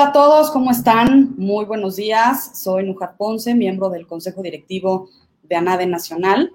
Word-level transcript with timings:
Hola 0.00 0.08
a 0.08 0.12
todos, 0.12 0.50
¿cómo 0.50 0.70
están? 0.70 1.34
Muy 1.36 1.66
buenos 1.66 1.96
días. 1.96 2.58
Soy 2.58 2.86
Nujar 2.86 3.18
Ponce, 3.18 3.54
miembro 3.54 3.90
del 3.90 4.06
Consejo 4.06 4.40
Directivo 4.40 5.10
de 5.42 5.56
ANADE 5.56 5.84
Nacional. 5.84 6.54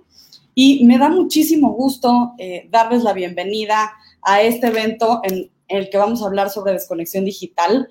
Y 0.56 0.84
me 0.86 0.98
da 0.98 1.10
muchísimo 1.10 1.70
gusto 1.74 2.34
eh, 2.40 2.68
darles 2.72 3.04
la 3.04 3.14
bienvenida 3.14 3.94
a 4.24 4.42
este 4.42 4.66
evento 4.66 5.20
en 5.22 5.52
el 5.68 5.92
que 5.92 5.98
vamos 6.00 6.24
a 6.24 6.26
hablar 6.26 6.50
sobre 6.50 6.74
desconexión 6.74 7.24
digital. 7.24 7.88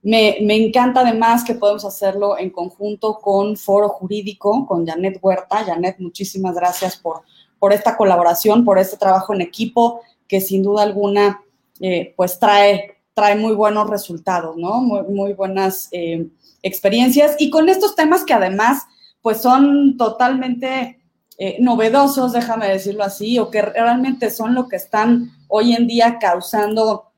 Me, 0.00 0.38
encanta 0.38 1.00
además 1.00 1.44
que 1.44 1.54
podemos 1.54 1.84
hacerlo 1.84 2.38
en 2.38 2.48
conjunto 2.48 3.18
con 3.18 3.58
Foro 3.58 3.90
Jurídico, 3.90 4.66
con 4.66 4.86
Janet 4.86 5.18
Huerta. 5.20 5.64
Janet, 5.66 5.96
muchísimas 5.98 6.54
gracias 6.54 6.96
por, 6.96 7.24
por 7.58 7.74
esta 7.74 7.94
colaboración, 7.94 8.64
por 8.64 8.78
este 8.78 8.96
trabajo 8.96 9.34
en 9.34 9.42
equipo 9.42 10.00
que 10.26 10.40
sin 10.40 10.62
duda 10.62 10.82
alguna 10.82 11.42
eh, 11.78 12.14
pues 12.16 12.38
trae 12.38 12.97
trae 13.18 13.34
muy 13.34 13.52
buenos 13.52 13.90
resultados, 13.90 14.56
¿no? 14.56 14.80
Muy, 14.80 15.32
buenas 15.32 15.88
eh, 15.90 16.28
experiencias. 16.62 17.34
Y 17.40 17.50
con 17.50 17.68
estos 17.68 17.96
temas 17.96 18.22
que 18.22 18.32
además, 18.32 18.84
pues 19.22 19.42
son 19.42 19.96
totalmente 19.96 21.00
eh, 21.36 21.56
novedosos, 21.58 22.32
déjame 22.32 22.68
decirlo 22.68 23.02
así, 23.02 23.40
o 23.40 23.50
que 23.50 23.60
realmente 23.60 24.30
son 24.30 24.54
lo 24.54 24.68
que 24.68 24.76
están 24.76 25.32
hoy 25.48 25.72
en 25.72 25.88
día 25.88 26.18
causando 26.20 27.10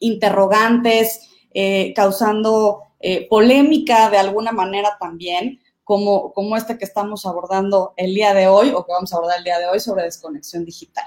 interrogantes, 0.00 1.28
eh, 1.52 1.92
causando 1.94 2.80
polémica 3.28 4.08
de 4.08 4.16
alguna 4.16 4.50
manera 4.50 4.96
también, 4.98 5.60
como, 5.82 6.32
como 6.32 6.56
este 6.56 6.78
que 6.78 6.86
estamos 6.86 7.26
abordando 7.26 7.92
el 7.98 8.14
día 8.14 8.32
de 8.32 8.48
hoy, 8.48 8.70
o 8.70 8.86
que 8.86 8.92
vamos 8.92 9.12
a 9.12 9.16
abordar 9.16 9.36
el 9.36 9.44
día 9.44 9.58
de 9.58 9.66
hoy 9.66 9.78
sobre 9.78 10.04
desconexión 10.04 10.64
digital. 10.64 11.04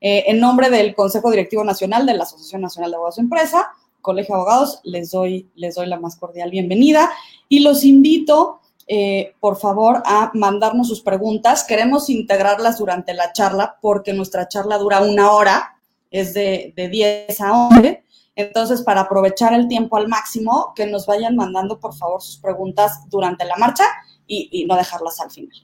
Eh, 0.00 0.24
en 0.28 0.38
nombre 0.38 0.70
del 0.70 0.94
Consejo 0.94 1.30
Directivo 1.30 1.64
Nacional 1.64 2.06
de 2.06 2.14
la 2.14 2.22
Asociación 2.22 2.62
Nacional 2.62 2.90
de 2.90 2.96
Abogados 2.96 3.16
de 3.16 3.22
Empresa, 3.22 3.72
Colegio 4.00 4.34
de 4.34 4.40
Abogados, 4.40 4.80
les 4.84 5.10
doy, 5.10 5.50
les 5.56 5.74
doy 5.74 5.86
la 5.86 5.98
más 5.98 6.16
cordial 6.16 6.50
bienvenida 6.50 7.10
y 7.48 7.60
los 7.60 7.84
invito, 7.84 8.60
eh, 8.86 9.34
por 9.40 9.58
favor, 9.58 10.02
a 10.06 10.30
mandarnos 10.34 10.88
sus 10.88 11.02
preguntas. 11.02 11.64
Queremos 11.64 12.08
integrarlas 12.08 12.78
durante 12.78 13.12
la 13.12 13.32
charla 13.32 13.76
porque 13.82 14.12
nuestra 14.12 14.46
charla 14.46 14.78
dura 14.78 15.00
una 15.00 15.32
hora, 15.32 15.74
es 16.10 16.32
de, 16.32 16.72
de 16.76 16.88
10 16.88 17.40
a 17.40 17.68
11. 17.68 18.04
Entonces, 18.38 18.82
para 18.82 19.00
aprovechar 19.00 19.52
el 19.52 19.66
tiempo 19.66 19.96
al 19.96 20.06
máximo, 20.06 20.72
que 20.76 20.86
nos 20.86 21.06
vayan 21.06 21.34
mandando, 21.34 21.80
por 21.80 21.92
favor, 21.96 22.22
sus 22.22 22.38
preguntas 22.38 23.00
durante 23.10 23.44
la 23.44 23.56
marcha 23.56 23.82
y, 24.28 24.64
no 24.66 24.76
dejarlas 24.76 25.20
al 25.20 25.32
final. 25.32 25.58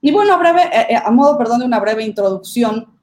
Y 0.00 0.10
bueno, 0.10 0.34
a, 0.34 0.62
eh, 0.64 0.96
a 0.96 1.10
modo, 1.12 1.38
perdón, 1.38 1.60
de 1.60 1.66
una 1.66 1.78
breve 1.78 2.04
introducción, 2.04 2.95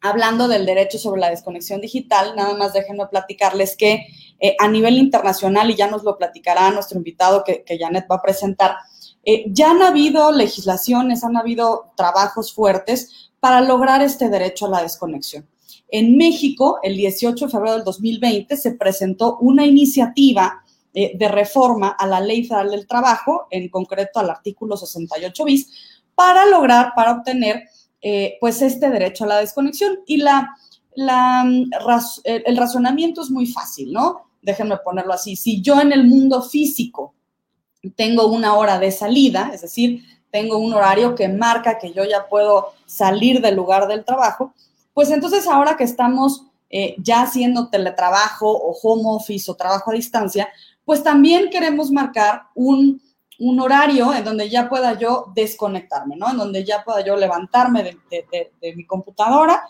hablando 0.00 0.48
del 0.48 0.66
derecho 0.66 0.98
sobre 0.98 1.20
la 1.20 1.30
desconexión 1.30 1.80
digital, 1.80 2.34
nada 2.36 2.54
más 2.54 2.72
déjenme 2.72 3.06
platicarles 3.06 3.76
que 3.76 4.06
eh, 4.38 4.56
a 4.58 4.68
nivel 4.68 4.96
internacional, 4.96 5.70
y 5.70 5.74
ya 5.74 5.88
nos 5.88 6.02
lo 6.02 6.16
platicará 6.16 6.70
nuestro 6.70 6.98
invitado 6.98 7.44
que, 7.44 7.64
Janet 7.78 8.06
va 8.10 8.16
a 8.16 8.22
presentar, 8.22 8.76
eh, 9.24 9.44
ya 9.48 9.70
han 9.72 9.82
habido 9.82 10.32
legislaciones, 10.32 11.24
han 11.24 11.36
habido 11.36 11.92
trabajos 11.96 12.54
fuertes 12.54 13.30
para 13.38 13.60
lograr 13.60 14.02
este 14.02 14.30
derecho 14.30 14.66
a 14.66 14.70
la 14.70 14.82
desconexión. 14.82 15.46
En 15.88 16.16
México, 16.16 16.78
el 16.82 16.96
18 16.96 17.46
de 17.46 17.50
febrero 17.50 17.74
del 17.74 17.84
2020, 17.84 18.56
se 18.56 18.72
presentó 18.72 19.38
una 19.38 19.66
iniciativa 19.66 20.62
eh, 20.94 21.12
de 21.16 21.28
reforma 21.28 21.88
a 21.90 22.06
la 22.06 22.20
Ley 22.20 22.44
Federal 22.44 22.70
del 22.70 22.86
Trabajo, 22.86 23.46
en 23.50 23.68
concreto 23.68 24.20
al 24.20 24.30
artículo 24.30 24.76
68 24.76 25.44
bis, 25.44 25.68
para 26.14 26.46
lograr, 26.46 26.92
para 26.94 27.12
obtener 27.12 27.68
eh, 28.02 28.36
pues 28.40 28.62
este 28.62 28.90
derecho 28.90 29.24
a 29.24 29.28
la 29.28 29.38
desconexión. 29.38 30.00
Y 30.06 30.18
la, 30.18 30.56
la, 30.94 31.44
el 32.24 32.56
razonamiento 32.56 33.22
es 33.22 33.30
muy 33.30 33.46
fácil, 33.46 33.92
¿no? 33.92 34.30
Déjenme 34.42 34.78
ponerlo 34.78 35.12
así. 35.12 35.36
Si 35.36 35.60
yo 35.60 35.80
en 35.80 35.92
el 35.92 36.06
mundo 36.06 36.42
físico 36.42 37.14
tengo 37.96 38.26
una 38.26 38.54
hora 38.54 38.78
de 38.78 38.90
salida, 38.90 39.50
es 39.52 39.62
decir, 39.62 40.02
tengo 40.30 40.58
un 40.58 40.72
horario 40.72 41.14
que 41.14 41.28
marca 41.28 41.78
que 41.78 41.92
yo 41.92 42.04
ya 42.04 42.28
puedo 42.28 42.72
salir 42.86 43.40
del 43.40 43.56
lugar 43.56 43.88
del 43.88 44.04
trabajo, 44.04 44.54
pues 44.94 45.10
entonces 45.10 45.46
ahora 45.46 45.76
que 45.76 45.84
estamos 45.84 46.44
eh, 46.68 46.94
ya 46.98 47.22
haciendo 47.22 47.68
teletrabajo 47.68 48.50
o 48.50 48.76
home 48.82 49.02
office 49.06 49.50
o 49.50 49.54
trabajo 49.54 49.90
a 49.90 49.94
distancia, 49.94 50.48
pues 50.84 51.02
también 51.02 51.50
queremos 51.50 51.90
marcar 51.90 52.44
un 52.54 53.02
un 53.40 53.58
horario 53.58 54.12
en 54.14 54.22
donde 54.22 54.48
ya 54.48 54.68
pueda 54.68 54.98
yo 54.98 55.32
desconectarme, 55.34 56.14
¿no? 56.16 56.30
En 56.30 56.36
donde 56.36 56.64
ya 56.64 56.84
pueda 56.84 57.04
yo 57.04 57.16
levantarme 57.16 57.82
de, 57.82 58.74
mi 58.76 58.84
computadora 58.84 59.62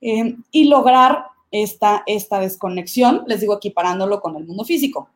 eh, 0.00 0.36
y 0.50 0.64
lograr 0.64 1.26
esta, 1.50 2.02
esta 2.06 2.40
desconexión, 2.40 3.24
les 3.26 3.40
digo 3.40 3.56
equiparándolo 3.56 4.20
con 4.20 4.36
el 4.36 4.46
mundo 4.46 4.64
físico. 4.64 5.10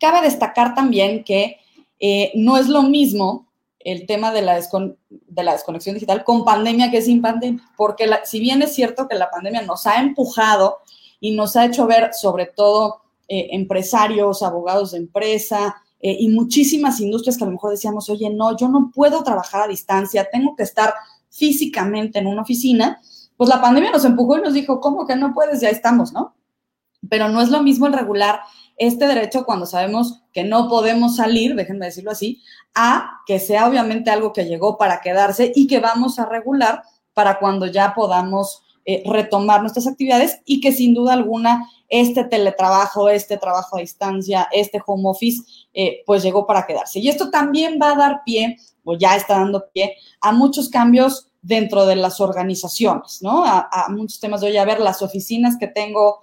Cabe 0.00 0.22
destacar 0.22 0.74
también 0.74 1.24
que 1.24 1.58
eh, 2.00 2.32
no 2.34 2.56
es 2.56 2.68
lo 2.68 2.82
mismo 2.82 3.46
el 3.78 4.06
tema 4.06 4.32
de 4.32 4.42
la, 4.42 4.60
de 5.10 5.42
la 5.42 5.52
desconexión 5.52 5.94
digital 5.94 6.24
con 6.24 6.44
pandemia 6.44 6.90
que 6.90 7.00
sin 7.00 7.22
pandemia, 7.22 7.62
porque 7.76 8.08
si 8.24 8.40
bien 8.40 8.60
es 8.62 8.74
cierto 8.74 9.08
que 9.08 9.14
la 9.14 9.30
pandemia 9.30 9.62
nos 9.62 9.86
ha 9.86 10.00
empujado 10.00 10.78
y 11.20 11.32
nos 11.32 11.56
ha 11.56 11.64
hecho 11.64 11.86
ver 11.86 12.12
sobre 12.12 12.46
todo 12.46 13.02
eh, 13.28 13.48
empresarios, 13.52 14.42
abogados 14.42 14.92
de 14.92 14.98
empresa, 14.98 15.76
eh, 16.00 16.16
y 16.18 16.28
muchísimas 16.28 17.00
industrias 17.00 17.36
que 17.36 17.44
a 17.44 17.46
lo 17.46 17.52
mejor 17.52 17.70
decíamos, 17.70 18.08
oye, 18.08 18.30
no, 18.30 18.56
yo 18.56 18.68
no 18.68 18.90
puedo 18.94 19.22
trabajar 19.22 19.62
a 19.62 19.68
distancia, 19.68 20.28
tengo 20.30 20.56
que 20.56 20.62
estar 20.62 20.94
físicamente 21.28 22.18
en 22.18 22.26
una 22.26 22.42
oficina, 22.42 23.00
pues 23.36 23.48
la 23.48 23.60
pandemia 23.60 23.90
nos 23.90 24.04
empujó 24.04 24.38
y 24.38 24.42
nos 24.42 24.54
dijo, 24.54 24.80
¿cómo 24.80 25.06
que 25.06 25.16
no 25.16 25.32
puedes? 25.32 25.60
Ya 25.60 25.68
estamos, 25.68 26.12
¿no? 26.12 26.34
Pero 27.08 27.28
no 27.28 27.40
es 27.40 27.50
lo 27.50 27.62
mismo 27.62 27.86
el 27.86 27.92
regular 27.92 28.40
este 28.76 29.06
derecho 29.06 29.44
cuando 29.44 29.66
sabemos 29.66 30.22
que 30.32 30.42
no 30.42 30.68
podemos 30.68 31.16
salir, 31.16 31.54
déjenme 31.54 31.86
decirlo 31.86 32.10
así, 32.10 32.42
a 32.74 33.20
que 33.26 33.38
sea 33.38 33.68
obviamente 33.68 34.10
algo 34.10 34.32
que 34.32 34.46
llegó 34.46 34.78
para 34.78 35.02
quedarse 35.02 35.52
y 35.54 35.66
que 35.66 35.80
vamos 35.80 36.18
a 36.18 36.26
regular 36.26 36.82
para 37.12 37.38
cuando 37.38 37.66
ya 37.66 37.94
podamos 37.94 38.62
eh, 38.86 39.02
retomar 39.04 39.60
nuestras 39.60 39.86
actividades 39.86 40.40
y 40.46 40.62
que 40.62 40.72
sin 40.72 40.94
duda 40.94 41.12
alguna 41.12 41.68
este 41.90 42.24
teletrabajo, 42.24 43.10
este 43.10 43.36
trabajo 43.36 43.76
a 43.76 43.80
distancia, 43.80 44.48
este 44.52 44.80
home 44.86 45.02
office, 45.06 45.42
eh, 45.72 46.02
pues 46.04 46.22
llegó 46.22 46.46
para 46.46 46.66
quedarse. 46.66 46.98
Y 46.98 47.08
esto 47.08 47.30
también 47.30 47.78
va 47.80 47.92
a 47.92 47.96
dar 47.96 48.22
pie, 48.24 48.58
o 48.84 48.96
ya 48.96 49.16
está 49.16 49.34
dando 49.34 49.70
pie, 49.72 49.96
a 50.20 50.32
muchos 50.32 50.68
cambios 50.68 51.28
dentro 51.42 51.86
de 51.86 51.96
las 51.96 52.20
organizaciones, 52.20 53.22
¿no? 53.22 53.44
A, 53.44 53.86
muchos 53.88 54.20
temas 54.20 54.40
de, 54.40 54.48
oye, 54.48 54.58
a 54.58 54.64
ver, 54.64 54.80
las 54.80 55.00
oficinas 55.00 55.56
que 55.58 55.68
tengo, 55.68 56.22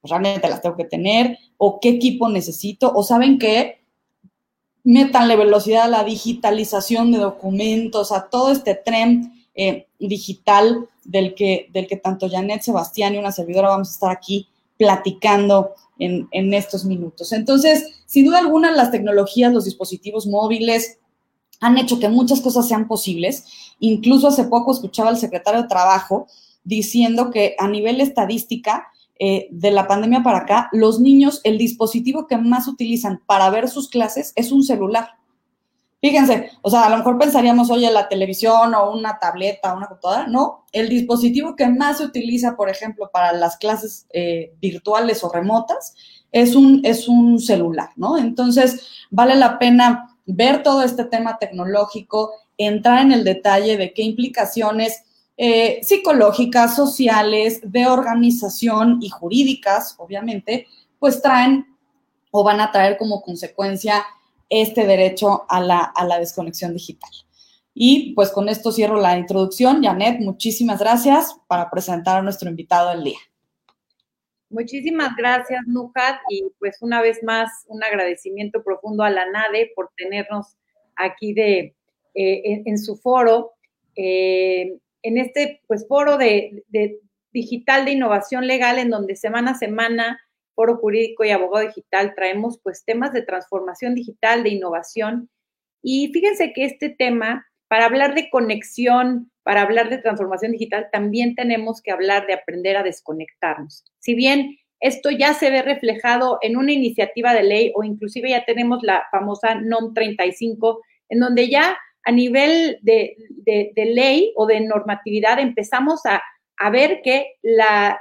pues 0.00 0.10
realmente 0.10 0.48
las 0.48 0.60
tengo 0.60 0.76
que 0.76 0.84
tener, 0.84 1.38
o 1.56 1.80
qué 1.80 1.90
equipo 1.90 2.28
necesito, 2.28 2.92
o 2.94 3.02
saben 3.02 3.38
qué, 3.38 3.82
metanle 4.84 5.36
velocidad 5.36 5.84
a 5.84 5.88
la 5.88 6.04
digitalización 6.04 7.12
de 7.12 7.18
documentos, 7.18 8.12
a 8.12 8.28
todo 8.28 8.50
este 8.50 8.74
tren 8.74 9.44
eh, 9.54 9.86
digital 9.98 10.88
del 11.04 11.34
que, 11.34 11.68
del 11.72 11.86
que 11.86 11.96
tanto 11.96 12.28
Janet 12.28 12.62
Sebastián 12.62 13.14
y 13.14 13.18
una 13.18 13.32
servidora 13.32 13.68
vamos 13.68 13.88
a 13.88 13.92
estar 13.92 14.10
aquí 14.10 14.48
platicando 14.78 15.74
en, 15.98 16.54
estos 16.54 16.84
minutos. 16.84 17.32
Entonces, 17.32 18.02
sin 18.06 18.24
duda 18.24 18.38
alguna, 18.38 18.70
las 18.70 18.90
tecnologías, 18.90 19.52
los 19.52 19.64
dispositivos 19.64 20.26
móviles 20.26 20.98
han 21.60 21.76
hecho 21.76 21.98
que 21.98 22.08
muchas 22.08 22.40
cosas 22.40 22.68
sean 22.68 22.86
posibles. 22.86 23.44
Incluso 23.80 24.28
hace 24.28 24.44
poco 24.44 24.72
escuchaba 24.72 25.10
al 25.10 25.18
secretario 25.18 25.62
de 25.62 25.68
Trabajo 25.68 26.28
diciendo 26.62 27.30
que 27.30 27.56
a 27.58 27.68
nivel 27.68 28.00
estadística, 28.00 28.86
eh, 29.18 29.48
de 29.50 29.72
la 29.72 29.88
pandemia 29.88 30.22
para 30.22 30.38
acá, 30.38 30.68
los 30.70 31.00
niños, 31.00 31.40
el 31.42 31.58
dispositivo 31.58 32.28
que 32.28 32.36
más 32.36 32.68
utilizan 32.68 33.20
para 33.26 33.50
ver 33.50 33.68
sus 33.68 33.88
clases 33.88 34.32
es 34.36 34.52
un 34.52 34.62
celular. 34.62 35.17
Fíjense, 36.00 36.52
o 36.62 36.70
sea, 36.70 36.86
a 36.86 36.90
lo 36.90 36.98
mejor 36.98 37.18
pensaríamos, 37.18 37.70
oye, 37.70 37.90
la 37.90 38.08
televisión 38.08 38.72
o 38.74 38.92
una 38.92 39.18
tableta 39.18 39.72
o 39.72 39.76
una 39.76 39.88
computadora. 39.88 40.28
No, 40.28 40.64
el 40.70 40.88
dispositivo 40.88 41.56
que 41.56 41.66
más 41.66 41.98
se 41.98 42.04
utiliza, 42.04 42.56
por 42.56 42.70
ejemplo, 42.70 43.10
para 43.12 43.32
las 43.32 43.56
clases 43.56 44.06
eh, 44.10 44.54
virtuales 44.60 45.24
o 45.24 45.32
remotas 45.32 45.94
es 46.30 46.54
un, 46.54 46.82
es 46.84 47.08
un 47.08 47.40
celular, 47.40 47.90
¿no? 47.96 48.16
Entonces, 48.16 48.86
vale 49.10 49.34
la 49.34 49.58
pena 49.58 50.16
ver 50.24 50.62
todo 50.62 50.82
este 50.82 51.04
tema 51.04 51.38
tecnológico, 51.38 52.32
entrar 52.56 53.02
en 53.02 53.12
el 53.12 53.24
detalle 53.24 53.76
de 53.76 53.92
qué 53.92 54.02
implicaciones 54.02 55.02
eh, 55.36 55.80
psicológicas, 55.82 56.76
sociales, 56.76 57.60
de 57.64 57.86
organización 57.86 58.98
y 59.00 59.08
jurídicas, 59.08 59.96
obviamente, 59.98 60.66
pues 60.98 61.22
traen 61.22 61.66
o 62.30 62.44
van 62.44 62.60
a 62.60 62.70
traer 62.70 62.98
como 62.98 63.22
consecuencia 63.22 64.04
este 64.48 64.86
derecho 64.86 65.44
a 65.48 65.60
la, 65.60 66.18
desconexión 66.18 66.72
digital. 66.72 67.10
Y 67.74 68.14
pues 68.14 68.30
con 68.30 68.48
esto 68.48 68.72
cierro 68.72 69.00
la 69.00 69.18
introducción. 69.18 69.82
Janet, 69.82 70.20
muchísimas 70.20 70.80
gracias 70.80 71.36
para 71.46 71.70
presentar 71.70 72.18
a 72.18 72.22
nuestro 72.22 72.50
invitado 72.50 72.90
del 72.90 73.04
día. 73.04 73.18
Muchísimas 74.50 75.14
gracias, 75.16 75.60
Nujat, 75.66 76.16
y 76.30 76.44
pues 76.58 76.78
una 76.80 77.02
vez 77.02 77.22
más 77.22 77.50
un 77.66 77.84
agradecimiento 77.84 78.64
profundo 78.64 79.04
a 79.04 79.10
la 79.10 79.30
NADE 79.30 79.72
por 79.76 79.90
tenernos 79.94 80.56
aquí 80.96 81.34
de, 81.34 81.76
eh, 82.14 82.62
en, 82.64 82.78
su 82.78 82.96
foro, 82.96 83.52
eh, 83.94 84.78
en 85.02 85.18
este 85.18 85.60
pues 85.66 85.86
foro 85.86 86.16
de, 86.16 86.64
de, 86.68 86.98
digital 87.30 87.84
de 87.84 87.92
innovación 87.92 88.46
legal, 88.46 88.78
en 88.78 88.88
donde 88.88 89.16
semana 89.16 89.50
a 89.50 89.58
semana 89.58 90.18
Foro 90.58 90.76
Jurídico 90.78 91.24
y 91.24 91.30
Abogado 91.30 91.68
Digital 91.68 92.14
traemos 92.16 92.58
pues 92.60 92.84
temas 92.84 93.12
de 93.12 93.22
transformación 93.22 93.94
digital, 93.94 94.42
de 94.42 94.48
innovación. 94.48 95.30
Y 95.84 96.10
fíjense 96.12 96.52
que 96.52 96.64
este 96.64 96.88
tema, 96.88 97.46
para 97.68 97.84
hablar 97.84 98.16
de 98.16 98.28
conexión, 98.28 99.30
para 99.44 99.62
hablar 99.62 99.88
de 99.88 99.98
transformación 99.98 100.50
digital, 100.50 100.88
también 100.90 101.36
tenemos 101.36 101.80
que 101.80 101.92
hablar 101.92 102.26
de 102.26 102.32
aprender 102.32 102.76
a 102.76 102.82
desconectarnos. 102.82 103.84
Si 104.00 104.16
bien 104.16 104.58
esto 104.80 105.12
ya 105.12 105.32
se 105.32 105.48
ve 105.52 105.62
reflejado 105.62 106.40
en 106.42 106.56
una 106.56 106.72
iniciativa 106.72 107.34
de 107.34 107.44
ley 107.44 107.72
o 107.76 107.84
inclusive 107.84 108.30
ya 108.30 108.44
tenemos 108.44 108.82
la 108.82 109.04
famosa 109.12 109.54
NOM 109.54 109.94
35, 109.94 110.82
en 111.10 111.20
donde 111.20 111.48
ya 111.48 111.78
a 112.02 112.10
nivel 112.10 112.80
de, 112.82 113.14
de 113.44 113.84
ley 113.84 114.32
o 114.34 114.44
de 114.46 114.58
normatividad 114.62 115.38
empezamos 115.38 116.04
a 116.04 116.20
a 116.58 116.70
ver 116.70 117.00
que 117.02 117.36
la, 117.42 118.00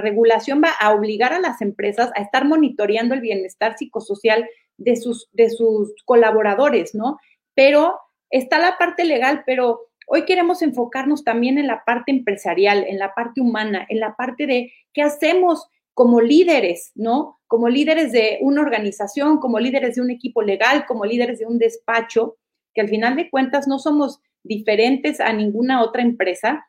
regulación 0.00 0.62
va 0.62 0.70
a 0.80 0.94
obligar 0.94 1.32
a 1.32 1.40
las 1.40 1.60
empresas 1.60 2.10
a 2.14 2.22
estar 2.22 2.44
monitoreando 2.44 3.14
el 3.14 3.20
bienestar 3.20 3.76
psicosocial 3.76 4.48
de 4.76 4.96
sus, 4.96 5.28
de 5.32 5.50
sus 5.50 5.92
colaboradores, 6.04 6.94
¿no? 6.94 7.18
Pero 7.54 7.98
está 8.30 8.58
la 8.58 8.78
parte 8.78 9.04
legal, 9.04 9.42
pero 9.44 9.80
hoy 10.06 10.24
queremos 10.24 10.62
enfocarnos 10.62 11.24
también 11.24 11.58
en 11.58 11.66
la 11.66 11.82
parte 11.84 12.12
empresarial, 12.12 12.84
en 12.86 12.98
la 12.98 13.12
parte 13.14 13.40
humana, 13.40 13.84
en 13.88 13.98
la 14.00 14.14
parte 14.14 14.46
de 14.46 14.72
qué 14.92 15.02
hacemos 15.02 15.66
como 15.94 16.20
líderes, 16.20 16.92
¿no? 16.94 17.40
Como 17.48 17.68
líderes 17.68 18.12
de 18.12 18.38
una 18.40 18.62
organización, 18.62 19.38
como 19.38 19.58
líderes 19.58 19.96
de 19.96 20.02
un 20.02 20.10
equipo 20.10 20.42
legal, 20.42 20.86
como 20.86 21.04
líderes 21.04 21.40
de 21.40 21.46
un 21.46 21.58
despacho, 21.58 22.36
que 22.72 22.82
al 22.82 22.88
final 22.88 23.16
de 23.16 23.28
cuentas 23.30 23.66
no 23.66 23.80
somos 23.80 24.20
diferentes 24.44 25.18
a 25.18 25.32
ninguna 25.32 25.82
otra 25.82 26.02
empresa, 26.02 26.68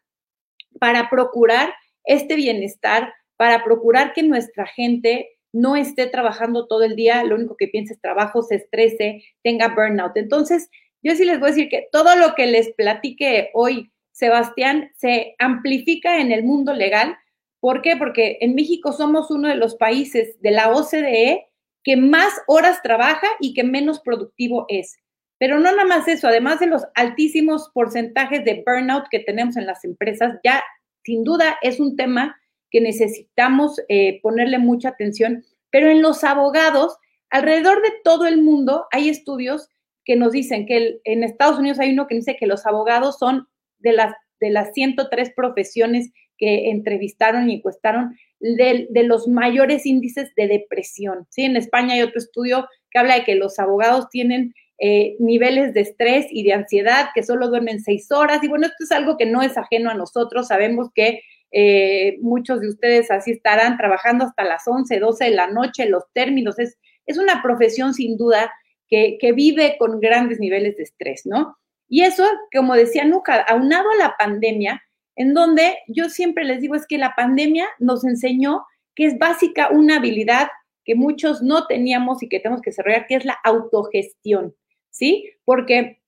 para 0.80 1.10
procurar 1.10 1.74
este 2.06 2.36
bienestar, 2.36 3.14
para 3.38 3.64
procurar 3.64 4.14
que 4.14 4.24
nuestra 4.24 4.66
gente 4.66 5.30
no 5.52 5.76
esté 5.76 6.08
trabajando 6.08 6.68
todo 6.68 6.84
el 6.84 6.96
día, 6.96 7.24
lo 7.24 7.36
único 7.36 7.58
que 7.58 7.68
piense 7.68 7.94
es 7.94 8.02
trabajo, 8.02 8.44
se 8.44 8.56
estrese, 8.56 9.24
tenga 9.44 9.70
burnout. 9.70 10.16
Entonces, 10.18 10.70
yo 11.02 11.16
sí 11.16 11.26
les 11.26 11.40
voy 11.40 11.50
a 11.50 11.52
decir 11.54 11.70
que 11.70 11.88
todo 11.92 12.16
lo 12.16 12.36
que 12.36 12.46
les 12.48 12.74
platique 12.74 13.50
hoy, 13.54 13.92
Sebastián, 14.12 14.92
se 14.96 15.36
amplifica 15.40 16.20
en 16.20 16.32
el 16.32 16.44
mundo 16.44 16.74
legal. 16.74 17.18
¿Por 17.60 17.82
qué? 17.82 17.96
Porque 17.96 18.38
en 18.42 18.56
México 18.56 18.92
somos 18.92 19.32
uno 19.32 19.48
de 19.48 19.56
los 19.56 19.76
países 19.76 20.40
de 20.42 20.52
la 20.52 20.72
OCDE 20.72 21.48
que 21.84 21.96
más 21.96 22.34
horas 22.48 22.82
trabaja 22.84 23.28
y 23.40 23.54
que 23.54 23.64
menos 23.64 24.02
productivo 24.02 24.66
es. 24.68 25.00
Pero 25.40 25.58
no 25.58 25.72
nada 25.72 25.86
más 25.86 26.08
eso, 26.08 26.28
además 26.28 26.60
de 26.60 26.68
los 26.68 26.84
altísimos 26.96 27.72
porcentajes 27.74 28.44
de 28.44 28.64
burnout 28.66 29.06
que 29.10 29.20
tenemos 29.20 29.56
en 29.58 29.66
las 29.66 29.84
empresas, 29.86 30.38
ya 30.44 30.62
sin 31.04 31.24
duda 31.24 31.58
es 31.62 31.80
un 31.80 31.96
tema 31.96 32.40
que 32.70 32.82
necesitamos 32.82 33.82
eh, 33.88 34.20
ponerle 34.22 34.60
mucha 34.60 34.90
atención, 34.90 35.44
pero 35.72 35.90
en 35.90 36.02
los 36.02 36.24
abogados, 36.24 36.98
alrededor 37.30 37.82
de 37.82 37.94
todo 38.04 38.28
el 38.28 38.42
mundo 38.42 38.86
hay 38.92 39.10
estudios 39.10 39.70
que 40.04 40.16
nos 40.16 40.34
dicen 40.34 40.66
que 40.66 41.00
en 41.04 41.24
Estados 41.24 41.58
Unidos 41.58 41.80
hay 41.80 41.94
uno 41.94 42.08
que 42.08 42.16
dice 42.16 42.36
que 42.36 42.48
los 42.48 42.66
abogados 42.66 43.18
son 43.18 43.48
de 43.80 43.94
las, 43.94 44.14
de 44.40 44.50
las 44.50 44.74
103 44.74 45.32
profesiones 45.36 46.12
que 46.38 46.70
entrevistaron 46.70 47.50
y 47.50 47.56
encuestaron 47.56 48.18
de, 48.40 48.88
de, 48.90 49.04
los 49.04 49.28
mayores 49.28 49.86
índices 49.86 50.34
de 50.36 50.48
depresión. 50.48 51.28
¿sí? 51.30 51.44
En 51.44 51.58
España 51.58 51.96
hay 51.96 52.02
otro 52.02 52.18
estudio 52.18 52.68
que 52.90 53.00
habla 53.00 53.16
de 53.16 53.24
que 53.24 53.36
los 53.36 53.60
abogados 53.60 54.10
tienen 54.10 54.54
eh, 54.80 55.16
niveles 55.20 55.74
de 55.74 55.82
estrés 55.82 56.28
y 56.30 56.44
de 56.44 56.54
ansiedad, 56.54 57.10
que 57.14 57.24
solo 57.24 57.50
duermen 57.50 57.82
seis 57.82 58.12
horas. 58.12 58.44
Y 58.44 58.48
bueno, 58.48 58.66
esto 58.66 58.84
es 58.84 58.92
algo 58.92 59.18
que 59.18 59.26
no 59.26 59.42
es 59.42 59.58
ajeno 59.58 59.90
a 59.90 59.96
nosotros. 59.96 60.48
Sabemos 60.48 60.90
que 60.94 61.22
eh, 61.52 62.18
muchos 62.22 62.62
de 62.62 62.70
ustedes 62.70 63.12
así 63.12 63.32
estarán 63.32 63.78
trabajando 63.78 64.26
hasta 64.26 64.44
las 64.44 64.68
11, 64.68 65.00
12 65.00 65.26
de 65.26 65.32
la 65.32 65.48
noche, 65.48 65.90
los 65.90 66.04
términos. 66.14 66.60
Es, 66.60 66.78
es 67.06 67.18
una 67.18 67.42
profesión 67.42 67.94
sin 67.94 68.18
duda 68.18 68.52
que, 68.88 69.18
que 69.20 69.34
vive 69.34 69.76
con 69.78 70.00
grandes 70.00 70.40
niveles 70.40 70.78
de 70.78 70.84
estrés, 70.84 71.24
¿no? 71.26 71.58
Y 71.88 72.04
eso, 72.04 72.24
como 72.56 72.76
decía 72.76 73.04
Nuca, 73.04 73.42
aunado 73.42 73.90
a 73.92 73.96
la 73.96 74.16
pandemia, 74.18 74.82
en 75.16 75.34
donde 75.34 75.80
yo 75.88 76.08
siempre 76.08 76.46
les 76.46 76.62
digo 76.62 76.76
es 76.76 76.88
que 76.88 76.98
la 76.98 77.16
pandemia 77.16 77.68
nos 77.80 78.06
enseñó 78.06 78.66
que 78.96 79.06
es 79.06 79.18
básica 79.18 79.70
una 79.70 79.98
habilidad 79.98 80.48
que 80.86 80.96
muchos 80.96 81.42
no 81.42 81.68
teníamos 81.68 82.24
y 82.24 82.30
que 82.30 82.40
tenemos 82.40 82.62
que 82.62 82.70
desarrollar, 82.70 83.06
que 83.06 83.16
es 83.16 83.26
la 83.26 83.38
autogestión. 83.44 84.56
¿Sí? 84.90 85.32
Porque 85.46 86.00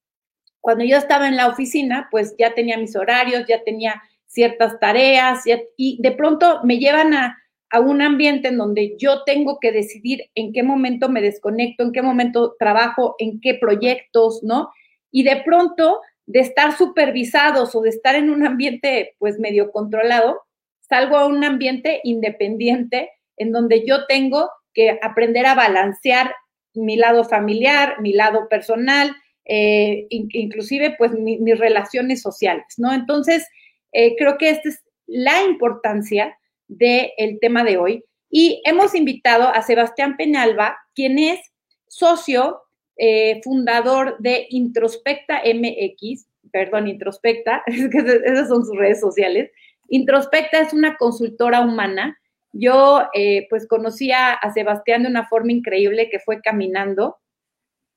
cuando 0.59 0.85
yo 0.85 0.97
estaba 0.97 1.27
en 1.27 1.35
la 1.35 1.47
oficina, 1.47 2.07
pues 2.11 2.35
ya 2.37 2.53
tenía 2.53 2.77
mis 2.77 2.95
horarios, 2.95 3.45
ya 3.47 3.63
tenía 3.63 4.01
ciertas 4.27 4.79
tareas 4.79 5.43
y 5.75 6.01
de 6.01 6.11
pronto 6.11 6.61
me 6.63 6.77
llevan 6.77 7.13
a, 7.13 7.37
un 7.79 8.01
ambiente 8.01 8.49
en 8.49 8.57
donde 8.57 8.97
yo 8.97 9.23
tengo 9.23 9.57
que 9.61 9.71
decidir 9.71 10.29
en 10.35 10.51
qué 10.51 10.61
momento 10.61 11.07
me 11.07 11.21
desconecto, 11.21 11.83
en 11.83 11.93
qué 11.93 12.01
momento 12.01 12.57
trabajo, 12.59 13.15
en 13.17 13.39
qué 13.39 13.53
proyectos, 13.53 14.43
¿no? 14.43 14.71
Y 15.09 15.23
de 15.23 15.37
pronto, 15.37 16.01
de 16.25 16.41
estar 16.41 16.77
supervisados 16.77 17.73
o 17.73 17.79
de 17.79 17.87
estar 17.87 18.15
en 18.15 18.29
un 18.29 18.45
ambiente 18.45 19.15
pues 19.19 19.39
medio 19.39 19.71
controlado, 19.71 20.41
salgo 20.81 21.15
a 21.15 21.27
un 21.27 21.45
ambiente 21.45 22.01
independiente 22.03 23.09
en 23.37 23.53
donde 23.53 23.85
yo 23.85 24.05
tengo 24.05 24.49
que 24.73 24.99
aprender 25.01 25.45
a 25.45 25.55
balancear 25.55 26.35
mi 26.73 26.95
lado 26.95 27.23
familiar, 27.23 28.01
mi 28.01 28.13
lado 28.13 28.47
personal, 28.50 29.15
eh, 29.45 30.07
inclusive 30.09 30.95
pues 30.97 31.12
mis 31.13 31.57
relaciones 31.57 32.21
sociales, 32.21 32.65
¿no? 32.77 32.94
Entonces, 32.94 33.47
eh, 33.91 34.15
creo 34.18 34.38
que 34.38 34.50
esta 34.50 34.69
es 34.69 34.83
la 35.07 35.44
importancia 35.44 36.38
del 36.68 37.39
tema 37.41 37.63
de 37.63 37.77
hoy. 37.77 38.06
Y 38.29 38.62
hemos 38.65 38.95
invitado 38.95 39.50
a 39.50 39.62
Sebastián 39.62 40.15
Peñalba, 40.15 40.77
quien 40.95 41.19
es 41.19 41.39
socio 41.88 42.62
eh, 42.95 43.41
fundador 43.43 44.15
de 44.19 44.48
Introspecta 44.50 45.41
MX, 45.43 46.27
perdón, 46.51 46.88
Introspecta, 46.88 47.63
es 47.67 47.89
que 47.89 47.98
esas 47.98 48.48
son 48.48 48.65
sus 48.65 48.77
redes 48.77 49.01
sociales. 49.01 49.51
Introspecta 49.89 50.62
es 50.62 50.72
una 50.72 50.95
consultora 50.95 51.62
humana 51.62 52.17
yo 52.53 53.03
eh, 53.13 53.48
pues 53.50 53.67
conocí 53.67 54.12
a, 54.12 54.39
Sebastián 54.53 55.03
de 55.03 55.10
una 55.10 55.27
forma 55.27 55.51
increíble 55.51 56.10
que 56.10 56.20
fue 56.20 56.41
caminando, 56.41 57.17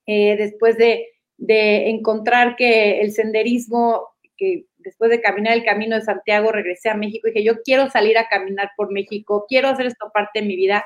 eh, 0.07 0.37
después 0.37 0.77
de, 0.79 1.09
encontrar 1.39 2.55
que 2.57 3.01
el 3.01 3.13
senderismo, 3.13 4.09
que 4.37 4.67
después 4.79 5.11
de 5.11 5.21
caminar 5.21 5.55
el 5.55 5.65
camino 5.65 5.97
de 5.97 6.03
Santiago 6.03 6.53
regresé 6.53 6.89
a 6.89 6.95
México 6.95 7.27
y 7.27 7.33
dije, 7.33 7.45
yo 7.45 7.61
quiero 7.63 7.91
salir 7.91 8.17
a 8.17 8.29
caminar 8.29 8.71
por 8.77 8.93
México, 8.93 9.45
quiero 9.49 9.69
hacer 9.69 9.87
esto 9.87 10.11
parte 10.15 10.41
de 10.41 10.47
mi 10.47 10.57
vida. 10.57 10.85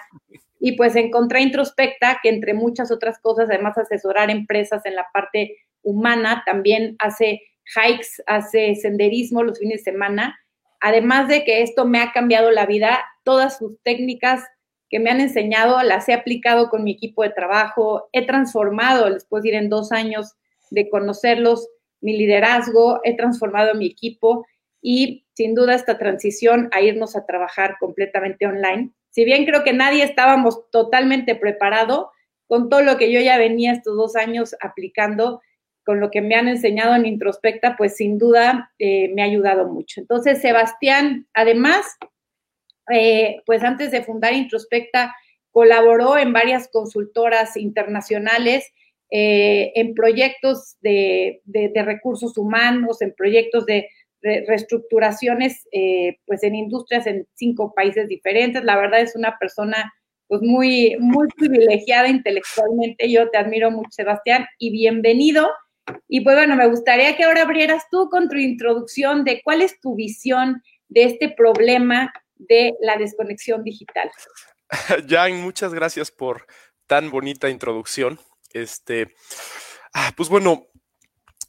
Y 0.58 0.72
pues 0.72 0.96
encontré 0.96 1.42
Introspecta, 1.42 2.18
que 2.22 2.30
entre 2.30 2.54
muchas 2.54 2.90
otras 2.90 3.18
cosas, 3.20 3.48
además 3.50 3.76
asesorar 3.76 4.30
empresas 4.30 4.84
en 4.86 4.96
la 4.96 5.06
parte 5.12 5.56
humana, 5.82 6.42
también 6.46 6.96
hace 6.98 7.42
hikes, 7.76 8.22
hace 8.26 8.74
senderismo 8.74 9.42
los 9.42 9.58
fines 9.58 9.84
de 9.84 9.92
semana 9.92 10.36
además 10.80 11.28
de 11.28 11.44
que 11.44 11.62
esto 11.62 11.84
me 11.84 12.00
ha 12.00 12.12
cambiado 12.12 12.50
la 12.50 12.66
vida, 12.66 12.98
todas 13.28 13.58
sus 13.58 13.78
técnicas 13.82 14.42
que 14.88 14.98
me 15.00 15.10
han 15.10 15.20
enseñado 15.20 15.82
las 15.82 16.08
he 16.08 16.14
aplicado 16.14 16.70
con 16.70 16.82
mi 16.82 16.92
equipo 16.92 17.22
de 17.22 17.28
trabajo, 17.28 18.08
he 18.12 18.24
transformado, 18.24 19.10
les 19.10 19.26
puedo 19.26 19.42
decir, 19.42 19.54
en 19.54 19.68
dos 19.68 19.92
años 19.92 20.32
de 20.70 20.88
conocerlos, 20.88 21.68
mi 22.00 22.16
liderazgo, 22.16 23.00
he 23.04 23.14
transformado 23.18 23.74
mi 23.74 23.84
equipo 23.84 24.46
y 24.80 25.26
sin 25.34 25.54
duda 25.54 25.74
esta 25.74 25.98
transición 25.98 26.70
a 26.72 26.80
irnos 26.80 27.16
a 27.16 27.26
trabajar 27.26 27.76
completamente 27.78 28.46
online. 28.46 28.92
Si 29.10 29.26
bien 29.26 29.44
creo 29.44 29.62
que 29.62 29.74
nadie 29.74 30.04
estábamos 30.04 30.70
totalmente 30.70 31.34
preparado 31.34 32.10
con 32.46 32.70
todo 32.70 32.80
lo 32.80 32.96
que 32.96 33.12
yo 33.12 33.20
ya 33.20 33.36
venía 33.36 33.72
estos 33.72 33.94
dos 33.94 34.16
años 34.16 34.56
aplicando, 34.62 35.42
con 35.84 36.00
lo 36.00 36.10
que 36.10 36.22
me 36.22 36.34
han 36.34 36.48
enseñado 36.48 36.94
en 36.94 37.04
Introspecta, 37.04 37.76
pues 37.76 37.94
sin 37.94 38.16
duda 38.16 38.72
eh, 38.78 39.12
me 39.14 39.20
ha 39.20 39.26
ayudado 39.26 39.68
mucho. 39.68 40.00
Entonces, 40.00 40.40
Sebastián, 40.40 41.26
además, 41.34 41.84
eh, 42.90 43.36
pues 43.46 43.62
antes 43.62 43.90
de 43.90 44.02
fundar 44.02 44.32
Introspecta, 44.32 45.14
colaboró 45.50 46.16
en 46.18 46.32
varias 46.32 46.68
consultoras 46.68 47.56
internacionales, 47.56 48.70
eh, 49.10 49.72
en 49.74 49.94
proyectos 49.94 50.76
de, 50.80 51.40
recursos 51.74 52.36
humanos, 52.36 53.00
en 53.02 53.14
proyectos 53.14 53.66
de 53.66 53.88
reestructuraciones, 54.20 55.68
pues 56.26 56.42
en 56.42 56.56
industrias 56.56 57.06
en 57.06 57.26
cinco 57.34 57.72
países 57.74 58.08
diferentes. 58.08 58.64
La 58.64 58.76
verdad 58.76 59.00
es 59.00 59.14
una 59.16 59.38
persona 59.38 59.92
pues 60.28 60.42
muy, 60.42 60.96
muy 61.00 61.26
privilegiada 61.36 62.08
intelectualmente. 62.08 63.10
Yo 63.10 63.30
te 63.30 63.38
admiro 63.38 63.70
mucho, 63.70 63.88
Sebastián, 63.90 64.46
y 64.58 64.70
bienvenido. 64.70 65.48
Y 66.06 66.20
pues 66.20 66.36
bueno, 66.36 66.54
me 66.54 66.68
gustaría 66.68 67.16
que 67.16 67.24
ahora 67.24 67.42
abrieras 67.42 67.84
tú 67.90 68.10
con 68.10 68.28
tu 68.28 68.36
introducción 68.36 69.24
de 69.24 69.40
cuál 69.42 69.62
es 69.62 69.80
tu 69.80 69.94
visión 69.94 70.62
de 70.88 71.04
este 71.04 71.30
problema 71.30 72.12
de 72.38 72.74
la 72.80 72.96
desconexión 72.96 73.62
digital. 73.64 74.10
Jan, 75.08 75.40
muchas 75.40 75.74
gracias 75.74 76.10
por 76.10 76.46
tan 76.86 77.10
bonita 77.10 77.48
introducción. 77.48 78.18
Este, 78.52 79.14
ah, 79.92 80.12
pues 80.16 80.28
bueno, 80.28 80.66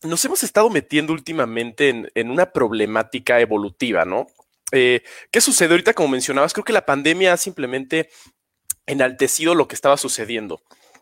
nos 0.03 0.23
hemos 0.25 0.43
estado 0.43 0.69
metiendo 0.69 1.13
últimamente 1.13 2.09
en, 2.13 2.29
una 2.29 2.51
problemática 2.51 3.39
evolutiva, 3.39 4.05
¿no? 4.05 4.27
Eh, 4.71 5.01
¿Qué 5.31 5.41
sucede 5.41 5.71
ahorita? 5.71 5.93
Como 5.93 6.09
mencionabas, 6.09 6.53
creo 6.53 6.63
que 6.63 6.73
la 6.73 6.85
pandemia 6.85 7.33
ha 7.33 7.37
simplemente 7.37 8.09
enaltecido 8.85 9.55
lo 9.55 9.67
que 9.67 9.75
estaba 9.75 9.97
sucediendo. 9.97 10.61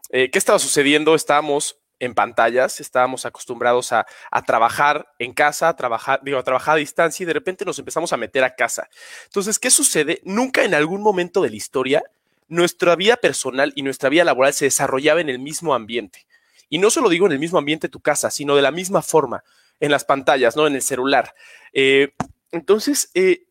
Eh, 0.10 0.32
¿Qué 0.32 0.38
estaba 0.38 0.60
sucediendo? 0.60 1.16
Estábamos 1.16 1.80
en 2.00 2.14
pantallas, 2.14 2.80
estábamos 2.80 3.26
acostumbrados 3.26 3.92
a, 3.92 4.06
trabajar 4.46 5.12
en 5.20 5.34
casa, 5.34 5.70
a 5.70 5.76
trabajar, 5.76 6.22
digo, 6.24 6.38
a 6.38 6.44
trabajar 6.44 6.76
a 6.76 6.78
distancia 6.78 7.24
y 7.24 7.28
de 7.28 7.34
repente 7.34 7.66
nos 7.66 7.80
empezamos 7.80 8.14
a 8.14 8.18
meter 8.18 8.44
a 8.44 8.56
casa. 8.56 8.90
Entonces, 9.26 9.60
¿qué 9.60 9.70
sucede? 9.70 10.22
Nunca 10.24 10.64
en 10.64 10.74
algún 10.74 11.02
momento 11.02 11.42
de 11.42 11.50
la 11.50 11.56
historia 11.56 12.04
nuestra 12.48 12.96
vida 12.96 13.18
personal 13.18 13.74
y 13.76 13.82
nuestra 13.82 14.10
vida 14.10 14.24
laboral 14.24 14.54
se 14.54 14.66
desarrollaba 14.66 15.22
en 15.22 15.30
el 15.30 15.40
mismo 15.40 15.74
ambiente. 15.74 16.26
Y 16.70 16.80
no 16.80 16.90
solo 16.90 17.10
digo 17.10 17.26
en 17.26 17.34
el 17.34 17.40
mismo 17.40 17.58
ambiente 17.58 17.88
de 17.88 17.92
tu 17.92 18.00
casa, 18.00 18.32
sino 18.32 18.56
de 18.56 18.62
la 18.62 18.72
misma 18.72 19.02
forma, 19.02 19.44
en 19.80 19.92
las 19.92 20.06
pantallas, 20.06 20.56
¿no? 20.56 20.68
En 20.68 20.76
el 20.76 20.82
celular. 20.82 21.34
Eh, 21.74 22.14
entonces, 22.52 23.12
eh, 23.14 23.44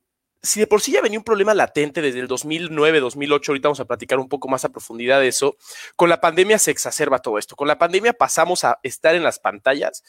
si 0.46 0.60
de 0.60 0.66
por 0.66 0.80
sí 0.80 0.92
ya 0.92 1.02
venía 1.02 1.18
un 1.18 1.24
problema 1.24 1.54
latente 1.54 2.00
desde 2.00 2.20
el 2.20 2.28
2009, 2.28 3.00
2008, 3.00 3.52
ahorita 3.52 3.68
vamos 3.68 3.80
a 3.80 3.84
platicar 3.84 4.18
un 4.18 4.28
poco 4.28 4.48
más 4.48 4.64
a 4.64 4.68
profundidad 4.68 5.20
de 5.20 5.28
eso, 5.28 5.56
con 5.96 6.08
la 6.08 6.20
pandemia 6.20 6.58
se 6.58 6.70
exacerba 6.70 7.18
todo 7.18 7.38
esto. 7.38 7.56
Con 7.56 7.68
la 7.68 7.78
pandemia 7.78 8.12
pasamos 8.12 8.64
a 8.64 8.78
estar 8.82 9.14
en 9.14 9.24
las 9.24 9.38
pantallas 9.38 10.04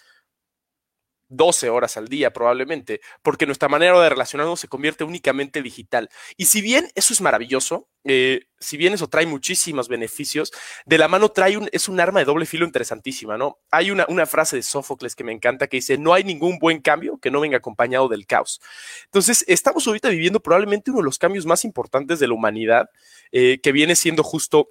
12 1.29 1.69
horas 1.69 1.97
al 1.97 2.07
día 2.07 2.31
probablemente, 2.31 3.01
porque 3.21 3.45
nuestra 3.45 3.69
manera 3.69 3.99
de 4.01 4.09
relacionarnos 4.09 4.59
se 4.59 4.67
convierte 4.67 5.03
únicamente 5.03 5.61
digital. 5.61 6.09
Y 6.37 6.45
si 6.45 6.61
bien 6.61 6.89
eso 6.95 7.13
es 7.13 7.21
maravilloso, 7.21 7.89
eh, 8.05 8.45
si 8.59 8.77
bien 8.77 8.93
eso 8.93 9.07
trae 9.07 9.25
muchísimos 9.25 9.89
beneficios, 9.89 10.51
de 10.85 10.97
la 10.97 11.07
mano 11.07 11.29
trae 11.29 11.57
un, 11.57 11.69
es 11.71 11.89
un 11.89 11.99
arma 11.99 12.19
de 12.19 12.25
doble 12.25 12.45
filo 12.45 12.65
interesantísima, 12.65 13.37
¿no? 13.37 13.59
Hay 13.71 13.91
una, 13.91 14.05
una 14.07 14.25
frase 14.25 14.55
de 14.55 14.63
Sófocles 14.63 15.15
que 15.15 15.23
me 15.23 15.33
encanta 15.33 15.67
que 15.67 15.77
dice, 15.77 15.97
no 15.97 16.13
hay 16.13 16.23
ningún 16.23 16.57
buen 16.59 16.81
cambio 16.81 17.17
que 17.17 17.31
no 17.31 17.41
venga 17.41 17.57
acompañado 17.57 18.07
del 18.07 18.25
caos. 18.25 18.61
Entonces, 19.05 19.43
estamos 19.47 19.85
ahorita 19.87 20.09
viviendo 20.09 20.39
probablemente 20.39 20.91
uno 20.91 21.01
de 21.01 21.05
los 21.05 21.17
cambios 21.19 21.45
más 21.45 21.65
importantes 21.65 22.19
de 22.19 22.27
la 22.27 22.33
humanidad, 22.33 22.89
eh, 23.31 23.59
que 23.61 23.71
viene 23.71 23.95
siendo 23.95 24.23
justo 24.23 24.69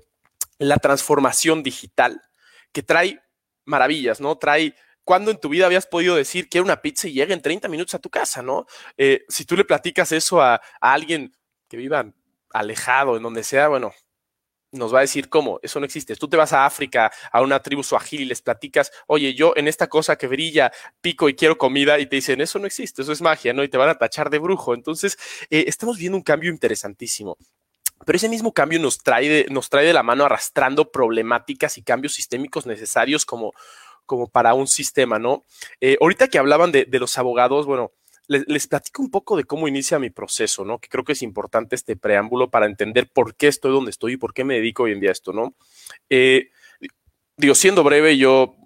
la 0.58 0.78
transformación 0.78 1.62
digital, 1.62 2.22
que 2.72 2.82
trae 2.82 3.20
maravillas, 3.64 4.20
¿no? 4.20 4.38
Trae 4.38 4.74
¿Cuándo 5.06 5.30
en 5.30 5.38
tu 5.38 5.48
vida 5.48 5.66
habías 5.66 5.86
podido 5.86 6.16
decir 6.16 6.48
que 6.48 6.60
una 6.60 6.82
pizza 6.82 7.06
y 7.06 7.12
llega 7.12 7.32
en 7.32 7.40
30 7.40 7.68
minutos 7.68 7.94
a 7.94 8.00
tu 8.00 8.10
casa, 8.10 8.42
no? 8.42 8.66
Eh, 8.98 9.24
si 9.28 9.44
tú 9.44 9.56
le 9.56 9.64
platicas 9.64 10.10
eso 10.10 10.42
a, 10.42 10.60
alguien 10.80 11.32
que 11.68 11.76
viva 11.76 12.12
alejado, 12.52 13.16
en 13.16 13.22
donde 13.22 13.44
sea, 13.44 13.68
bueno, 13.68 13.94
nos 14.72 14.92
va 14.92 14.98
a 14.98 15.02
decir 15.02 15.28
cómo, 15.28 15.60
eso 15.62 15.78
no 15.78 15.86
existe. 15.86 16.16
Tú 16.16 16.26
te 16.26 16.36
vas 16.36 16.52
a 16.52 16.66
África, 16.66 17.12
a 17.30 17.40
una 17.40 17.62
tribu 17.62 17.84
suajil 17.84 18.22
y 18.22 18.24
les 18.24 18.42
platicas, 18.42 18.90
oye, 19.06 19.32
yo 19.32 19.52
en 19.54 19.68
esta 19.68 19.86
cosa 19.86 20.16
que 20.16 20.26
brilla, 20.26 20.72
pico 21.00 21.28
y 21.28 21.36
quiero 21.36 21.56
comida, 21.56 22.00
y 22.00 22.06
te 22.06 22.16
dicen, 22.16 22.40
eso 22.40 22.58
no 22.58 22.66
existe, 22.66 23.02
eso 23.02 23.12
es 23.12 23.22
magia, 23.22 23.52
¿no? 23.52 23.62
Y 23.62 23.68
te 23.68 23.78
van 23.78 23.90
a 23.90 23.94
tachar 23.94 24.28
de 24.28 24.40
brujo. 24.40 24.74
Entonces, 24.74 25.16
eh, 25.50 25.66
estamos 25.68 25.98
viendo 25.98 26.18
un 26.18 26.24
cambio 26.24 26.50
interesantísimo. 26.50 27.38
Pero 28.04 28.16
ese 28.16 28.28
mismo 28.28 28.52
cambio 28.52 28.80
nos 28.80 28.98
trae, 28.98 29.46
nos 29.50 29.70
trae 29.70 29.86
de 29.86 29.92
la 29.92 30.02
mano 30.02 30.24
arrastrando 30.24 30.90
problemáticas 30.90 31.78
y 31.78 31.82
cambios 31.82 32.14
sistémicos 32.14 32.66
necesarios 32.66 33.24
como, 33.24 33.52
como 34.06 34.28
para 34.28 34.54
un 34.54 34.66
sistema, 34.66 35.18
¿no? 35.18 35.44
Eh, 35.80 35.98
ahorita 36.00 36.28
que 36.28 36.38
hablaban 36.38 36.72
de, 36.72 36.86
los 36.92 37.18
abogados, 37.18 37.66
bueno, 37.66 37.92
les, 38.28 38.66
platico 38.66 39.02
un 39.02 39.10
poco 39.10 39.36
de 39.36 39.44
cómo 39.44 39.68
inicia 39.68 39.98
mi 39.98 40.10
proceso, 40.10 40.64
¿no? 40.64 40.78
Que 40.78 40.88
creo 40.88 41.04
que 41.04 41.12
es 41.12 41.22
importante 41.22 41.76
este 41.76 41.96
preámbulo 41.96 42.50
para 42.50 42.66
entender 42.66 43.10
por 43.12 43.36
qué 43.36 43.48
estoy 43.48 43.72
donde 43.72 43.90
estoy 43.90 44.14
y 44.14 44.16
por 44.16 44.32
qué 44.32 44.44
me 44.44 44.54
dedico 44.54 44.84
hoy 44.84 44.92
en 44.92 45.00
día 45.00 45.10
a 45.10 45.12
esto, 45.12 45.32
¿no? 45.32 45.54
Eh, 46.08 46.50
digo, 47.36 47.54
siendo 47.54 47.84
breve, 47.84 48.16
yo 48.16 48.56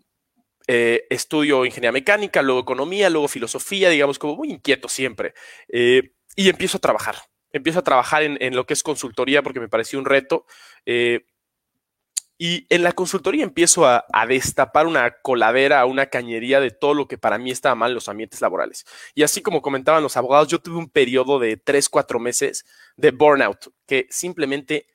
eh, 0.68 1.06
estudio 1.10 1.64
ingeniería 1.64 1.92
mecánica, 1.92 2.42
luego 2.42 2.60
economía, 2.60 3.10
luego 3.10 3.26
filosofía, 3.26 3.90
digamos, 3.90 4.18
como 4.18 4.36
muy 4.36 4.50
inquieto 4.50 4.88
siempre. 4.88 5.34
y 5.68 6.48
empiezo 6.48 6.78
a 6.78 6.80
trabajar. 6.80 7.16
Empiezo 7.52 7.80
a 7.80 7.82
trabajar 7.82 8.22
en, 8.22 8.54
lo 8.54 8.64
que 8.64 8.74
es 8.74 8.84
consultoría 8.84 9.42
porque 9.42 9.58
me 9.58 9.68
pareció 9.68 9.98
un 9.98 10.04
reto. 10.04 10.46
Y 12.42 12.66
en 12.70 12.82
la 12.82 12.92
consultoría 12.92 13.44
empiezo 13.44 13.84
a, 13.84 14.02
destapar 14.26 14.86
una 14.86 15.10
coladera, 15.20 15.84
una 15.84 16.06
cañería 16.06 16.58
de 16.58 16.70
todo 16.70 16.94
lo 16.94 17.06
que 17.06 17.18
para 17.18 17.36
mí 17.36 17.50
estaba 17.50 17.74
mal 17.74 17.90
en 17.90 17.96
los 17.96 18.08
ambientes 18.08 18.40
laborales. 18.40 18.86
Y 19.14 19.24
así 19.24 19.42
como 19.42 19.60
comentaban 19.60 20.02
los 20.02 20.16
abogados, 20.16 20.48
yo 20.48 20.58
tuve 20.58 20.78
un 20.78 20.88
periodo 20.88 21.38
de 21.38 21.58
tres, 21.58 21.90
cuatro 21.90 22.18
meses 22.18 22.64
de 22.96 23.10
burnout, 23.10 23.74
que 23.86 24.06
simplemente 24.08 24.86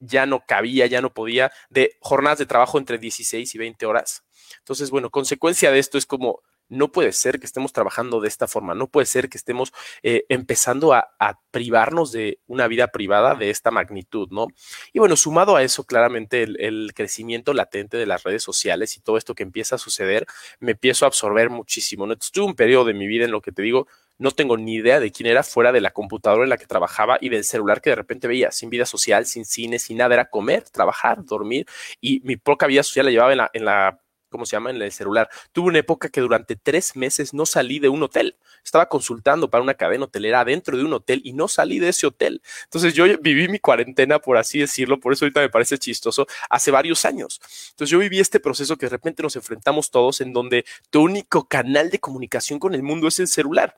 ya 0.00 0.26
no 0.26 0.44
cabía, 0.46 0.84
ya 0.84 1.00
no 1.00 1.14
podía, 1.14 1.50
de 1.70 1.96
jornadas 1.98 2.40
de 2.40 2.44
trabajo 2.44 2.76
entre 2.76 2.98
16 2.98 3.54
y 3.54 3.56
20 3.56 3.86
horas. 3.86 4.22
Entonces, 4.58 4.90
bueno, 4.90 5.08
consecuencia 5.08 5.70
de 5.70 5.78
esto 5.78 5.96
es 5.96 6.04
como 6.04 6.42
no 6.72 6.90
puede 6.90 7.12
ser 7.12 7.38
que 7.38 7.46
estemos 7.46 7.72
trabajando 7.72 8.20
de 8.20 8.28
esta 8.28 8.48
forma, 8.48 8.74
no 8.74 8.86
puede 8.86 9.06
ser 9.06 9.28
que 9.28 9.36
estemos 9.36 9.72
eh, 10.02 10.24
empezando 10.28 10.94
a, 10.94 11.08
privarnos 11.50 12.12
de 12.12 12.40
una 12.46 12.66
vida 12.66 12.88
privada 12.88 13.34
de 13.34 13.50
esta 13.50 13.70
magnitud, 13.70 14.28
¿no? 14.30 14.46
Y 14.94 15.00
bueno, 15.00 15.16
sumado 15.16 15.54
a 15.54 15.62
eso, 15.62 15.84
claramente 15.84 16.42
el, 16.42 16.92
crecimiento 16.94 17.52
latente 17.52 17.98
de 17.98 18.06
las 18.06 18.22
redes 18.22 18.42
sociales 18.42 18.96
y 18.96 19.02
todo 19.02 19.18
esto 19.18 19.34
que 19.34 19.42
empieza 19.42 19.74
a 19.74 19.78
suceder, 19.78 20.26
me 20.60 20.72
empiezo 20.72 21.04
a 21.04 21.08
absorber 21.08 21.50
muchísimo, 21.50 22.06
¿no? 22.06 22.14
Entonces, 22.14 22.32
tuve 22.32 22.46
un 22.46 22.54
periodo 22.54 22.86
de 22.86 22.94
mi 22.94 23.06
vida 23.06 23.26
en 23.26 23.32
lo 23.32 23.42
que 23.42 23.52
te 23.52 23.60
digo, 23.60 23.86
no 24.16 24.30
tengo 24.30 24.56
ni 24.56 24.76
idea 24.76 24.98
de 24.98 25.12
quién 25.12 25.26
era 25.26 25.42
fuera 25.42 25.72
de 25.72 25.82
la 25.82 25.90
computadora 25.90 26.44
en 26.44 26.50
la 26.50 26.56
que 26.56 26.66
trabajaba 26.66 27.18
y 27.20 27.28
del 27.28 27.44
celular 27.44 27.82
que 27.82 27.90
de 27.90 27.96
repente 27.96 28.28
veía, 28.28 28.50
sin 28.50 28.70
vida 28.70 28.86
social, 28.86 29.26
sin 29.26 29.44
cine, 29.44 29.78
sin 29.78 29.98
nada, 29.98 30.14
era 30.14 30.30
comer, 30.30 30.64
trabajar, 30.70 31.22
dormir 31.22 31.66
y 32.00 32.20
mi 32.24 32.36
poca 32.36 32.66
vida 32.66 32.82
social 32.82 33.06
la 33.06 33.12
llevaba 33.12 33.32
en 33.32 33.38
la, 33.38 33.50
en 33.52 33.64
la 33.66 34.00
¿cómo 34.32 34.44
se 34.44 34.56
llama? 34.56 34.70
En 34.70 34.82
el 34.82 34.90
celular. 34.90 35.30
Tuve 35.52 35.68
una 35.68 35.78
época 35.78 36.08
que 36.08 36.20
durante 36.20 36.56
tres 36.56 36.96
meses 36.96 37.32
no 37.32 37.46
salí 37.46 37.78
de 37.78 37.88
un 37.88 38.02
hotel. 38.02 38.36
Estaba 38.64 38.88
consultando 38.88 39.48
para 39.48 39.62
una 39.62 39.74
cadena 39.74 40.06
hotelera 40.06 40.44
dentro 40.44 40.76
de 40.76 40.84
un 40.84 40.92
hotel 40.92 41.20
y 41.22 41.32
no 41.32 41.46
salí 41.46 41.78
de 41.78 41.90
ese 41.90 42.08
hotel. 42.08 42.42
Entonces 42.64 42.94
yo 42.94 43.04
viví 43.20 43.46
mi 43.46 43.60
cuarentena, 43.60 44.18
por 44.18 44.36
así 44.36 44.58
decirlo, 44.58 44.98
por 44.98 45.12
eso 45.12 45.24
ahorita 45.24 45.40
me 45.40 45.50
parece 45.50 45.78
chistoso, 45.78 46.26
hace 46.50 46.72
varios 46.72 47.04
años. 47.04 47.40
Entonces 47.70 47.90
yo 47.90 47.98
viví 48.00 48.18
este 48.18 48.40
proceso 48.40 48.76
que 48.76 48.86
de 48.86 48.90
repente 48.90 49.22
nos 49.22 49.36
enfrentamos 49.36 49.90
todos 49.90 50.20
en 50.20 50.32
donde 50.32 50.64
tu 50.90 51.02
único 51.02 51.46
canal 51.46 51.90
de 51.90 52.00
comunicación 52.00 52.58
con 52.58 52.74
el 52.74 52.82
mundo 52.82 53.06
es 53.06 53.20
el 53.20 53.28
celular. 53.28 53.76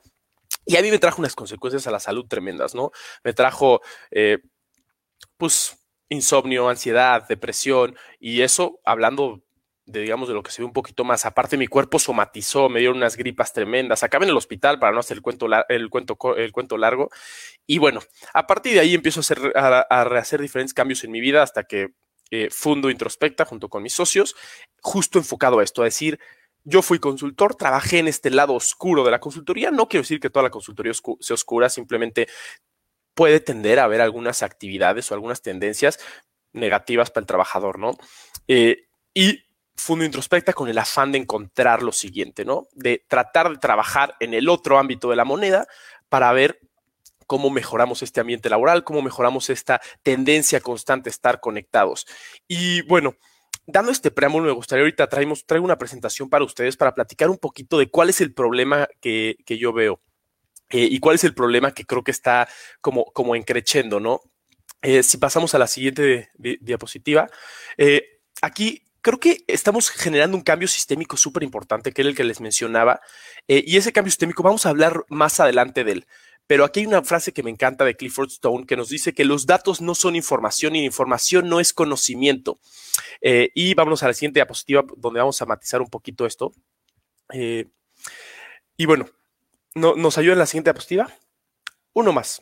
Y 0.65 0.77
a 0.77 0.81
mí 0.81 0.89
me 0.89 0.99
trajo 0.99 1.21
unas 1.21 1.35
consecuencias 1.35 1.85
a 1.85 1.91
la 1.91 1.99
salud 1.99 2.25
tremendas, 2.27 2.73
¿no? 2.73 2.91
Me 3.23 3.33
trajo, 3.33 3.81
eh, 4.09 4.39
pues, 5.37 5.77
insomnio, 6.09 6.69
ansiedad, 6.69 7.27
depresión 7.27 7.95
y 8.19 8.41
eso 8.41 8.79
hablando 8.85 9.41
de, 9.85 10.01
digamos, 10.01 10.27
de 10.27 10.33
lo 10.33 10.41
que 10.41 10.51
se 10.51 10.61
ve 10.61 10.65
un 10.65 10.73
poquito 10.73 11.03
más. 11.03 11.25
Aparte, 11.25 11.57
mi 11.57 11.67
cuerpo 11.67 11.99
somatizó, 11.99 12.69
me 12.69 12.79
dieron 12.79 12.97
unas 12.97 13.17
gripas 13.17 13.53
tremendas. 13.53 14.03
Acabé 14.03 14.25
en 14.25 14.31
el 14.31 14.37
hospital 14.37 14.79
para 14.79 14.91
no 14.91 14.99
hacer 14.99 15.17
el 15.17 15.21
cuento, 15.21 15.47
el 15.69 15.89
cuento, 15.89 16.17
el 16.35 16.51
cuento 16.51 16.77
largo. 16.77 17.09
Y 17.67 17.77
bueno, 17.77 18.01
a 18.33 18.47
partir 18.47 18.73
de 18.73 18.79
ahí 18.79 18.95
empiezo 18.95 19.19
a, 19.19 19.21
hacer, 19.21 19.53
a, 19.55 20.03
rehacer 20.05 20.41
diferentes 20.41 20.73
cambios 20.73 21.03
en 21.03 21.11
mi 21.11 21.21
vida 21.21 21.43
hasta 21.43 21.63
que 21.65 21.89
eh, 22.31 22.49
fundo 22.49 22.89
Introspecta 22.89 23.45
junto 23.45 23.69
con 23.69 23.83
mis 23.83 23.93
socios, 23.93 24.35
justo 24.81 25.19
enfocado 25.19 25.59
a 25.59 25.63
esto, 25.63 25.83
a 25.83 25.85
decir, 25.85 26.19
yo 26.63 26.81
fui 26.81 26.97
consultor, 26.97 27.53
trabajé 27.53 27.99
en 27.99 28.07
este 28.07 28.31
lado 28.31 28.55
oscuro 28.55 29.03
de 29.03 29.11
la 29.11 29.19
consultoría. 29.19 29.69
No 29.69 29.87
quiero 29.87 30.01
decir 30.01 30.19
que 30.19 30.31
toda 30.31 30.43
la 30.43 30.49
consultoría 30.49 30.93
sea 30.93 31.33
oscura, 31.35 31.69
simplemente 31.69 32.27
puede 33.13 33.39
tender 33.39 33.79
a 33.79 33.83
haber 33.83 34.01
algunas 34.01 34.41
actividades 34.41 35.09
o 35.09 35.13
algunas 35.13 35.43
tendencias 35.43 35.99
negativas 36.53 37.11
para 37.11 37.21
el 37.21 37.27
trabajador, 37.27 37.77
¿no? 37.77 37.91
Eh, 38.47 38.87
y 39.13 39.44
Fundo 39.75 40.05
Introspecta 40.05 40.53
con 40.53 40.69
el 40.69 40.77
afán 40.77 41.11
de 41.11 41.17
encontrar 41.17 41.83
lo 41.83 41.91
siguiente, 41.91 42.45
¿no? 42.45 42.67
De 42.73 43.03
tratar 43.07 43.49
de 43.49 43.57
trabajar 43.57 44.15
en 44.19 44.33
el 44.33 44.49
otro 44.49 44.77
ámbito 44.77 45.09
de 45.09 45.15
la 45.15 45.25
moneda 45.25 45.67
para 46.09 46.31
ver 46.31 46.59
cómo 47.27 47.49
mejoramos 47.49 48.01
este 48.01 48.21
ambiente 48.21 48.49
laboral, 48.49 48.83
cómo 48.83 49.01
mejoramos 49.01 49.49
esta 49.49 49.81
tendencia 50.03 50.61
constante 50.61 51.09
a 51.09 51.11
estar 51.11 51.39
conectados. 51.39 52.05
Y 52.47 52.81
bueno, 52.83 53.15
dando 53.65 53.91
este 53.91 54.11
preámbulo, 54.11 54.45
me 54.45 54.51
gustaría 54.51 54.83
ahorita 54.83 55.07
traemos, 55.07 55.45
traigo 55.45 55.65
una 55.65 55.77
presentación 55.77 56.29
para 56.29 56.45
ustedes 56.45 56.77
para 56.77 56.93
platicar 56.93 57.29
un 57.29 57.37
poquito 57.37 57.77
de 57.77 57.89
cuál 57.89 58.09
es 58.09 58.21
el 58.21 58.33
problema 58.33 58.87
que, 59.01 59.37
yo 59.47 59.73
veo 59.73 60.01
eh, 60.69 60.87
y 60.89 60.99
cuál 60.99 61.15
es 61.15 61.23
el 61.23 61.33
problema 61.33 61.71
que 61.71 61.85
creo 61.85 62.03
que 62.03 62.11
está 62.11 62.47
como, 62.81 63.05
como 63.05 63.35
encrechendo, 63.35 63.99
¿no? 63.99 64.21
Eh, 64.81 65.01
si 65.01 65.17
pasamos 65.17 65.55
a 65.55 65.59
la 65.59 65.65
siguiente 65.65 66.29
diapositiva, 66.37 67.27
eh, 67.77 68.19
aquí 68.41 68.84
creo 69.05 69.19
que 69.19 69.43
estamos 69.45 69.91
generando 69.91 70.35
un 70.35 70.41
cambio 70.41 70.67
sistémico 70.67 71.15
súper 71.15 71.43
importante, 71.43 71.91
que 71.91 72.01
era 72.01 72.09
el 72.09 72.15
que 72.15 72.23
les 72.23 72.41
mencionaba, 72.41 73.01
eh, 73.47 73.63
y 73.63 73.77
ese 73.77 73.93
cambio 73.93 74.09
sistémico 74.09 74.41
vamos 74.41 74.65
a 74.65 74.69
hablar 74.69 75.05
más 75.09 75.39
adelante 75.39 75.83
de 75.83 75.91
él. 75.91 76.07
Pero 76.47 76.65
aquí 76.65 76.79
hay 76.79 76.87
una 76.87 77.03
frase 77.03 77.31
que 77.31 77.43
me 77.43 77.51
encanta 77.51 77.85
de 77.85 77.95
Clifford 77.95 78.29
Stone 78.29 78.65
que 78.65 78.75
nos 78.75 78.89
dice 78.89 79.13
que 79.13 79.23
los 79.23 79.45
datos 79.45 79.79
no 79.79 79.93
son 79.93 80.15
información 80.15 80.75
y 80.75 80.79
la 80.79 80.85
información 80.85 81.47
no 81.47 81.59
es 81.59 81.71
conocimiento. 81.71 82.57
Eh, 83.21 83.51
y 83.53 83.75
vámonos 83.75 84.01
a 84.01 84.07
la 84.07 84.13
siguiente 84.15 84.39
diapositiva 84.39 84.83
donde 84.97 85.19
vamos 85.19 85.39
a 85.39 85.45
matizar 85.45 85.83
un 85.83 85.89
poquito 85.91 86.25
esto. 86.25 86.51
Eh, 87.31 87.67
y 88.75 88.87
bueno, 88.87 89.07
no, 89.75 89.93
¿nos 89.93 90.17
ayuda 90.17 90.33
en 90.33 90.39
la 90.39 90.47
siguiente 90.47 90.69
diapositiva? 90.69 91.13
Uno 91.93 92.11
más. 92.11 92.41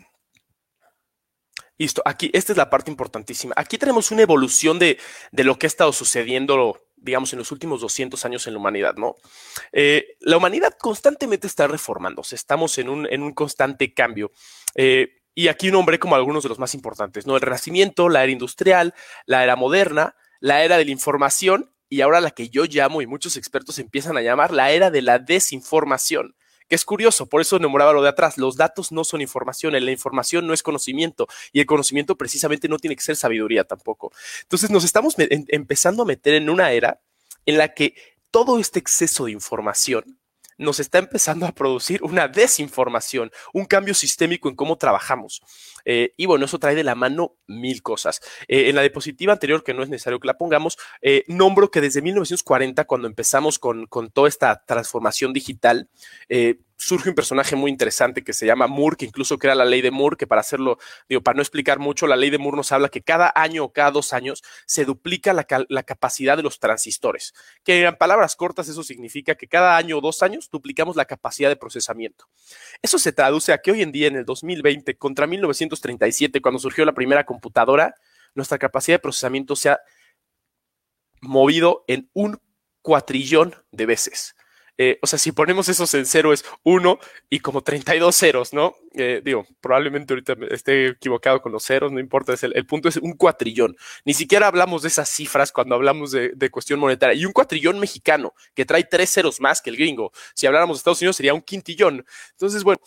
Listo, 1.83 2.01
aquí, 2.05 2.29
esta 2.31 2.53
es 2.53 2.57
la 2.57 2.69
parte 2.69 2.89
importantísima. 2.89 3.53
Aquí 3.57 3.77
tenemos 3.77 4.09
una 4.09 4.21
evolución 4.21 4.79
de, 4.79 4.97
lo 5.33 5.59
que 5.59 5.65
ha 5.65 5.67
estado 5.67 5.91
sucediendo, 5.91 6.79
digamos, 6.95 7.33
en 7.33 7.39
los 7.39 7.51
últimos 7.51 7.81
200 7.81 8.23
años 8.23 8.47
en 8.47 8.53
la 8.53 8.59
humanidad, 8.59 8.95
¿no? 8.95 9.17
Eh, 9.73 10.15
la 10.21 10.37
humanidad 10.37 10.77
constantemente 10.79 11.45
está 11.45 11.67
reformándose, 11.67 12.35
estamos 12.35 12.77
en 12.77 12.87
un, 12.87 13.05
en 13.11 13.21
un 13.21 13.33
constante 13.33 13.93
cambio. 13.93 14.31
Eh, 14.75 15.19
Y 15.35 15.49
aquí 15.49 15.71
nombré 15.71 15.99
como 15.99 16.15
algunos 16.15 16.43
de 16.43 16.49
los 16.49 16.57
más 16.57 16.73
importantes, 16.73 17.27
¿no? 17.27 17.35
El 17.35 17.41
Renacimiento, 17.41 18.07
la 18.07 18.23
era 18.23 18.31
industrial, 18.31 18.93
la 19.25 19.43
era 19.43 19.57
moderna, 19.57 20.15
la 20.39 20.63
era 20.63 20.77
de 20.77 20.85
la 20.85 20.91
información 20.91 21.75
y 21.89 21.99
ahora 21.99 22.21
la 22.21 22.31
que 22.31 22.47
yo 22.47 22.63
llamo 22.63 23.01
y 23.01 23.07
muchos 23.07 23.35
expertos 23.35 23.77
empiezan 23.77 24.15
a 24.15 24.21
llamar 24.21 24.53
la 24.53 24.71
era 24.71 24.89
de 24.89 25.01
la 25.01 25.19
desinformación 25.19 26.33
que 26.67 26.75
es 26.75 26.85
curioso, 26.85 27.25
por 27.27 27.41
eso 27.41 27.57
enamoraba 27.57 27.93
lo 27.93 28.01
de 28.01 28.09
atrás, 28.09 28.37
los 28.37 28.55
datos 28.55 28.91
no 28.91 29.03
son 29.03 29.21
información, 29.21 29.73
la 29.73 29.91
información 29.91 30.47
no 30.47 30.53
es 30.53 30.63
conocimiento 30.63 31.27
y 31.51 31.59
el 31.59 31.65
conocimiento 31.65 32.17
precisamente 32.17 32.67
no 32.67 32.79
tiene 32.79 32.95
que 32.95 33.03
ser 33.03 33.15
sabiduría 33.15 33.63
tampoco. 33.63 34.11
Entonces 34.41 34.69
nos 34.69 34.83
estamos 34.83 35.15
empezando 35.17 36.03
a 36.03 36.05
meter 36.05 36.35
en 36.35 36.49
una 36.49 36.71
era 36.71 36.99
en 37.45 37.57
la 37.57 37.73
que 37.73 37.95
todo 38.31 38.59
este 38.59 38.79
exceso 38.79 39.25
de 39.25 39.31
información 39.31 40.17
nos 40.57 40.79
está 40.79 40.99
empezando 40.99 41.45
a 41.45 41.51
producir 41.51 42.03
una 42.03 42.27
desinformación, 42.27 43.31
un 43.53 43.65
cambio 43.65 43.93
sistémico 43.93 44.49
en 44.49 44.55
cómo 44.55 44.77
trabajamos. 44.77 45.41
Eh, 45.85 46.13
y 46.17 46.25
bueno, 46.25 46.45
eso 46.45 46.59
trae 46.59 46.75
de 46.75 46.83
la 46.83 46.95
mano 46.95 47.35
mil 47.47 47.81
cosas. 47.81 48.21
Eh, 48.47 48.69
en 48.69 48.75
la 48.75 48.81
diapositiva 48.81 49.33
anterior, 49.33 49.63
que 49.63 49.73
no 49.73 49.83
es 49.83 49.89
necesario 49.89 50.19
que 50.19 50.27
la 50.27 50.37
pongamos, 50.37 50.77
eh, 51.01 51.23
nombro 51.27 51.71
que 51.71 51.81
desde 51.81 52.01
1940, 52.01 52.85
cuando 52.85 53.07
empezamos 53.07 53.59
con, 53.59 53.85
con 53.87 54.11
toda 54.11 54.29
esta 54.29 54.63
transformación 54.65 55.33
digital, 55.33 55.89
surge 56.83 57.09
un 57.09 57.15
personaje 57.15 57.55
muy 57.55 57.71
interesante 57.71 58.23
que 58.23 58.33
se 58.33 58.45
llama 58.45 58.67
Moore, 58.67 58.97
que 58.97 59.05
incluso 59.05 59.37
crea 59.37 59.55
la 59.55 59.65
ley 59.65 59.81
de 59.81 59.91
Moore, 59.91 60.17
que 60.17 60.27
para 60.27 60.41
hacerlo, 60.41 60.77
digo, 61.07 61.21
para 61.21 61.35
no 61.35 61.41
explicar 61.41 61.79
mucho, 61.79 62.07
la 62.07 62.15
ley 62.15 62.29
de 62.29 62.37
Moore 62.37 62.57
nos 62.57 62.71
habla 62.71 62.89
que 62.89 63.01
cada 63.01 63.31
año 63.35 63.63
o 63.63 63.73
cada 63.73 63.91
dos 63.91 64.13
años 64.13 64.43
se 64.65 64.85
duplica 64.85 65.33
la, 65.33 65.47
la 65.69 65.83
capacidad 65.83 66.35
de 66.35 66.43
los 66.43 66.59
transistores, 66.59 67.33
que 67.63 67.83
en 67.83 67.95
palabras 67.95 68.35
cortas 68.35 68.67
eso 68.67 68.83
significa 68.83 69.35
que 69.35 69.47
cada 69.47 69.77
año 69.77 69.97
o 69.97 70.01
dos 70.01 70.23
años 70.23 70.49
duplicamos 70.51 70.95
la 70.95 71.05
capacidad 71.05 71.49
de 71.49 71.55
procesamiento. 71.55 72.27
Eso 72.81 72.99
se 72.99 73.13
traduce 73.13 73.53
a 73.53 73.59
que 73.59 73.71
hoy 73.71 73.81
en 73.81 73.91
día, 73.91 74.07
en 74.07 74.17
el 74.17 74.25
2020, 74.25 74.97
contra 74.97 75.27
1937, 75.81 76.41
cuando 76.41 76.59
surgió 76.59 76.85
la 76.85 76.93
primera 76.93 77.25
computadora, 77.25 77.95
nuestra 78.35 78.57
capacidad 78.57 78.95
de 78.95 78.99
procesamiento 78.99 79.55
se 79.55 79.69
ha 79.69 79.79
movido 81.21 81.83
en 81.87 82.09
un 82.13 82.39
cuatrillón 82.81 83.55
de 83.71 83.85
veces. 83.85 84.35
Eh, 84.79 84.97
o 85.03 85.07
sea, 85.07 85.19
si 85.19 85.31
ponemos 85.31 85.69
esos 85.69 85.93
en 85.93 86.05
cero 86.07 86.33
es 86.33 86.43
uno 86.63 86.97
y 87.29 87.39
como 87.41 87.61
32 87.61 88.15
ceros, 88.15 88.53
¿no? 88.53 88.73
Eh, 88.95 89.21
digo, 89.23 89.45
probablemente 89.61 90.13
ahorita 90.13 90.35
esté 90.49 90.87
equivocado 90.87 91.43
con 91.43 91.51
los 91.51 91.63
ceros, 91.63 91.91
no 91.91 91.99
importa, 91.99 92.33
el, 92.41 92.53
el, 92.55 92.65
punto 92.65 92.89
es 92.89 92.97
un 92.97 93.13
cuatrillón. 93.13 93.75
Ni 94.03 94.15
siquiera 94.15 94.47
hablamos 94.47 94.81
de 94.81 94.87
esas 94.87 95.09
cifras 95.09 95.51
cuando 95.51 95.75
hablamos 95.75 96.11
de, 96.11 96.29
de, 96.29 96.49
cuestión 96.49 96.79
monetaria. 96.79 97.13
Y 97.13 97.25
un 97.25 97.33
cuatrillón 97.33 97.79
mexicano 97.79 98.33
que 98.55 98.65
trae 98.65 98.83
tres 98.83 99.11
ceros 99.11 99.39
más 99.39 99.61
que 99.61 99.69
el 99.69 99.77
gringo. 99.77 100.11
Si 100.33 100.47
habláramos 100.47 100.77
de 100.77 100.79
Estados 100.79 101.01
Unidos 101.01 101.17
sería 101.17 101.35
un 101.35 101.41
quintillón. 101.41 102.03
Entonces, 102.31 102.63
bueno, 102.63 102.81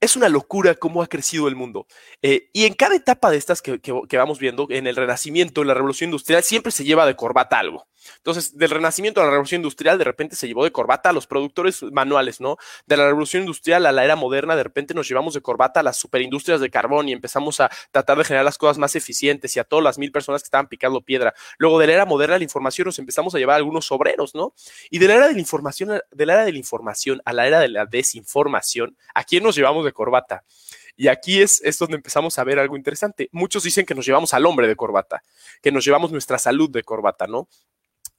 es 0.00 0.16
una 0.16 0.28
locura 0.28 0.74
cómo 0.74 1.02
ha 1.02 1.06
crecido 1.06 1.46
el 1.46 1.56
mundo. 1.56 1.86
Eh, 2.22 2.48
y 2.52 2.64
en 2.64 2.74
cada 2.74 2.96
etapa 2.96 3.30
de 3.30 3.36
estas 3.36 3.60
que, 3.62 3.80
vamos 4.12 4.38
viendo, 4.38 4.66
en 4.70 4.86
el 4.86 4.96
Renacimiento, 4.96 5.60
en 5.60 5.68
la 5.68 5.74
Revolución 5.74 6.08
Industrial, 6.08 6.42
siempre 6.42 6.72
se 6.72 6.84
lleva 6.84 7.06
de 7.06 7.16
corbata 7.16 7.58
algo. 7.58 7.86
Entonces, 8.16 8.56
del 8.56 8.70
Renacimiento 8.70 9.20
a 9.20 9.24
la 9.24 9.30
Revolución 9.30 9.60
Industrial, 9.60 9.98
de 9.98 10.04
repente 10.04 10.36
se 10.36 10.46
llevó 10.46 10.64
de 10.64 10.72
corbata 10.72 11.10
a 11.10 11.12
los 11.12 11.26
productores 11.26 11.82
manuales, 11.82 12.40
¿no? 12.40 12.56
De 12.86 12.96
la 12.96 13.06
Revolución 13.06 13.42
Industrial 13.42 13.84
a 13.86 13.92
la 13.92 14.04
era 14.04 14.16
moderna, 14.16 14.56
de 14.56 14.62
repente 14.62 14.94
nos 14.94 15.08
llevamos 15.08 15.34
de 15.34 15.40
corbata 15.40 15.80
a 15.80 15.82
las 15.82 15.96
superindustrias 15.96 16.60
de 16.60 16.70
carbón 16.70 17.08
y 17.08 17.12
empezamos 17.12 17.60
a 17.60 17.70
tratar 17.90 18.18
de 18.18 18.24
generar 18.24 18.44
las 18.44 18.58
cosas 18.58 18.78
más 18.78 18.96
eficientes 18.96 19.56
y 19.56 19.60
a 19.60 19.64
todas 19.64 19.84
las 19.84 19.98
mil 19.98 20.12
personas 20.12 20.42
que 20.42 20.46
estaban 20.46 20.68
picando 20.68 21.00
piedra. 21.00 21.34
Luego, 21.58 21.78
de 21.78 21.86
la 21.86 21.92
era 21.94 22.06
moderna 22.06 22.36
a 22.36 22.38
la 22.38 22.44
información, 22.44 22.86
nos 22.86 22.98
empezamos 22.98 23.34
a 23.34 23.38
llevar 23.38 23.54
a 23.54 23.56
algunos 23.56 23.90
obreros, 23.92 24.34
¿no? 24.34 24.54
Y 24.90 24.98
de 24.98 25.08
la 25.08 25.14
era 25.14 25.28
de 25.28 25.34
la 25.34 25.40
información, 25.40 26.00
de 26.10 26.26
la 26.26 26.34
era 26.34 26.44
de 26.44 26.52
la 26.52 26.58
información 26.58 27.20
a 27.24 27.32
la 27.32 27.46
era 27.46 27.60
de 27.60 27.68
la 27.68 27.86
desinformación, 27.86 28.96
¿a 29.14 29.24
quién 29.24 29.42
nos 29.42 29.56
llevamos 29.56 29.84
de 29.84 29.92
corbata? 29.92 30.44
Y 30.96 31.08
aquí 31.08 31.40
es, 31.40 31.62
es, 31.64 31.78
donde 31.78 31.96
empezamos 31.96 32.38
a 32.38 32.44
ver 32.44 32.58
algo 32.58 32.76
interesante. 32.76 33.30
Muchos 33.32 33.62
dicen 33.62 33.86
que 33.86 33.94
nos 33.94 34.04
llevamos 34.04 34.34
al 34.34 34.44
hombre 34.44 34.68
de 34.68 34.76
corbata, 34.76 35.22
que 35.62 35.72
nos 35.72 35.84
llevamos 35.84 36.12
nuestra 36.12 36.38
salud 36.38 36.68
de 36.68 36.82
corbata, 36.82 37.26
¿no? 37.26 37.48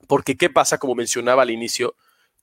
Porque 0.07 0.37
¿qué 0.37 0.49
pasa? 0.49 0.77
Como 0.77 0.95
mencionaba 0.95 1.43
al 1.43 1.51
inicio, 1.51 1.95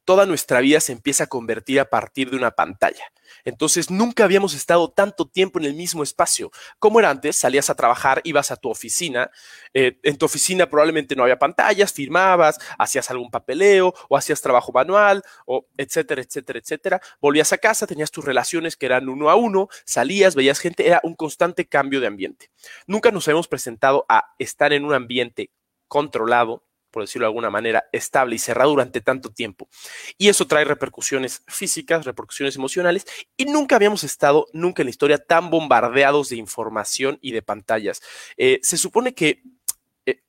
toda 0.08 0.24
nuestra 0.24 0.60
vida 0.60 0.80
se 0.80 0.92
empieza 0.92 1.24
a 1.24 1.26
convertir 1.26 1.80
a 1.80 1.90
partir 1.90 2.30
de 2.30 2.36
una 2.36 2.52
pantalla. 2.52 3.12
Entonces, 3.44 3.90
nunca 3.90 4.24
habíamos 4.24 4.54
estado 4.54 4.90
tanto 4.90 5.28
tiempo 5.28 5.58
en 5.58 5.66
el 5.66 5.74
mismo 5.74 6.02
espacio. 6.02 6.50
Como 6.78 6.98
era 6.98 7.10
antes, 7.10 7.36
salías 7.36 7.68
a 7.68 7.74
trabajar, 7.74 8.22
ibas 8.24 8.50
a 8.50 8.56
tu 8.56 8.70
oficina. 8.70 9.30
Eh, 9.74 9.98
en 10.02 10.16
tu 10.16 10.24
oficina 10.24 10.66
probablemente 10.70 11.14
no 11.14 11.24
había 11.24 11.38
pantallas, 11.38 11.92
firmabas, 11.92 12.58
hacías 12.78 13.10
algún 13.10 13.30
papeleo 13.30 13.92
o 14.08 14.16
hacías 14.16 14.40
trabajo 14.40 14.72
manual, 14.72 15.22
o 15.44 15.66
etcétera, 15.76 16.22
etcétera, 16.22 16.58
etcétera. 16.58 17.00
Volvías 17.20 17.52
a 17.52 17.58
casa, 17.58 17.86
tenías 17.86 18.10
tus 18.10 18.24
relaciones 18.24 18.76
que 18.76 18.86
eran 18.86 19.10
uno 19.10 19.28
a 19.28 19.36
uno, 19.36 19.68
salías, 19.84 20.34
veías 20.34 20.58
gente, 20.58 20.86
era 20.86 21.00
un 21.02 21.16
constante 21.16 21.66
cambio 21.66 22.00
de 22.00 22.06
ambiente. 22.06 22.50
Nunca 22.86 23.10
nos 23.10 23.28
habíamos 23.28 23.48
presentado 23.48 24.06
a 24.08 24.34
estar 24.38 24.72
en 24.72 24.86
un 24.86 24.94
ambiente 24.94 25.50
controlado, 25.86 26.67
por 26.90 27.02
decirlo 27.02 27.26
de 27.26 27.30
alguna 27.30 27.50
manera, 27.50 27.84
estable 27.92 28.36
y 28.36 28.38
cerrado 28.38 28.70
durante 28.70 29.00
tanto 29.00 29.30
tiempo. 29.30 29.68
Y 30.16 30.28
eso 30.28 30.46
trae 30.46 30.64
repercusiones 30.64 31.42
físicas, 31.46 32.04
repercusiones 32.04 32.56
emocionales, 32.56 33.06
y 33.36 33.44
nunca 33.44 33.76
habíamos 33.76 34.04
estado, 34.04 34.46
nunca 34.52 34.82
en 34.82 34.86
la 34.86 34.90
historia, 34.90 35.18
tan 35.18 35.50
bombardeados 35.50 36.28
de 36.30 36.36
información 36.36 37.18
y 37.20 37.32
de 37.32 37.42
pantallas. 37.42 38.00
Eh, 38.36 38.60
se 38.62 38.76
supone 38.76 39.14
que 39.14 39.42
eh, 40.06 40.22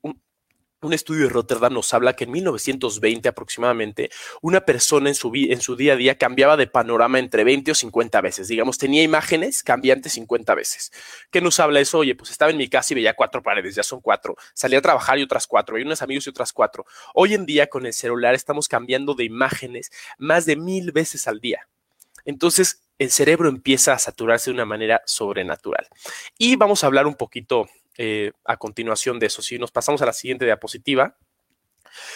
estudio 0.93 1.23
de 1.23 1.29
Rotterdam 1.29 1.73
nos 1.73 1.93
habla 1.93 2.15
que 2.15 2.23
en 2.23 2.31
1920 2.31 3.27
aproximadamente 3.27 4.09
una 4.41 4.61
persona 4.61 5.09
en 5.09 5.15
su, 5.15 5.31
día 5.75 5.93
a 5.93 5.95
día 5.97 6.17
cambiaba 6.17 6.55
de 6.55 6.67
panorama 6.67 7.19
entre 7.19 7.43
20 7.43 7.71
o 7.71 7.75
50 7.75 8.21
veces. 8.21 8.47
Digamos, 8.47 8.77
tenía 8.77 9.03
imágenes 9.03 9.61
cambiantes 9.61 10.13
50 10.13 10.55
veces. 10.55 10.91
¿Qué 11.31 11.41
nos 11.41 11.59
habla 11.59 11.81
eso? 11.81 11.99
Oye, 11.99 12.15
pues 12.15 12.31
estaba 12.31 12.51
en 12.51 12.57
mi 12.57 12.69
casa 12.69 12.93
y 12.93 12.95
veía 12.95 13.13
cuatro 13.13 13.43
paredes, 13.43 13.75
ya 13.75 13.83
son 13.83 13.99
cuatro. 13.99 14.37
Salía 14.53 14.79
a 14.79 14.81
trabajar 14.81 15.19
y 15.19 15.23
otras 15.23 15.47
cuatro. 15.47 15.75
Hay 15.75 15.83
unos 15.83 16.01
amigos 16.01 16.27
y 16.27 16.29
otras 16.29 16.53
cuatro. 16.53 16.85
Hoy 17.13 17.33
en 17.33 17.45
día 17.45 17.67
con 17.67 17.85
el 17.85 17.93
celular 17.93 18.33
estamos 18.33 18.67
cambiando 18.67 19.13
de 19.15 19.25
imágenes 19.25 19.91
más 20.17 20.45
de 20.45 20.55
mil 20.55 20.93
veces 20.93 21.27
al 21.27 21.41
día. 21.41 21.67
Entonces, 22.25 22.83
el 22.99 23.11
cerebro 23.11 23.49
empieza 23.49 23.93
a 23.93 23.99
saturarse 23.99 24.49
de 24.49 24.55
una 24.55 24.65
manera 24.65 25.01
sobrenatural. 25.05 25.87
Y 26.37 26.57
vamos 26.57 26.83
a 26.83 26.87
hablar 26.87 27.07
un 27.07 27.15
poquito 27.15 27.67
eh, 28.01 28.31
a 28.45 28.55
continuación 28.55 29.19
de 29.19 29.25
eso. 29.25 29.41
Si 29.41 29.59
nos 29.59 29.71
pasamos 29.71 30.01
a 30.01 30.05
la 30.05 30.13
siguiente 30.13 30.45
diapositiva. 30.45 31.17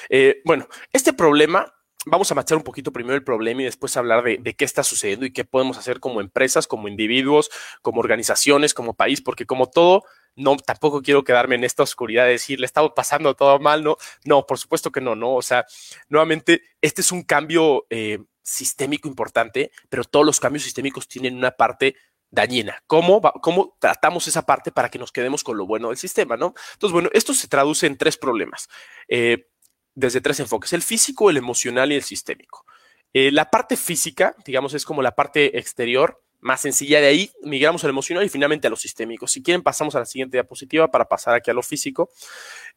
Eh, 0.08 0.42
bueno, 0.46 0.70
este 0.94 1.12
problema, 1.12 1.74
vamos 2.06 2.32
a 2.32 2.36
machar 2.36 2.58
un 2.58 2.64
poquito 2.64 2.94
primero 2.94 3.16
el 3.16 3.24
problema 3.26 3.64
y 3.64 3.66
después 3.66 3.98
hablar 3.98 4.24
de, 4.24 4.56
qué 4.56 4.64
está 4.64 4.82
sucediendo 4.82 5.26
y 5.26 5.34
qué 5.34 5.44
podemos 5.44 5.78
hacer 5.78 6.00
como 6.00 6.22
empresas, 6.22 6.68
como 6.68 6.88
individuos, 6.88 7.50
como 7.82 8.00
organizaciones, 8.00 8.74
como 8.74 8.94
país, 8.94 9.20
porque 9.22 9.46
como 9.46 9.70
todo, 9.70 10.06
no, 10.38 10.56
tampoco 10.56 11.02
quiero 11.02 11.26
quedarme 11.26 11.56
en 11.56 11.66
esta 11.66 11.84
oscuridad 11.84 12.28
de 12.28 12.32
decir, 12.32 12.62
le 12.62 12.66
estamos 12.66 12.94
pasando 12.96 13.36
todo 13.36 13.60
mal, 13.60 13.84
no, 13.84 13.98
no, 14.24 14.46
por 14.46 14.60
supuesto 14.60 14.90
que 14.90 15.02
no, 15.02 15.16
no, 15.16 15.36
o 15.36 15.42
sea, 15.42 15.66
nuevamente, 16.08 16.62
este 16.80 17.02
es 17.02 17.12
un 17.12 17.24
cambio 17.24 17.88
eh, 17.90 18.20
sistémico 18.42 19.10
importante, 19.10 19.70
pero 19.90 20.06
todos 20.06 20.26
los 20.26 20.40
cambios 20.40 20.64
sistémicos 20.64 21.10
tienen 21.10 21.36
una 21.36 21.52
parte 21.52 21.98
dañina. 22.34 22.84
¿Cómo, 22.88 23.22
¿Cómo 23.42 23.78
tratamos 23.80 24.28
esa 24.28 24.44
parte 24.44 24.72
para 24.72 24.90
que 24.90 24.98
nos 24.98 25.12
quedemos 25.12 25.44
con 25.44 25.56
lo 25.56 25.68
bueno 25.68 25.90
del 25.90 25.98
sistema, 25.98 26.36
no? 26.36 26.56
Entonces, 26.74 26.92
bueno, 26.92 27.10
esto 27.14 27.34
se 27.34 27.48
traduce 27.48 27.86
en 27.86 27.96
tres 27.96 28.18
problemas, 28.18 28.68
eh, 29.08 29.48
desde 29.94 30.20
tres 30.20 30.40
enfoques, 30.40 30.74
el 30.74 30.82
físico, 30.82 31.30
el 31.30 31.38
emocional 31.38 31.92
y 31.92 31.96
el 31.96 32.02
sistémico. 32.02 32.66
Eh, 33.14 33.32
la 33.32 33.52
parte 33.52 33.78
física, 33.78 34.36
digamos, 34.44 34.74
es 34.74 34.84
como 34.84 35.04
la 35.04 35.14
parte 35.14 35.60
exterior, 35.60 36.24
más 36.40 36.62
sencilla 36.62 37.00
de 37.00 37.08
ahí, 37.08 37.32
migramos 37.44 37.84
al 37.84 37.92
emocional 37.92 38.26
y 38.26 38.30
finalmente 38.30 38.66
a 38.66 38.72
lo 38.72 38.76
sistémico. 38.76 39.28
Si 39.28 39.44
quieren, 39.44 39.62
pasamos 39.62 39.96
a 39.96 40.00
la 40.00 40.06
siguiente 40.06 40.36
diapositiva 40.36 40.90
para 40.90 41.06
pasar 41.06 41.36
aquí 41.36 41.52
a 41.52 41.54
lo 41.54 41.62
físico. 41.62 42.10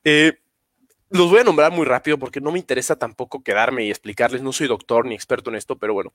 Eh, 0.05 0.35
los 1.09 1.31
voy 1.31 1.41
a 1.41 1.45
nombrar 1.45 1.73
muy 1.73 1.87
rápido 1.87 2.19
porque 2.19 2.43
no 2.43 2.53
me 2.53 2.59
interesa 2.59 2.97
tampoco 2.97 3.43
quedarme 3.43 3.85
y 3.85 3.91
explicarles, 3.91 4.43
no 4.43 4.53
soy 4.53 4.69
doctor 4.69 5.07
ni 5.07 5.15
experto 5.15 5.49
en 5.49 5.57
esto, 5.57 5.79
pero 5.79 5.95
bueno, 5.95 6.13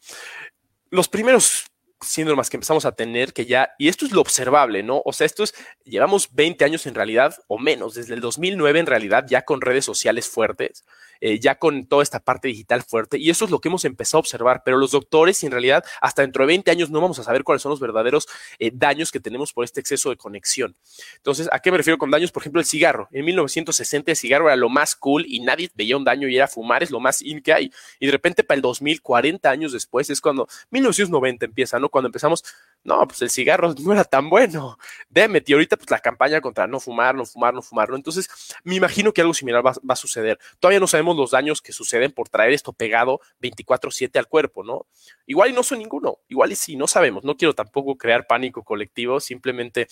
los 0.91 1.07
primeros 1.07 1.70
síndromes 2.01 2.49
que 2.49 2.57
empezamos 2.57 2.85
a 2.85 2.93
tener 2.93 3.33
que 3.33 3.45
ya, 3.45 3.73
y 3.77 3.87
esto 3.87 4.05
es 4.05 4.11
lo 4.11 4.21
observable, 4.21 4.83
¿no? 4.83 5.01
O 5.05 5.13
sea, 5.13 5.25
esto 5.25 5.43
es, 5.43 5.53
llevamos 5.83 6.33
20 6.33 6.65
años 6.65 6.85
en 6.85 6.95
realidad, 6.95 7.35
o 7.47 7.57
menos, 7.57 7.93
desde 7.93 8.13
el 8.13 8.21
2009 8.21 8.79
en 8.79 8.85
realidad, 8.85 9.25
ya 9.27 9.43
con 9.43 9.61
redes 9.61 9.85
sociales 9.85 10.27
fuertes, 10.27 10.85
eh, 11.21 11.39
ya 11.39 11.55
con 11.55 11.85
toda 11.85 12.03
esta 12.03 12.19
parte 12.19 12.49
digital 12.49 12.83
fuerte, 12.83 13.17
y 13.17 13.29
eso 13.29 13.45
es 13.45 13.51
lo 13.51 13.59
que 13.59 13.69
hemos 13.69 13.85
empezado 13.85 14.17
a 14.17 14.21
observar, 14.21 14.63
pero 14.65 14.77
los 14.77 14.91
doctores, 14.91 15.43
en 15.43 15.51
realidad, 15.51 15.83
hasta 16.01 16.21
dentro 16.23 16.43
de 16.43 16.47
20 16.47 16.71
años 16.71 16.89
no 16.89 16.99
vamos 16.99 17.19
a 17.19 17.23
saber 17.23 17.43
cuáles 17.43 17.61
son 17.61 17.69
los 17.69 17.79
verdaderos 17.79 18.27
eh, 18.59 18.71
daños 18.73 19.11
que 19.11 19.19
tenemos 19.19 19.53
por 19.53 19.63
este 19.63 19.79
exceso 19.79 20.09
de 20.09 20.17
conexión. 20.17 20.75
Entonces, 21.17 21.47
¿a 21.51 21.59
qué 21.59 21.71
me 21.71 21.77
refiero 21.77 21.97
con 21.97 22.11
daños? 22.11 22.31
Por 22.31 22.43
ejemplo, 22.43 22.59
el 22.59 22.65
cigarro. 22.65 23.07
En 23.11 23.25
1960 23.25 24.11
el 24.11 24.17
cigarro 24.17 24.47
era 24.47 24.55
lo 24.55 24.69
más 24.69 24.95
cool 24.95 25.25
y 25.27 25.39
nadie 25.39 25.69
veía 25.75 25.97
un 25.97 26.03
daño 26.03 26.27
y 26.27 26.35
era 26.35 26.47
fumar, 26.47 26.83
es 26.83 26.91
lo 26.91 26.99
más 26.99 27.21
in 27.21 27.41
que 27.41 27.53
hay. 27.53 27.71
Y 27.99 28.07
de 28.07 28.11
repente 28.11 28.43
para 28.43 28.55
el 28.55 28.61
2000, 28.61 29.01
40 29.01 29.49
años 29.49 29.71
después, 29.71 30.09
es 30.09 30.21
cuando 30.21 30.47
1990 30.71 31.45
empieza, 31.45 31.79
¿no? 31.79 31.89
Cuando 31.89 32.07
empezamos 32.07 32.43
no, 32.83 33.07
pues 33.07 33.21
el 33.21 33.29
cigarro 33.29 33.73
no 33.79 33.93
era 33.93 34.03
tan 34.03 34.29
bueno. 34.29 34.77
Demet, 35.09 35.47
y 35.49 35.53
ahorita 35.53 35.77
pues 35.77 35.89
la 35.91 35.99
campaña 35.99 36.41
contra 36.41 36.67
no 36.67 36.79
fumar, 36.79 37.15
no 37.15 37.25
fumar, 37.25 37.53
no 37.53 37.61
fumar, 37.61 37.89
¿no? 37.89 37.95
Entonces, 37.95 38.29
me 38.63 38.75
imagino 38.75 39.13
que 39.13 39.21
algo 39.21 39.33
similar 39.33 39.65
va, 39.65 39.73
a 39.87 39.95
suceder. 39.95 40.39
Todavía 40.59 40.79
no 40.79 40.87
sabemos 40.87 41.15
los 41.15 41.31
daños 41.31 41.61
que 41.61 41.73
suceden 41.73 42.11
por 42.11 42.29
traer 42.29 42.53
esto 42.53 42.73
pegado 42.73 43.19
24/7 43.39 44.17
al 44.17 44.27
cuerpo, 44.27 44.63
¿no? 44.63 44.87
Igual 45.25 45.51
y 45.51 45.53
no 45.53 45.63
son 45.63 45.79
ninguno, 45.79 46.19
igual 46.27 46.51
y 46.51 46.55
sí, 46.55 46.75
no 46.75 46.87
sabemos. 46.87 47.23
No 47.23 47.37
quiero 47.37 47.53
tampoco 47.53 47.97
crear 47.97 48.27
pánico 48.27 48.63
colectivo, 48.63 49.19
simplemente 49.19 49.87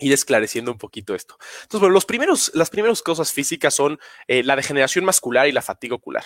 ir 0.00 0.12
esclareciendo 0.12 0.70
un 0.70 0.78
poquito 0.78 1.14
esto. 1.14 1.36
Entonces, 1.62 1.80
bueno, 1.80 1.94
los 1.94 2.06
primeros, 2.06 2.52
las 2.54 2.70
primeras 2.70 3.02
cosas 3.02 3.32
físicas 3.32 3.74
son 3.74 3.98
eh, 4.28 4.44
la 4.44 4.54
degeneración 4.54 5.04
muscular 5.04 5.48
y 5.48 5.52
la 5.52 5.62
fatiga 5.62 5.96
ocular 5.96 6.24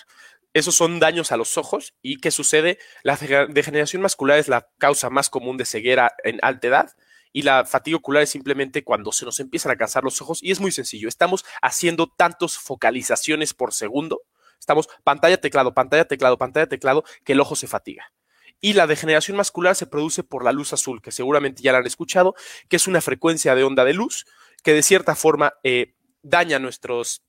esos 0.54 0.74
son 0.74 1.00
daños 1.00 1.32
a 1.32 1.36
los 1.36 1.56
ojos. 1.58 1.94
¿Y 2.02 2.18
qué 2.18 2.30
sucede? 2.30 2.78
La 3.02 3.16
degeneración 3.16 4.02
muscular 4.02 4.38
es 4.38 4.48
la 4.48 4.68
causa 4.78 5.10
más 5.10 5.30
común 5.30 5.56
de 5.56 5.64
ceguera 5.64 6.12
en 6.24 6.38
alta 6.42 6.68
edad 6.68 6.96
y 7.32 7.42
la 7.42 7.64
fatiga 7.64 7.96
ocular 7.96 8.22
es 8.22 8.30
simplemente 8.30 8.84
cuando 8.84 9.10
se 9.10 9.24
nos 9.24 9.40
empiezan 9.40 9.72
a 9.72 9.76
cansar 9.76 10.04
los 10.04 10.20
ojos 10.20 10.42
y 10.42 10.50
es 10.50 10.60
muy 10.60 10.70
sencillo. 10.70 11.08
Estamos 11.08 11.44
haciendo 11.62 12.06
tantas 12.06 12.58
focalizaciones 12.58 13.54
por 13.54 13.72
segundo. 13.72 14.22
Estamos 14.60 14.88
pantalla, 15.02 15.40
teclado, 15.40 15.74
pantalla, 15.74 16.04
teclado, 16.04 16.36
pantalla, 16.38 16.66
teclado, 16.66 17.04
que 17.24 17.32
el 17.32 17.40
ojo 17.40 17.56
se 17.56 17.66
fatiga. 17.66 18.12
Y 18.60 18.74
la 18.74 18.86
degeneración 18.86 19.36
muscular 19.36 19.74
se 19.74 19.86
produce 19.86 20.22
por 20.22 20.44
la 20.44 20.52
luz 20.52 20.72
azul, 20.72 21.02
que 21.02 21.10
seguramente 21.10 21.62
ya 21.62 21.72
la 21.72 21.78
han 21.78 21.86
escuchado, 21.86 22.34
que 22.68 22.76
es 22.76 22.86
una 22.86 23.00
frecuencia 23.00 23.54
de 23.54 23.64
onda 23.64 23.84
de 23.84 23.94
luz 23.94 24.26
que 24.62 24.72
de 24.72 24.82
cierta 24.82 25.16
forma 25.16 25.54
eh, 25.64 25.96
daña 26.22 26.60
nuestros, 26.60 27.22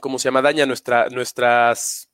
¿cómo 0.00 0.20
se 0.20 0.28
llama? 0.28 0.42
Daña 0.42 0.66
nuestra, 0.66 1.08
nuestras 1.08 2.09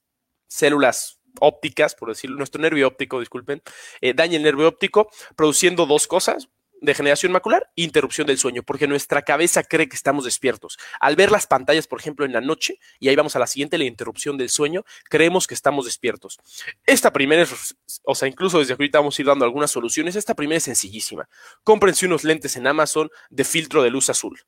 células 0.49 1.21
ópticas, 1.41 1.95
por 1.95 2.09
decirlo, 2.09 2.37
nuestro 2.37 2.61
nervio 2.61 2.89
óptico, 2.89 3.21
disculpen, 3.21 3.63
eh, 4.01 4.15
daña 4.15 4.37
el 4.37 4.43
nervio 4.43 4.69
óptico 4.69 5.09
produciendo 5.37 5.87
dos 5.87 6.07
cosas, 6.07 6.49
degeneración 6.81 7.33
macular 7.33 7.71
interrupción 7.75 8.27
del 8.27 8.39
sueño, 8.39 8.63
porque 8.63 8.87
nuestra 8.87 9.23
cabeza 9.23 9.63
cree 9.63 9.89
que 9.89 9.97
estamos 9.97 10.25
despiertos. 10.25 10.79
Al 11.01 11.17
ver 11.17 11.31
las 11.31 11.47
pantallas, 11.47 11.87
por 11.87 12.01
ejemplo, 12.01 12.25
en 12.25 12.33
la 12.33 12.41
noche, 12.41 12.79
y 12.99 13.09
ahí 13.09 13.17
vamos 13.17 13.37
a 13.37 13.39
la 13.39 13.47
siguiente, 13.47 13.79
la 13.79 13.85
interrupción 13.85 14.37
del 14.37 14.51
sueño, 14.51 14.85
creemos 15.09 15.47
que 15.47 15.55
estamos 15.55 15.87
despiertos. 15.87 16.39
Esta 16.85 17.13
primera 17.13 17.43
es, 17.43 17.77
o 18.05 18.15
sea, 18.15 18.29
incluso 18.29 18.59
desde 18.59 18.75
ahorita 18.75 18.99
vamos 18.99 19.19
a 19.19 19.23
ir 19.23 19.27
dando 19.27 19.45
algunas 19.45 19.71
soluciones, 19.71 20.17
esta 20.17 20.35
primera 20.35 20.59
es 20.59 20.65
sencillísima. 20.65 21.29
Cómprense 21.65 22.07
unos 22.07 22.25
lentes 22.25 22.57
en 22.57 22.67
Amazon 22.67 23.11
de 23.31 23.45
filtro 23.45 23.83
de 23.83 23.91
luz 23.91 24.11
azul 24.11 24.39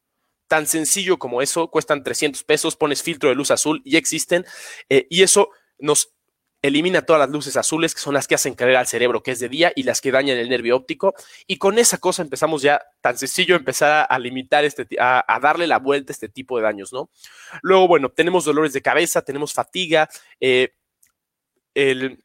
tan 0.49 0.67
sencillo 0.67 1.19
como 1.19 1.43
eso, 1.43 1.69
cuestan 1.69 2.03
300 2.03 2.43
pesos, 2.43 2.75
pones 2.75 3.03
filtro 3.03 3.29
de 3.29 3.35
luz 3.35 3.51
azul 3.51 3.83
y 3.85 3.99
existen, 3.99 4.47
eh, 4.89 5.07
y 5.11 5.23
eso 5.23 5.51
nos 5.79 6.13
elimina 6.63 7.03
todas 7.03 7.21
las 7.21 7.31
luces 7.31 7.57
azules, 7.57 7.95
que 7.95 8.01
son 8.01 8.15
las 8.15 8.27
que 8.27 8.35
hacen 8.35 8.55
creer 8.55 8.77
al 8.77 8.87
cerebro 8.87 9.23
que 9.23 9.31
es 9.31 9.41
de 9.41 9.49
día 9.49 9.73
y 9.77 9.85
las 9.85 10.01
que 10.01 10.11
dañan 10.11 10.39
el 10.39 10.49
nervio 10.49 10.77
óptico. 10.77 11.15
Y 11.47 11.59
con 11.59 11.79
esa 11.79 11.99
cosa 11.99 12.23
empezamos 12.23 12.63
ya, 12.63 12.81
tan 13.01 13.17
sencillo, 13.17 13.57
empezar 13.57 14.07
a, 14.09 14.19
limitar, 14.19 14.65
este, 14.65 14.87
a, 14.99 15.39
darle 15.41 15.67
la 15.67 15.79
vuelta 15.79 16.13
a 16.13 16.15
este 16.15 16.29
tipo 16.29 16.57
de 16.57 16.65
daños, 16.65 16.93
¿no? 16.93 17.11
Luego, 17.63 17.87
bueno, 17.87 18.11
tenemos 18.11 18.45
dolores 18.45 18.73
de 18.73 18.83
cabeza, 18.83 19.23
tenemos 19.23 19.53
fatiga, 19.53 20.09
eh, 20.41 20.75
el, 21.75 22.19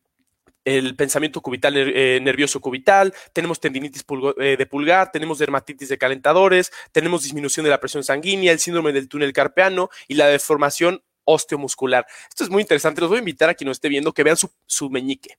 pensamiento 0.96 1.42
cubital 1.42 1.76
eh, 1.76 2.20
nervioso 2.22 2.62
cubital, 2.62 3.14
tenemos 3.34 3.60
tendinitis 3.60 4.04
eh, 4.40 4.56
de 4.58 4.66
pulgar, 4.66 5.12
tenemos 5.12 5.38
dermatitis 5.38 5.90
de 5.90 5.98
calentadores, 5.98 6.72
tenemos 6.92 7.24
disminución 7.24 7.66
de 7.66 7.70
la 7.70 7.80
presión 7.80 8.04
sanguínea, 8.04 8.52
el 8.52 8.60
síndrome 8.60 8.94
del 8.94 9.10
túnel 9.10 9.34
carpeano 9.34 9.90
y 10.08 10.16
la 10.16 10.28
deformación 10.28 11.04
osteomuscular. 11.26 12.06
Esto 12.30 12.44
es 12.44 12.50
muy 12.50 12.62
interesante. 12.62 13.02
Los 13.02 13.10
voy 13.10 13.18
a 13.18 13.20
invitar 13.20 13.50
a 13.50 13.54
quien 13.54 13.68
nos 13.68 13.78
esté 13.78 13.90
viendo 13.90 14.14
que 14.14 14.24
vean 14.24 14.38
su, 14.38 14.90
meñique. 14.90 15.38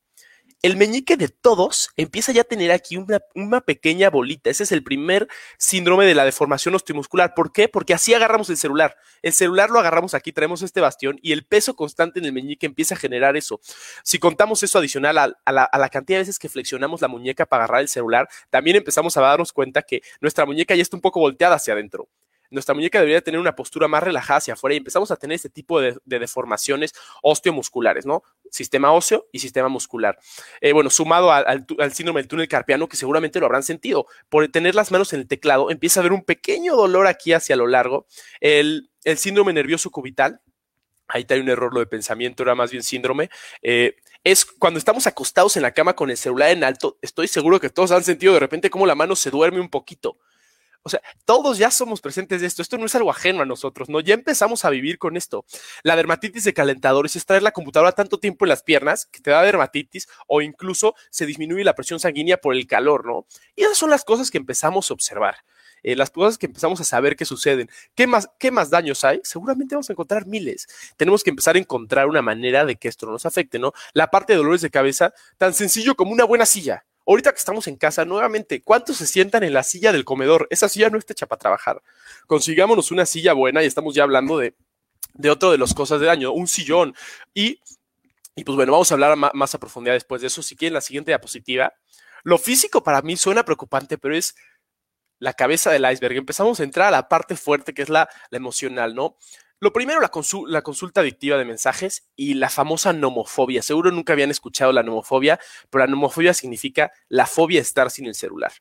El 0.62 0.78
meñique 0.78 1.18
de 1.18 1.28
todos 1.28 1.90
empieza 1.96 2.32
ya 2.32 2.40
a 2.40 2.44
tener 2.44 2.72
aquí 2.72 2.96
una, 2.96 3.60
pequeña 3.60 4.08
bolita. 4.08 4.48
Ese 4.48 4.62
es 4.62 4.72
el 4.72 4.82
primer 4.82 5.28
síndrome 5.58 6.06
de 6.06 6.14
la 6.14 6.24
deformación 6.24 6.74
osteomuscular. 6.74 7.34
¿Por 7.34 7.52
qué? 7.52 7.68
Porque 7.68 7.92
así 7.92 8.14
agarramos 8.14 8.48
el 8.48 8.56
celular. 8.56 8.96
El 9.20 9.34
celular 9.34 9.68
lo 9.68 9.78
agarramos 9.78 10.14
aquí, 10.14 10.32
traemos 10.32 10.62
este 10.62 10.80
bastión 10.80 11.18
y 11.22 11.32
el 11.32 11.44
peso 11.44 11.76
constante 11.76 12.18
en 12.18 12.24
el 12.24 12.32
meñique 12.32 12.64
empieza 12.64 12.94
a 12.94 12.98
generar 12.98 13.36
eso. 13.36 13.60
Si 14.02 14.18
contamos 14.18 14.62
eso 14.62 14.78
adicional 14.78 15.18
a, 15.18 15.52
la, 15.52 15.64
a 15.64 15.78
la 15.78 15.88
cantidad 15.90 16.18
de 16.18 16.22
veces 16.22 16.38
que 16.38 16.48
flexionamos 16.48 17.02
la 17.02 17.08
muñeca 17.08 17.44
para 17.44 17.64
agarrar 17.64 17.82
el 17.82 17.88
celular, 17.88 18.28
también 18.48 18.76
empezamos 18.76 19.16
a 19.18 19.20
darnos 19.20 19.52
cuenta 19.52 19.82
que 19.82 20.00
nuestra 20.22 20.46
muñeca 20.46 20.74
ya 20.74 20.82
está 20.82 20.96
un 20.96 21.02
poco 21.02 21.20
volteada 21.20 21.56
hacia 21.56 21.74
adentro 21.74 22.08
nuestra 22.50 22.74
muñeca 22.74 22.98
debería 22.98 23.20
tener 23.20 23.40
una 23.40 23.54
postura 23.54 23.88
más 23.88 24.02
relajada 24.02 24.38
hacia 24.38 24.54
afuera 24.54 24.74
y 24.74 24.78
empezamos 24.78 25.10
a 25.10 25.16
tener 25.16 25.34
este 25.34 25.50
tipo 25.50 25.80
de, 25.80 25.98
deformaciones 26.04 26.92
osteomusculares, 27.22 28.06
¿no? 28.06 28.22
Sistema 28.50 28.92
óseo 28.92 29.26
y 29.32 29.40
sistema 29.40 29.68
muscular. 29.68 30.18
Eh, 30.60 30.72
bueno, 30.72 30.90
sumado 30.90 31.32
al, 31.32 31.66
síndrome 31.92 32.20
del 32.20 32.28
túnel 32.28 32.48
carpiano, 32.48 32.88
que 32.88 32.96
seguramente 32.96 33.40
lo 33.40 33.46
habrán 33.46 33.62
sentido, 33.62 34.06
por 34.28 34.46
tener 34.48 34.74
las 34.74 34.92
manos 34.92 35.12
en 35.12 35.20
el 35.20 35.28
teclado, 35.28 35.70
empieza 35.70 36.00
a 36.00 36.02
haber 36.02 36.12
un 36.12 36.24
pequeño 36.24 36.76
dolor 36.76 37.06
aquí 37.06 37.32
hacia 37.32 37.56
lo 37.56 37.66
largo. 37.66 38.06
El, 38.40 38.90
síndrome 39.16 39.52
nervioso 39.52 39.90
cubital, 39.90 40.40
ahí 41.08 41.22
está 41.22 41.34
un 41.34 41.48
error 41.48 41.74
lo 41.74 41.80
de 41.80 41.86
pensamiento, 41.86 42.42
era 42.42 42.54
más 42.54 42.70
bien 42.70 42.82
síndrome, 42.82 43.28
eh, 43.62 43.96
es 44.24 44.46
cuando 44.46 44.78
estamos 44.78 45.06
acostados 45.06 45.56
en 45.56 45.62
la 45.62 45.72
cama 45.72 45.94
con 45.94 46.10
el 46.10 46.16
celular 46.16 46.50
en 46.50 46.64
alto, 46.64 46.98
estoy 47.02 47.28
seguro 47.28 47.60
que 47.60 47.68
todos 47.68 47.90
han 47.92 48.02
sentido 48.02 48.32
de 48.32 48.40
repente 48.40 48.70
cómo 48.70 48.86
la 48.86 48.94
mano 48.94 49.14
se 49.14 49.30
duerme 49.30 49.60
un 49.60 49.68
poquito. 49.68 50.18
O 50.84 50.90
sea, 50.90 51.00
todos 51.24 51.56
ya 51.56 51.70
somos 51.70 52.02
presentes 52.02 52.42
de 52.42 52.46
esto. 52.46 52.60
Esto 52.60 52.76
no 52.76 52.84
es 52.84 52.94
algo 52.94 53.10
ajeno 53.10 53.42
a 53.42 53.46
nosotros, 53.46 53.88
¿no? 53.88 54.00
Ya 54.00 54.12
empezamos 54.12 54.66
a 54.66 54.70
vivir 54.70 54.98
con 54.98 55.16
esto. 55.16 55.46
La 55.82 55.96
dermatitis 55.96 56.44
de 56.44 56.52
calentadores 56.52 57.16
es 57.16 57.24
traer 57.24 57.42
la 57.42 57.52
computadora 57.52 57.92
tanto 57.92 58.18
tiempo 58.18 58.44
en 58.44 58.50
las 58.50 58.62
piernas 58.62 59.06
que 59.06 59.20
te 59.20 59.30
da 59.30 59.42
dermatitis 59.42 60.08
o 60.26 60.42
incluso 60.42 60.94
se 61.10 61.24
disminuye 61.24 61.64
la 61.64 61.74
presión 61.74 61.98
sanguínea 62.00 62.36
por 62.36 62.54
el 62.54 62.66
calor, 62.66 63.06
¿no? 63.06 63.26
Y 63.56 63.62
esas 63.62 63.78
son 63.78 63.88
las 63.88 64.04
cosas 64.04 64.30
que 64.30 64.36
empezamos 64.36 64.90
a 64.90 64.94
observar. 64.94 65.36
Eh, 65.82 65.96
las 65.96 66.10
cosas 66.10 66.38
que 66.38 66.46
empezamos 66.46 66.80
a 66.80 66.84
saber 66.84 67.14
que 67.14 67.24
suceden. 67.24 67.68
¿Qué 67.94 68.06
más, 68.06 68.28
¿Qué 68.38 68.50
más 68.50 68.70
daños 68.70 69.04
hay? 69.04 69.20
Seguramente 69.22 69.74
vamos 69.74 69.88
a 69.90 69.92
encontrar 69.92 70.26
miles. 70.26 70.66
Tenemos 70.96 71.22
que 71.22 71.30
empezar 71.30 71.56
a 71.56 71.58
encontrar 71.58 72.08
una 72.08 72.22
manera 72.22 72.64
de 72.64 72.76
que 72.76 72.88
esto 72.88 73.06
no 73.06 73.12
nos 73.12 73.26
afecte, 73.26 73.58
¿no? 73.58 73.72
La 73.92 74.10
parte 74.10 74.32
de 74.32 74.38
dolores 74.38 74.62
de 74.62 74.70
cabeza, 74.70 75.12
tan 75.38 75.54
sencillo 75.54 75.94
como 75.94 76.12
una 76.12 76.24
buena 76.24 76.46
silla. 76.46 76.84
Ahorita 77.06 77.32
que 77.32 77.38
estamos 77.38 77.66
en 77.66 77.76
casa, 77.76 78.04
nuevamente, 78.04 78.62
¿cuántos 78.62 78.96
se 78.96 79.06
sientan 79.06 79.42
en 79.42 79.52
la 79.52 79.62
silla 79.62 79.92
del 79.92 80.04
comedor? 80.04 80.46
Esa 80.50 80.68
silla 80.68 80.88
no 80.90 80.98
está 80.98 81.12
hecha 81.12 81.26
para 81.26 81.38
trabajar. 81.38 81.82
Consigámonos 82.26 82.90
una 82.90 83.04
silla 83.04 83.34
buena 83.34 83.62
y 83.62 83.66
estamos 83.66 83.94
ya 83.94 84.04
hablando 84.04 84.38
de, 84.38 84.54
de 85.12 85.30
otro 85.30 85.50
de 85.50 85.58
las 85.58 85.74
cosas 85.74 86.00
de 86.00 86.06
daño, 86.06 86.32
un 86.32 86.46
sillón. 86.46 86.94
Y, 87.34 87.60
y 88.34 88.44
pues 88.44 88.56
bueno, 88.56 88.72
vamos 88.72 88.90
a 88.90 88.94
hablar 88.94 89.16
más 89.16 89.54
a 89.54 89.58
profundidad 89.58 89.94
después 89.94 90.22
de 90.22 90.28
eso. 90.28 90.42
Si 90.42 90.56
quieren, 90.56 90.74
la 90.74 90.80
siguiente 90.80 91.10
diapositiva. 91.10 91.74
Lo 92.22 92.38
físico 92.38 92.82
para 92.82 93.02
mí 93.02 93.16
suena 93.16 93.44
preocupante, 93.44 93.98
pero 93.98 94.16
es 94.16 94.34
la 95.18 95.34
cabeza 95.34 95.70
del 95.70 95.90
iceberg. 95.90 96.16
Empezamos 96.16 96.58
a 96.58 96.64
entrar 96.64 96.88
a 96.88 96.90
la 96.90 97.08
parte 97.08 97.36
fuerte 97.36 97.74
que 97.74 97.82
es 97.82 97.90
la, 97.90 98.08
la 98.30 98.36
emocional, 98.38 98.94
¿no? 98.94 99.18
Lo 99.64 99.72
primero, 99.72 99.98
la, 99.98 100.10
la, 100.48 100.60
consulta 100.60 101.00
adictiva 101.00 101.38
de 101.38 101.46
mensajes 101.46 102.06
y 102.16 102.34
la 102.34 102.50
famosa 102.50 102.92
nomofobia. 102.92 103.62
Seguro 103.62 103.90
nunca 103.90 104.12
habían 104.12 104.30
escuchado 104.30 104.72
la 104.72 104.82
nomofobia, 104.82 105.40
pero 105.70 105.86
la 105.86 105.90
nomofobia 105.90 106.34
significa 106.34 106.92
la 107.08 107.24
fobia 107.24 107.60
de 107.60 107.62
estar 107.62 107.90
sin 107.90 108.04
el 108.04 108.14
celular. 108.14 108.52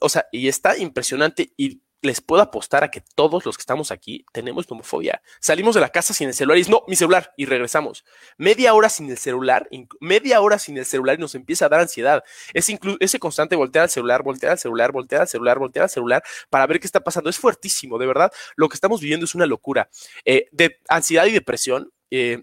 O 0.00 0.08
sea, 0.08 0.26
y 0.32 0.48
está 0.48 0.78
impresionante 0.78 1.52
y 1.58 1.82
les 2.02 2.20
puedo 2.20 2.42
apostar 2.42 2.84
a 2.84 2.90
que 2.90 3.02
todos 3.14 3.44
los 3.44 3.56
que 3.56 3.62
estamos 3.62 3.90
aquí 3.90 4.24
tenemos 4.32 4.70
nomofobia. 4.70 5.22
Salimos 5.40 5.74
de 5.74 5.80
la 5.80 5.88
casa 5.88 6.14
sin 6.14 6.28
el 6.28 6.34
celular 6.34 6.58
y 6.58 6.60
es 6.62 6.68
no, 6.68 6.82
mi 6.86 6.96
celular 6.96 7.32
y 7.36 7.46
regresamos. 7.46 8.04
Media 8.36 8.74
hora 8.74 8.88
sin 8.88 9.10
el 9.10 9.18
celular, 9.18 9.68
media 10.00 10.40
hora 10.40 10.58
sin 10.58 10.76
el 10.78 10.84
celular 10.84 11.16
y 11.18 11.20
nos 11.20 11.34
empieza 11.34 11.66
a 11.66 11.68
dar 11.68 11.80
ansiedad. 11.80 12.22
Es 12.52 12.70
ese 13.00 13.18
constante 13.18 13.56
voltear 13.56 13.84
al 13.84 13.90
celular, 13.90 14.22
voltear 14.22 14.52
al 14.52 14.58
celular, 14.58 14.92
voltear 14.92 15.22
al 15.22 15.28
celular, 15.28 15.58
voltear 15.58 15.82
al 15.84 15.90
celular 15.90 16.22
para 16.50 16.66
ver 16.66 16.80
qué 16.80 16.86
está 16.86 17.00
pasando. 17.00 17.30
Es 17.30 17.38
fuertísimo, 17.38 17.98
de 17.98 18.06
verdad. 18.06 18.32
Lo 18.56 18.68
que 18.68 18.74
estamos 18.74 19.00
viviendo 19.00 19.24
es 19.24 19.34
una 19.34 19.46
locura. 19.46 19.88
Eh, 20.24 20.48
de 20.52 20.78
ansiedad 20.88 21.26
y 21.26 21.32
depresión. 21.32 21.92
Eh, 22.10 22.42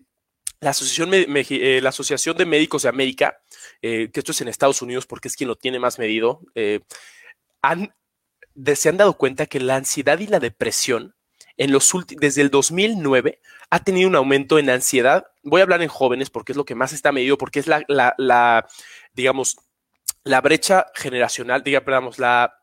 la 0.60 0.70
Asociación, 0.70 1.10
eh, 1.14 1.80
la 1.82 1.90
Asociación 1.90 2.38
de 2.38 2.46
Médicos 2.46 2.84
de 2.84 2.90
América, 2.90 3.42
que 3.82 4.10
esto 4.14 4.32
es 4.32 4.40
en 4.40 4.48
Estados 4.48 4.82
Unidos 4.82 5.06
porque 5.06 5.28
es 5.28 5.36
quien 5.36 5.50
lo 5.50 5.58
tiene 5.58 5.78
más 5.78 6.00
medido, 6.00 6.40
han 7.62 7.94
se 8.76 8.90
han 8.90 8.98
dado 8.98 9.18
cuenta 9.18 9.46
que 9.46 9.60
la 9.60 9.76
ansiedad 9.76 10.20
y 10.20 10.28
la 10.28 10.40
depresión 10.40 11.16
en 11.58 11.72
los 11.72 11.92
desde 12.18 12.42
el 12.42 12.50
2009 12.50 13.40
ha 13.70 13.84
tenido 13.84 14.10
un 14.10 14.16
aumento 14.16 14.60
en 14.60 14.70
ansiedad. 14.70 15.28
Voy 15.44 15.62
a 15.62 15.64
hablar 15.64 15.82
en 15.82 15.90
jóvenes 15.90 16.30
porque 16.30 16.52
es 16.52 16.58
lo 16.58 16.66
que 16.66 16.76
más 16.76 16.94
está 16.94 17.12
medido, 17.12 17.38
porque 17.38 17.60
es 17.60 17.68
la, 17.68 17.84
la, 17.88 18.16
la 18.18 18.68
digamos, 19.14 19.58
la 20.24 20.42
brecha 20.42 20.88
generacional, 20.96 21.64
digamos, 21.64 22.20
la 22.20 22.63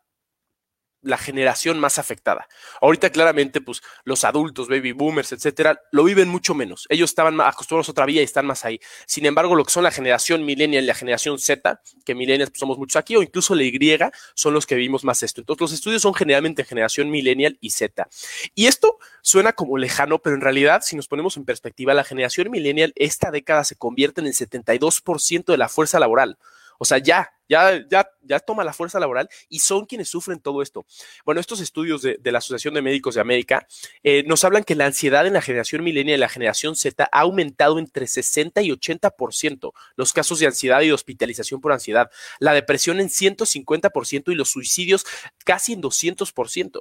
la 1.03 1.17
generación 1.19 1.79
más 1.79 1.99
afectada. 1.99 2.49
Ahorita 2.81 3.11
claramente, 3.11 3.61
pues 3.61 3.83
los 4.05 4.25
adultos, 4.25 4.69
baby 4.69 4.93
boomers, 4.93 5.33
etcétera, 5.33 5.81
lo 5.93 6.05
viven 6.05 6.29
mucho 6.29 6.55
menos. 6.55 6.87
Ellos 6.89 7.11
estaban 7.11 7.41
acostumbrados 7.41 7.89
a 7.89 7.93
otra 7.93 8.07
vida 8.07 8.21
y 8.21 8.25
están 8.25 8.47
más 8.47 8.65
ahí. 8.65 8.81
Sin 9.07 9.27
embargo, 9.27 9.55
lo 9.55 9.65
que 9.65 9.73
son 9.73 9.85
la 9.85 9.91
generación 9.91 10.45
millennial 10.45 10.85
y 10.85 10.87
la 10.87 10.95
generación 10.95 11.39
Z, 11.39 11.81
que 12.05 12.15
millennials 12.15 12.51
pues, 12.51 12.61
somos 12.61 12.79
muchos 12.79 12.97
aquí, 12.97 13.17
o 13.17 13.23
incluso 13.23 13.55
la 13.55 13.63
Y, 13.63 14.13
son 14.35 14.55
los 14.55 14.67
que 14.67 14.75
vivimos 14.75 15.05
más 15.05 15.23
esto. 15.23 15.41
Entonces, 15.41 15.61
los 15.61 15.73
estudios 15.73 16.03
son 16.03 16.15
generalmente 16.15 16.65
generación 16.65 17.11
millennial 17.11 17.59
y 17.61 17.71
Z. 17.71 18.09
Y 18.55 18.67
esto 18.67 18.99
suena 19.23 19.53
como 19.53 19.79
lejano, 19.79 20.19
pero 20.19 20.37
en 20.37 20.43
realidad, 20.43 20.83
si 20.83 20.97
nos 20.97 21.09
ponemos 21.09 21.37
en 21.37 21.45
perspectiva, 21.45 21.95
la 21.95 22.05
generación 22.05 22.51
millennial 22.51 22.93
esta 22.97 23.31
década 23.31 23.65
se 23.65 23.77
convierte 23.77 24.21
en 24.21 24.27
el 24.27 24.35
72% 24.35 25.45
de 25.47 25.59
la 25.59 25.69
fuerza 25.69 25.99
laboral. 25.99 26.39
O 26.83 26.87
sea, 26.87 26.97
ya, 26.97 27.31
ya, 27.47 27.87
ya, 27.91 28.09
ya 28.23 28.41
toma 28.41 28.65
la 28.65 28.73
fuerza 28.73 28.99
laboral 28.99 29.29
y 29.51 29.59
son 29.59 29.85
quienes 29.85 30.09
sufren 30.09 30.41
todo 30.41 30.63
esto. 30.63 30.87
Bueno, 31.27 31.39
estos 31.39 31.61
estudios 31.61 32.01
de, 32.01 32.19
la 32.25 32.39
Asociación 32.39 32.73
de 32.73 32.81
Médicos 32.81 33.17
de 33.17 33.21
América 33.21 33.67
eh, 34.03 34.23
nos 34.27 34.45
hablan 34.45 34.65
que 34.65 34.75
la 34.75 34.87
ansiedad 34.87 35.27
en 35.27 35.35
la 35.35 35.43
generación 35.43 35.85
milenial 35.85 36.17
y 36.17 36.21
la 36.21 36.31
generación 36.31 36.77
Z 36.77 37.07
ha 37.13 37.21
aumentado 37.21 37.79
entre 37.79 38.07
60 38.07 38.63
y 38.63 38.71
80% 38.71 39.73
los 39.97 40.15
casos 40.15 40.39
de 40.39 40.47
ansiedad 40.47 40.81
y 40.81 40.91
hospitalización 40.91 41.61
por 41.61 41.73
ansiedad, 41.73 42.11
la 42.39 42.55
depresión 42.55 42.99
en 42.99 43.11
150% 43.11 44.33
y 44.33 44.35
los 44.35 44.51
suicidios 44.51 45.05
casi 45.45 45.75
en 45.75 45.83
200%. 45.83 46.81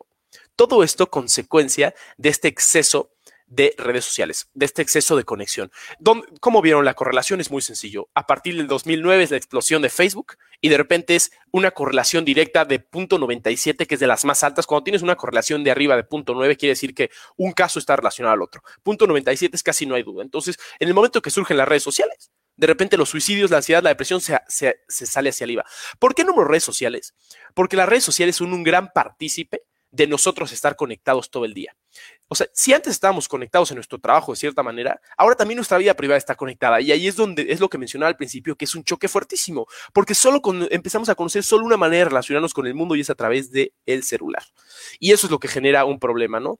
Todo 0.55 0.83
esto 0.83 1.09
consecuencia 1.09 1.93
de 2.17 2.29
este 2.29 2.47
exceso 2.47 3.11
de 3.49 3.73
redes 3.77 4.05
sociales, 4.05 4.47
de 4.53 4.65
este 4.65 4.81
exceso 4.81 5.17
de 5.17 5.23
conexión. 5.23 5.71
¿Cómo 6.39 6.61
vieron 6.61 6.85
la 6.85 6.93
correlación? 6.93 7.41
Es 7.41 7.51
muy 7.51 7.61
sencillo. 7.61 8.09
A 8.13 8.27
partir 8.27 8.55
del 8.55 8.67
2009 8.67 9.23
es 9.23 9.31
la 9.31 9.37
explosión 9.37 9.81
de 9.81 9.89
Facebook 9.89 10.37
y 10.61 10.69
de 10.69 10.77
repente 10.77 11.15
es 11.15 11.31
una 11.51 11.71
correlación 11.71 12.23
directa 12.25 12.63
de 12.63 12.87
0.97, 12.89 13.87
que 13.87 13.95
es 13.95 13.99
de 13.99 14.07
las 14.07 14.23
más 14.23 14.43
altas. 14.43 14.67
Cuando 14.67 14.83
tienes 14.83 15.01
una 15.01 15.15
correlación 15.15 15.63
de 15.63 15.71
arriba 15.71 15.95
de 15.95 16.07
0.9, 16.07 16.57
quiere 16.57 16.71
decir 16.71 16.93
que 16.93 17.09
un 17.37 17.51
caso 17.51 17.79
está 17.79 17.95
relacionado 17.95 18.33
al 18.33 18.41
otro. 18.41 18.61
0.97 18.83 19.49
es 19.53 19.63
casi 19.63 19.85
no 19.85 19.95
hay 19.95 20.03
duda. 20.03 20.23
Entonces, 20.23 20.57
en 20.79 20.87
el 20.87 20.93
momento 20.93 21.21
que 21.21 21.31
surgen 21.31 21.57
las 21.57 21.67
redes 21.67 21.83
sociales, 21.83 22.31
de 22.55 22.67
repente 22.67 22.97
los 22.97 23.09
suicidios, 23.09 23.49
la 23.49 23.57
ansiedad, 23.57 23.81
la 23.81 23.89
depresión 23.89 24.21
se, 24.21 24.37
se 24.47 25.05
sale 25.05 25.29
hacia 25.29 25.45
arriba. 25.45 25.65
¿Por 25.97 26.13
qué 26.13 26.23
no 26.23 26.43
redes 26.43 26.63
sociales? 26.63 27.15
Porque 27.55 27.77
las 27.77 27.89
redes 27.89 28.03
sociales 28.03 28.35
son 28.35 28.53
un 28.53 28.63
gran 28.63 28.89
partícipe 28.93 29.63
de 29.91 30.07
nosotros 30.07 30.51
estar 30.51 30.75
conectados 30.75 31.31
todo 31.31 31.45
el 31.45 31.53
día. 31.53 31.75
O 32.31 32.35
sea, 32.35 32.47
si 32.53 32.73
antes 32.73 32.93
estábamos 32.93 33.27
conectados 33.27 33.71
en 33.71 33.75
nuestro 33.75 33.99
trabajo 33.99 34.31
de 34.31 34.37
cierta 34.37 34.61
manera, 34.61 35.01
ahora 35.17 35.35
también 35.35 35.55
nuestra 35.57 35.79
vida 35.79 35.95
privada 35.95 36.17
está 36.17 36.35
conectada. 36.35 36.79
Y 36.79 36.91
ahí 36.91 37.07
es 37.07 37.15
donde 37.15 37.47
es 37.49 37.59
lo 37.59 37.69
que 37.69 37.79
mencionaba 37.79 38.07
al 38.09 38.17
principio, 38.17 38.55
que 38.55 38.65
es 38.65 38.75
un 38.75 38.83
choque 38.83 39.07
fuertísimo, 39.07 39.65
porque 39.93 40.13
solo 40.13 40.39
empezamos 40.69 41.09
a 41.09 41.15
conocer 41.15 41.43
solo 41.43 41.65
una 41.65 41.75
manera 41.75 42.05
de 42.05 42.09
relacionarnos 42.09 42.53
con 42.53 42.67
el 42.67 42.75
mundo 42.75 42.95
y 42.95 43.01
es 43.01 43.09
a 43.09 43.15
través 43.15 43.51
del 43.51 43.73
el 43.87 44.03
celular. 44.03 44.43
Y 44.99 45.11
eso 45.11 45.25
es 45.25 45.31
lo 45.31 45.39
que 45.39 45.47
genera 45.47 45.85
un 45.85 45.99
problema, 45.99 46.39
¿no? 46.39 46.59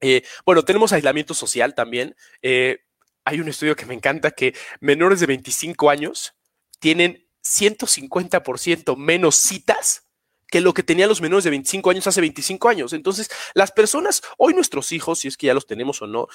Eh, 0.00 0.22
bueno, 0.46 0.64
tenemos 0.64 0.92
aislamiento 0.92 1.34
social 1.34 1.74
también. 1.74 2.14
Eh, 2.40 2.78
hay 3.24 3.40
un 3.40 3.48
estudio 3.48 3.74
que 3.74 3.86
me 3.86 3.94
encanta 3.94 4.30
que 4.30 4.54
menores 4.80 5.18
de 5.18 5.26
25 5.26 5.90
años 5.90 6.34
tienen 6.78 7.28
150% 7.42 8.96
menos 8.96 9.34
citas 9.34 10.06
que 10.52 10.60
lo 10.60 10.74
que 10.74 10.82
tenían 10.82 11.08
los 11.08 11.22
menores 11.22 11.44
de 11.44 11.50
25 11.50 11.90
años 11.90 12.06
hace 12.06 12.20
25 12.20 12.68
años. 12.68 12.92
Entonces, 12.92 13.30
las 13.54 13.72
personas, 13.72 14.20
hoy 14.36 14.52
nuestros 14.52 14.92
hijos, 14.92 15.20
si 15.20 15.28
es 15.28 15.38
que 15.38 15.46
ya 15.46 15.54
los 15.54 15.66
tenemos 15.66 16.02
o 16.02 16.06
no, 16.06 16.28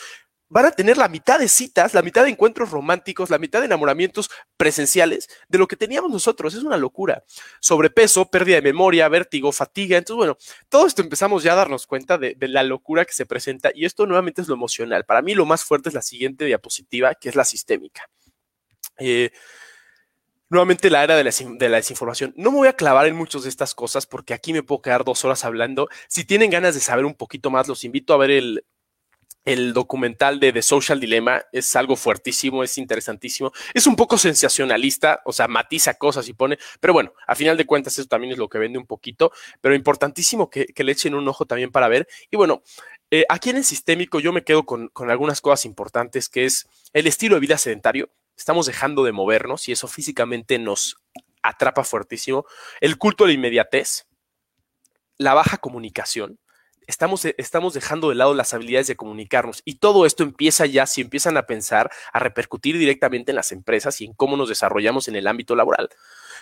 van 0.49 0.65
a 0.65 0.71
tener 0.71 0.97
la 0.97 1.07
mitad 1.07 1.37
de 1.37 1.47
citas, 1.47 1.93
la 1.93 2.01
mitad 2.01 2.23
de 2.23 2.31
encuentros 2.31 2.71
románticos, 2.71 3.29
la 3.29 3.37
mitad 3.37 3.59
de 3.59 3.67
enamoramientos 3.67 4.31
presenciales 4.57 5.29
de 5.49 5.59
lo 5.59 5.67
que 5.67 5.75
teníamos 5.75 6.09
nosotros. 6.09 6.55
Es 6.55 6.63
una 6.63 6.77
locura. 6.77 7.25
Sobrepeso, 7.59 8.31
pérdida 8.31 8.55
de 8.55 8.63
memoria, 8.63 9.07
vértigo, 9.07 9.51
fatiga. 9.51 9.99
Entonces, 9.99 10.17
bueno, 10.17 10.37
todo 10.67 10.87
esto 10.87 11.03
empezamos 11.03 11.43
ya 11.43 11.53
a 11.53 11.57
darnos 11.57 11.85
cuenta 11.85 12.17
de, 12.17 12.35
la 12.39 12.63
locura 12.63 13.05
que 13.05 13.13
se 13.13 13.27
presenta 13.27 13.69
y 13.71 13.85
esto 13.85 14.07
nuevamente 14.07 14.41
es 14.41 14.47
lo 14.47 14.55
emocional. 14.55 15.05
Para 15.05 15.21
mí 15.21 15.35
lo 15.35 15.45
más 15.45 15.63
fuerte 15.63 15.89
es 15.89 15.93
la 15.93 16.01
siguiente 16.01 16.45
diapositiva, 16.45 17.13
que 17.13 17.29
es 17.29 17.35
la 17.35 17.45
sistémica. 17.45 18.09
Eh, 18.97 19.29
nuevamente 20.49 20.89
la 20.89 21.03
era 21.03 21.15
de 21.15 21.23
la, 21.69 21.77
desinformación. 21.77 22.33
No 22.37 22.51
me 22.51 22.57
voy 22.57 22.67
a 22.67 22.73
clavar 22.73 23.07
en 23.07 23.15
muchas 23.15 23.43
de 23.43 23.49
estas 23.49 23.75
cosas 23.75 24.05
porque 24.05 24.33
aquí 24.33 24.53
me 24.53 24.63
puedo 24.63 24.81
quedar 24.81 25.03
dos 25.03 25.23
horas 25.25 25.43
hablando. 25.45 25.89
Si 26.07 26.23
tienen 26.23 26.49
ganas 26.49 26.75
de 26.75 26.81
saber 26.81 27.05
un 27.05 27.15
poquito 27.15 27.49
más, 27.49 27.67
los 27.67 27.83
invito 27.83 28.13
a 28.13 28.17
ver 28.17 28.31
el, 28.31 28.63
documental 29.73 30.41
de 30.41 30.51
The 30.51 30.61
Social 30.61 30.99
Dilemma. 30.99 31.41
Es 31.51 31.75
algo 31.75 31.95
fuertísimo, 31.95 32.63
es 32.63 32.77
interesantísimo. 32.77 33.51
Es 33.73 33.87
un 33.87 33.95
poco 33.95 34.17
sensacionalista, 34.17 35.21
o 35.25 35.31
sea, 35.31 35.47
matiza 35.47 35.93
cosas 35.93 36.27
y 36.27 36.33
pone, 36.33 36.57
pero 36.81 36.93
bueno, 36.93 37.13
a 37.25 37.35
final 37.35 37.55
de 37.55 37.65
cuentas 37.65 37.97
eso 37.97 38.07
también 38.07 38.33
es 38.33 38.37
lo 38.37 38.49
que 38.49 38.57
vende 38.57 38.77
un 38.77 38.85
poquito, 38.85 39.31
pero 39.61 39.73
importantísimo 39.73 40.49
que, 40.49 40.67
le 40.75 40.91
echen 40.91 41.15
un 41.15 41.27
ojo 41.27 41.45
también 41.45 41.71
para 41.71 41.87
ver. 41.87 42.07
Y 42.29 42.35
bueno, 42.35 42.61
eh, 43.09 43.25
aquí 43.29 43.49
en 43.49 43.57
el 43.57 43.63
sistémico 43.63 44.19
yo 44.19 44.33
me 44.33 44.43
quedo 44.43 44.65
con, 44.65 44.89
con 44.89 45.09
algunas 45.09 45.39
cosas 45.39 45.63
importantes, 45.63 46.27
que 46.27 46.43
es 46.43 46.67
el 46.91 47.07
estilo 47.07 47.35
de 47.35 47.41
vida 47.41 47.57
sedentario 47.57 48.09
estamos 48.37 48.65
dejando 48.67 49.03
de 49.03 49.11
movernos 49.11 49.67
y 49.67 49.71
eso 49.71 49.87
físicamente 49.87 50.59
nos 50.59 50.97
atrapa 51.41 51.83
fuertísimo. 51.83 52.45
El 52.79 52.97
culto 52.97 53.23
a 53.23 53.27
la 53.27 53.33
inmediatez, 53.33 54.07
la 55.17 55.33
baja 55.33 55.57
comunicación. 55.57 56.39
Estamos, 56.85 57.25
estamos 57.25 57.73
dejando 57.73 58.07
de 58.09 58.15
lado 58.15 58.33
las 58.33 58.53
habilidades 58.53 58.87
de 58.87 58.95
comunicarnos 58.95 59.61
y 59.65 59.75
todo 59.75 60.05
esto 60.05 60.23
empieza 60.23 60.65
ya, 60.65 60.85
si 60.85 61.01
empiezan 61.01 61.35
a 61.35 61.45
pensar, 61.45 61.91
a 62.13 62.19
repercutir 62.19 62.77
directamente 62.77 63.31
en 63.31 63.35
las 63.35 63.51
empresas 63.51 63.99
y 63.99 64.05
en 64.05 64.13
cómo 64.13 64.37
nos 64.37 64.47
desarrollamos 64.47 65.09
en 65.09 65.17
el 65.17 65.27
ámbito 65.27 65.55
laboral. 65.55 65.89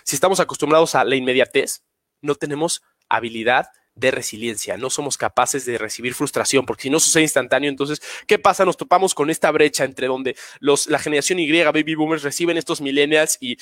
Si 0.03 0.15
estamos 0.15 0.39
acostumbrados 0.39 0.93
a 0.93 1.03
la 1.03 1.15
inmediatez, 1.15 1.83
no 2.21 2.35
tenemos 2.35 2.83
habilidad 3.09 3.67
de 3.95 4.11
resiliencia. 4.11 4.77
No 4.77 4.89
somos 4.89 5.17
capaces 5.17 5.65
de 5.65 5.77
recibir 5.77 6.13
frustración, 6.13 6.65
porque 6.65 6.83
si 6.83 6.89
no 6.89 6.99
sucede 6.99 7.23
instantáneo, 7.23 7.69
entonces, 7.69 8.01
¿qué 8.27 8.37
pasa? 8.37 8.65
Nos 8.65 8.77
topamos 8.77 9.15
con 9.15 9.29
esta 9.29 9.49
brecha 9.51 9.85
entre 9.85 10.07
donde 10.07 10.35
los, 10.59 10.87
la 10.87 10.99
generación 10.99 11.39
Y, 11.39 11.63
baby 11.63 11.95
boomers, 11.95 12.23
reciben 12.23 12.57
estos 12.57 12.81
millennials 12.81 13.37
y 13.39 13.57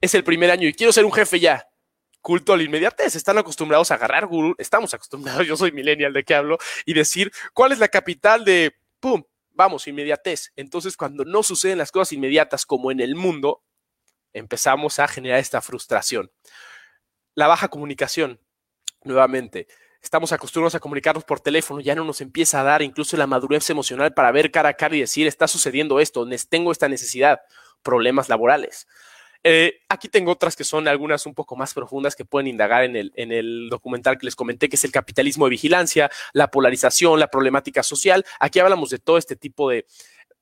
es 0.00 0.14
el 0.14 0.22
primer 0.22 0.50
año 0.50 0.68
y 0.68 0.74
quiero 0.74 0.92
ser 0.92 1.04
un 1.04 1.12
jefe 1.12 1.40
ya. 1.40 1.66
Culto 2.20 2.52
a 2.52 2.56
la 2.56 2.62
inmediatez. 2.62 3.16
Están 3.16 3.36
acostumbrados 3.38 3.90
a 3.90 3.94
agarrar 3.94 4.26
gurú. 4.26 4.54
Estamos 4.58 4.94
acostumbrados, 4.94 5.46
yo 5.46 5.56
soy 5.56 5.72
millennial 5.72 6.12
de 6.12 6.24
qué 6.24 6.34
hablo, 6.34 6.58
y 6.84 6.94
decir, 6.94 7.32
¿cuál 7.54 7.72
es 7.72 7.78
la 7.78 7.88
capital 7.88 8.44
de, 8.44 8.76
pum, 9.00 9.24
vamos, 9.50 9.88
inmediatez? 9.88 10.52
Entonces, 10.56 10.96
cuando 10.96 11.24
no 11.24 11.42
suceden 11.42 11.78
las 11.78 11.90
cosas 11.90 12.12
inmediatas 12.12 12.66
como 12.66 12.90
en 12.90 13.00
el 13.00 13.14
mundo, 13.14 13.62
empezamos 14.34 14.98
a 14.98 15.08
generar 15.08 15.38
esta 15.38 15.62
frustración. 15.62 16.30
La 17.34 17.46
baja 17.46 17.68
comunicación 17.68 18.43
nuevamente, 19.04 19.68
estamos 20.02 20.32
acostumbrados 20.32 20.74
a 20.74 20.80
comunicarnos 20.80 21.24
por 21.24 21.40
teléfono, 21.40 21.80
ya 21.80 21.94
no 21.94 22.04
nos 22.04 22.20
empieza 22.20 22.60
a 22.60 22.64
dar 22.64 22.82
incluso 22.82 23.16
la 23.16 23.26
madurez 23.26 23.68
emocional 23.70 24.12
para 24.12 24.30
ver 24.32 24.50
cara 24.50 24.70
a 24.70 24.74
cara 24.74 24.96
y 24.96 25.00
decir, 25.00 25.26
está 25.26 25.48
sucediendo 25.48 26.00
esto, 26.00 26.26
tengo 26.48 26.72
esta 26.72 26.88
necesidad, 26.88 27.40
problemas 27.82 28.28
laborales. 28.28 28.86
Eh, 29.46 29.82
aquí 29.90 30.08
tengo 30.08 30.32
otras 30.32 30.56
que 30.56 30.64
son 30.64 30.88
algunas 30.88 31.26
un 31.26 31.34
poco 31.34 31.54
más 31.54 31.74
profundas 31.74 32.16
que 32.16 32.24
pueden 32.24 32.46
indagar 32.46 32.84
en 32.84 32.96
el, 32.96 33.12
en 33.14 33.30
el 33.30 33.68
documental 33.68 34.16
que 34.16 34.24
les 34.24 34.34
comenté, 34.34 34.70
que 34.70 34.76
es 34.76 34.84
el 34.84 34.92
capitalismo 34.92 35.44
de 35.44 35.50
vigilancia, 35.50 36.10
la 36.32 36.50
polarización, 36.50 37.20
la 37.20 37.28
problemática 37.28 37.82
social. 37.82 38.24
Aquí 38.40 38.58
hablamos 38.58 38.88
de 38.88 38.98
todo 38.98 39.18
este 39.18 39.36
tipo 39.36 39.68
de, 39.68 39.84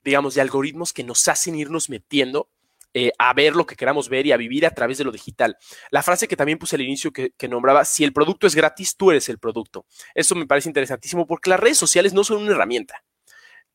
digamos, 0.05 0.35
de 0.35 0.40
algoritmos 0.40 0.92
que 0.92 1.03
nos 1.03 1.27
hacen 1.27 1.57
irnos 1.57 1.90
metiendo 1.90 2.48
eh, 2.94 3.12
a 3.18 3.33
ver 3.33 3.57
lo 3.57 3.66
que 3.66 3.76
queramos 3.76 4.09
ver 4.09 4.26
y 4.26 4.33
a 4.33 4.37
vivir 4.37 4.66
a 4.66 4.70
través 4.70 4.98
de 4.98 5.05
lo 5.05 5.12
digital. 5.12 5.57
La 5.90 6.02
frase 6.02 6.28
que 6.28 6.37
también 6.37 6.59
puse 6.59 6.76
al 6.76 6.83
inicio 6.83 7.12
que, 7.12 7.33
nombraba, 7.48 7.85
si 7.85 8.05
el 8.05 8.12
producto 8.12 8.46
es 8.46 8.55
gratis, 8.55 8.96
tú 8.96 9.11
eres 9.11 9.28
el 9.28 9.38
producto. 9.38 9.87
Eso 10.14 10.35
me 10.35 10.46
parece 10.46 10.68
interesantísimo 10.68 11.26
porque 11.26 11.50
las 11.50 11.61
redes 11.61 11.78
sociales 11.78 12.12
no 12.12 12.24
son 12.24 12.42
una 12.42 12.52
herramienta. 12.52 13.02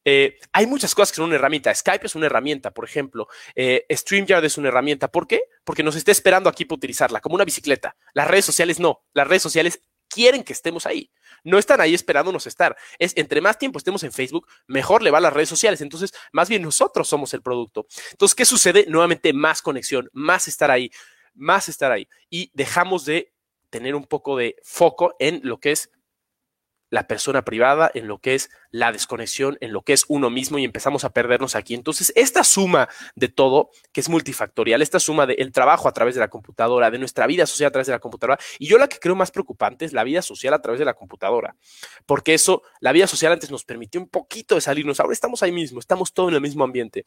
Eh, 0.09 0.39
hay 0.53 0.67
muchas 0.67 0.95
cosas 0.95 1.11
que 1.11 1.17
son 1.17 1.25
una 1.25 1.35
herramienta. 1.35 1.73
Skype 1.73 2.05
es 2.05 2.15
una 2.15 2.27
herramienta, 2.27 2.71
por 2.71 2.85
ejemplo. 2.85 3.27
Eh, 3.55 3.85
StreamYard 3.91 4.45
es 4.45 4.57
una 4.57 4.69
herramienta. 4.69 5.09
¿Por 5.09 5.27
qué? 5.27 5.41
Porque 5.65 5.83
nos 5.83 5.97
está 5.97 6.11
esperando 6.11 6.49
aquí 6.49 6.63
para 6.63 6.77
utilizarla, 6.77 7.19
como 7.19 7.35
una 7.35 7.43
bicicleta. 7.43 7.97
Las 8.13 8.27
redes 8.27 8.45
sociales 8.45 8.79
no. 8.79 9.03
Las 9.13 9.27
redes 9.27 9.43
sociales 9.43 9.81
quieren 10.17 10.43
que 10.43 10.53
estemos 10.53 10.87
ahí. 10.87 11.11
No 11.43 11.59
están 11.59 11.79
ahí 11.79 11.93
esperándonos 11.93 12.47
estar. 12.47 12.75
Es 12.97 13.15
entre 13.15 13.39
más 13.39 13.59
tiempo 13.59 13.77
estemos 13.77 14.01
en 14.01 14.11
Facebook, 14.11 14.47
mejor 14.65 15.03
le 15.03 15.11
va 15.11 15.19
a 15.19 15.21
las 15.21 15.31
redes 15.31 15.47
sociales. 15.47 15.79
Entonces, 15.81 16.11
más 16.31 16.49
bien 16.49 16.63
nosotros 16.63 17.07
somos 17.07 17.35
el 17.35 17.43
producto. 17.43 17.85
Entonces, 18.13 18.33
¿qué 18.33 18.43
sucede? 18.43 18.87
Nuevamente, 18.87 19.31
más 19.31 19.61
conexión, 19.61 20.09
más 20.13 20.47
estar 20.47 20.71
ahí, 20.71 20.89
más 21.35 21.69
estar 21.69 21.91
ahí. 21.91 22.07
Y 22.31 22.49
dejamos 22.55 23.05
de 23.05 23.31
tener 23.69 23.93
un 23.93 24.05
poco 24.05 24.35
de 24.35 24.55
foco 24.63 25.15
en 25.19 25.39
lo 25.43 25.59
que 25.59 25.73
es 25.73 25.91
la 26.89 27.07
persona 27.07 27.43
privada, 27.43 27.91
en 27.93 28.07
lo 28.07 28.19
que 28.19 28.35
es 28.35 28.49
la 28.71 28.91
desconexión, 28.91 29.57
en 29.61 29.73
lo 29.73 29.81
que 29.81 29.93
es 29.93 30.05
uno 30.07 30.29
mismo 30.29 30.57
y 30.57 30.63
empezamos 30.63 31.03
a 31.03 31.09
perdernos 31.11 31.55
aquí. 31.55 31.73
Entonces, 31.73 32.13
esta 32.15 32.43
suma 32.43 32.87
de 33.15 33.27
todo, 33.27 33.69
que 33.91 34.01
es 34.01 34.09
multifactorial, 34.09 34.81
esta 34.81 34.99
suma 34.99 35.25
del 35.25 35.51
trabajo 35.51 35.87
a 35.87 35.93
través 35.93 36.15
de 36.15 36.21
la 36.21 36.29
computadora, 36.29 36.91
de 36.91 36.99
nuestra 36.99 37.27
vida 37.27 37.45
social 37.45 37.67
a 37.69 37.71
través 37.71 37.87
de 37.87 37.93
la 37.93 37.99
computadora, 37.99 38.39
y 38.59 38.67
yo 38.67 38.77
la 38.77 38.87
que 38.87 38.99
creo 38.99 39.15
más 39.15 39.31
preocupante 39.31 39.85
es 39.85 39.93
la 39.93 40.03
vida 40.03 40.21
social 40.21 40.53
a 40.53 40.61
través 40.61 40.79
de 40.79 40.85
la 40.85 40.93
computadora, 40.93 41.55
porque 42.05 42.33
eso, 42.33 42.61
la 42.79 42.91
vida 42.91 43.07
social 43.07 43.31
antes 43.31 43.51
nos 43.51 43.65
permitió 43.65 43.99
un 43.99 44.09
poquito 44.09 44.55
de 44.55 44.61
salirnos, 44.61 44.99
ahora 44.99 45.13
estamos 45.13 45.43
ahí 45.43 45.51
mismo, 45.51 45.79
estamos 45.79 46.13
todos 46.13 46.29
en 46.29 46.35
el 46.35 46.41
mismo 46.41 46.63
ambiente. 46.63 47.05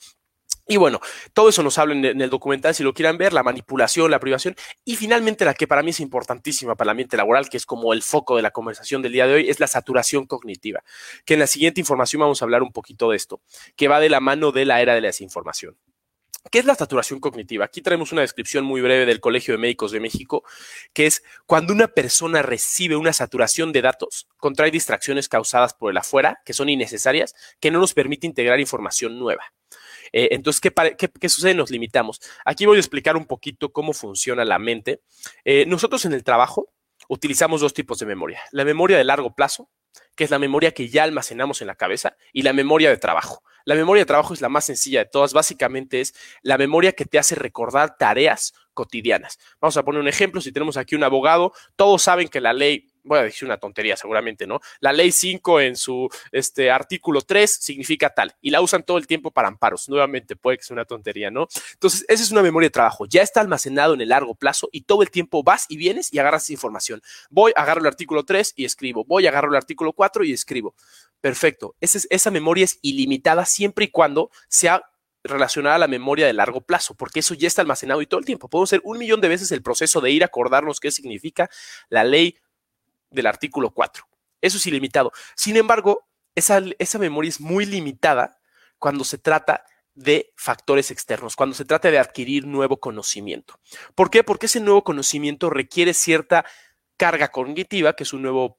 Y 0.70 0.76
bueno, 0.76 1.00
todo 1.34 1.48
eso 1.48 1.64
nos 1.64 1.78
habla 1.78 1.94
en 1.94 2.20
el 2.20 2.30
documental, 2.30 2.76
si 2.76 2.84
lo 2.84 2.94
quieran 2.94 3.18
ver, 3.18 3.32
la 3.32 3.42
manipulación, 3.42 4.08
la 4.08 4.20
privación. 4.20 4.54
Y 4.84 4.94
finalmente, 4.94 5.44
la 5.44 5.52
que 5.52 5.66
para 5.66 5.82
mí 5.82 5.90
es 5.90 5.98
importantísima 5.98 6.76
para 6.76 6.86
el 6.86 6.90
ambiente 6.90 7.16
laboral, 7.16 7.48
que 7.48 7.56
es 7.56 7.66
como 7.66 7.92
el 7.92 8.04
foco 8.04 8.36
de 8.36 8.42
la 8.42 8.52
conversación 8.52 9.02
del 9.02 9.10
día 9.10 9.26
de 9.26 9.34
hoy, 9.34 9.50
es 9.50 9.58
la 9.58 9.66
saturación 9.66 10.26
cognitiva. 10.26 10.84
Que 11.24 11.34
en 11.34 11.40
la 11.40 11.48
siguiente 11.48 11.80
información 11.80 12.20
vamos 12.20 12.40
a 12.40 12.44
hablar 12.44 12.62
un 12.62 12.70
poquito 12.70 13.10
de 13.10 13.16
esto, 13.16 13.40
que 13.74 13.88
va 13.88 13.98
de 13.98 14.10
la 14.10 14.20
mano 14.20 14.52
de 14.52 14.64
la 14.64 14.80
era 14.80 14.94
de 14.94 15.00
la 15.00 15.08
desinformación. 15.08 15.76
¿Qué 16.52 16.60
es 16.60 16.64
la 16.64 16.76
saturación 16.76 17.18
cognitiva? 17.18 17.64
Aquí 17.64 17.82
traemos 17.82 18.12
una 18.12 18.20
descripción 18.20 18.64
muy 18.64 18.80
breve 18.80 19.06
del 19.06 19.18
Colegio 19.18 19.54
de 19.54 19.58
Médicos 19.58 19.90
de 19.90 19.98
México, 19.98 20.44
que 20.92 21.06
es 21.06 21.24
cuando 21.46 21.72
una 21.72 21.88
persona 21.88 22.42
recibe 22.42 22.94
una 22.94 23.12
saturación 23.12 23.72
de 23.72 23.82
datos, 23.82 24.28
contrae 24.36 24.70
distracciones 24.70 25.28
causadas 25.28 25.74
por 25.74 25.90
el 25.90 25.98
afuera, 25.98 26.40
que 26.44 26.52
son 26.52 26.68
innecesarias, 26.68 27.34
que 27.58 27.72
no 27.72 27.80
nos 27.80 27.92
permite 27.92 28.28
integrar 28.28 28.60
información 28.60 29.18
nueva. 29.18 29.52
Eh, 30.12 30.28
entonces, 30.32 30.60
¿qué, 30.60 31.28
sucede? 31.28 31.54
Nos 31.54 31.70
limitamos. 31.70 32.20
Aquí 32.44 32.66
voy 32.66 32.76
a 32.76 32.80
explicar 32.80 33.16
un 33.16 33.26
poquito 33.26 33.72
cómo 33.72 33.92
funciona 33.92 34.44
la 34.44 34.58
mente. 34.58 35.02
Eh, 35.44 35.64
nosotros 35.66 36.04
en 36.04 36.12
el 36.12 36.24
trabajo 36.24 36.72
utilizamos 37.08 37.60
dos 37.60 37.74
tipos 37.74 37.98
de 37.98 38.06
memoria. 38.06 38.40
La 38.52 38.64
memoria 38.64 38.96
de 38.96 39.04
largo 39.04 39.34
plazo, 39.34 39.70
que 40.14 40.24
es 40.24 40.30
la 40.30 40.38
memoria 40.38 40.72
que 40.72 40.88
ya 40.88 41.04
almacenamos 41.04 41.60
en 41.60 41.66
la 41.66 41.74
cabeza, 41.74 42.16
y 42.32 42.42
la 42.42 42.52
memoria 42.52 42.90
de 42.90 42.96
trabajo. 42.96 43.42
La 43.64 43.74
memoria 43.74 44.02
de 44.02 44.06
trabajo 44.06 44.34
es 44.34 44.40
la 44.40 44.48
más 44.48 44.64
sencilla 44.64 45.00
de 45.00 45.10
todas. 45.10 45.32
Básicamente 45.32 46.00
es 46.00 46.14
la 46.42 46.58
memoria 46.58 46.92
que 46.92 47.04
te 47.04 47.18
hace 47.18 47.34
recordar 47.34 47.96
tareas 47.96 48.54
cotidianas. 48.74 49.38
Vamos 49.60 49.76
a 49.76 49.84
poner 49.84 50.00
un 50.00 50.08
ejemplo. 50.08 50.40
Si 50.40 50.52
tenemos 50.52 50.76
aquí 50.76 50.94
un 50.94 51.04
abogado, 51.04 51.52
todos 51.76 52.02
saben 52.02 52.28
que 52.28 52.40
la 52.40 52.52
ley 52.52 52.89
voy 53.14 53.18
a 53.18 53.24
decir 53.24 53.46
una 53.46 53.58
tontería 53.58 53.96
seguramente, 53.96 54.46
¿no? 54.46 54.60
La 54.80 54.92
ley 54.92 55.10
5 55.10 55.60
en 55.60 55.76
su 55.76 56.08
este, 56.30 56.70
artículo 56.70 57.22
3 57.22 57.50
significa 57.60 58.10
tal 58.10 58.34
y 58.40 58.50
la 58.50 58.60
usan 58.60 58.84
todo 58.84 58.98
el 58.98 59.06
tiempo 59.06 59.32
para 59.32 59.48
amparos. 59.48 59.88
Nuevamente 59.88 60.36
puede 60.36 60.58
que 60.58 60.62
sea 60.62 60.74
una 60.74 60.84
tontería, 60.84 61.30
¿no? 61.30 61.48
Entonces, 61.72 62.04
esa 62.08 62.22
es 62.22 62.30
una 62.30 62.42
memoria 62.42 62.68
de 62.68 62.70
trabajo. 62.70 63.06
Ya 63.06 63.22
está 63.22 63.40
almacenado 63.40 63.94
en 63.94 64.00
el 64.00 64.10
largo 64.10 64.34
plazo 64.34 64.68
y 64.70 64.82
todo 64.82 65.02
el 65.02 65.10
tiempo 65.10 65.42
vas 65.42 65.66
y 65.68 65.76
vienes 65.76 66.12
y 66.12 66.18
agarras 66.20 66.44
esa 66.44 66.52
información. 66.52 67.02
Voy, 67.30 67.52
agarro 67.56 67.80
el 67.80 67.86
artículo 67.86 68.24
3 68.24 68.54
y 68.56 68.64
escribo. 68.64 69.04
Voy, 69.04 69.26
agarro 69.26 69.50
el 69.50 69.56
artículo 69.56 69.92
4 69.92 70.24
y 70.24 70.32
escribo. 70.32 70.74
Perfecto. 71.20 71.74
Esa, 71.80 71.98
esa 72.10 72.30
memoria 72.30 72.64
es 72.64 72.78
ilimitada 72.82 73.44
siempre 73.44 73.86
y 73.86 73.88
cuando 73.88 74.30
sea 74.48 74.84
relacionada 75.22 75.76
a 75.76 75.78
la 75.78 75.88
memoria 75.88 76.26
de 76.26 76.32
largo 76.32 76.60
plazo, 76.60 76.94
porque 76.94 77.20
eso 77.20 77.34
ya 77.34 77.46
está 77.46 77.62
almacenado 77.62 78.00
y 78.02 78.06
todo 78.06 78.20
el 78.20 78.26
tiempo. 78.26 78.48
Podemos 78.48 78.70
hacer 78.70 78.80
un 78.84 78.98
millón 78.98 79.20
de 79.20 79.28
veces 79.28 79.52
el 79.52 79.62
proceso 79.62 80.00
de 80.00 80.10
ir 80.10 80.22
a 80.22 80.26
acordarnos 80.26 80.80
qué 80.80 80.90
significa 80.90 81.50
la 81.88 82.04
ley 82.04 82.38
del 83.10 83.26
artículo 83.26 83.70
4. 83.70 84.04
Eso 84.40 84.56
es 84.56 84.66
ilimitado. 84.66 85.12
Sin 85.34 85.56
embargo, 85.56 86.08
esa, 86.34 86.62
esa 86.78 86.98
memoria 86.98 87.28
es 87.28 87.40
muy 87.40 87.66
limitada 87.66 88.38
cuando 88.78 89.04
se 89.04 89.18
trata 89.18 89.64
de 89.94 90.32
factores 90.36 90.90
externos, 90.90 91.36
cuando 91.36 91.54
se 91.54 91.64
trata 91.64 91.90
de 91.90 91.98
adquirir 91.98 92.46
nuevo 92.46 92.78
conocimiento. 92.78 93.58
¿Por 93.94 94.10
qué? 94.10 94.24
Porque 94.24 94.46
ese 94.46 94.60
nuevo 94.60 94.82
conocimiento 94.82 95.50
requiere 95.50 95.92
cierta 95.94 96.44
carga 96.96 97.28
cognitiva, 97.30 97.94
que 97.94 98.04
es 98.04 98.12
un 98.12 98.22
nuevo 98.22 98.56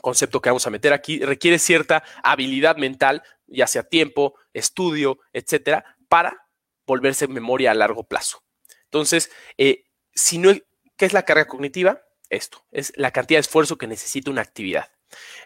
concepto 0.00 0.40
que 0.40 0.50
vamos 0.50 0.66
a 0.66 0.70
meter 0.70 0.92
aquí, 0.92 1.18
requiere 1.20 1.58
cierta 1.58 2.04
habilidad 2.22 2.76
mental, 2.76 3.22
ya 3.46 3.66
sea 3.66 3.82
tiempo, 3.82 4.34
estudio, 4.52 5.18
etcétera, 5.32 5.96
para 6.08 6.46
volverse 6.86 7.28
memoria 7.28 7.72
a 7.72 7.74
largo 7.74 8.04
plazo. 8.04 8.42
Entonces, 8.84 9.30
eh, 9.56 9.84
si 10.14 10.38
no, 10.38 10.52
¿qué 10.96 11.06
es 11.06 11.12
la 11.12 11.24
carga 11.24 11.46
cognitiva? 11.46 12.00
Esto, 12.30 12.64
es 12.72 12.92
la 12.96 13.10
cantidad 13.10 13.38
de 13.38 13.42
esfuerzo 13.42 13.78
que 13.78 13.86
necesita 13.86 14.30
una 14.30 14.42
actividad. 14.42 14.90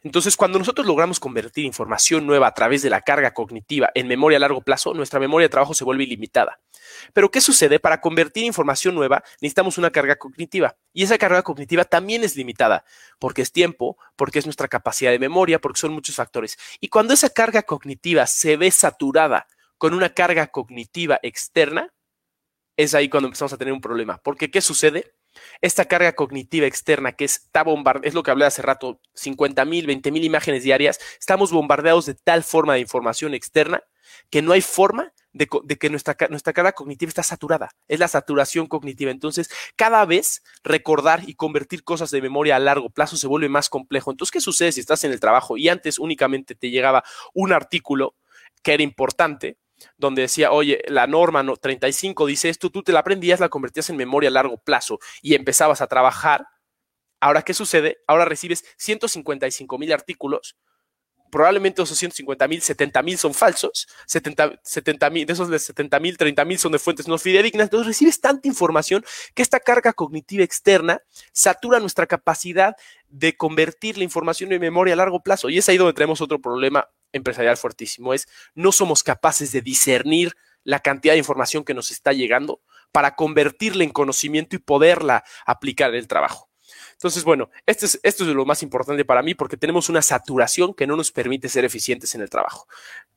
Entonces, 0.02 0.36
cuando 0.36 0.58
nosotros 0.58 0.86
logramos 0.86 1.20
convertir 1.20 1.64
información 1.64 2.26
nueva 2.26 2.48
a 2.48 2.54
través 2.54 2.82
de 2.82 2.90
la 2.90 3.00
carga 3.00 3.32
cognitiva 3.32 3.90
en 3.94 4.08
memoria 4.08 4.36
a 4.36 4.40
largo 4.40 4.60
plazo, 4.62 4.94
nuestra 4.94 5.20
memoria 5.20 5.46
de 5.46 5.50
trabajo 5.50 5.74
se 5.74 5.84
vuelve 5.84 6.02
ilimitada. 6.04 6.60
Pero, 7.12 7.30
¿qué 7.30 7.40
sucede? 7.40 7.78
Para 7.78 8.00
convertir 8.00 8.44
información 8.44 8.94
nueva 8.94 9.22
necesitamos 9.40 9.78
una 9.78 9.90
carga 9.90 10.16
cognitiva. 10.16 10.76
Y 10.92 11.04
esa 11.04 11.18
carga 11.18 11.42
cognitiva 11.42 11.84
también 11.84 12.24
es 12.24 12.36
limitada, 12.36 12.84
porque 13.18 13.42
es 13.42 13.52
tiempo, 13.52 13.96
porque 14.16 14.40
es 14.40 14.46
nuestra 14.46 14.68
capacidad 14.68 15.10
de 15.10 15.18
memoria, 15.18 15.60
porque 15.60 15.80
son 15.80 15.92
muchos 15.92 16.16
factores. 16.16 16.58
Y 16.80 16.88
cuando 16.88 17.14
esa 17.14 17.30
carga 17.30 17.62
cognitiva 17.62 18.26
se 18.26 18.56
ve 18.56 18.70
saturada 18.70 19.46
con 19.78 19.94
una 19.94 20.12
carga 20.12 20.48
cognitiva 20.48 21.18
externa, 21.22 21.92
es 22.76 22.94
ahí 22.94 23.08
cuando 23.08 23.28
empezamos 23.28 23.52
a 23.52 23.58
tener 23.58 23.72
un 23.72 23.80
problema. 23.80 24.18
Porque, 24.18 24.50
¿qué 24.50 24.60
sucede? 24.60 25.14
Esta 25.60 25.84
carga 25.86 26.14
cognitiva 26.14 26.66
externa 26.66 27.12
que 27.12 27.24
está 27.24 27.62
bombardeada, 27.62 28.08
es 28.08 28.14
lo 28.14 28.22
que 28.22 28.30
hablé 28.30 28.44
hace 28.44 28.62
rato, 28.62 29.00
50 29.14 29.64
mil, 29.64 29.86
20 29.86 30.10
mil 30.10 30.24
imágenes 30.24 30.62
diarias, 30.62 30.98
estamos 31.18 31.52
bombardeados 31.52 32.06
de 32.06 32.14
tal 32.14 32.42
forma 32.42 32.74
de 32.74 32.80
información 32.80 33.34
externa 33.34 33.82
que 34.30 34.42
no 34.42 34.52
hay 34.52 34.60
forma 34.60 35.12
de, 35.32 35.46
que 35.78 35.90
nuestra, 35.90 36.16
nuestra, 36.28 36.52
carga 36.52 36.72
cognitiva 36.72 37.08
está 37.08 37.22
saturada. 37.22 37.70
Es 37.88 37.98
la 37.98 38.08
saturación 38.08 38.66
cognitiva. 38.66 39.10
Entonces, 39.10 39.50
cada 39.76 40.04
vez 40.04 40.42
recordar 40.62 41.22
y 41.26 41.34
convertir 41.34 41.84
cosas 41.84 42.10
de 42.10 42.20
memoria 42.20 42.56
a 42.56 42.58
largo 42.58 42.90
plazo 42.90 43.16
se 43.16 43.26
vuelve 43.26 43.48
más 43.48 43.68
complejo. 43.68 44.10
Entonces, 44.10 44.32
¿qué 44.32 44.40
sucede 44.40 44.72
si 44.72 44.80
estás 44.80 45.04
en 45.04 45.12
el 45.12 45.20
trabajo 45.20 45.56
y 45.56 45.68
antes 45.68 45.98
únicamente 45.98 46.54
te 46.54 46.70
llegaba 46.70 47.02
un 47.32 47.52
artículo 47.52 48.14
que 48.62 48.74
era 48.74 48.82
importante? 48.82 49.58
Donde 49.96 50.22
decía, 50.22 50.52
oye, 50.52 50.82
la 50.88 51.06
norma 51.06 51.44
35 51.60 52.26
dice 52.26 52.48
esto, 52.48 52.70
tú 52.70 52.82
te 52.82 52.92
la 52.92 53.00
aprendías, 53.00 53.40
la 53.40 53.48
convertías 53.48 53.90
en 53.90 53.96
memoria 53.96 54.28
a 54.28 54.32
largo 54.32 54.58
plazo 54.58 54.98
y 55.20 55.34
empezabas 55.34 55.80
a 55.80 55.86
trabajar. 55.86 56.46
Ahora, 57.20 57.42
¿qué 57.42 57.54
sucede? 57.54 57.98
Ahora 58.06 58.24
recibes 58.24 58.64
155 58.78 59.78
mil 59.78 59.92
artículos. 59.92 60.56
Probablemente 61.30 61.80
esos 61.80 61.96
150 61.96 62.46
mil, 62.46 62.60
70 62.60 63.02
mil 63.02 63.16
son 63.16 63.32
falsos, 63.32 63.88
70 64.06 65.08
mil, 65.08 65.24
de 65.24 65.32
esos 65.32 65.48
de 65.48 65.58
70 65.58 65.98
mil, 65.98 66.18
30 66.18 66.44
mil 66.44 66.58
son 66.58 66.72
de 66.72 66.78
fuentes 66.78 67.08
no 67.08 67.16
fidedignas. 67.16 67.66
Entonces 67.66 67.86
recibes 67.86 68.20
tanta 68.20 68.48
información 68.48 69.02
que 69.34 69.40
esta 69.40 69.58
carga 69.58 69.94
cognitiva 69.94 70.44
externa 70.44 71.00
satura 71.32 71.80
nuestra 71.80 72.06
capacidad 72.06 72.76
de 73.08 73.34
convertir 73.34 73.96
la 73.96 74.04
información 74.04 74.52
en 74.52 74.60
memoria 74.60 74.92
a 74.92 74.96
largo 74.98 75.22
plazo. 75.22 75.48
Y 75.48 75.56
es 75.56 75.68
ahí 75.70 75.78
donde 75.78 75.94
tenemos 75.94 76.20
otro 76.20 76.38
problema 76.38 76.86
empresarial 77.12 77.56
fuertísimo, 77.56 78.14
es 78.14 78.28
no 78.54 78.72
somos 78.72 79.02
capaces 79.02 79.52
de 79.52 79.62
discernir 79.62 80.36
la 80.64 80.80
cantidad 80.80 81.14
de 81.14 81.18
información 81.18 81.64
que 81.64 81.74
nos 81.74 81.90
está 81.90 82.12
llegando 82.12 82.60
para 82.92 83.16
convertirla 83.16 83.84
en 83.84 83.90
conocimiento 83.90 84.56
y 84.56 84.58
poderla 84.58 85.24
aplicar 85.46 85.90
en 85.90 85.96
el 85.96 86.08
trabajo. 86.08 86.48
Entonces, 86.92 87.24
bueno, 87.24 87.50
esto 87.66 87.86
es, 87.86 87.98
esto 88.02 88.24
es 88.24 88.30
lo 88.30 88.44
más 88.44 88.62
importante 88.62 89.04
para 89.04 89.22
mí 89.22 89.34
porque 89.34 89.56
tenemos 89.56 89.88
una 89.88 90.02
saturación 90.02 90.72
que 90.72 90.86
no 90.86 90.96
nos 90.96 91.10
permite 91.10 91.48
ser 91.48 91.64
eficientes 91.64 92.14
en 92.14 92.20
el 92.20 92.30
trabajo. 92.30 92.68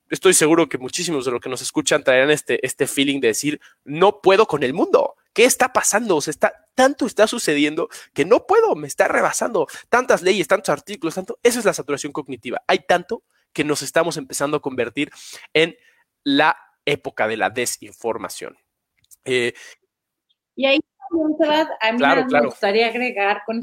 Estoy 0.09 0.33
seguro 0.33 0.67
que 0.69 0.77
muchísimos 0.77 1.25
de 1.25 1.31
los 1.31 1.41
que 1.41 1.49
nos 1.49 1.61
escuchan 1.61 2.03
traerán 2.03 2.31
este, 2.31 2.65
este 2.65 2.87
feeling 2.87 3.19
de 3.19 3.29
decir, 3.29 3.59
no 3.83 4.21
puedo 4.21 4.47
con 4.47 4.63
el 4.63 4.73
mundo. 4.73 5.15
¿Qué 5.33 5.45
está 5.45 5.73
pasando? 5.73 6.15
O 6.15 6.21
sea, 6.21 6.31
está, 6.31 6.67
tanto 6.75 7.05
está 7.05 7.27
sucediendo 7.27 7.89
que 8.13 8.25
no 8.25 8.45
puedo, 8.47 8.75
me 8.75 8.87
está 8.87 9.07
rebasando. 9.07 9.67
Tantas 9.89 10.21
leyes, 10.21 10.47
tantos 10.47 10.69
artículos, 10.69 11.15
tanto. 11.15 11.39
Eso 11.43 11.59
es 11.59 11.65
la 11.65 11.73
saturación 11.73 12.11
cognitiva. 12.11 12.63
Hay 12.67 12.79
tanto 12.87 13.23
que 13.55 13.63
nos 13.63 13.81
estamos 13.81 14.17
empezando 14.17 14.57
a 14.57 14.61
convertir 14.61 15.09
en 15.53 15.75
la 16.23 16.55
época 16.85 17.27
de 17.27 17.37
la 17.37 17.49
desinformación. 17.49 18.57
Eh, 19.23 19.53
y 20.55 20.65
ahí, 20.65 20.79
a 21.81 21.91
mí 21.93 22.03
me 22.29 22.45
gustaría 22.45 22.87
agregar 22.87 23.41
con 23.45 23.61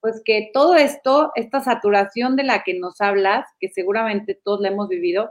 pues 0.00 0.22
que 0.24 0.50
todo 0.52 0.76
esto, 0.76 1.32
esta 1.34 1.60
saturación 1.60 2.36
de 2.36 2.44
la 2.44 2.62
que 2.62 2.74
nos 2.74 3.00
hablas, 3.00 3.46
que 3.58 3.68
seguramente 3.68 4.38
todos 4.44 4.60
la 4.60 4.68
hemos 4.68 4.88
vivido, 4.88 5.30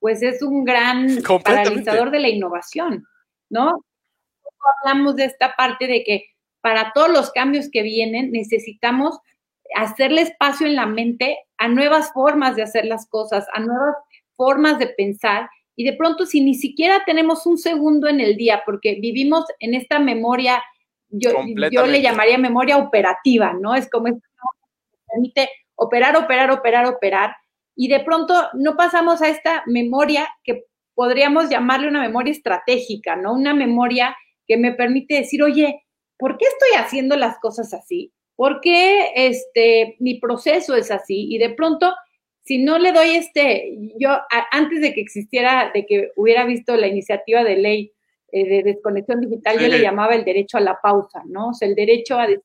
pues 0.00 0.22
es 0.22 0.42
un 0.42 0.64
gran 0.64 1.06
paralizador 1.44 2.10
de 2.10 2.20
la 2.20 2.28
innovación, 2.28 3.04
¿no? 3.50 3.84
Hablamos 4.84 5.16
de 5.16 5.24
esta 5.24 5.54
parte 5.56 5.86
de 5.86 6.04
que 6.04 6.26
para 6.60 6.92
todos 6.92 7.10
los 7.10 7.30
cambios 7.32 7.68
que 7.70 7.82
vienen 7.82 8.32
necesitamos 8.32 9.18
hacerle 9.74 10.22
espacio 10.22 10.66
en 10.66 10.76
la 10.76 10.86
mente 10.86 11.38
a 11.58 11.68
nuevas 11.68 12.12
formas 12.12 12.56
de 12.56 12.62
hacer 12.62 12.84
las 12.84 13.08
cosas, 13.08 13.46
a 13.52 13.60
nuevas 13.60 13.96
formas 14.36 14.78
de 14.78 14.88
pensar. 14.88 15.48
Y 15.76 15.84
de 15.84 15.94
pronto, 15.94 16.26
si 16.26 16.40
ni 16.40 16.54
siquiera 16.54 17.02
tenemos 17.04 17.46
un 17.46 17.58
segundo 17.58 18.08
en 18.08 18.20
el 18.20 18.36
día, 18.36 18.62
porque 18.64 18.98
vivimos 19.00 19.44
en 19.60 19.74
esta 19.74 19.98
memoria, 19.98 20.62
yo, 21.08 21.30
yo 21.70 21.86
le 21.86 22.02
llamaría 22.02 22.38
memoria 22.38 22.78
operativa, 22.78 23.52
¿no? 23.52 23.74
Es 23.74 23.88
como 23.88 24.08
esto 24.08 24.20
que 24.20 24.98
permite 25.12 25.50
operar, 25.76 26.16
operar, 26.16 26.50
operar, 26.50 26.86
operar. 26.86 27.36
Y 27.76 27.88
de 27.88 28.00
pronto 28.00 28.34
no 28.54 28.76
pasamos 28.76 29.22
a 29.22 29.28
esta 29.28 29.62
memoria 29.66 30.28
que 30.42 30.64
podríamos 30.94 31.48
llamarle 31.48 31.88
una 31.88 32.00
memoria 32.00 32.32
estratégica, 32.32 33.14
¿no? 33.14 33.32
Una 33.32 33.54
memoria 33.54 34.16
que 34.48 34.56
me 34.56 34.72
permite 34.72 35.14
decir, 35.14 35.42
oye, 35.44 35.86
¿por 36.18 36.38
qué 36.38 36.46
estoy 36.46 36.82
haciendo 36.82 37.14
las 37.14 37.38
cosas 37.38 37.72
así? 37.72 38.12
¿Por 38.38 38.60
qué 38.60 39.10
este, 39.16 39.96
mi 39.98 40.20
proceso 40.20 40.76
es 40.76 40.92
así? 40.92 41.26
Y 41.28 41.38
de 41.38 41.50
pronto, 41.50 41.92
si 42.44 42.62
no 42.62 42.78
le 42.78 42.92
doy 42.92 43.16
este, 43.16 43.76
yo 43.98 44.10
antes 44.52 44.80
de 44.80 44.94
que 44.94 45.00
existiera, 45.00 45.72
de 45.74 45.84
que 45.84 46.12
hubiera 46.14 46.44
visto 46.44 46.76
la 46.76 46.86
iniciativa 46.86 47.42
de 47.42 47.56
ley 47.56 47.92
eh, 48.30 48.48
de 48.48 48.62
desconexión 48.62 49.22
digital, 49.22 49.58
yo 49.58 49.66
le 49.66 49.80
llamaba 49.80 50.14
el 50.14 50.24
derecho 50.24 50.56
a 50.56 50.60
la 50.60 50.78
pausa, 50.80 51.24
¿no? 51.26 51.48
O 51.48 51.52
sea, 51.52 51.66
el 51.66 51.74
derecho 51.74 52.16
a 52.16 52.28
decir, 52.28 52.44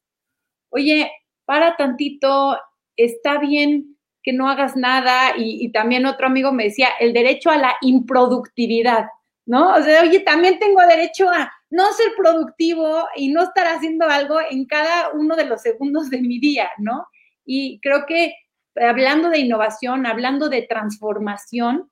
oye, 0.70 1.12
para 1.46 1.78
tantito, 1.78 2.58
está 2.96 3.38
bien 3.38 3.96
que 4.24 4.34
no 4.34 4.50
hagas 4.50 4.76
nada. 4.76 5.38
Y, 5.38 5.64
y 5.64 5.72
también 5.72 6.08
otro 6.08 6.26
amigo 6.26 6.52
me 6.52 6.64
decía, 6.64 6.88
el 7.00 7.14
derecho 7.14 7.52
a 7.52 7.58
la 7.58 7.76
improductividad, 7.82 9.06
¿no? 9.46 9.76
O 9.76 9.84
sea, 9.84 10.02
oye, 10.02 10.22
también 10.22 10.58
tengo 10.58 10.82
derecho 10.88 11.30
a 11.30 11.54
no 11.74 11.92
ser 11.94 12.14
productivo 12.16 13.08
y 13.16 13.30
no 13.30 13.42
estar 13.42 13.66
haciendo 13.66 14.06
algo 14.08 14.38
en 14.48 14.66
cada 14.66 15.10
uno 15.10 15.36
de 15.36 15.46
los 15.46 15.60
segundos 15.64 16.12
de 16.12 16.22
mi 16.22 16.40
día, 16.40 16.70
¿no? 16.78 17.08
Y 17.46 17.80
creo 17.80 18.06
que 18.06 18.36
hablando 18.76 19.30
de 19.30 19.40
innovación, 19.40 20.06
hablando 20.06 20.50
de 20.50 20.62
transformación, 20.62 21.90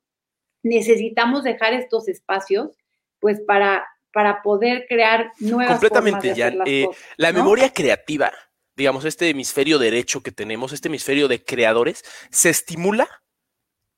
necesitamos 0.62 1.44
dejar 1.44 1.74
estos 1.74 2.08
espacios, 2.08 2.78
pues 3.20 3.42
para, 3.42 3.88
para 4.14 4.44
poder 4.44 4.86
crear 4.88 5.32
nuevas 5.40 5.80
Completamente, 5.80 6.30
formas 6.30 6.38
de 6.38 6.44
hacer 6.44 6.62
eh, 6.68 6.88
La 7.18 7.32
memoria 7.32 7.74
creativa, 7.74 8.32
digamos, 8.76 9.04
este 9.04 9.30
hemisferio 9.30 9.80
derecho 9.80 10.22
que 10.22 10.32
tenemos, 10.32 10.74
este 10.74 10.90
hemisferio 10.90 11.28
de 11.28 11.44
creadores, 11.44 12.04
se 12.30 12.52
estimula 12.52 13.08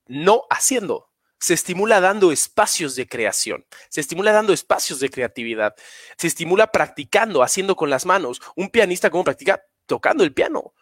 no 0.07 0.43
haciendo 0.49 1.09
se 1.43 1.53
estimula 1.53 1.99
dando 1.99 2.31
espacios 2.31 2.95
de 2.95 3.05
creación, 3.05 3.65
se 3.89 3.99
estimula 3.99 4.31
dando 4.31 4.53
espacios 4.53 5.01
de 5.01 5.09
creatividad, 5.09 5.75
se 6.17 6.27
estimula 6.27 6.71
practicando, 6.71 7.43
haciendo 7.43 7.75
con 7.75 7.89
las 7.89 8.05
manos. 8.05 8.41
Un 8.55 8.69
pianista, 8.69 9.09
¿cómo 9.09 9.25
practica? 9.25 9.61
Tocando 9.85 10.23
el 10.23 10.33
piano. 10.33 10.73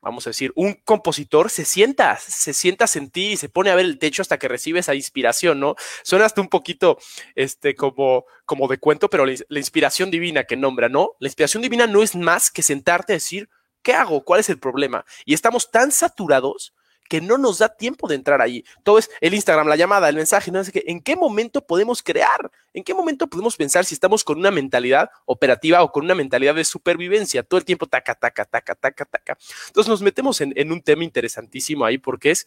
Vamos 0.00 0.26
a 0.26 0.30
decir, 0.30 0.52
un 0.56 0.72
compositor 0.72 1.50
se 1.50 1.66
sienta, 1.66 2.16
se 2.16 2.54
sienta 2.54 2.86
a 2.86 2.88
sentir 2.88 3.32
y 3.32 3.36
se 3.36 3.50
pone 3.50 3.68
a 3.68 3.74
ver 3.74 3.84
el 3.84 3.98
techo 3.98 4.22
hasta 4.22 4.38
que 4.38 4.48
recibe 4.48 4.80
esa 4.80 4.94
inspiración, 4.94 5.60
¿no? 5.60 5.76
Suena 6.02 6.24
hasta 6.24 6.40
un 6.40 6.48
poquito 6.48 6.96
este, 7.34 7.74
como, 7.74 8.24
como 8.46 8.68
de 8.68 8.78
cuento, 8.78 9.10
pero 9.10 9.26
la, 9.26 9.34
la 9.50 9.58
inspiración 9.58 10.10
divina 10.10 10.44
que 10.44 10.56
nombra, 10.56 10.88
¿no? 10.88 11.10
La 11.20 11.28
inspiración 11.28 11.62
divina 11.62 11.86
no 11.86 12.02
es 12.02 12.16
más 12.16 12.50
que 12.50 12.62
sentarte 12.62 13.12
a 13.12 13.16
decir, 13.16 13.50
¿qué 13.82 13.92
hago? 13.92 14.24
¿Cuál 14.24 14.40
es 14.40 14.48
el 14.48 14.58
problema? 14.58 15.04
Y 15.26 15.34
estamos 15.34 15.70
tan 15.70 15.92
saturados 15.92 16.72
que 17.10 17.20
no 17.20 17.38
nos 17.38 17.58
da 17.58 17.68
tiempo 17.68 18.06
de 18.06 18.14
entrar 18.14 18.40
ahí. 18.40 18.64
Todo 18.84 18.98
es 18.98 19.10
el 19.20 19.34
Instagram, 19.34 19.66
la 19.66 19.74
llamada, 19.74 20.08
el 20.08 20.14
mensaje, 20.14 20.52
no 20.52 20.62
sé 20.62 20.70
qué. 20.70 20.84
¿En 20.86 21.00
qué 21.00 21.16
momento 21.16 21.60
podemos 21.66 22.04
crear? 22.04 22.52
¿En 22.72 22.84
qué 22.84 22.94
momento 22.94 23.26
podemos 23.26 23.56
pensar 23.56 23.84
si 23.84 23.94
estamos 23.94 24.22
con 24.22 24.38
una 24.38 24.52
mentalidad 24.52 25.10
operativa 25.26 25.82
o 25.82 25.90
con 25.90 26.04
una 26.04 26.14
mentalidad 26.14 26.54
de 26.54 26.64
supervivencia? 26.64 27.42
Todo 27.42 27.58
el 27.58 27.64
tiempo 27.64 27.86
taca, 27.86 28.14
taca, 28.14 28.44
taca, 28.44 28.76
taca, 28.76 29.04
taca. 29.04 29.38
Entonces 29.66 29.88
nos 29.88 30.02
metemos 30.02 30.40
en, 30.40 30.70
un 30.70 30.80
tema 30.82 31.02
interesantísimo 31.02 31.84
ahí 31.84 31.98
porque 31.98 32.30
es, 32.30 32.46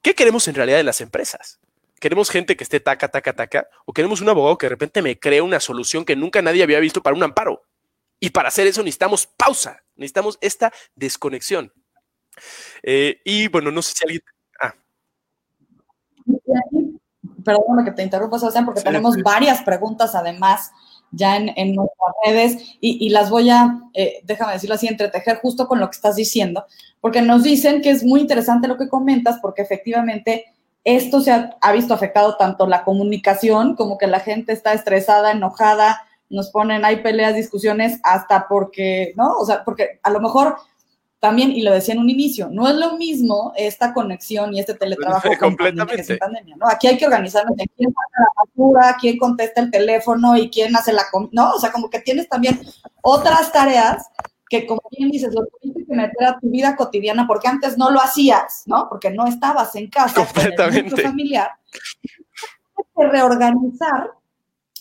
¿qué 0.00 0.14
queremos 0.14 0.46
en 0.46 0.54
realidad 0.54 0.78
en 0.78 0.86
las 0.86 1.00
empresas? 1.00 1.58
¿Queremos 1.98 2.30
gente 2.30 2.56
que 2.56 2.62
esté 2.62 2.78
taca, 2.78 3.08
taca, 3.08 3.32
taca? 3.32 3.68
¿O 3.84 3.92
queremos 3.92 4.20
un 4.20 4.28
abogado 4.28 4.56
que 4.58 4.66
de 4.66 4.70
repente 4.70 5.02
me 5.02 5.18
cree 5.18 5.40
una 5.40 5.58
solución 5.58 6.04
que 6.04 6.14
nunca 6.14 6.40
nadie 6.40 6.62
había 6.62 6.78
visto 6.78 7.02
para 7.02 7.16
un 7.16 7.22
amparo? 7.24 7.64
Y 8.20 8.30
para 8.30 8.46
hacer 8.46 8.68
eso 8.68 8.84
necesitamos 8.84 9.26
pausa, 9.26 9.82
necesitamos 9.96 10.38
esta 10.40 10.72
desconexión. 10.94 11.72
Eh, 12.82 13.20
y 13.24 13.48
bueno, 13.48 13.70
no 13.70 13.82
sé 13.82 13.92
si 13.94 14.04
alguien. 14.04 14.22
Ah. 14.60 14.74
Perdón 17.44 17.84
que 17.84 17.92
te 17.92 18.02
interrumpa, 18.02 18.38
Sebastián, 18.38 18.64
porque 18.64 18.82
tenemos 18.82 19.16
varias 19.22 19.62
preguntas 19.62 20.14
además 20.14 20.70
ya 21.16 21.36
en, 21.36 21.52
en 21.56 21.74
nuestras 21.74 22.12
redes 22.24 22.76
y, 22.80 23.06
y, 23.06 23.10
las 23.10 23.30
voy 23.30 23.50
a, 23.50 23.78
eh, 23.94 24.20
déjame 24.24 24.54
decirlo 24.54 24.74
así, 24.74 24.86
entretejer 24.86 25.38
justo 25.40 25.68
con 25.68 25.80
lo 25.80 25.88
que 25.88 25.96
estás 25.96 26.16
diciendo, 26.16 26.66
porque 27.00 27.22
nos 27.22 27.42
dicen 27.42 27.82
que 27.82 27.90
es 27.90 28.04
muy 28.04 28.20
interesante 28.20 28.68
lo 28.68 28.76
que 28.76 28.88
comentas, 28.88 29.38
porque 29.40 29.62
efectivamente 29.62 30.46
esto 30.82 31.20
se 31.20 31.32
ha, 31.32 31.56
ha 31.60 31.72
visto 31.72 31.94
afectado 31.94 32.36
tanto 32.36 32.66
la 32.66 32.84
comunicación 32.84 33.76
como 33.76 33.96
que 33.96 34.06
la 34.06 34.20
gente 34.20 34.52
está 34.52 34.72
estresada, 34.72 35.32
enojada, 35.32 36.02
nos 36.30 36.50
ponen, 36.50 36.84
hay 36.84 36.96
peleas, 36.96 37.34
discusiones, 37.34 38.00
hasta 38.02 38.48
porque, 38.48 39.12
¿no? 39.16 39.36
O 39.36 39.46
sea, 39.46 39.64
porque 39.64 40.00
a 40.02 40.10
lo 40.10 40.20
mejor 40.20 40.56
también, 41.24 41.52
y 41.52 41.62
lo 41.62 41.72
decía 41.72 41.94
en 41.94 42.00
un 42.00 42.10
inicio, 42.10 42.50
no 42.52 42.68
es 42.68 42.74
lo 42.74 42.98
mismo 42.98 43.54
esta 43.56 43.94
conexión 43.94 44.52
y 44.52 44.60
este 44.60 44.74
teletrabajo 44.74 45.30
completamente 45.40 46.04
que 46.04 46.18
pandemia, 46.18 46.54
¿no? 46.56 46.68
Aquí 46.68 46.86
hay 46.86 46.98
que 46.98 47.06
organizarnos 47.06 47.56
de 47.56 47.66
quién 47.74 47.90
paga 47.94 48.26
la 48.26 48.44
factura, 48.44 48.96
quién 49.00 49.16
contesta 49.16 49.62
el 49.62 49.70
teléfono 49.70 50.36
y 50.36 50.50
quién 50.50 50.76
hace 50.76 50.92
la, 50.92 51.04
¿no? 51.32 51.52
O 51.52 51.58
sea, 51.58 51.72
como 51.72 51.88
que 51.88 52.00
tienes 52.00 52.28
también 52.28 52.60
otras 53.00 53.50
tareas 53.52 54.06
que 54.50 54.66
como 54.66 54.82
bien 54.90 55.10
dices, 55.10 55.32
lo 55.32 55.46
tienes 55.62 55.88
que 55.88 55.96
meter 55.96 56.28
a 56.28 56.38
tu 56.38 56.50
vida 56.50 56.76
cotidiana 56.76 57.26
porque 57.26 57.48
antes 57.48 57.78
no 57.78 57.90
lo 57.90 58.02
hacías, 58.02 58.64
¿no? 58.66 58.86
Porque 58.90 59.10
no 59.10 59.26
estabas 59.26 59.74
en 59.76 59.88
casa 59.88 60.26
completamente. 60.26 60.90
con 60.90 61.00
el 61.00 61.06
familiar. 61.06 61.52
Tienes 61.72 62.92
que 62.94 63.16
reorganizar 63.16 64.10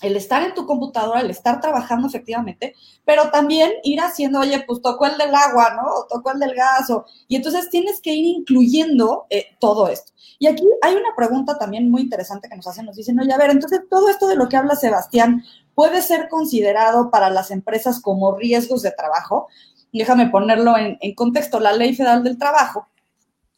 el 0.03 0.17
estar 0.17 0.43
en 0.43 0.53
tu 0.53 0.65
computadora, 0.65 1.21
el 1.21 1.29
estar 1.31 1.61
trabajando 1.61 2.07
efectivamente, 2.07 2.75
pero 3.05 3.31
también 3.31 3.71
ir 3.83 4.01
haciendo, 4.01 4.41
oye, 4.41 4.63
pues 4.67 4.81
tocó 4.81 5.05
el 5.05 5.17
del 5.17 5.33
agua, 5.33 5.73
¿no? 5.75 5.83
O 5.83 6.07
tocó 6.07 6.31
el 6.31 6.39
del 6.39 6.53
gas, 6.53 6.89
o, 6.89 7.05
y 7.27 7.37
entonces 7.37 7.69
tienes 7.69 8.01
que 8.01 8.13
ir 8.13 8.25
incluyendo 8.25 9.25
eh, 9.29 9.47
todo 9.59 9.87
esto. 9.87 10.11
Y 10.39 10.47
aquí 10.47 10.67
hay 10.81 10.93
una 10.93 11.15
pregunta 11.15 11.57
también 11.57 11.89
muy 11.89 12.01
interesante 12.01 12.49
que 12.49 12.55
nos 12.55 12.67
hacen, 12.67 12.85
nos 12.85 12.97
dicen, 12.97 13.19
oye, 13.19 13.31
a 13.31 13.37
ver, 13.37 13.49
entonces 13.49 13.81
todo 13.89 14.09
esto 14.09 14.27
de 14.27 14.35
lo 14.35 14.49
que 14.49 14.57
habla 14.57 14.75
Sebastián 14.75 15.43
puede 15.73 16.01
ser 16.01 16.27
considerado 16.27 17.09
para 17.09 17.29
las 17.29 17.49
empresas 17.49 18.01
como 18.01 18.35
riesgos 18.35 18.81
de 18.81 18.91
trabajo. 18.91 19.47
Déjame 19.93 20.27
ponerlo 20.27 20.77
en, 20.77 20.97
en 20.99 21.15
contexto, 21.15 21.59
la 21.59 21.71
Ley 21.71 21.95
Federal 21.95 22.23
del 22.23 22.37
Trabajo 22.37 22.87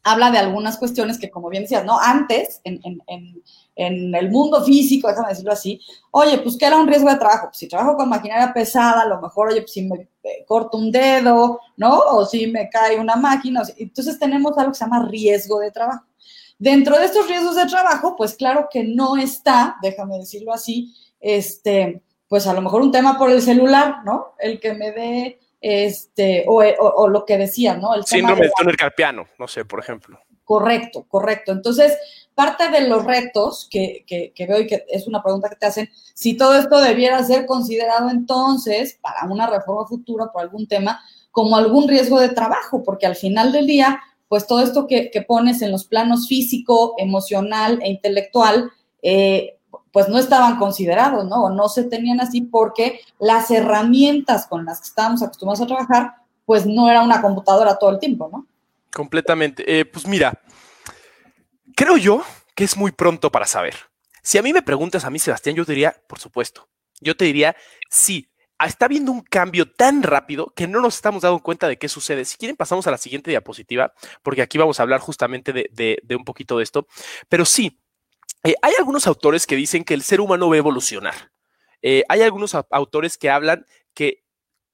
habla 0.06 0.30
de 0.30 0.38
algunas 0.38 0.78
cuestiones 0.78 1.18
que, 1.18 1.30
como 1.30 1.48
bien 1.48 1.64
decías, 1.64 1.84
¿no? 1.84 1.98
Antes, 1.98 2.60
en, 2.62 2.80
en, 2.84 3.42
en, 3.74 4.14
el 4.14 4.30
mundo 4.30 4.64
físico, 4.64 5.08
déjame 5.08 5.30
decirlo 5.30 5.50
así, 5.50 5.80
oye, 6.12 6.38
pues, 6.38 6.56
¿qué 6.56 6.66
era 6.66 6.76
un 6.76 6.86
riesgo 6.86 7.10
de 7.10 7.16
trabajo? 7.16 7.48
Pues, 7.48 7.58
si 7.58 7.68
trabajo 7.68 7.96
con 7.96 8.08
maquinaria 8.08 8.54
pesada, 8.54 9.02
a 9.02 9.08
lo 9.08 9.20
mejor, 9.20 9.48
oye, 9.48 9.62
pues, 9.62 9.72
si 9.72 9.82
me 9.82 10.08
corto 10.46 10.78
un 10.78 10.92
dedo, 10.92 11.58
¿no? 11.76 11.98
O 11.98 12.24
si 12.24 12.46
me 12.46 12.70
cae 12.70 13.00
una 13.00 13.16
máquina. 13.16 13.62
entonces, 13.76 14.16
tenemos 14.16 14.56
algo 14.56 14.70
que 14.70 14.78
se 14.78 14.84
llama 14.84 15.06
riesgo 15.08 15.58
de 15.58 15.72
trabajo. 15.72 16.04
Dentro 16.56 16.96
de 16.96 17.06
estos 17.06 17.26
riesgos 17.26 17.56
de 17.56 17.66
trabajo, 17.66 18.14
pues, 18.16 18.34
claro 18.34 18.68
que 18.70 18.84
no 18.84 19.16
está, 19.16 19.76
déjame 19.82 20.18
decirlo 20.18 20.52
así, 20.52 20.94
este, 21.18 22.00
pues, 22.28 22.46
a 22.46 22.52
lo 22.52 22.62
mejor 22.62 22.80
un 22.80 22.92
tema 22.92 23.18
por 23.18 23.30
el 23.30 23.42
celular, 23.42 24.04
¿no? 24.04 24.34
El 24.38 24.60
que 24.60 24.72
me 24.72 24.92
dé 24.92 25.40
este, 25.60 26.44
o, 26.46 26.62
o, 26.62 26.88
o, 26.96 27.08
lo 27.08 27.24
que 27.24 27.38
decía, 27.38 27.76
¿no? 27.76 27.94
El 27.94 28.04
Síndrome 28.04 28.42
del 28.42 28.52
túnel 28.56 28.76
carpiano, 28.76 29.26
no 29.38 29.48
sé, 29.48 29.64
por 29.64 29.80
ejemplo. 29.80 30.18
Correcto, 30.44 31.06
correcto. 31.08 31.50
Entonces, 31.50 31.96
parte 32.34 32.68
de 32.68 32.86
los 32.86 33.04
retos 33.04 33.66
que, 33.68 34.04
que, 34.06 34.32
que, 34.32 34.46
veo 34.46 34.60
y 34.60 34.66
que 34.66 34.84
es 34.88 35.08
una 35.08 35.22
pregunta 35.22 35.48
que 35.48 35.56
te 35.56 35.66
hacen, 35.66 35.90
si 36.14 36.36
todo 36.36 36.56
esto 36.56 36.80
debiera 36.80 37.22
ser 37.24 37.46
considerado 37.46 38.10
entonces 38.10 38.98
para 39.00 39.24
una 39.24 39.48
reforma 39.48 39.86
futura 39.86 40.30
por 40.32 40.42
algún 40.42 40.68
tema 40.68 41.00
como 41.32 41.56
algún 41.56 41.88
riesgo 41.88 42.20
de 42.20 42.28
trabajo, 42.28 42.82
porque 42.84 43.06
al 43.06 43.16
final 43.16 43.52
del 43.52 43.66
día, 43.66 44.00
pues 44.28 44.46
todo 44.46 44.62
esto 44.62 44.86
que, 44.86 45.10
que 45.10 45.22
pones 45.22 45.62
en 45.62 45.72
los 45.72 45.84
planos 45.84 46.28
físico, 46.28 46.94
emocional 46.98 47.80
e 47.82 47.88
intelectual, 47.88 48.70
eh, 49.02 49.55
pues 49.96 50.10
no 50.10 50.18
estaban 50.18 50.58
considerados, 50.58 51.24
¿no? 51.24 51.44
O 51.44 51.50
no 51.50 51.70
se 51.70 51.84
tenían 51.84 52.20
así 52.20 52.42
porque 52.42 53.00
las 53.18 53.50
herramientas 53.50 54.46
con 54.46 54.66
las 54.66 54.78
que 54.78 54.88
estábamos 54.88 55.22
acostumbrados 55.22 55.62
a 55.62 55.66
trabajar, 55.66 56.16
pues 56.44 56.66
no 56.66 56.90
era 56.90 57.00
una 57.00 57.22
computadora 57.22 57.78
todo 57.78 57.92
el 57.92 57.98
tiempo, 57.98 58.28
¿no? 58.30 58.46
Completamente. 58.92 59.64
Eh, 59.66 59.86
pues 59.86 60.06
mira, 60.06 60.38
creo 61.74 61.96
yo 61.96 62.22
que 62.54 62.64
es 62.64 62.76
muy 62.76 62.92
pronto 62.92 63.32
para 63.32 63.46
saber. 63.46 63.74
Si 64.22 64.36
a 64.36 64.42
mí 64.42 64.52
me 64.52 64.60
preguntas 64.60 65.02
a 65.06 65.08
mí, 65.08 65.18
Sebastián, 65.18 65.56
yo 65.56 65.64
diría, 65.64 65.96
por 66.06 66.18
supuesto, 66.18 66.68
yo 67.00 67.16
te 67.16 67.24
diría, 67.24 67.56
sí, 67.88 68.28
está 68.62 68.84
habiendo 68.84 69.12
un 69.12 69.22
cambio 69.22 69.72
tan 69.72 70.02
rápido 70.02 70.52
que 70.54 70.68
no 70.68 70.82
nos 70.82 70.96
estamos 70.96 71.22
dando 71.22 71.38
cuenta 71.38 71.68
de 71.68 71.78
qué 71.78 71.88
sucede. 71.88 72.26
Si 72.26 72.36
quieren, 72.36 72.56
pasamos 72.58 72.86
a 72.86 72.90
la 72.90 72.98
siguiente 72.98 73.30
diapositiva, 73.30 73.94
porque 74.22 74.42
aquí 74.42 74.58
vamos 74.58 74.78
a 74.78 74.82
hablar 74.82 75.00
justamente 75.00 75.54
de 75.54 76.16
un 76.16 76.24
poquito 76.26 76.58
de 76.58 76.64
esto. 76.64 76.86
Pero 77.30 77.46
sí, 77.46 77.80
eh, 78.46 78.54
hay 78.62 78.74
algunos 78.78 79.08
autores 79.08 79.44
que 79.46 79.56
dicen 79.56 79.82
que 79.82 79.94
el 79.94 80.02
ser 80.02 80.20
humano 80.20 80.48
va 80.48 80.54
a 80.54 80.58
evolucionar. 80.58 81.32
Eh, 81.82 82.04
hay 82.08 82.22
algunos 82.22 82.54
autores 82.54 83.18
que 83.18 83.28
hablan 83.28 83.66
que 83.92 84.22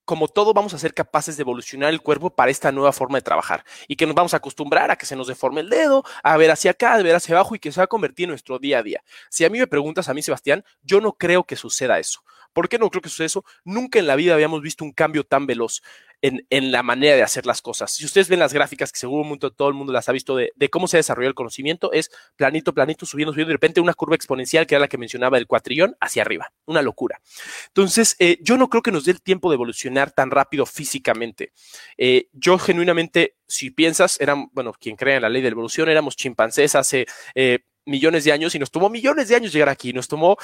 como 0.05 0.29
todo 0.29 0.53
vamos 0.53 0.75
a 0.75 0.79
ser 0.79 0.93
capaces 0.93 1.37
de 1.37 1.43
evolucionar 1.43 1.91
el 1.91 2.03
cuerpo 2.03 2.29
para 2.35 2.51
esta 2.51 2.71
nueva 2.71 2.93
forma 2.93 3.19
de 3.19 3.23
trabajar 3.23 3.65
y 3.89 3.97
que 3.97 4.05
nos 4.05 4.15
vamos 4.15 4.35
a 4.35 4.39
acostumbrar 4.39 4.91
a 4.91 4.97
que 4.97 5.07
se 5.07 5.17
nos 5.17 5.27
deforme 5.27 5.63
el 5.63 5.71
dedo, 5.71 6.05
a 6.23 6.37
ver 6.37 6.51
hacia 6.51 6.73
acá, 6.73 6.95
a 6.95 7.03
ver 7.03 7.15
hacia 7.15 7.35
abajo 7.35 7.55
y 7.55 7.59
que 7.59 7.73
se 7.73 7.81
va 7.81 7.85
a 7.85 7.87
convertir 7.87 8.25
en 8.25 8.31
nuestro 8.31 8.59
día 8.59 8.81
a 8.81 8.83
día. 8.83 9.03
Si 9.31 9.45
a 9.45 9.49
mí 9.49 9.59
me 9.59 9.67
preguntas, 9.67 10.09
a 10.09 10.15
mí 10.15 10.23
Sebastián, 10.23 10.65
yo 10.83 11.01
no 11.01 11.13
creo 11.13 11.45
que 11.45 11.57
suceda 11.57 11.99
eso. 11.99 12.23
¿Por 12.53 12.69
qué 12.69 12.79
no 12.79 12.91
creo 12.91 13.03
que 13.03 13.09
suceda 13.09 13.27
eso? 13.27 13.45
Nunca 13.65 13.99
en 13.99 14.07
la 14.07 14.17
vida 14.17 14.35
habíamos 14.35 14.63
visto 14.63 14.85
un 14.85 14.93
cambio 14.93 15.25
tan 15.25 15.47
veloz 15.47 15.83
en, 16.23 16.47
en, 16.51 16.71
la 16.71 16.83
manera 16.85 17.17
de 17.17 17.23
hacer 17.23 17.47
las 17.47 17.61
cosas. 17.61 17.93
Si 17.93 18.05
ustedes 18.05 18.29
ven 18.29 18.39
las 18.39 18.55
gráficas, 18.55 18.93
que 18.93 18.99
seguro 18.99 19.25
mundo, 19.25 19.51
todo 19.51 19.69
el 19.69 19.75
mundo 19.75 19.93
las 19.93 20.09
ha 20.09 20.13
visto, 20.13 20.37
de, 20.37 20.53
de, 20.55 20.71
cómo 20.71 20.87
se 20.87 20.97
desarrolló 20.97 21.29
el 21.29 21.35
conocimiento, 21.35 21.93
es 21.93 22.11
planito, 22.37 22.73
planito, 22.73 23.05
subiendo, 23.05 23.33
subiendo, 23.33 23.49
de 23.49 23.55
repente 23.55 23.81
una 23.81 23.93
curva 23.93 24.15
exponencial, 24.15 24.67
que 24.67 24.77
era 24.77 24.83
la 24.83 24.89
que 24.89 24.99
mencionaba 24.99 25.37
el 25.37 25.49
cuatrillón, 25.49 25.97
hacia 26.01 26.23
arriba. 26.23 26.53
Una 26.65 26.81
locura. 26.81 27.21
Entonces, 27.67 28.15
eh, 28.21 28.39
yo 28.41 28.57
no 28.57 28.71
creo 28.71 28.83
que 28.83 28.93
nos 28.93 29.05
dé 29.05 29.13
el 29.13 29.21
tiempo 29.21 29.51
de 29.51 29.55
evolucionar 29.55 30.13
tan 30.13 30.31
rápido 30.31 30.65
físicamente. 30.65 31.53
Eh, 31.99 32.29
yo 32.33 32.57
genuinamente, 32.57 33.37
si 33.49 33.71
piensas, 33.71 34.21
eran, 34.21 34.49
bueno, 34.53 34.73
quien 34.73 34.95
cree 34.95 35.17
en 35.17 35.23
la 35.23 35.29
ley 35.29 35.43
de 35.43 35.51
la 35.51 35.55
evolución, 35.55 35.89
éramos 35.89 36.17
chimpancés 36.17 36.77
hace... 36.77 37.07
Eh, 37.35 37.65
millones 37.85 38.23
de 38.23 38.31
años 38.31 38.55
y 38.55 38.61
nos 38.61 38.71
tomó 38.71 38.89
millones 38.89 39.29
de 39.29 39.35
años 39.35 39.53
llegar 39.53 39.69
aquí, 39.69 39.93
nos 39.93 40.07
tomó 40.07 40.37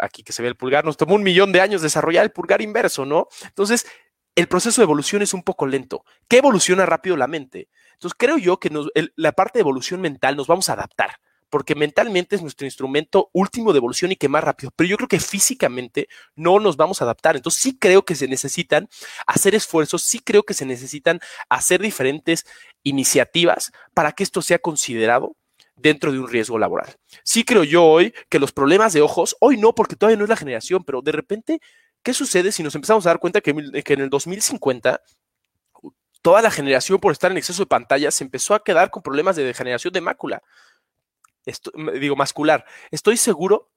aquí 0.00 0.22
que 0.22 0.32
se 0.32 0.42
ve 0.42 0.48
el 0.48 0.56
pulgar, 0.56 0.84
nos 0.84 0.96
tomó 0.96 1.14
un 1.14 1.22
millón 1.22 1.52
de 1.52 1.60
años 1.60 1.82
desarrollar 1.82 2.24
el 2.24 2.32
pulgar 2.32 2.62
inverso, 2.62 3.04
¿no? 3.04 3.28
Entonces, 3.44 3.86
el 4.34 4.48
proceso 4.48 4.80
de 4.80 4.84
evolución 4.84 5.22
es 5.22 5.32
un 5.32 5.42
poco 5.42 5.66
lento. 5.66 6.04
¿Qué 6.28 6.38
evoluciona 6.38 6.84
rápido 6.84 7.16
la 7.16 7.26
mente? 7.26 7.68
Entonces, 7.94 8.16
creo 8.18 8.36
yo 8.36 8.60
que 8.60 8.70
la 9.16 9.32
parte 9.32 9.58
de 9.58 9.62
evolución 9.62 10.00
mental 10.00 10.36
nos 10.36 10.46
vamos 10.46 10.68
a 10.68 10.74
adaptar, 10.74 11.16
porque 11.48 11.74
mentalmente 11.74 12.36
es 12.36 12.42
nuestro 12.42 12.66
instrumento 12.66 13.30
último 13.32 13.72
de 13.72 13.78
evolución 13.78 14.12
y 14.12 14.16
que 14.16 14.28
más 14.28 14.44
rápido, 14.44 14.72
pero 14.76 14.88
yo 14.88 14.96
creo 14.98 15.08
que 15.08 15.20
físicamente 15.20 16.08
no 16.34 16.60
nos 16.60 16.76
vamos 16.76 17.00
a 17.00 17.04
adaptar. 17.04 17.36
Entonces, 17.36 17.62
sí 17.62 17.78
creo 17.78 18.04
que 18.04 18.14
se 18.14 18.28
necesitan 18.28 18.88
hacer 19.26 19.54
esfuerzos, 19.54 20.02
sí 20.02 20.18
creo 20.18 20.42
que 20.42 20.54
se 20.54 20.66
necesitan 20.66 21.20
hacer 21.48 21.80
diferentes 21.80 22.44
iniciativas 22.82 23.72
para 23.94 24.12
que 24.12 24.22
esto 24.22 24.42
sea 24.42 24.58
considerado 24.58 25.34
dentro 25.76 26.10
de 26.10 26.18
un 26.18 26.28
riesgo 26.28 26.58
laboral. 26.58 26.96
Sí 27.22 27.44
creo 27.44 27.64
yo 27.64 27.84
hoy 27.84 28.12
que 28.28 28.38
los 28.38 28.52
problemas 28.52 28.92
de 28.92 29.02
ojos, 29.02 29.36
hoy 29.40 29.56
no, 29.56 29.74
porque 29.74 29.96
todavía 29.96 30.16
no 30.16 30.24
es 30.24 30.30
la 30.30 30.36
generación, 30.36 30.84
pero 30.84 31.02
de 31.02 31.12
repente 31.12 31.60
¿Qué 32.06 32.14
sucede 32.14 32.52
si 32.52 32.62
nos 32.62 32.72
empezamos 32.76 33.04
a 33.04 33.10
dar 33.10 33.18
cuenta 33.18 33.40
que, 33.40 33.82
que 33.84 33.94
en 33.94 34.00
el 34.00 34.10
2050 34.10 35.02
toda 36.22 36.40
la 36.40 36.52
generación 36.52 37.00
por 37.00 37.10
estar 37.10 37.32
en 37.32 37.36
exceso 37.36 37.62
de 37.62 37.66
pantallas 37.66 38.14
se 38.14 38.22
empezó 38.22 38.54
a 38.54 38.62
quedar 38.62 38.92
con 38.92 39.02
problemas 39.02 39.34
de 39.34 39.42
degeneración 39.42 39.92
de 39.92 40.00
mácula? 40.00 40.40
digo 41.98 42.14
mascular, 42.14 42.64
estoy 42.92 43.16
seguro 43.16 43.72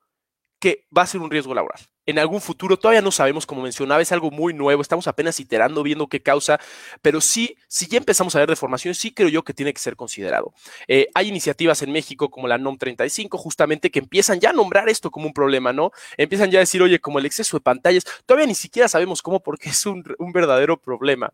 que 0.60 0.88
va 0.96 1.02
a 1.02 1.08
ser 1.08 1.22
un 1.22 1.32
riesgo 1.32 1.56
laboral. 1.56 1.80
En 2.10 2.18
algún 2.18 2.42
futuro, 2.42 2.76
todavía 2.76 3.04
no 3.04 3.12
sabemos, 3.12 3.46
como 3.46 3.62
mencionaba, 3.62 4.02
es 4.02 4.12
algo 4.12 4.32
muy 4.32 4.52
nuevo, 4.52 4.82
estamos 4.82 5.08
apenas 5.08 5.40
iterando, 5.40 5.84
viendo 5.84 6.08
qué 6.08 6.24
causa, 6.24 6.60
pero 7.04 7.22
sí, 7.22 7.56
si 7.68 7.86
ya 7.86 8.00
empezamos 8.00 8.36
a 8.36 8.40
ver 8.40 8.50
deformaciones, 8.50 8.98
sí 8.98 9.14
creo 9.14 9.30
yo 9.30 9.44
que 9.44 9.54
tiene 9.54 9.72
que 9.74 9.80
ser 9.80 9.96
considerado. 9.96 10.52
Eh, 10.88 11.08
hay 11.14 11.28
iniciativas 11.28 11.84
en 11.84 11.92
México 11.92 12.32
como 12.32 12.48
la 12.48 12.58
NOM 12.58 12.80
35, 12.80 13.38
justamente, 13.38 13.92
que 13.92 14.00
empiezan 14.00 14.40
ya 14.40 14.50
a 14.50 14.54
nombrar 14.54 14.90
esto 14.90 15.12
como 15.12 15.28
un 15.28 15.34
problema, 15.34 15.72
¿no? 15.72 15.92
Empiezan 16.18 16.50
ya 16.50 16.58
a 16.58 16.62
decir, 16.62 16.82
oye, 16.82 16.98
como 16.98 17.20
el 17.20 17.28
exceso 17.28 17.58
de 17.58 17.62
pantallas, 17.62 18.04
todavía 18.26 18.48
ni 18.48 18.56
siquiera 18.56 18.88
sabemos 18.88 19.22
cómo, 19.22 19.42
porque 19.42 19.70
es 19.70 19.86
un, 19.86 20.04
verdadero 20.34 20.82
problema. 20.82 21.32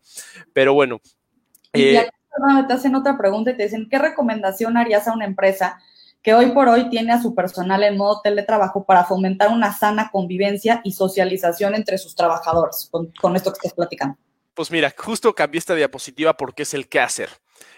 Pero 0.52 0.74
bueno. 0.74 1.00
y 1.72 1.96
eh, 1.96 2.10
te 2.68 2.74
hacen 2.74 2.94
otra 2.94 3.16
pregunta 3.16 3.52
y 3.52 3.56
te 3.56 3.62
dicen, 3.62 3.88
¿qué 3.88 3.98
recomendación 3.98 4.76
harías 4.76 5.08
a 5.08 5.14
una 5.14 5.24
empresa? 5.24 5.80
Que 6.26 6.34
hoy 6.34 6.50
por 6.50 6.68
hoy 6.68 6.90
tiene 6.90 7.12
a 7.12 7.22
su 7.22 7.36
personal 7.36 7.84
en 7.84 7.96
modo 7.96 8.20
teletrabajo 8.20 8.84
para 8.84 9.04
fomentar 9.04 9.48
una 9.50 9.72
sana 9.72 10.10
convivencia 10.10 10.80
y 10.82 10.90
socialización 10.90 11.76
entre 11.76 11.98
sus 11.98 12.16
trabajadores, 12.16 12.90
con, 12.90 13.36
esto 13.36 13.52
que 13.52 13.58
estás 13.58 13.74
platicando. 13.74 14.18
Pues 14.52 14.72
mira, 14.72 14.92
justo 14.98 15.32
cambié 15.36 15.60
esta 15.60 15.76
diapositiva 15.76 16.36
porque 16.36 16.64
es 16.64 16.74
el 16.74 16.88
qué 16.88 16.98
hacer. 16.98 17.28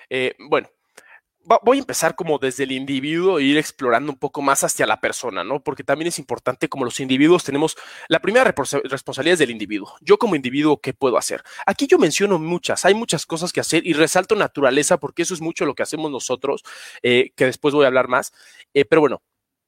Eh, 0.09 0.33
bueno, 0.49 0.71
voy 1.63 1.79
a 1.79 1.81
empezar 1.81 2.15
como 2.15 2.39
desde 2.39 2.65
el 2.65 2.73
individuo 2.73 3.39
e 3.39 3.45
ir 3.45 3.59
explorando 3.59 4.13
un 4.13 4.19
poco 4.19 4.43
más 4.43 4.65
hacia 4.65 4.87
la 4.87 5.01
persona, 5.01 5.45
¿no? 5.45 5.63
Porque 5.63 5.85
también 5.85 6.09
es 6.09 6.19
importante 6.19 6.69
como 6.69 6.85
los 6.85 7.01
individuos 7.01 7.45
tenemos, 7.45 7.77
la 8.09 8.21
primera 8.21 8.45
responsabilidad 8.45 9.35
es 9.35 9.39
del 9.39 9.51
individuo. 9.51 9.95
Yo 10.01 10.19
como 10.19 10.37
individuo, 10.37 10.81
¿qué 10.81 10.93
puedo 10.93 11.17
hacer? 11.17 11.43
Aquí 11.67 11.87
yo 11.87 11.99
menciono 11.99 12.39
muchas, 12.39 12.85
hay 12.85 12.95
muchas 12.95 13.27
cosas 13.27 13.53
que 13.53 13.61
hacer 13.61 13.87
y 13.87 13.95
resalto 13.95 14.35
naturaleza 14.35 14.99
porque 14.99 15.23
eso 15.23 15.35
es 15.35 15.41
mucho 15.41 15.65
lo 15.65 15.75
que 15.75 15.83
hacemos 15.83 16.11
nosotros, 16.11 16.63
eh, 17.03 17.33
que 17.37 17.47
después 17.47 17.75
voy 17.75 17.85
a 17.85 17.89
hablar 17.89 18.09
más. 18.09 18.33
Eh, 18.75 18.85
pero 18.85 19.01
bueno, 19.01 19.23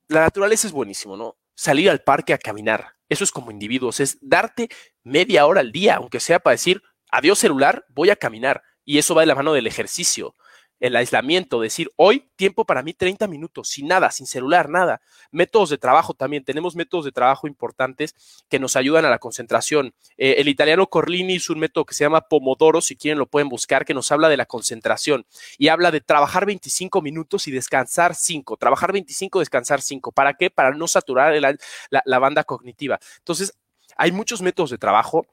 la 0.08 0.20
naturaleza 0.20 0.66
es 0.66 0.72
buenísimo, 0.72 1.16
¿no? 1.16 1.36
Salir 1.54 1.90
al 1.90 2.02
parque 2.02 2.32
a 2.32 2.38
caminar, 2.38 2.94
eso 3.08 3.24
es 3.24 3.32
como 3.32 3.50
individuos, 3.50 4.00
es 4.00 4.18
darte 4.20 4.68
media 5.02 5.46
hora 5.46 5.60
al 5.60 5.72
día, 5.72 5.96
aunque 5.96 6.20
sea 6.20 6.40
para 6.40 6.52
decir, 6.52 6.82
adiós 7.10 7.38
celular, 7.38 7.84
voy 7.88 8.10
a 8.10 8.16
caminar. 8.16 8.62
Y 8.84 8.98
eso 8.98 9.14
va 9.14 9.22
de 9.22 9.26
la 9.26 9.34
mano 9.34 9.52
del 9.52 9.66
ejercicio 9.66 10.34
el 10.80 10.96
aislamiento, 10.96 11.60
decir, 11.60 11.90
hoy 11.96 12.30
tiempo 12.36 12.64
para 12.64 12.82
mí 12.82 12.94
30 12.94 13.28
minutos, 13.28 13.68
sin 13.68 13.86
nada, 13.86 14.10
sin 14.10 14.26
celular, 14.26 14.68
nada. 14.68 15.02
Métodos 15.30 15.68
de 15.70 15.78
trabajo 15.78 16.14
también, 16.14 16.42
tenemos 16.42 16.74
métodos 16.74 17.04
de 17.04 17.12
trabajo 17.12 17.46
importantes 17.46 18.14
que 18.48 18.58
nos 18.58 18.76
ayudan 18.76 19.04
a 19.04 19.10
la 19.10 19.18
concentración. 19.18 19.94
Eh, 20.16 20.36
el 20.38 20.48
italiano 20.48 20.86
Corlini 20.88 21.34
hizo 21.34 21.52
un 21.52 21.58
método 21.58 21.84
que 21.84 21.94
se 21.94 22.04
llama 22.04 22.22
Pomodoro, 22.22 22.80
si 22.80 22.96
quieren 22.96 23.18
lo 23.18 23.26
pueden 23.26 23.50
buscar, 23.50 23.84
que 23.84 23.94
nos 23.94 24.10
habla 24.10 24.30
de 24.30 24.38
la 24.38 24.46
concentración 24.46 25.26
y 25.58 25.68
habla 25.68 25.90
de 25.90 26.00
trabajar 26.00 26.46
25 26.46 27.02
minutos 27.02 27.46
y 27.46 27.50
descansar 27.50 28.14
5, 28.14 28.56
trabajar 28.56 28.92
25, 28.92 29.40
descansar 29.40 29.82
5. 29.82 30.12
¿Para 30.12 30.34
qué? 30.34 30.50
Para 30.50 30.72
no 30.72 30.88
saturar 30.88 31.34
la, 31.40 31.54
la 31.90 32.18
banda 32.18 32.42
cognitiva. 32.44 32.98
Entonces, 33.18 33.54
hay 33.96 34.12
muchos 34.12 34.40
métodos 34.40 34.70
de 34.70 34.78
trabajo 34.78 35.26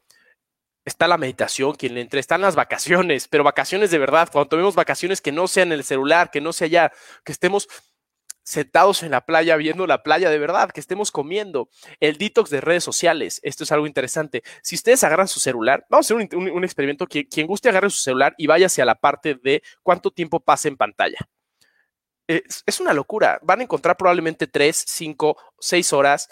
está 0.88 1.08
la 1.08 1.18
meditación, 1.18 1.76
quien 1.76 1.96
le 1.96 2.02
entre, 2.02 2.22
están 2.22 2.42
las 2.42 2.56
vacaciones, 2.56 3.28
pero 3.28 3.44
vacaciones 3.44 3.92
de 3.92 3.98
verdad, 3.98 4.30
cuando 4.32 4.48
tomemos 4.48 4.74
vacaciones 4.74 5.20
que 5.20 5.34
no 5.34 5.48
sean 5.48 5.74
el 5.74 5.84
celular, 5.84 6.32
que 6.32 6.40
no 6.40 6.54
sea 6.54 6.68
ya, 6.68 6.94
que 7.26 7.34
estemos 7.34 7.68
sentados 8.44 9.04
en 9.04 9.12
la 9.12 9.26
playa 9.26 9.58
viendo 9.58 9.86
la 9.86 10.02
playa 10.02 10.30
de 10.30 10.40
verdad, 10.40 10.72
que 10.72 10.80
estemos 10.80 11.12
comiendo. 11.12 11.68
El 12.00 12.18
detox 12.18 12.50
de 12.50 12.62
redes 12.62 12.86
sociales, 12.86 13.42
esto 13.44 13.66
es 13.66 13.72
algo 13.74 13.86
interesante. 13.86 14.44
Si 14.62 14.76
ustedes 14.76 15.04
agarran 15.04 15.28
su 15.28 15.42
celular, 15.42 15.86
vamos 15.90 16.10
a 16.10 16.16
hacer 16.16 16.38
un, 16.38 16.64
experimento, 16.64 17.06
que, 17.06 17.28
quien 17.28 17.48
guste 17.48 17.68
agarre 17.68 17.90
su 17.90 18.00
celular 18.00 18.34
y 18.38 18.48
vaya 18.48 18.68
hacia 18.68 18.86
la 18.86 18.96
parte 18.96 19.36
de 19.36 19.62
cuánto 19.84 20.12
tiempo 20.12 20.40
pasa 20.40 20.70
en 20.70 20.78
pantalla. 20.78 21.18
Es, 22.28 22.64
es 22.66 22.80
una 22.80 22.94
locura. 22.94 23.40
Van 23.44 23.60
a 23.60 23.64
encontrar 23.64 23.98
probablemente 23.98 24.48
tres, 24.48 24.86
cinco, 24.88 25.38
seis 25.60 25.92
horas 25.92 26.30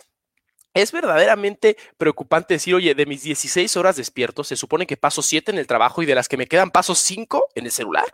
es 0.76 0.92
verdaderamente 0.92 1.78
preocupante 1.98 2.54
decir, 2.54 2.76
oye, 2.76 2.94
de 2.94 3.06
mis 3.08 3.24
16 3.24 3.76
horas 3.78 3.96
despiertos, 3.96 4.50
se 4.50 4.56
supone 4.56 4.86
que 4.86 4.98
paso 4.98 5.22
7 5.22 5.52
en 5.52 5.58
el 5.58 5.68
trabajo 5.68 6.04
y 6.04 6.06
de 6.06 6.14
las 6.14 6.28
que 6.28 6.38
me 6.38 6.48
quedan 6.48 6.70
paso 6.70 6.94
5 6.94 7.46
en 7.56 7.66
el 7.66 7.72
celular. 7.72 8.06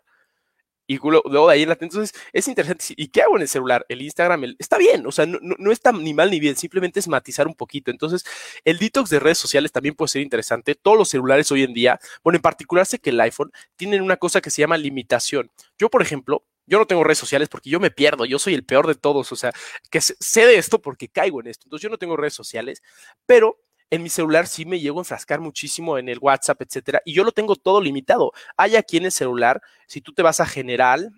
Y 0.88 0.97
luego 0.97 1.47
de 1.47 1.53
ahí 1.53 1.64
en 1.64 1.70
la... 1.70 1.78
Entonces, 1.80 2.14
es 2.34 2.47
interesante. 2.47 2.86
¿Y 2.97 3.07
qué 3.07 3.22
hago 3.22 3.38
en 3.38 3.43
el 3.43 3.47
celular? 3.47 3.86
El 3.88 4.01
Instagram 4.01 4.55
está 4.59 4.78
bien, 4.78 5.07
o 5.07 5.12
sea, 5.12 5.26
no, 5.26 5.39
no, 5.41 5.72
está 5.72 5.91
ni 5.91 6.14
mal 6.14 6.30
ni 6.30 6.39
bien, 6.39 6.55
simplemente 6.55 6.99
es 6.99 7.07
matizar 7.07 7.47
un 7.47 7.55
poquito. 7.55 7.91
Entonces, 7.91 8.26
el 8.66 8.78
detox 8.78 9.09
de 9.09 9.20
redes 9.20 9.38
sociales 9.38 9.72
también 9.72 9.95
puede 9.95 10.09
ser 10.09 10.22
interesante. 10.22 10.76
Todos 10.76 10.97
los 10.97 11.09
celulares 11.09 11.51
hoy 11.51 11.64
en 11.64 11.74
día, 11.74 11.99
bueno, 12.24 12.36
en 12.36 12.41
particular 12.41 12.86
sé 12.86 12.99
que 12.99 13.12
el 13.12 13.22
iPhone, 13.22 13.51
tienen 13.78 14.01
una 14.01 14.18
cosa 14.18 14.41
que 14.41 14.49
se 14.49 14.62
llama 14.62 14.78
limitación. 14.78 15.49
Yo, 15.80 15.89
por 15.89 16.01
ejemplo, 16.01 16.43
yo 16.72 16.80
no 16.80 16.86
tengo 16.88 17.04
redes 17.04 17.18
sociales 17.18 17.50
porque 17.50 17.70
yo 17.70 17.82
me 17.82 17.92
pierdo, 17.92 18.24
yo 18.24 18.40
soy 18.40 18.54
el 18.54 18.64
peor 18.64 18.88
de 18.88 18.96
todos, 18.96 19.30
o 19.34 19.36
sea, 19.36 19.52
que 19.90 20.00
sé 20.00 20.46
de 20.46 20.56
esto 20.56 20.82
porque 20.82 21.10
caigo 21.10 21.42
en 21.42 21.48
esto. 21.48 21.66
Entonces 21.66 21.84
yo 21.84 21.90
no 21.90 21.98
tengo 21.98 22.16
redes 22.16 22.34
sociales, 22.34 22.82
pero 23.26 23.60
en 23.90 24.02
mi 24.02 24.08
celular 24.10 24.48
sí 24.48 24.64
me 24.66 24.80
llego 24.80 25.00
a 25.00 25.02
enfrascar 25.02 25.42
muchísimo 25.42 25.98
en 25.98 26.08
el 26.08 26.18
WhatsApp, 26.20 26.62
etcétera, 26.62 27.02
y 27.04 27.14
yo 27.14 27.26
lo 27.26 27.34
tengo 27.34 27.58
todo 27.58 27.82
limitado. 27.82 28.32
Hay 28.56 28.78
aquí 28.78 28.96
en 28.96 29.04
el 29.04 29.12
celular, 29.12 29.62
si 29.86 30.00
tú 30.00 30.14
te 30.14 30.22
vas 30.22 30.40
a 30.40 30.46
general, 30.46 31.12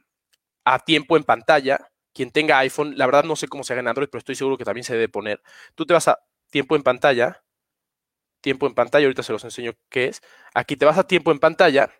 a 0.66 0.80
tiempo 0.80 1.18
en 1.18 1.24
pantalla, 1.24 1.92
quien 2.14 2.32
tenga 2.32 2.58
iPhone, 2.58 2.98
la 2.98 3.06
verdad 3.06 3.24
no 3.24 3.36
sé 3.36 3.48
cómo 3.48 3.64
se 3.64 3.74
haga 3.74 3.82
en 3.82 3.90
Android, 3.90 4.10
pero 4.12 4.20
estoy 4.20 4.34
seguro 4.34 4.58
que 4.58 4.66
también 4.66 4.84
se 4.86 4.94
debe 4.94 5.08
poner. 5.08 5.40
Tú 5.76 5.86
te 5.86 5.94
vas 5.94 6.08
a 6.08 6.18
tiempo 6.50 6.76
en 6.76 6.82
pantalla, 6.82 7.44
tiempo 8.42 8.66
en 8.66 8.74
pantalla, 8.74 9.06
ahorita 9.06 9.22
se 9.22 9.34
los 9.34 9.44
enseño 9.44 9.74
qué 9.90 10.06
es. 10.06 10.22
Aquí 10.56 10.76
te 10.78 10.86
vas 10.86 10.98
a 10.98 11.06
tiempo 11.06 11.32
en 11.32 11.38
pantalla 11.38 11.92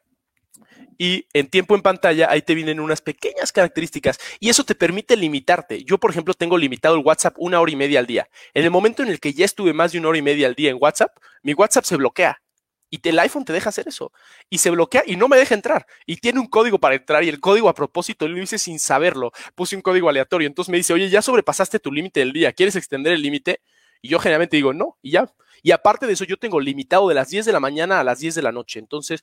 y 0.98 1.28
en 1.34 1.48
tiempo 1.48 1.76
en 1.76 1.82
pantalla 1.82 2.30
ahí 2.30 2.42
te 2.42 2.56
vienen 2.56 2.80
unas 2.80 3.02
pequeñas 3.02 3.52
características 3.52 4.20
y 4.40 4.50
eso 4.50 4.64
te 4.64 4.76
permite 4.76 5.16
limitarte. 5.16 5.84
Yo, 5.84 5.98
por 5.98 6.12
ejemplo, 6.12 6.34
tengo 6.34 6.58
limitado 6.58 6.96
el 6.96 7.04
WhatsApp 7.04 7.36
una 7.38 7.60
hora 7.60 7.72
y 7.72 7.76
media 7.76 8.00
al 8.00 8.06
día. 8.06 8.30
En 8.54 8.64
el 8.64 8.72
momento 8.72 9.04
en 9.04 9.10
el 9.10 9.20
que 9.20 9.34
ya 9.34 9.46
estuve 9.46 9.74
más 9.74 9.92
de 9.92 10.00
una 10.00 10.10
hora 10.10 10.18
y 10.18 10.22
media 10.22 10.48
al 10.48 10.56
día 10.56 10.70
en 10.70 10.78
WhatsApp, 10.80 11.16
mi 11.42 11.54
WhatsApp 11.54 11.86
se 11.86 11.98
bloquea. 11.98 12.42
Y 12.90 13.00
el 13.10 13.18
iPhone 13.18 13.44
te 13.44 13.54
deja 13.54 13.70
hacer 13.70 13.88
eso. 13.88 14.12
Y 14.52 14.60
se 14.60 14.70
bloquea 14.70 15.04
y 15.08 15.16
no 15.16 15.28
me 15.28 15.36
deja 15.36 15.56
entrar. 15.56 15.88
Y 16.06 16.18
tiene 16.18 16.40
un 16.40 16.46
código 16.46 16.78
para 16.80 16.94
entrar. 16.94 17.24
Y 17.24 17.30
el 17.30 17.40
código 17.40 17.68
a 17.68 17.74
propósito 17.74 18.28
lo 18.28 18.40
hice 18.40 18.60
sin 18.60 18.78
saberlo. 18.78 19.32
Puse 19.56 19.76
un 19.76 19.82
código 19.82 20.10
aleatorio. 20.10 20.48
Entonces 20.48 20.72
me 20.72 20.78
dice, 20.78 20.94
oye, 20.94 21.10
ya 21.10 21.24
sobrepasaste 21.24 21.80
tu 21.80 21.92
límite 21.92 22.20
del 22.20 22.34
día. 22.34 22.52
¿Quieres 22.54 22.76
extender 22.76 23.14
el 23.14 23.24
límite? 23.24 23.62
Y 24.00 24.10
yo 24.10 24.20
generalmente 24.20 24.58
digo, 24.58 24.74
no, 24.74 25.00
y 25.02 25.10
ya. 25.10 25.34
Y 25.64 25.72
aparte 25.72 26.06
de 26.06 26.14
eso, 26.14 26.24
yo 26.24 26.38
tengo 26.38 26.60
limitado 26.60 27.10
de 27.10 27.16
las 27.16 27.30
10 27.30 27.48
de 27.48 27.54
la 27.54 27.60
mañana 27.60 28.00
a 28.00 28.04
las 28.04 28.20
10 28.20 28.36
de 28.36 28.42
la 28.44 28.52
noche. 28.52 28.78
Entonces, 28.78 29.22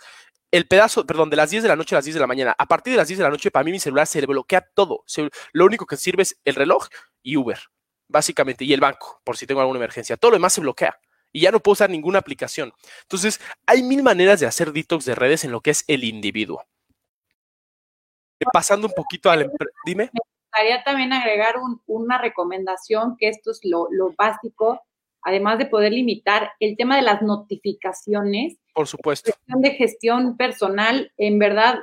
el 0.51 0.67
pedazo, 0.67 1.07
perdón, 1.07 1.31
de 1.31 1.37
las 1.37 1.51
10 1.51 1.63
de 1.63 1.69
la 1.69 1.77
noche 1.77 1.95
a 1.95 1.99
las 1.99 2.05
10 2.05 2.15
de 2.15 2.21
la 2.21 2.27
mañana. 2.27 2.55
A 2.59 2.67
partir 2.67 2.93
de 2.93 2.97
las 2.97 3.09
10 3.09 3.19
de 3.19 3.25
la 3.25 3.31
noche, 3.31 3.51
para 3.51 3.65
mí 3.65 3.71
mi 3.71 3.81
celular 3.81 4.07
se 4.07 4.25
bloquea 4.25 4.61
todo. 4.75 5.05
lo 5.53 5.65
único 5.65 5.87
que 5.87 5.97
sirve 5.97 6.23
es 6.23 6.41
el 6.45 6.55
reloj 6.55 6.89
y 7.23 7.37
Uber, 7.37 7.59
básicamente, 8.09 8.65
y 8.65 8.73
el 8.73 8.81
banco, 8.81 9.21
por 9.25 9.37
si 9.37 9.47
tengo 9.47 9.61
alguna 9.61 9.79
emergencia. 9.79 10.17
Todo 10.17 10.33
lo 10.33 10.37
demás 10.37 10.53
se 10.53 10.61
bloquea 10.61 10.99
y 11.33 11.43
ya 11.43 11.53
no 11.53 11.61
puedo 11.61 11.75
usar 11.75 11.91
ninguna 11.91 12.19
aplicación. 12.19 12.73
Entonces, 13.03 13.41
hay 13.67 13.83
mil 13.83 14.03
maneras 14.03 14.41
de 14.41 14.47
hacer 14.47 14.73
detox 14.73 15.05
de 15.05 15.15
redes 15.15 15.45
en 15.45 15.53
lo 15.53 15.61
que 15.61 15.71
es 15.71 15.85
el 15.87 16.05
individuo. 16.05 16.65
Pasando 18.53 18.87
un 18.89 18.95
poquito 18.95 19.31
al... 19.31 19.51
Dime. 19.85 20.11
Me 20.13 20.21
gustaría 20.47 20.83
también 20.83 21.13
agregar 21.13 21.57
una 21.87 22.19
recomendación, 22.19 23.17
que 23.17 23.29
esto 23.29 23.53
es 23.53 23.61
lo 23.63 24.13
básico, 24.17 24.83
además 25.23 25.59
de 25.59 25.67
poder 25.67 25.93
limitar 25.93 26.53
el 26.61 26.77
tema 26.77 26.97
de 26.97 27.03
las 27.03 27.23
notificaciones 27.23 28.59
por 28.75 28.87
supuesto. 28.87 29.33
de 29.47 29.71
gestión 29.73 30.37
personal, 30.37 31.13
en 31.19 31.39
verdad, 31.39 31.81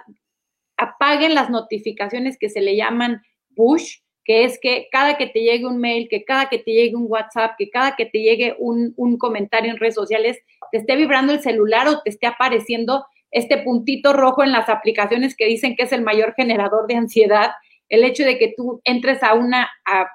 apaguen 0.77 1.35
las 1.35 1.49
notificaciones 1.49 2.37
que 2.39 2.49
se 2.49 2.61
le 2.61 2.75
llaman 2.75 3.21
push, 3.55 3.97
que 4.23 4.43
es 4.43 4.59
que 4.61 4.87
cada 4.91 5.17
que 5.17 5.27
te 5.27 5.41
llegue 5.41 5.65
un 5.65 5.79
mail, 5.79 6.07
que 6.09 6.23
cada 6.23 6.49
que 6.49 6.59
te 6.59 6.71
llegue 6.71 6.95
un 6.95 7.05
WhatsApp, 7.07 7.55
que 7.57 7.69
cada 7.69 7.95
que 7.95 8.05
te 8.05 8.19
llegue 8.19 8.55
un, 8.59 8.93
un 8.97 9.17
comentario 9.17 9.71
en 9.71 9.77
redes 9.77 9.95
sociales, 9.95 10.37
te 10.71 10.79
esté 10.79 10.95
vibrando 10.95 11.33
el 11.33 11.41
celular 11.41 11.87
o 11.87 12.01
te 12.01 12.09
esté 12.09 12.27
apareciendo 12.27 13.05
este 13.31 13.57
puntito 13.57 14.13
rojo 14.13 14.43
en 14.43 14.51
las 14.51 14.69
aplicaciones 14.69 15.35
que 15.35 15.45
dicen 15.45 15.75
que 15.75 15.83
es 15.83 15.91
el 15.91 16.01
mayor 16.01 16.33
generador 16.35 16.87
de 16.87 16.95
ansiedad, 16.95 17.51
el 17.89 18.03
hecho 18.03 18.23
de 18.23 18.37
que 18.37 18.53
tú 18.55 18.81
entres 18.83 19.23
a 19.23 19.33
una, 19.33 19.69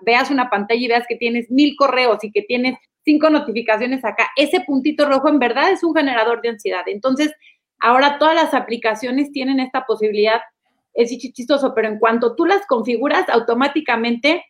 veas 0.04 0.30
una 0.30 0.50
pantalla 0.50 0.80
y 0.80 0.88
veas 0.88 1.06
que 1.08 1.16
tienes 1.16 1.50
mil 1.50 1.74
correos 1.76 2.22
y 2.22 2.30
que 2.30 2.42
tienes 2.42 2.76
cinco 3.04 3.30
notificaciones 3.30 4.04
acá. 4.04 4.28
Ese 4.36 4.60
puntito 4.60 5.06
rojo 5.06 5.28
en 5.28 5.38
verdad 5.38 5.70
es 5.70 5.82
un 5.82 5.94
generador 5.94 6.40
de 6.42 6.50
ansiedad. 6.50 6.82
Entonces, 6.86 7.32
ahora 7.80 8.18
todas 8.18 8.34
las 8.34 8.54
aplicaciones 8.54 9.32
tienen 9.32 9.60
esta 9.60 9.84
posibilidad. 9.86 10.40
Es 10.94 11.10
chistoso, 11.10 11.74
pero 11.74 11.88
en 11.88 11.98
cuanto 11.98 12.34
tú 12.36 12.44
las 12.44 12.66
configuras, 12.66 13.28
automáticamente 13.28 14.44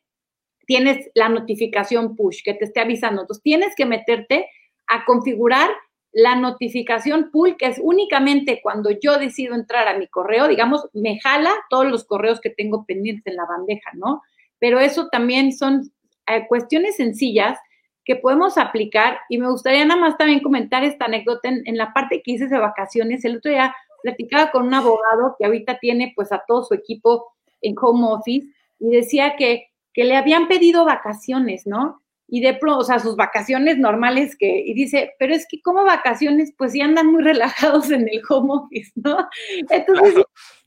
tienes 0.67 1.11
la 1.15 1.29
notificación 1.29 2.17
push 2.17 2.43
que 2.45 2.55
te 2.55 2.65
esté 2.65 2.81
avisando. 2.81 3.23
Entonces, 3.23 3.43
tienes 3.43 3.75
que 3.77 3.87
meterte 3.87 4.47
a 4.87 5.05
configurar 5.05 5.71
la 6.13 6.37
notificación 6.37 7.31
pull, 7.33 7.57
que 7.57 7.67
es 7.67 7.81
únicamente 7.83 8.61
cuando 8.63 8.91
yo 8.91 9.19
decido 9.19 9.55
entrar 9.55 9.89
a 9.89 9.97
mi 9.97 10.07
correo, 10.09 10.47
digamos, 10.47 10.89
me 10.93 11.19
jala 11.21 11.51
todos 11.71 11.87
los 11.87 12.05
correos 12.05 12.41
que 12.41 12.51
tengo 12.51 12.85
pendientes 12.85 13.27
en 13.27 13.37
la 13.37 13.47
bandeja, 13.47 13.91
¿no? 13.95 14.21
Pero 14.59 14.79
eso 14.79 15.09
también 15.09 15.53
son 15.53 15.91
eh, 16.27 16.47
cuestiones 16.49 16.97
sencillas 16.97 17.59
que 18.05 18.17
podemos 18.17 18.59
aplicar 18.59 19.19
y 19.29 19.39
me 19.39 19.49
gustaría 19.49 19.85
nada 19.85 20.01
más 20.01 20.17
también 20.17 20.41
comentar 20.41 20.85
esta 20.85 21.05
anécdota 21.05 21.49
en, 21.49 21.77
la 21.77 21.93
parte 21.93 22.23
que 22.23 22.33
hice 22.33 22.49
de 22.49 22.59
vacaciones. 22.59 23.25
El 23.25 23.37
otro 23.37 23.51
día 23.51 23.75
platicaba 24.03 24.51
con 24.51 24.67
un 24.67 24.75
abogado 24.75 25.37
que 25.39 25.47
ahorita 25.47 25.79
tiene 25.79 26.13
pues 26.17 26.33
a 26.33 26.43
todo 26.47 26.65
su 26.65 26.75
equipo 26.75 27.33
en 27.61 27.75
home 27.81 28.07
office 28.09 28.49
y 28.81 28.91
decía 28.91 29.37
que 29.37 29.69
que 29.93 30.05
le 30.05 30.17
habían 30.17 30.49
pedido 30.49 30.85
vacaciones, 30.85 31.67
¿no? 31.67 32.03
Y 32.29 32.41
de 32.41 32.55
pronto, 32.55 32.81
o 32.81 32.85
sea, 32.85 32.99
sus 32.99 33.17
vacaciones 33.17 33.77
normales 33.79 34.37
que, 34.39 34.63
y 34.65 34.73
dice, 34.73 35.15
pero 35.19 35.35
es 35.35 35.47
que 35.49 35.61
como 35.61 35.85
vacaciones, 35.85 36.55
pues 36.57 36.73
sí 36.73 36.81
andan 36.81 37.09
muy 37.09 37.23
relajados 37.23 37.91
en 37.91 38.09
el 38.09 38.23
home 38.29 38.55
office, 38.55 38.93
¿no? 38.95 39.29
Entonces, 39.69 40.25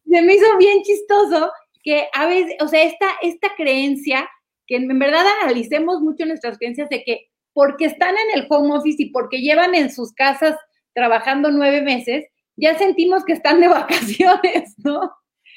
se 0.10 0.22
me 0.22 0.36
hizo 0.36 0.58
bien 0.58 0.84
chistoso 0.84 1.52
que 1.84 2.08
a 2.14 2.28
veces, 2.28 2.56
o 2.62 2.68
sea, 2.68 2.84
esta, 2.84 3.08
esta 3.22 3.50
creencia, 3.56 4.30
que 4.68 4.76
en 4.76 5.00
verdad 5.00 5.24
analicemos 5.42 6.02
mucho 6.02 6.26
nuestras 6.26 6.58
creencias 6.58 6.90
de 6.90 7.04
que 7.04 7.30
porque 7.54 7.86
están 7.86 8.16
en 8.16 8.40
el 8.40 8.48
home 8.50 8.76
office 8.76 9.02
y 9.02 9.12
porque 9.12 9.40
llevan 9.40 9.76
en 9.76 9.92
sus 9.92 10.14
casas 10.14 10.56
trabajando 10.94 11.52
nueve 11.52 11.82
meses, 11.82 12.26
ya 12.58 12.78
sentimos 12.78 13.24
que 13.24 13.34
están 13.34 13.62
de 13.62 13.68
vacaciones, 13.70 14.76
¿no? 14.78 15.12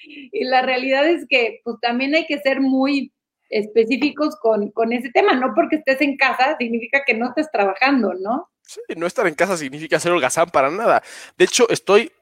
Y 0.04 0.44
la 0.44 0.62
realidad 0.62 1.08
es 1.08 1.26
que 1.28 1.60
pues 1.64 1.76
también 1.80 2.14
hay 2.14 2.26
que 2.26 2.38
ser 2.40 2.60
muy 2.60 3.12
específicos 3.50 4.36
con, 4.40 4.70
con 4.70 4.92
ese 4.92 5.10
tema, 5.10 5.34
no 5.34 5.52
porque 5.54 5.76
estés 5.76 6.00
en 6.00 6.16
casa 6.16 6.56
significa 6.58 7.02
que 7.06 7.14
no 7.14 7.28
estés 7.28 7.50
trabajando, 7.50 8.14
¿no? 8.14 8.48
Sí, 8.62 8.80
no 8.96 9.06
estar 9.06 9.26
en 9.26 9.34
casa 9.34 9.56
significa 9.56 9.98
ser 9.98 10.12
holgazán 10.12 10.50
para 10.50 10.70
nada. 10.70 11.02
De 11.38 11.46
hecho, 11.46 11.68
estoy 11.70 12.12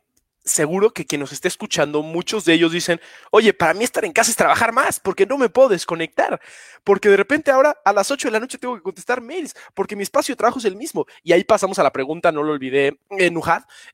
seguro 0.46 0.92
que 0.92 1.04
quien 1.04 1.20
nos 1.20 1.32
esté 1.32 1.48
escuchando, 1.48 2.02
muchos 2.02 2.44
de 2.44 2.54
ellos 2.54 2.72
dicen, 2.72 3.00
oye, 3.30 3.52
para 3.52 3.74
mí 3.74 3.84
estar 3.84 4.04
en 4.04 4.12
casa 4.12 4.30
es 4.30 4.36
trabajar 4.36 4.72
más, 4.72 5.00
porque 5.00 5.26
no 5.26 5.38
me 5.38 5.48
puedo 5.48 5.68
desconectar, 5.68 6.40
porque 6.84 7.08
de 7.08 7.16
repente 7.16 7.50
ahora 7.50 7.76
a 7.84 7.92
las 7.92 8.10
8 8.10 8.28
de 8.28 8.32
la 8.32 8.40
noche 8.40 8.58
tengo 8.58 8.76
que 8.76 8.82
contestar 8.82 9.20
mails, 9.20 9.54
porque 9.74 9.96
mi 9.96 10.02
espacio 10.02 10.32
de 10.32 10.36
trabajo 10.36 10.58
es 10.58 10.64
el 10.64 10.76
mismo. 10.76 11.06
Y 11.22 11.32
ahí 11.32 11.44
pasamos 11.44 11.78
a 11.78 11.82
la 11.82 11.92
pregunta, 11.92 12.32
no 12.32 12.42
lo 12.42 12.52
olvidé, 12.52 12.98
en 13.10 13.36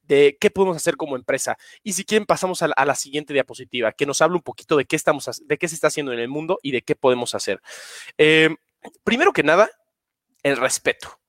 de 0.04 0.36
qué 0.40 0.50
podemos 0.50 0.76
hacer 0.76 0.96
como 0.96 1.16
empresa. 1.16 1.56
Y 1.82 1.92
si 1.92 2.04
quieren, 2.04 2.26
pasamos 2.26 2.62
a 2.62 2.68
la, 2.68 2.94
siguiente 2.94 3.32
diapositiva, 3.32 3.92
que 3.92 4.06
nos 4.06 4.20
habla 4.20 4.36
un 4.36 4.42
poquito 4.42 4.76
de 4.76 4.84
qué, 4.84 4.96
estamos, 4.96 5.42
de 5.44 5.58
qué 5.58 5.66
se 5.66 5.74
está 5.74 5.88
haciendo 5.88 6.12
en 6.12 6.18
el 6.18 6.28
mundo 6.28 6.58
y 6.62 6.72
de 6.72 6.82
qué 6.82 6.94
podemos 6.94 7.34
hacer. 7.34 7.60
Eh, 8.18 8.54
primero 9.02 9.32
que 9.32 9.42
nada, 9.42 9.70
el 10.42 10.56
respeto. 10.56 11.21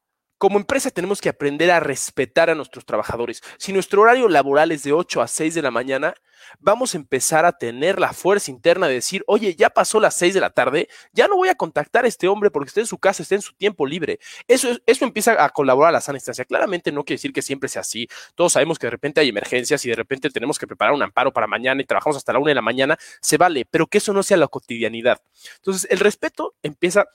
Como 0.44 0.58
empresa 0.58 0.92
tenemos 0.92 1.22
que 1.22 1.30
aprender 1.30 1.72
a 1.72 1.80
respetar 1.80 2.50
a 2.50 2.54
nuestros 2.54 2.86
trabajadores. 2.86 3.42
Si 3.58 3.72
nuestro 3.72 4.02
horario 4.02 4.28
laboral 4.28 4.74
es 4.74 4.84
de 4.84 4.92
8 4.92 5.22
a 5.22 5.28
6 5.30 5.56
de 5.56 5.62
la 5.62 5.72
mañana, 5.72 6.16
vamos 6.60 6.94
a 6.94 6.98
empezar 6.98 7.46
a 7.46 7.54
tener 7.54 7.98
la 7.98 8.12
fuerza 8.12 8.52
interna 8.52 8.90
de 8.90 8.96
decir, 8.96 9.24
oye, 9.26 9.56
ya 9.56 9.70
pasó 9.70 10.02
las 10.02 10.16
6 10.16 10.34
de 10.34 10.42
la 10.42 10.50
tarde, 10.50 10.90
ya 11.14 11.30
no 11.30 11.38
voy 11.38 11.48
a 11.48 11.56
contactar 11.56 12.04
a 12.04 12.10
este 12.10 12.28
hombre 12.28 12.52
porque 12.52 12.68
está 12.68 12.82
en 12.82 12.88
su 12.88 12.98
casa, 12.98 13.24
está 13.24 13.36
en 13.36 13.42
su 13.42 13.54
tiempo 13.54 13.86
libre. 13.86 14.20
Eso, 14.46 14.78
eso 14.86 15.06
empieza 15.06 15.42
a 15.42 15.50
colaborar 15.52 15.92
a 15.92 15.92
la 15.94 16.02
sana 16.02 16.18
instancia. 16.18 16.44
Claramente 16.44 16.92
no 16.92 17.06
quiere 17.06 17.20
decir 17.20 17.32
que 17.32 17.42
siempre 17.42 17.70
sea 17.70 17.80
así. 17.80 18.10
Todos 18.36 18.52
sabemos 18.52 18.78
que 18.78 18.88
de 18.88 18.92
repente 18.92 19.22
hay 19.22 19.30
emergencias 19.30 19.86
y 19.86 19.90
de 19.92 19.96
repente 19.96 20.30
tenemos 20.30 20.60
que 20.60 20.68
preparar 20.68 20.94
un 20.94 21.04
amparo 21.04 21.32
para 21.32 21.48
mañana 21.48 21.82
y 21.82 21.86
trabajamos 21.86 22.18
hasta 22.18 22.34
la 22.34 22.40
1 22.40 22.50
de 22.50 22.56
la 22.56 22.62
mañana, 22.62 22.98
se 23.22 23.38
vale, 23.38 23.64
pero 23.64 23.88
que 23.88 24.00
eso 24.00 24.12
no 24.12 24.22
sea 24.22 24.36
la 24.36 24.50
cotidianidad. 24.50 25.22
Entonces, 25.56 25.90
el 25.90 26.00
respeto 26.00 26.54
empieza 26.62 27.06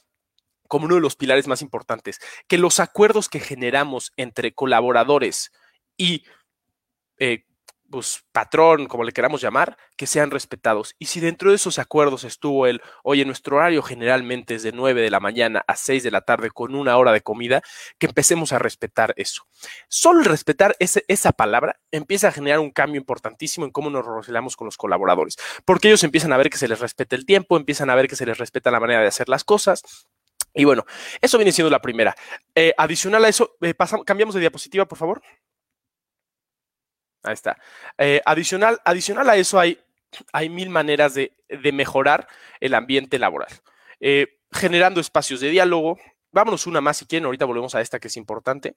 como 0.68 0.86
uno 0.86 0.94
de 0.94 1.00
los 1.00 1.16
pilares 1.16 1.48
más 1.48 1.62
importantes, 1.62 2.20
que 2.46 2.58
los 2.58 2.80
acuerdos 2.80 3.28
que 3.28 3.40
generamos 3.40 4.12
entre 4.16 4.54
colaboradores 4.54 5.50
y 5.96 6.24
eh, 7.18 7.44
pues, 7.90 8.24
patrón, 8.32 8.86
como 8.86 9.04
le 9.04 9.12
queramos 9.12 9.40
llamar, 9.40 9.76
que 9.96 10.06
sean 10.06 10.30
respetados. 10.30 10.94
Y 10.98 11.06
si 11.06 11.20
dentro 11.20 11.50
de 11.50 11.56
esos 11.56 11.78
acuerdos 11.78 12.24
estuvo 12.24 12.66
el, 12.66 12.82
oye, 13.02 13.24
nuestro 13.24 13.56
horario 13.56 13.82
generalmente 13.82 14.54
es 14.54 14.62
de 14.62 14.72
9 14.72 15.00
de 15.00 15.10
la 15.10 15.20
mañana 15.20 15.64
a 15.66 15.76
6 15.76 16.02
de 16.02 16.10
la 16.10 16.20
tarde 16.20 16.50
con 16.50 16.74
una 16.74 16.96
hora 16.96 17.12
de 17.12 17.22
comida, 17.22 17.62
que 17.98 18.06
empecemos 18.06 18.52
a 18.52 18.58
respetar 18.58 19.14
eso. 19.16 19.46
Solo 19.88 20.22
respetar 20.22 20.76
esa 20.78 21.32
palabra 21.32 21.80
empieza 21.90 22.28
a 22.28 22.32
generar 22.32 22.60
un 22.60 22.70
cambio 22.70 22.98
importantísimo 23.00 23.64
en 23.64 23.72
cómo 23.72 23.90
nos 23.90 24.04
relacionamos 24.04 24.56
con 24.56 24.66
los 24.66 24.76
colaboradores, 24.76 25.36
porque 25.64 25.88
ellos 25.88 26.04
empiezan 26.04 26.32
a 26.32 26.36
ver 26.36 26.50
que 26.50 26.58
se 26.58 26.68
les 26.68 26.80
respeta 26.80 27.16
el 27.16 27.24
tiempo, 27.24 27.56
empiezan 27.56 27.90
a 27.90 27.94
ver 27.94 28.08
que 28.08 28.16
se 28.16 28.26
les 28.26 28.38
respeta 28.38 28.70
la 28.70 28.80
manera 28.80 29.00
de 29.00 29.06
hacer 29.06 29.28
las 29.28 29.44
cosas 29.44 30.08
y 30.58 30.64
bueno, 30.64 30.84
eso 31.20 31.38
viene 31.38 31.52
siendo 31.52 31.70
la 31.70 31.80
primera. 31.80 32.16
Eh, 32.52 32.74
adicional 32.76 33.24
a 33.24 33.28
eso, 33.28 33.56
eh, 33.60 33.74
pasamos, 33.74 34.04
cambiamos 34.04 34.34
de 34.34 34.40
diapositiva, 34.40 34.86
por 34.86 34.98
favor. 34.98 35.22
Ahí 37.22 37.34
está. 37.34 37.56
Eh, 37.96 38.20
adicional, 38.26 38.80
adicional 38.84 39.30
a 39.30 39.36
eso 39.36 39.60
hay, 39.60 39.78
hay 40.32 40.48
mil 40.48 40.68
maneras 40.68 41.14
de, 41.14 41.32
de 41.48 41.70
mejorar 41.70 42.26
el 42.58 42.74
ambiente 42.74 43.20
laboral. 43.20 43.48
generando 44.50 45.00
espacios 45.00 45.40
de 45.40 45.50
diálogo. 45.50 45.96
Vámonos 46.32 46.66
una 46.66 46.80
más 46.80 46.96
si 46.96 47.06
quieren, 47.06 47.26
ahorita 47.26 47.44
volvemos 47.44 47.76
a 47.76 47.80
esta 47.80 48.00
que 48.00 48.08
es 48.08 48.16
importante. 48.16 48.74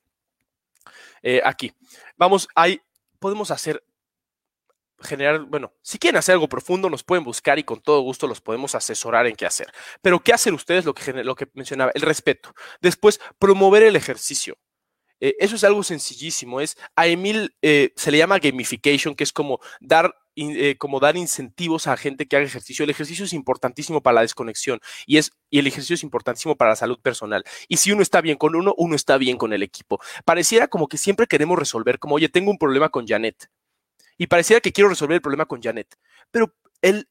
aquí. 1.43 1.73
Vamos, 2.15 2.47
ahí 2.53 2.79
podemos 3.19 3.49
hacer 3.49 3.83
generar, 5.01 5.41
bueno, 5.41 5.73
si 5.81 5.99
quieren 5.99 6.17
hacer 6.17 6.33
algo 6.33 6.49
profundo, 6.49 6.89
nos 6.89 7.03
pueden 7.03 7.23
buscar 7.23 7.59
y 7.59 7.63
con 7.63 7.81
todo 7.81 8.01
gusto 8.01 8.27
los 8.27 8.41
podemos 8.41 8.75
asesorar 8.75 9.27
en 9.27 9.35
qué 9.35 9.45
hacer. 9.45 9.71
Pero 10.01 10.19
¿qué 10.19 10.33
hacen 10.33 10.53
ustedes? 10.53 10.85
Lo 10.85 10.93
que, 10.93 11.11
lo 11.23 11.35
que 11.35 11.47
mencionaba, 11.53 11.91
el 11.93 12.01
respeto. 12.01 12.53
Después, 12.81 13.19
promover 13.39 13.83
el 13.83 13.95
ejercicio. 13.95 14.57
Eh, 15.21 15.35
eso 15.39 15.55
es 15.55 15.63
algo 15.63 15.83
sencillísimo. 15.83 16.59
Es 16.59 16.77
a 16.95 17.07
Emil 17.07 17.55
eh, 17.61 17.93
se 17.95 18.11
le 18.11 18.17
llama 18.17 18.39
gamification, 18.39 19.15
que 19.15 19.23
es 19.23 19.31
como 19.31 19.59
dar, 19.79 20.15
eh, 20.35 20.75
como 20.77 20.99
dar 20.99 21.15
incentivos 21.15 21.87
a 21.87 21.95
gente 21.95 22.27
que 22.27 22.35
haga 22.35 22.45
ejercicio. 22.45 22.83
El 22.83 22.89
ejercicio 22.89 23.23
es 23.25 23.33
importantísimo 23.33 24.01
para 24.01 24.15
la 24.15 24.21
desconexión 24.21 24.81
y, 25.05 25.17
es, 25.17 25.31
y 25.49 25.59
el 25.59 25.67
ejercicio 25.67 25.93
es 25.93 26.03
importantísimo 26.03 26.57
para 26.57 26.71
la 26.71 26.75
salud 26.75 26.99
personal. 26.99 27.43
Y 27.67 27.77
si 27.77 27.91
uno 27.91 28.01
está 28.01 28.19
bien 28.21 28.37
con 28.37 28.55
uno, 28.55 28.73
uno 28.77 28.95
está 28.95 29.17
bien 29.17 29.37
con 29.37 29.53
el 29.53 29.63
equipo. 29.63 29.99
Pareciera 30.25 30.67
como 30.67 30.87
que 30.87 30.97
siempre 30.97 31.27
queremos 31.27 31.57
resolver, 31.57 31.99
como, 31.99 32.15
oye, 32.15 32.27
tengo 32.27 32.51
un 32.51 32.57
problema 32.57 32.89
con 32.89 33.07
Janet 33.07 33.49
y 34.17 34.27
pareciera 34.27 34.61
que 34.61 34.71
quiero 34.71 34.89
resolver 34.89 35.15
el 35.15 35.21
problema 35.21 35.45
con 35.45 35.61
Janet, 35.61 35.97
pero 36.31 36.53
el 36.81 37.07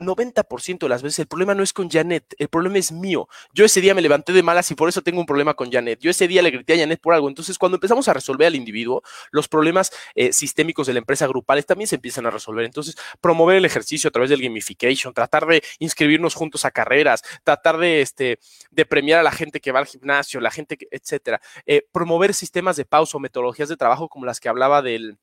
90% 0.00 0.78
de 0.78 0.88
las 0.88 1.02
veces 1.02 1.20
el 1.20 1.26
problema 1.26 1.54
no 1.54 1.62
es 1.62 1.72
con 1.72 1.88
Janet, 1.88 2.34
el 2.38 2.48
problema 2.48 2.78
es 2.78 2.92
mío. 2.92 3.28
Yo 3.52 3.64
ese 3.64 3.80
día 3.80 3.94
me 3.94 4.02
levanté 4.02 4.32
de 4.32 4.42
malas 4.42 4.70
y 4.70 4.74
por 4.74 4.88
eso 4.88 5.02
tengo 5.02 5.20
un 5.20 5.26
problema 5.26 5.54
con 5.54 5.70
Janet. 5.70 6.00
Yo 6.00 6.10
ese 6.10 6.26
día 6.28 6.42
le 6.42 6.50
grité 6.50 6.74
a 6.74 6.78
Janet 6.78 7.00
por 7.00 7.14
algo. 7.14 7.28
Entonces, 7.28 7.58
cuando 7.58 7.76
empezamos 7.76 8.08
a 8.08 8.12
resolver 8.12 8.46
al 8.46 8.54
individuo, 8.54 9.02
los 9.30 9.48
problemas 9.48 9.92
eh, 10.14 10.32
sistémicos 10.32 10.86
de 10.86 10.94
la 10.94 10.98
empresa 10.98 11.26
grupales 11.26 11.66
también 11.66 11.88
se 11.88 11.96
empiezan 11.96 12.26
a 12.26 12.30
resolver. 12.30 12.64
Entonces, 12.64 12.96
promover 13.20 13.56
el 13.56 13.64
ejercicio 13.64 14.08
a 14.08 14.10
través 14.10 14.30
del 14.30 14.42
gamification, 14.42 15.14
tratar 15.14 15.46
de 15.46 15.62
inscribirnos 15.78 16.34
juntos 16.34 16.64
a 16.64 16.70
carreras, 16.70 17.22
tratar 17.44 17.78
de, 17.78 18.00
este, 18.00 18.38
de 18.70 18.86
premiar 18.86 19.20
a 19.20 19.22
la 19.22 19.32
gente 19.32 19.60
que 19.60 19.72
va 19.72 19.80
al 19.80 19.86
gimnasio, 19.86 20.40
la 20.40 20.50
gente, 20.50 20.76
que, 20.76 20.88
etcétera. 20.90 21.40
Eh, 21.66 21.86
promover 21.92 22.34
sistemas 22.34 22.76
de 22.76 22.84
pausa 22.84 23.16
o 23.16 23.20
metodologías 23.20 23.68
de 23.68 23.76
trabajo 23.76 24.08
como 24.08 24.26
las 24.26 24.40
que 24.40 24.48
hablaba 24.48 24.82
del 24.82 25.18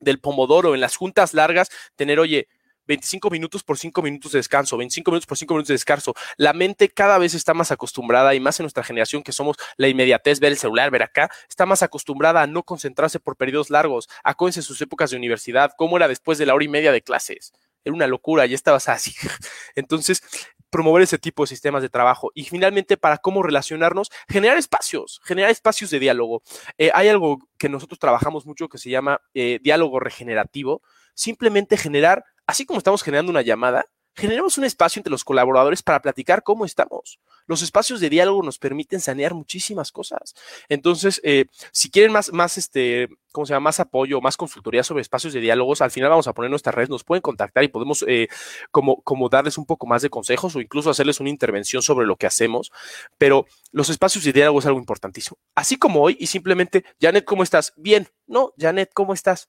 del 0.00 0.20
pomodoro, 0.20 0.74
en 0.74 0.80
las 0.80 0.96
juntas 0.96 1.34
largas, 1.34 1.68
tener, 1.96 2.20
oye, 2.20 2.48
25 2.88 3.30
minutos 3.30 3.62
por 3.62 3.78
5 3.78 4.02
minutos 4.02 4.32
de 4.32 4.38
descanso, 4.38 4.76
25 4.76 5.10
minutos 5.10 5.26
por 5.26 5.38
5 5.38 5.54
minutos 5.54 5.68
de 5.68 5.74
descanso. 5.74 6.14
La 6.36 6.54
mente 6.54 6.88
cada 6.88 7.18
vez 7.18 7.34
está 7.34 7.54
más 7.54 7.70
acostumbrada 7.70 8.34
y 8.34 8.40
más 8.40 8.58
en 8.58 8.64
nuestra 8.64 8.82
generación 8.82 9.22
que 9.22 9.32
somos 9.32 9.56
la 9.76 9.88
inmediatez, 9.88 10.40
ver 10.40 10.52
el 10.52 10.58
celular, 10.58 10.90
ver 10.90 11.02
acá, 11.02 11.30
está 11.48 11.66
más 11.66 11.82
acostumbrada 11.82 12.42
a 12.42 12.46
no 12.46 12.62
concentrarse 12.62 13.20
por 13.20 13.36
periodos 13.36 13.70
largos. 13.70 14.08
Acuérdense 14.24 14.62
sus 14.62 14.80
épocas 14.80 15.10
de 15.10 15.18
universidad, 15.18 15.72
cómo 15.76 15.98
era 15.98 16.08
después 16.08 16.38
de 16.38 16.46
la 16.46 16.54
hora 16.54 16.64
y 16.64 16.68
media 16.68 16.90
de 16.90 17.02
clases. 17.02 17.52
Era 17.84 17.94
una 17.94 18.06
locura, 18.06 18.46
ya 18.46 18.54
estabas 18.54 18.88
así. 18.88 19.14
Entonces, 19.76 20.22
promover 20.70 21.02
ese 21.02 21.18
tipo 21.18 21.42
de 21.42 21.48
sistemas 21.48 21.82
de 21.82 21.88
trabajo. 21.88 22.30
Y 22.34 22.44
finalmente, 22.44 22.96
para 22.96 23.18
cómo 23.18 23.42
relacionarnos, 23.42 24.10
generar 24.28 24.58
espacios, 24.58 25.20
generar 25.24 25.50
espacios 25.50 25.90
de 25.90 25.98
diálogo. 25.98 26.42
Eh, 26.76 26.90
hay 26.94 27.08
algo 27.08 27.38
que 27.56 27.68
nosotros 27.68 27.98
trabajamos 27.98 28.46
mucho 28.46 28.68
que 28.68 28.78
se 28.78 28.90
llama 28.90 29.20
eh, 29.34 29.58
diálogo 29.62 30.00
regenerativo. 30.00 30.82
Simplemente 31.14 31.76
generar, 31.76 32.24
así 32.46 32.64
como 32.64 32.78
estamos 32.78 33.02
generando 33.02 33.30
una 33.30 33.42
llamada, 33.42 33.86
generemos 34.18 34.58
un 34.58 34.64
espacio 34.64 34.98
entre 34.98 35.12
los 35.12 35.24
colaboradores 35.24 35.82
para 35.82 36.02
platicar 36.02 36.42
cómo 36.42 36.64
estamos. 36.64 37.20
Los 37.46 37.62
espacios 37.62 38.00
de 38.00 38.10
diálogo 38.10 38.42
nos 38.42 38.58
permiten 38.58 39.00
sanear 39.00 39.32
muchísimas 39.32 39.92
cosas. 39.92 40.34
Entonces, 40.68 41.20
eh, 41.24 41.46
si 41.72 41.88
quieren 41.90 42.12
más, 42.12 42.32
más, 42.32 42.58
este, 42.58 43.08
¿cómo 43.30 43.46
se 43.46 43.54
llama? 43.54 43.68
Más 43.68 43.80
apoyo, 43.80 44.20
más 44.20 44.36
consultoría 44.36 44.82
sobre 44.82 45.02
espacios 45.02 45.32
de 45.32 45.40
diálogos, 45.40 45.80
al 45.80 45.92
final 45.92 46.10
vamos 46.10 46.26
a 46.26 46.32
poner 46.32 46.50
nuestras 46.50 46.74
redes, 46.74 46.90
nos 46.90 47.04
pueden 47.04 47.22
contactar 47.22 47.62
y 47.62 47.68
podemos 47.68 48.04
eh, 48.08 48.28
como, 48.72 49.00
como 49.02 49.28
darles 49.28 49.56
un 49.56 49.66
poco 49.66 49.86
más 49.86 50.02
de 50.02 50.10
consejos 50.10 50.56
o 50.56 50.60
incluso 50.60 50.90
hacerles 50.90 51.20
una 51.20 51.30
intervención 51.30 51.80
sobre 51.80 52.06
lo 52.06 52.16
que 52.16 52.26
hacemos. 52.26 52.72
Pero 53.18 53.46
los 53.70 53.88
espacios 53.88 54.24
de 54.24 54.32
diálogo 54.32 54.58
es 54.58 54.66
algo 54.66 54.80
importantísimo. 54.80 55.38
Así 55.54 55.76
como 55.76 56.02
hoy 56.02 56.16
y 56.18 56.26
simplemente, 56.26 56.84
Janet, 57.00 57.24
¿cómo 57.24 57.44
estás? 57.44 57.72
Bien. 57.76 58.08
No, 58.26 58.52
Janet, 58.58 58.90
¿cómo 58.92 59.14
estás? 59.14 59.48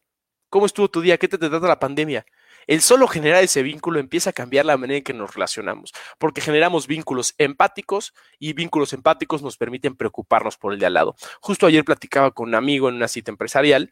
¿Cómo 0.50 0.66
estuvo 0.66 0.90
tu 0.90 1.02
día? 1.02 1.18
¿Qué 1.18 1.28
te 1.28 1.38
trata 1.38 1.68
la 1.68 1.80
pandemia? 1.80 2.26
El 2.70 2.82
solo 2.82 3.08
generar 3.08 3.44
ese 3.44 3.64
vínculo 3.64 4.00
empieza 4.00 4.30
a 4.30 4.34
cambiar 4.34 4.64
la 4.64 4.78
manera 4.78 5.00
en 5.00 5.04
que 5.04 5.12
nos 5.12 5.34
relacionamos, 5.34 5.92
porque 6.20 6.40
generamos 6.40 6.86
vínculos 6.86 7.34
empáticos 7.40 8.14
y 8.38 8.54
vínculos 8.54 8.94
empáticos 8.94 9.42
nos 9.42 9.58
permiten 9.58 9.96
preocuparnos 9.96 10.56
por 10.56 10.74
el 10.74 10.80
de 10.80 10.86
al 10.86 10.94
lado. 10.94 11.16
Justo 11.42 11.66
ayer 11.66 11.84
platicaba 11.84 12.30
con 12.30 12.50
un 12.50 12.54
amigo 12.54 12.88
en 12.88 12.94
una 12.94 13.08
cita 13.08 13.32
empresarial 13.32 13.90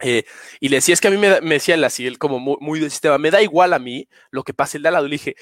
eh, 0.00 0.24
y 0.58 0.70
le 0.70 0.78
decía, 0.78 0.92
es 0.94 1.00
que 1.00 1.06
a 1.06 1.12
mí 1.12 1.18
me, 1.18 1.40
decía 1.40 1.76
él 1.76 1.84
así, 1.84 2.04
él 2.04 2.18
como 2.18 2.40
muy, 2.40 2.56
muy 2.60 2.80
del 2.80 2.90
sistema, 2.90 3.16
me 3.16 3.30
da 3.30 3.42
igual 3.42 3.72
a 3.74 3.78
mí 3.78 4.08
lo 4.32 4.42
que 4.42 4.54
pase 4.54 4.78
el 4.78 4.82
de 4.82 4.88
al 4.88 4.94
lado. 4.94 5.06
Y 5.06 5.10
le 5.10 5.14
dije, 5.14 5.36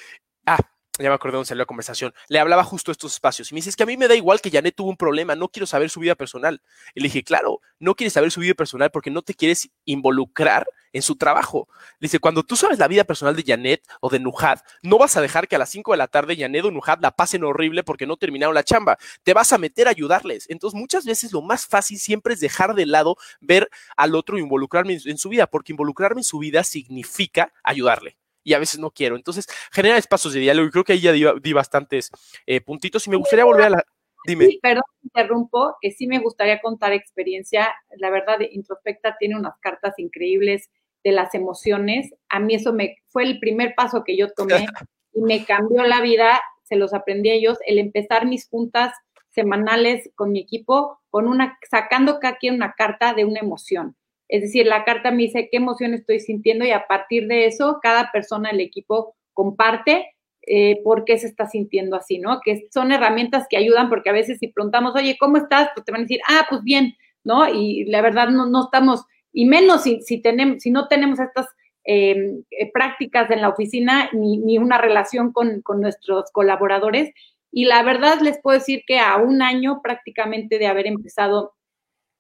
ah, 0.45 0.59
ya 0.99 1.09
me 1.09 1.15
acordé 1.15 1.37
dónde 1.37 1.47
salió 1.47 1.63
la 1.63 1.67
conversación, 1.67 2.15
le 2.29 2.39
hablaba 2.39 2.65
justo 2.65 2.93
estos 2.93 3.15
espacios 3.15 3.51
y 3.51 3.55
me 3.55 3.59
dice, 3.59 3.71
es 3.71 3.77
que 3.77 3.83
a 3.83 3.87
mí 3.87 3.97
me 3.97 4.09
da 4.09 4.15
igual 4.15 4.41
que 4.41 4.51
Janet 4.51 4.75
tuvo 4.75 4.91
un 4.91 4.97
problema, 4.97 5.35
no 5.35 5.49
quiero 5.49 5.67
saber 5.67 5.91
su 5.91 6.01
vida 6.01 6.15
personal. 6.15 6.63
Y 6.95 7.01
le 7.01 7.05
dije, 7.05 7.23
claro, 7.23 7.61
no 7.79 7.95
quieres 7.95 8.13
saber 8.13 8.31
su 8.31 8.41
vida 8.41 8.55
personal 8.55 8.91
porque 8.91 9.11
no 9.11 9.23
te 9.23 9.35
quieres 9.35 9.71
involucrar 9.85 10.67
en 10.93 11.03
su 11.03 11.17
trabajo. 11.17 11.69
Le 11.99 12.07
dice, 12.07 12.19
cuando 12.19 12.43
tú 12.43 12.57
sabes 12.57 12.79
la 12.79 12.89
vida 12.89 13.05
personal 13.05 13.37
de 13.37 13.45
Janet 13.47 13.83
o 14.01 14.11
de 14.11 14.21
Nujad, 14.21 14.61
no 14.83 14.99
vas 14.99 15.17
a 15.17 15.21
dejar 15.21 15.49
que 15.49 15.57
a 15.57 15.59
las 15.59 15.71
5 15.71 15.93
de 15.93 15.99
la 15.99 16.09
tarde 16.09 16.37
Janet 16.37 16.65
o 16.65 16.71
Nujad 16.71 16.99
la 17.01 17.13
pasen 17.13 17.45
horrible 17.45 17.83
porque 17.85 18.07
no 18.07 18.17
terminaron 18.17 18.55
la 18.55 18.65
chamba. 18.65 18.99
Te 19.23 19.35
vas 19.35 19.53
a 19.53 19.59
meter 19.59 19.87
a 19.87 19.91
ayudarles. 19.91 20.47
Entonces, 20.49 20.79
muchas 20.79 21.05
veces 21.05 21.33
lo 21.33 21.43
más 21.43 21.67
fácil 21.67 21.99
siempre 21.99 22.35
es 22.35 22.41
dejar 22.41 22.75
de 22.75 22.87
lado 22.87 23.17
ver 23.41 23.69
al 23.97 24.15
otro 24.15 24.37
e 24.37 24.41
involucrarme 24.41 24.99
en 25.05 25.19
su 25.19 25.29
vida, 25.29 25.47
porque 25.47 25.73
involucrarme 25.73 26.21
en 26.21 26.25
su 26.25 26.39
vida 26.39 26.65
significa 26.65 27.53
ayudarle 27.63 28.17
y 28.49 28.55
a 28.55 28.59
veces 28.59 28.81
no 28.81 28.91
quiero. 28.91 29.17
Entonces, 29.17 29.47
genera 29.71 29.99
espacios 29.99 30.33
de 30.33 30.41
diálogo 30.41 30.69
y 30.69 30.71
creo 30.71 30.85
que 30.85 30.95
ahí 30.95 31.01
ya 31.01 31.13
di, 31.13 31.53
bastantes 31.53 32.11
eh, 32.47 32.63
puntitos 32.63 33.07
y 33.07 33.11
me 33.11 33.17
gustaría 33.17 33.45
volver 33.45 33.67
a 33.67 33.71
la... 33.71 33.85
Dime. 34.27 34.47
Sí, 34.47 34.59
perdón, 34.61 34.83
interrumpo, 35.03 35.77
que 35.81 35.91
sí 35.91 36.07
me 36.07 36.19
gustaría 36.19 36.61
contar 36.61 36.93
experiencia. 36.93 37.75
La 37.99 38.11
verdad, 38.11 38.39
Introspecta 38.51 39.17
tiene 39.19 39.37
unas 39.37 39.59
cartas 39.61 39.99
increíbles 39.99 40.71
de 41.05 41.13
las 41.13 41.35
emociones. 41.35 42.15
A 42.31 42.41
mí 42.41 42.55
eso 42.55 42.73
me 42.73 42.97
fue 43.09 43.25
el 43.25 43.39
primer 43.39 43.75
paso 43.77 44.03
que 44.03 44.17
yo 44.17 44.33
tomé 44.33 44.67
y 45.13 45.21
me 45.21 45.45
cambió 45.45 45.85
la 45.85 46.01
vida. 46.01 46.41
Se 46.65 46.77
los 46.77 46.95
aprendí 46.95 47.29
a 47.29 47.35
ellos, 47.35 47.59
el 47.67 47.79
empezar 47.79 48.27
mis 48.27 48.49
juntas 48.49 48.95
semanales 49.29 50.11
con 50.15 50.33
mi 50.33 50.41
equipo, 50.41 51.01
con 51.11 51.29
una, 51.29 51.59
sacando 51.71 52.19
cada 52.19 52.39
quien 52.39 52.55
una 52.55 52.73
carta 52.73 53.13
de 53.13 53.27
una 53.27 53.41
emoción. 53.41 53.95
Es 54.29 54.43
decir, 54.43 54.67
la 54.67 54.85
carta 54.85 55.11
me 55.11 55.25
dice 55.25 55.49
qué 55.51 55.57
emoción 55.57 55.95
estoy 55.95 56.21
sintiendo 56.21 56.65
y 56.65 56.71
a 56.71 56.87
partir 56.87 57.27
de 57.27 57.47
eso, 57.47 57.79
cada 57.83 58.11
persona 58.13 58.51
del 58.51 58.61
equipo 58.61 59.17
comparte 59.33 60.15
eh, 60.43 60.81
por 60.83 61.05
qué 61.05 61.19
se 61.19 61.27
está 61.27 61.47
sintiendo 61.47 61.97
así, 61.97 62.19
¿no? 62.19 62.41
Que 62.45 62.69
son 62.73 62.93
herramientas 62.93 63.47
que 63.49 63.57
ayudan 63.57 63.89
porque 63.89 64.11
a 64.11 64.15
veces 64.15 64.39
si 64.39 64.49
preguntamos, 64.49 64.95
oye, 64.95 65.17
¿cómo 65.19 65.37
estás? 65.37 65.69
Pues 65.75 65.85
te 65.85 65.93
van 65.93 66.03
a 66.03 66.05
decir, 66.05 66.21
ah, 66.29 66.47
pues 66.49 66.63
bien, 66.63 66.95
¿no? 67.25 67.49
Y 67.49 67.85
la 67.85 68.03
verdad 68.03 68.29
no, 68.29 68.47
no 68.47 68.65
estamos, 68.65 69.05
y 69.33 69.47
menos 69.47 69.83
si, 69.83 70.01
si, 70.03 70.21
tenemos, 70.21 70.63
si 70.63 70.71
no 70.71 70.89
tenemos 70.89 71.21
estas 71.21 71.47
em, 71.85 72.43
eh, 72.51 72.71
prácticas 72.73 73.31
en 73.31 73.43
la 73.43 73.51
oficina 73.51 74.11
ni, 74.13 74.39
ni 74.39 74.59
una 74.59 74.79
relación 74.79 75.33
con, 75.33 75.63
con 75.63 75.81
nuestros 75.81 76.31
colaboradores. 76.33 77.13
Y 77.51 77.65
la 77.65 77.83
verdad 77.83 78.21
les 78.21 78.41
puedo 78.41 78.59
decir 78.59 78.83
que 78.87 78.99
a 78.99 79.17
un 79.17 79.43
año 79.43 79.81
prácticamente 79.83 80.59
de 80.59 80.67
haber 80.67 80.87
empezado 80.87 81.55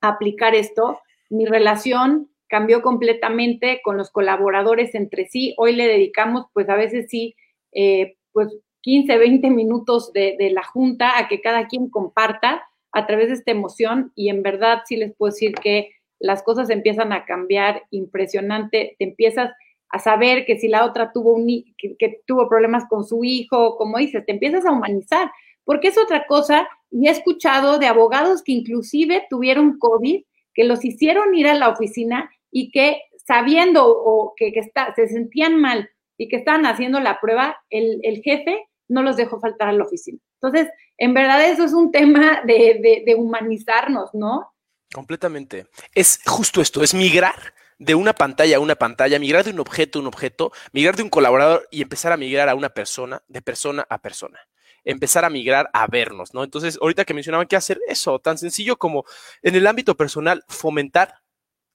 a 0.00 0.09
aplicar 0.09 0.54
esto, 0.54 1.00
mi 1.31 1.47
relación 1.47 2.31
cambió 2.49 2.83
completamente 2.83 3.81
con 3.85 3.97
los 3.97 4.11
colaboradores 4.11 4.95
entre 4.95 5.26
sí. 5.26 5.55
Hoy 5.59 5.74
le 5.74 5.87
dedicamos, 5.87 6.47
pues 6.53 6.68
a 6.68 6.76
veces 6.76 7.07
sí, 7.09 7.37
eh, 7.72 8.16
pues 8.33 8.49
15, 8.83 9.18
20 9.18 9.51
minutos 9.51 10.12
de, 10.12 10.37
la 10.53 10.64
junta 10.64 11.18
a 11.18 11.29
que 11.29 11.41
cada 11.41 11.66
quien 11.66 11.91
comparta 11.91 12.62
a 12.93 13.07
través 13.07 13.29
de 13.29 13.35
esta 13.35 13.51
emoción 13.51 14.12
y 14.14 14.31
en 14.31 14.43
verdad 14.43 14.83
sí 14.87 14.97
les 14.97 15.14
puedo 15.14 15.33
decir 15.33 15.55
que 15.55 15.91
las 16.18 16.43
cosas 16.43 16.70
empiezan 16.70 17.12
a 17.12 17.24
cambiar 17.24 17.83
impresionante, 17.91 18.97
te 18.99 19.05
empiezas 19.05 19.53
a 19.91 19.99
saber 19.99 20.45
que 20.47 20.59
si 20.59 20.68
la 20.68 20.85
otra 20.85 21.12
tuvo 21.12 21.33
un 21.35 21.47
que, 21.76 21.97
que 21.99 22.22
tuvo 22.26 22.49
problemas 22.49 22.85
con 22.89 23.05
su 23.05 23.24
hijo, 23.24 23.76
como 23.76 23.99
dices, 23.99 24.24
te 24.24 24.33
empiezas 24.33 24.64
a 24.64 24.72
humanizar, 24.72 25.31
porque 25.64 25.89
es 25.89 25.99
otra 25.99 26.26
cosa 26.26 26.66
y 26.91 27.09
he 27.09 27.11
escuchado 27.11 27.79
de 27.79 27.87
abogados 27.87 28.43
que 28.43 28.53
inclusive 28.53 29.26
tuvieron 29.29 29.79
COVID 29.79 30.22
que 30.59 30.64
los 30.64 30.84
hicieron 30.84 31.36
ir 31.36 31.46
a 31.46 31.54
la 31.54 31.68
oficina 31.68 32.28
y 32.50 32.72
que 32.72 33.00
sabiendo 33.24 33.86
o 33.86 34.34
que, 34.36 34.48
está, 34.56 34.92
se 34.96 35.06
sentían 35.06 35.61
mal 35.61 35.88
y 36.16 36.26
que 36.26 36.34
estaban 36.34 36.66
haciendo 36.66 36.98
la 36.98 37.20
prueba, 37.20 37.56
el, 37.70 38.20
jefe 38.24 38.66
no 38.88 39.04
los 39.04 39.16
dejó 39.16 39.38
faltar 39.38 39.68
a 39.68 39.72
la 39.72 39.84
oficina. 39.84 40.18
Entonces, 40.42 40.68
en 40.96 41.14
verdad 41.14 41.48
eso 41.48 41.62
es 41.62 41.72
un 41.72 41.92
tema 41.92 42.42
de, 42.44 43.04
de 43.06 43.14
humanizarnos, 43.14 44.11
¿no? 44.14 44.52
Completamente. 44.92 45.66
Es 45.94 46.18
justo 46.26 46.61
esto, 46.61 46.82
es 46.82 46.92
migrar 46.92 47.54
de 47.78 47.94
una 47.94 48.12
pantalla 48.12 48.56
a 48.56 48.61
una 48.61 48.74
pantalla, 48.74 49.20
migrar 49.20 49.44
de 49.44 49.52
un 49.52 49.61
objeto 49.61 50.00
a 50.00 50.02
un 50.02 50.09
objeto, 50.09 50.50
migrar 50.72 50.96
de 50.96 51.04
un 51.04 51.09
colaborador 51.09 51.68
y 51.70 51.82
empezar 51.82 52.11
a 52.11 52.16
migrar 52.16 52.48
a 52.48 52.56
una 52.56 52.70
persona, 52.70 53.22
de 53.28 53.42
persona 53.42 53.86
a 53.88 54.02
persona 54.02 54.40
empezar 54.85 55.24
a 55.24 55.31
migrar 55.31 55.70
a 55.72 55.87
vernos, 55.87 56.35
¿no? 56.35 56.45
Entonces, 56.45 56.79
ahorita 56.81 57.05
que 57.05 57.14
mencionaban 57.14 57.47
que 57.47 57.57
hacer 57.57 57.81
eso, 57.89 58.18
tan 58.18 58.39
sencillo 58.39 58.76
como 58.76 59.05
en 59.43 59.55
el 59.55 59.66
ámbito 59.66 59.97
personal, 59.97 60.45
fomentar 60.49 61.22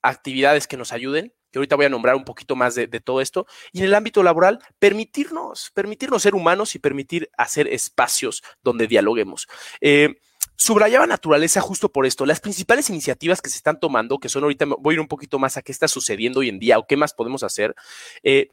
actividades 0.02 0.68
que 0.68 0.78
nos 0.78 0.92
ayuden, 0.92 1.34
que 1.52 1.60
ahorita 1.60 1.76
voy 1.76 1.86
a 1.86 1.90
nombrar 1.90 2.16
un 2.16 2.26
poquito 2.26 2.56
más 2.56 2.76
de, 2.76 2.88
todo 2.88 3.22
esto, 3.22 3.46
y 3.72 3.80
en 3.80 3.86
el 3.86 3.94
ámbito 3.94 4.24
laboral, 4.24 4.60
permitirnos, 4.80 5.72
permitirnos 5.74 6.22
ser 6.22 6.36
humanos 6.36 6.76
y 6.76 6.80
permitir 6.80 7.30
hacer 7.38 7.68
espacios 7.68 8.44
donde 8.64 8.88
dialoguemos. 8.88 9.48
Eh, 9.80 10.16
subrayaba 10.56 11.06
naturaleza 11.06 11.62
justo 11.62 11.92
por 11.92 12.06
esto. 12.06 12.26
Las 12.26 12.40
principales 12.40 12.90
iniciativas 12.90 13.42
que 13.42 13.50
se 13.50 13.58
están 13.58 13.80
tomando, 13.80 14.20
que 14.20 14.30
son 14.30 14.44
ahorita, 14.44 14.66
voy 14.66 14.94
a 14.94 14.96
ir 14.96 15.00
un 15.00 15.08
poquito 15.08 15.40
más 15.40 15.56
a 15.56 15.62
qué 15.62 15.72
está 15.72 15.88
sucediendo 15.88 16.40
hoy 16.40 16.50
en 16.50 16.60
día 16.60 16.80
o 16.80 16.88
qué 16.88 16.98
más 16.98 17.14
podemos 17.14 17.44
hacer. 17.44 17.76
Eh, 18.24 18.50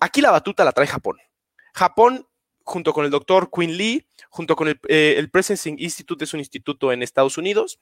aquí 0.00 0.20
la 0.20 0.30
batuta 0.30 0.64
la 0.64 0.72
trae 0.72 0.86
Japón. 0.86 1.18
Japón 1.72 2.26
junto 2.64 2.92
con 2.92 3.04
el 3.04 3.10
doctor 3.10 3.50
Quinn 3.54 3.76
Lee, 3.76 4.06
junto 4.28 4.56
con 4.56 4.68
el, 4.68 4.80
eh, 4.88 5.26
Presencing 5.30 5.76
Institute, 5.78 6.24
es 6.24 6.34
un 6.34 6.40
instituto 6.40 6.92
en 6.92 7.02
Estados 7.02 7.38
Unidos, 7.38 7.78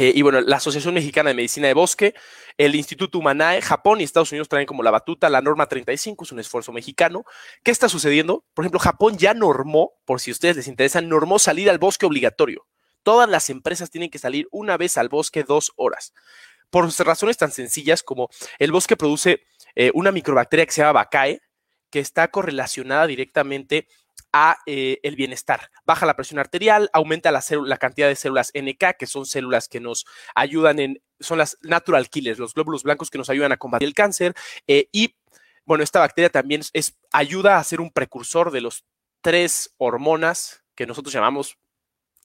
eh, 0.00 0.12
y 0.14 0.22
bueno, 0.22 0.40
la 0.40 0.56
Asociación 0.58 0.94
Mexicana 0.94 1.30
de 1.30 1.34
Medicina 1.34 1.66
de 1.66 1.74
Bosque, 1.74 2.14
el 2.56 2.76
Instituto 2.76 3.18
Humanae, 3.18 3.60
Japón 3.60 4.00
y 4.00 4.04
Estados 4.04 4.30
Unidos 4.30 4.48
traen 4.48 4.64
como 4.64 4.84
la 4.84 4.92
batuta, 4.92 5.28
la 5.28 5.42
norma 5.42 5.66
35 5.66 6.24
es 6.24 6.30
un 6.30 6.38
esfuerzo 6.38 6.70
mexicano. 6.70 7.24
¿Qué 7.64 7.72
está 7.72 7.88
sucediendo? 7.88 8.44
Por 8.54 8.64
ejemplo, 8.64 8.78
Japón 8.78 9.18
ya 9.18 9.34
normó, 9.34 9.94
por 10.04 10.20
si 10.20 10.30
a 10.30 10.34
ustedes 10.34 10.54
les 10.54 10.68
interesa, 10.68 11.00
normó 11.00 11.40
salir 11.40 11.68
al 11.68 11.78
bosque 11.78 12.06
obligatorio. 12.06 12.68
Todas 13.02 13.28
las 13.28 13.50
empresas 13.50 13.90
tienen 13.90 14.08
que 14.08 14.20
salir 14.20 14.46
una 14.52 14.76
vez 14.76 14.98
al 14.98 15.08
bosque 15.08 15.42
dos 15.42 15.72
horas. 15.74 16.14
Por 16.70 16.88
razones 17.00 17.36
tan 17.36 17.50
sencillas 17.50 18.04
como 18.04 18.28
el 18.60 18.70
bosque 18.70 18.96
produce 18.96 19.42
eh, 19.74 19.90
una 19.94 20.12
microbacteria 20.12 20.64
que 20.64 20.72
se 20.72 20.82
llama 20.82 20.92
Bacae, 20.92 21.40
que 21.90 21.98
está 21.98 22.28
correlacionada 22.28 23.08
directamente 23.08 23.88
a 24.32 24.58
eh, 24.66 24.98
el 25.02 25.16
bienestar. 25.16 25.70
Baja 25.84 26.06
la 26.06 26.16
presión 26.16 26.38
arterial, 26.38 26.90
aumenta 26.92 27.32
la, 27.32 27.42
la, 27.64 27.76
cantidad 27.78 28.08
de 28.08 28.16
células 28.16 28.52
NK, 28.54 28.96
que 28.98 29.06
son 29.06 29.26
células 29.26 29.68
que 29.68 29.80
nos 29.80 30.06
ayudan 30.34 30.78
en, 30.78 31.02
son 31.20 31.38
las 31.38 31.58
natural 31.62 32.08
killers, 32.08 32.38
los 32.38 32.54
glóbulos 32.54 32.82
blancos 32.82 33.10
que 33.10 33.18
nos 33.18 33.30
ayudan 33.30 33.52
a 33.52 33.56
combatir 33.56 33.88
el 33.88 33.94
cáncer. 33.94 34.34
Eh, 34.66 34.88
y 34.92 35.16
bueno, 35.64 35.84
esta 35.84 36.00
bacteria 36.00 36.30
también 36.30 36.62
es, 36.72 36.98
ayuda 37.12 37.58
a 37.58 37.64
ser 37.64 37.80
un 37.80 37.90
precursor 37.90 38.50
de 38.50 38.60
los 38.60 38.84
tres 39.20 39.74
hormonas 39.78 40.62
que 40.74 40.86
nosotros 40.86 41.12
llamamos 41.12 41.58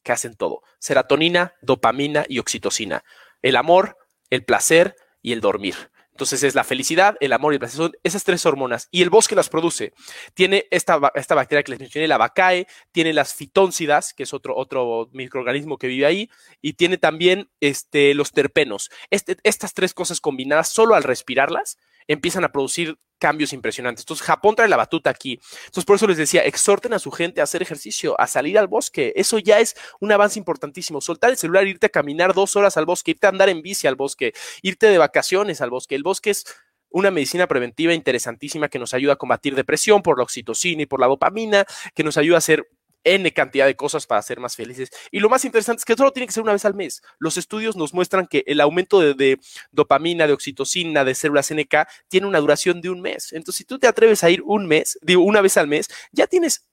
que 0.03 0.11
hacen 0.11 0.35
todo. 0.35 0.61
Serotonina, 0.79 1.55
dopamina 1.61 2.25
y 2.27 2.39
oxitocina. 2.39 3.03
El 3.41 3.55
amor, 3.55 3.97
el 4.29 4.45
placer 4.45 4.95
y 5.21 5.31
el 5.31 5.41
dormir. 5.41 5.91
Entonces 6.13 6.43
es 6.43 6.53
la 6.53 6.63
felicidad, 6.63 7.17
el 7.21 7.33
amor 7.33 7.53
y 7.53 7.55
el 7.55 7.59
placer, 7.59 7.77
son 7.77 7.91
esas 8.03 8.23
tres 8.23 8.45
hormonas. 8.45 8.87
Y 8.91 9.01
el 9.01 9.09
bosque 9.09 9.35
las 9.35 9.49
produce. 9.49 9.93
Tiene 10.35 10.67
esta, 10.69 10.97
bacteria 10.97 11.63
que 11.63 11.71
les 11.71 11.79
mencioné, 11.79 12.07
la 12.07 12.19
bacae, 12.19 12.67
tiene 12.91 13.13
las 13.13 13.33
fitóncidas, 13.33 14.13
que 14.13 14.23
es 14.23 14.33
otro, 14.33 14.55
otro 14.55 15.09
microorganismo 15.11 15.79
que 15.79 15.87
vive 15.87 16.05
ahí, 16.05 16.29
y 16.61 16.73
tiene 16.73 16.99
también 16.99 17.49
este, 17.61 18.13
los 18.13 18.31
terpenos. 18.31 18.91
Este, 19.09 19.37
estas 19.43 19.73
tres 19.73 19.95
cosas 19.95 20.21
combinadas, 20.21 20.69
solo 20.69 20.93
al 20.93 21.03
respirarlas, 21.03 21.79
empiezan 22.07 22.43
a 22.43 22.51
producir 22.51 22.97
cambios 23.19 23.53
impresionantes. 23.53 24.03
Entonces, 24.03 24.25
Japón 24.25 24.55
trae 24.55 24.67
la 24.67 24.75
batuta 24.75 25.09
aquí. 25.09 25.39
Entonces, 25.65 25.85
por 25.85 25.95
eso 25.95 26.07
les 26.07 26.17
decía, 26.17 26.43
exhorten 26.43 26.93
a 26.93 26.99
su 26.99 27.09
gente 27.09 27.39
a 27.39 27.45
hacer 27.45 27.61
ejercicio, 27.61 28.19
a 28.19 28.27
salir 28.27 28.57
al 28.59 28.67
bosque. 28.67 29.13
Eso 29.15 29.39
ya 29.39 29.59
es 29.59 29.75
un 30.01 30.11
avance 30.11 30.37
importantísimo. 30.37 30.99
Soltar 30.99 31.29
el 31.29 31.37
celular, 31.37 31.65
irte 31.65 31.85
a 31.85 31.89
caminar 31.89 32.33
dos 32.33 32.57
horas 32.57 32.75
al 32.75 32.85
bosque, 32.85 33.11
irte 33.11 33.27
a 33.27 33.29
andar 33.29 33.47
en 33.47 33.61
bici 33.61 33.87
al 33.87 33.95
bosque, 33.95 34.33
irte 34.61 34.87
de 34.87 34.97
vacaciones 34.97 35.61
al 35.61 35.69
bosque. 35.69 35.95
El 35.95 36.03
bosque 36.03 36.31
es 36.31 36.43
una 36.89 37.11
medicina 37.11 37.47
preventiva 37.47 37.93
interesantísima 37.93 38.69
que 38.69 38.77
nos 38.77 38.93
ayuda 38.93 39.13
a 39.13 39.15
combatir 39.15 39.55
depresión 39.55 40.01
por 40.01 40.17
la 40.17 40.23
oxitocina 40.23 40.83
y 40.83 40.85
por 40.85 40.99
la 40.99 41.07
dopamina, 41.07 41.65
que 41.95 42.03
nos 42.03 42.17
ayuda 42.17 42.37
a 42.37 42.41
ser 42.41 42.67
N 43.03 43.31
cantidad 43.33 43.65
de 43.65 43.75
cosas 43.75 44.07
para 44.07 44.21
ser 44.21 44.39
más 44.39 44.55
felices. 44.55 44.89
Y 45.11 45.19
lo 45.19 45.29
más 45.29 45.45
interesante 45.45 45.81
es 45.81 45.85
que 45.85 45.95
solo 45.95 46.11
tiene 46.11 46.27
que 46.27 46.33
ser 46.33 46.43
una 46.43 46.53
vez 46.53 46.65
al 46.65 46.73
mes. 46.73 47.01
Los 47.19 47.37
estudios 47.37 47.75
nos 47.75 47.93
muestran 47.93 48.27
que 48.27 48.43
el 48.47 48.61
aumento 48.61 48.99
de, 48.99 49.39
dopamina, 49.71 50.27
de 50.27 50.33
oxitocina, 50.33 51.03
de 51.03 51.15
células 51.15 51.53
NK 51.53 51.87
tiene 52.07 52.27
una 52.27 52.39
duración 52.39 52.81
de 52.81 52.89
un 52.89 53.01
mes. 53.01 53.33
Entonces, 53.33 53.57
si 53.57 53.65
tú 53.65 53.79
te 53.79 53.87
atreves 53.87 54.23
a 54.23 54.29
ir 54.29 54.41
un 54.43 54.67
mes, 54.67 54.97
digo, 55.01 55.23
una 55.23 55.41
vez 55.41 55.57
al 55.57 55.67
mes, 55.67 55.89
ya 56.11 56.27
tienes 56.27 56.67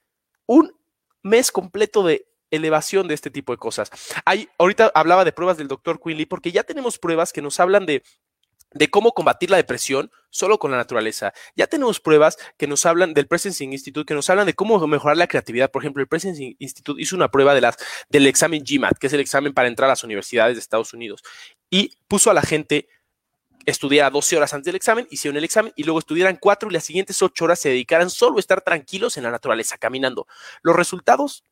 un 0.47 0.73
mes 1.23 1.53
completo 1.53 2.03
de 2.03 2.27
elevación 2.51 3.09
de 3.09 3.15
este 3.15 3.31
tipo 3.31 3.53
de 3.53 3.59
cosas. 3.59 3.91
Hay, 4.25 4.49
ahorita 4.59 4.91
hablaba 4.95 5.25
de 5.25 5.33
pruebas 5.33 5.57
del 5.57 5.69
doctor 5.69 6.01
Quinley 6.01 6.27
porque 6.27 6.53
ya 6.53 6.65
tenemos 6.65 6.99
pruebas 6.99 7.33
que 7.33 7.43
nos 7.43 7.61
hablan 7.61 7.87
de 7.87 8.03
de 8.73 8.91
cómo 8.91 9.13
combatir 9.13 9.51
la 9.51 9.57
depresión 9.57 10.11
solo 10.31 10.59
con 10.59 10.71
la 10.71 10.77
naturaleza. 10.77 11.33
Ya 11.57 11.67
tenemos 11.67 12.01
pruebas 12.01 12.39
que 12.57 12.67
nos 12.67 12.87
hablan 12.87 13.15
del 13.15 13.27
Presencing 13.27 13.73
Institute, 13.73 14.07
que 14.07 14.15
nos 14.15 14.31
hablan 14.31 14.47
de 14.47 14.55
cómo 14.55 14.87
mejorar 14.87 15.17
la 15.17 15.27
creatividad. 15.27 15.71
Por 15.71 15.83
ejemplo, 15.83 16.03
el 16.03 16.09
Presencing 16.09 16.57
Institute 16.59 17.01
hizo 17.01 17.17
una 17.17 17.31
prueba 17.31 17.55
de 17.55 17.61
las, 17.61 17.77
del 18.09 18.27
examen 18.27 18.63
GMAT, 18.65 18.99
que 18.99 19.09
es 19.09 19.13
el 19.13 19.21
examen 19.21 19.53
para 19.53 19.69
entrar 19.69 19.87
a 19.87 19.93
las 19.93 20.05
universidades 20.05 20.57
de 20.57 20.61
Estados 20.61 20.93
Unidos, 20.93 21.23
y 21.69 21.97
puso 22.07 22.31
a 22.31 22.35
la 22.35 22.43
gente 22.43 22.89
estudiara 23.67 24.11
12 24.11 24.37
horas 24.37 24.55
antes 24.55 24.67
del 24.67 24.77
examen, 24.77 25.07
hicieron 25.11 25.37
el 25.37 25.45
examen 25.45 25.73
y 25.77 25.85
luego 25.85 25.99
estudiaran 25.99 26.37
4 26.41 26.71
y 26.71 26.73
las 26.73 26.85
siguientes 26.85 27.21
8 27.21 27.45
horas 27.45 27.59
se 27.59 27.69
dedicaran 27.69 28.11
solo 28.11 28.37
a 28.37 28.41
estar 28.41 28.63
tranquilos 28.63 29.17
en 29.17 29.25
la 29.25 29.31
naturaleza, 29.31 29.77
caminando. 29.79 30.27
Los 30.63 30.77
resultados 30.77 31.45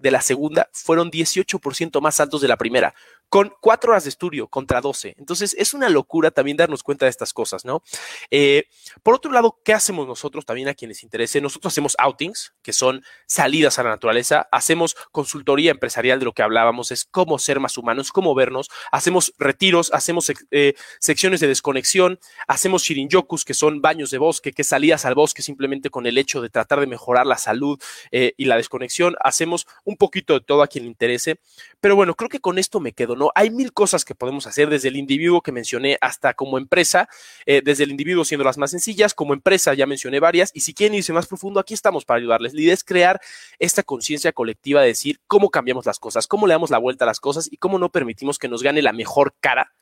de 0.00 0.10
la 0.10 0.20
segunda 0.22 0.68
fueron 0.72 1.10
18% 1.10 2.00
más 2.00 2.20
altos 2.20 2.40
de 2.40 2.48
la 2.48 2.56
primera 2.56 2.94
con 3.30 3.52
cuatro 3.60 3.92
horas 3.92 4.02
de 4.04 4.10
estudio 4.10 4.48
contra 4.48 4.80
12. 4.80 5.14
Entonces, 5.16 5.54
es 5.56 5.72
una 5.72 5.88
locura 5.88 6.32
también 6.32 6.56
darnos 6.56 6.82
cuenta 6.82 7.06
de 7.06 7.10
estas 7.10 7.32
cosas, 7.32 7.64
¿no? 7.64 7.82
Eh, 8.28 8.64
por 9.04 9.14
otro 9.14 9.30
lado, 9.30 9.60
¿qué 9.64 9.72
hacemos 9.72 10.06
nosotros 10.08 10.44
también 10.44 10.66
a 10.66 10.74
quienes 10.74 11.04
interese? 11.04 11.40
Nosotros 11.40 11.72
hacemos 11.72 11.94
outings, 12.00 12.54
que 12.60 12.72
son 12.72 13.04
salidas 13.26 13.78
a 13.78 13.84
la 13.84 13.90
naturaleza, 13.90 14.48
hacemos 14.50 14.96
consultoría 15.12 15.70
empresarial 15.70 16.18
de 16.18 16.24
lo 16.24 16.32
que 16.32 16.42
hablábamos, 16.42 16.90
es 16.90 17.04
cómo 17.04 17.38
ser 17.38 17.60
más 17.60 17.78
humanos, 17.78 18.10
cómo 18.10 18.34
vernos, 18.34 18.68
hacemos 18.90 19.32
retiros, 19.38 19.92
hacemos 19.92 20.32
eh, 20.50 20.74
secciones 20.98 21.38
de 21.38 21.46
desconexión, 21.46 22.18
hacemos 22.48 22.82
shirinyokus, 22.82 23.44
que 23.44 23.54
son 23.54 23.80
baños 23.80 24.10
de 24.10 24.18
bosque, 24.18 24.50
que 24.50 24.64
salidas 24.64 25.04
al 25.04 25.14
bosque 25.14 25.42
simplemente 25.42 25.88
con 25.88 26.06
el 26.06 26.18
hecho 26.18 26.42
de 26.42 26.50
tratar 26.50 26.80
de 26.80 26.88
mejorar 26.88 27.26
la 27.26 27.38
salud 27.38 27.80
eh, 28.10 28.32
y 28.36 28.46
la 28.46 28.56
desconexión, 28.56 29.14
hacemos 29.20 29.68
un 29.84 29.89
poquito 29.96 30.34
de 30.34 30.40
todo 30.40 30.62
a 30.62 30.66
quien 30.66 30.84
le 30.84 30.90
interese, 30.90 31.38
pero 31.80 31.96
bueno, 31.96 32.14
creo 32.14 32.28
que 32.28 32.40
con 32.40 32.58
esto 32.58 32.80
me 32.80 32.92
quedo, 32.92 33.16
¿no? 33.16 33.30
Hay 33.34 33.50
mil 33.50 33.72
cosas 33.72 34.04
que 34.04 34.14
podemos 34.14 34.46
hacer 34.46 34.68
desde 34.68 34.88
el 34.88 34.96
individuo 34.96 35.40
que 35.40 35.52
mencioné 35.52 35.98
hasta 36.00 36.34
como 36.34 36.58
empresa, 36.58 37.08
eh, 37.46 37.62
desde 37.64 37.84
el 37.84 37.90
individuo 37.90 38.24
siendo 38.24 38.44
las 38.44 38.58
más 38.58 38.70
sencillas, 38.70 39.14
como 39.14 39.34
empresa 39.34 39.74
ya 39.74 39.86
mencioné 39.86 40.20
varias, 40.20 40.50
y 40.54 40.60
si 40.60 40.74
quieren 40.74 40.94
irse 40.94 41.12
más 41.12 41.26
profundo, 41.26 41.60
aquí 41.60 41.74
estamos 41.74 42.04
para 42.04 42.18
ayudarles. 42.18 42.54
La 42.54 42.60
idea 42.60 42.74
es 42.74 42.84
crear 42.84 43.20
esta 43.58 43.82
conciencia 43.82 44.32
colectiva 44.32 44.80
de 44.80 44.88
decir 44.88 45.20
cómo 45.26 45.50
cambiamos 45.50 45.86
las 45.86 45.98
cosas, 45.98 46.26
cómo 46.26 46.46
le 46.46 46.54
damos 46.54 46.70
la 46.70 46.78
vuelta 46.78 47.04
a 47.04 47.06
las 47.06 47.20
cosas 47.20 47.48
y 47.50 47.56
cómo 47.56 47.78
no 47.78 47.90
permitimos 47.90 48.38
que 48.38 48.48
nos 48.48 48.62
gane 48.62 48.82
la 48.82 48.92
mejor 48.92 49.34
cara, 49.40 49.72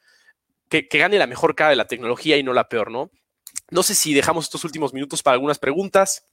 que 0.69 0.87
gane 0.93 1.19
la 1.19 1.27
mejor 1.27 1.55
cara 1.55 1.71
de 1.71 1.77
la 1.77 1.87
tecnología 1.87 2.37
y 2.37 2.43
no 2.43 2.53
la 2.53 2.69
peor, 2.69 2.91
¿no? 2.91 3.11
No 3.71 3.83
sé 3.83 3.95
si 3.95 4.15
dejamos 4.15 4.47
estos 4.47 4.65
últimos 4.65 4.95
minutos 4.95 5.23
para 5.23 5.35
algunas 5.35 5.59
preguntas. 5.59 6.28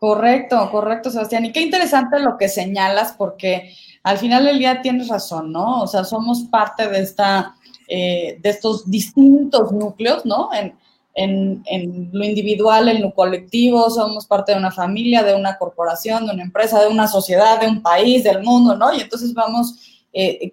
Correcto, 0.00 0.70
correcto, 0.70 1.10
Sebastián. 1.10 1.44
Y 1.44 1.52
qué 1.52 1.60
interesante 1.60 2.18
lo 2.20 2.38
que 2.38 2.48
señalas, 2.48 3.12
porque 3.18 3.74
al 4.02 4.16
final 4.16 4.46
del 4.46 4.58
día 4.58 4.80
tienes 4.80 5.08
razón, 5.08 5.52
¿no? 5.52 5.82
O 5.82 5.86
sea, 5.86 6.04
somos 6.04 6.44
parte 6.44 6.88
de 6.88 7.00
esta, 7.00 7.54
eh, 7.86 8.38
de 8.40 8.48
estos 8.48 8.90
distintos 8.90 9.72
núcleos, 9.72 10.24
¿no? 10.24 10.48
En, 10.54 10.74
en, 11.14 11.62
en, 11.66 12.08
lo 12.12 12.24
individual, 12.24 12.88
en 12.88 13.02
lo 13.02 13.12
colectivo, 13.12 13.90
somos 13.90 14.24
parte 14.24 14.52
de 14.52 14.58
una 14.58 14.70
familia, 14.70 15.22
de 15.22 15.34
una 15.34 15.58
corporación, 15.58 16.26
de 16.26 16.32
una 16.32 16.44
empresa, 16.44 16.80
de 16.80 16.88
una 16.88 17.06
sociedad, 17.06 17.60
de 17.60 17.68
un 17.68 17.82
país, 17.82 18.24
del 18.24 18.42
mundo, 18.42 18.74
¿no? 18.76 18.94
Y 18.94 19.02
entonces 19.02 19.34
vamos 19.34 20.06
eh, 20.14 20.50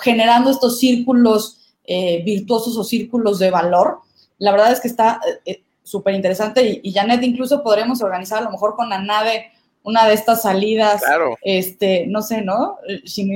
generando 0.00 0.50
estos 0.50 0.78
círculos 0.78 1.74
eh, 1.84 2.22
virtuosos 2.24 2.74
o 2.78 2.84
círculos 2.84 3.38
de 3.38 3.50
valor. 3.50 4.00
La 4.38 4.50
verdad 4.50 4.72
es 4.72 4.80
que 4.80 4.88
está 4.88 5.20
eh, 5.44 5.62
súper 5.88 6.14
interesante 6.14 6.80
y, 6.82 6.92
Janet, 6.92 7.22
incluso 7.22 7.62
podremos 7.62 8.02
organizar 8.02 8.38
a 8.38 8.44
lo 8.44 8.50
mejor 8.50 8.76
con 8.76 8.88
la 8.88 9.00
nave 9.00 9.50
una 9.82 10.06
de 10.06 10.14
estas 10.14 10.42
salidas, 10.42 11.02
este, 11.42 12.06
no 12.06 12.20
sé, 12.20 12.42
¿no? 12.42 12.78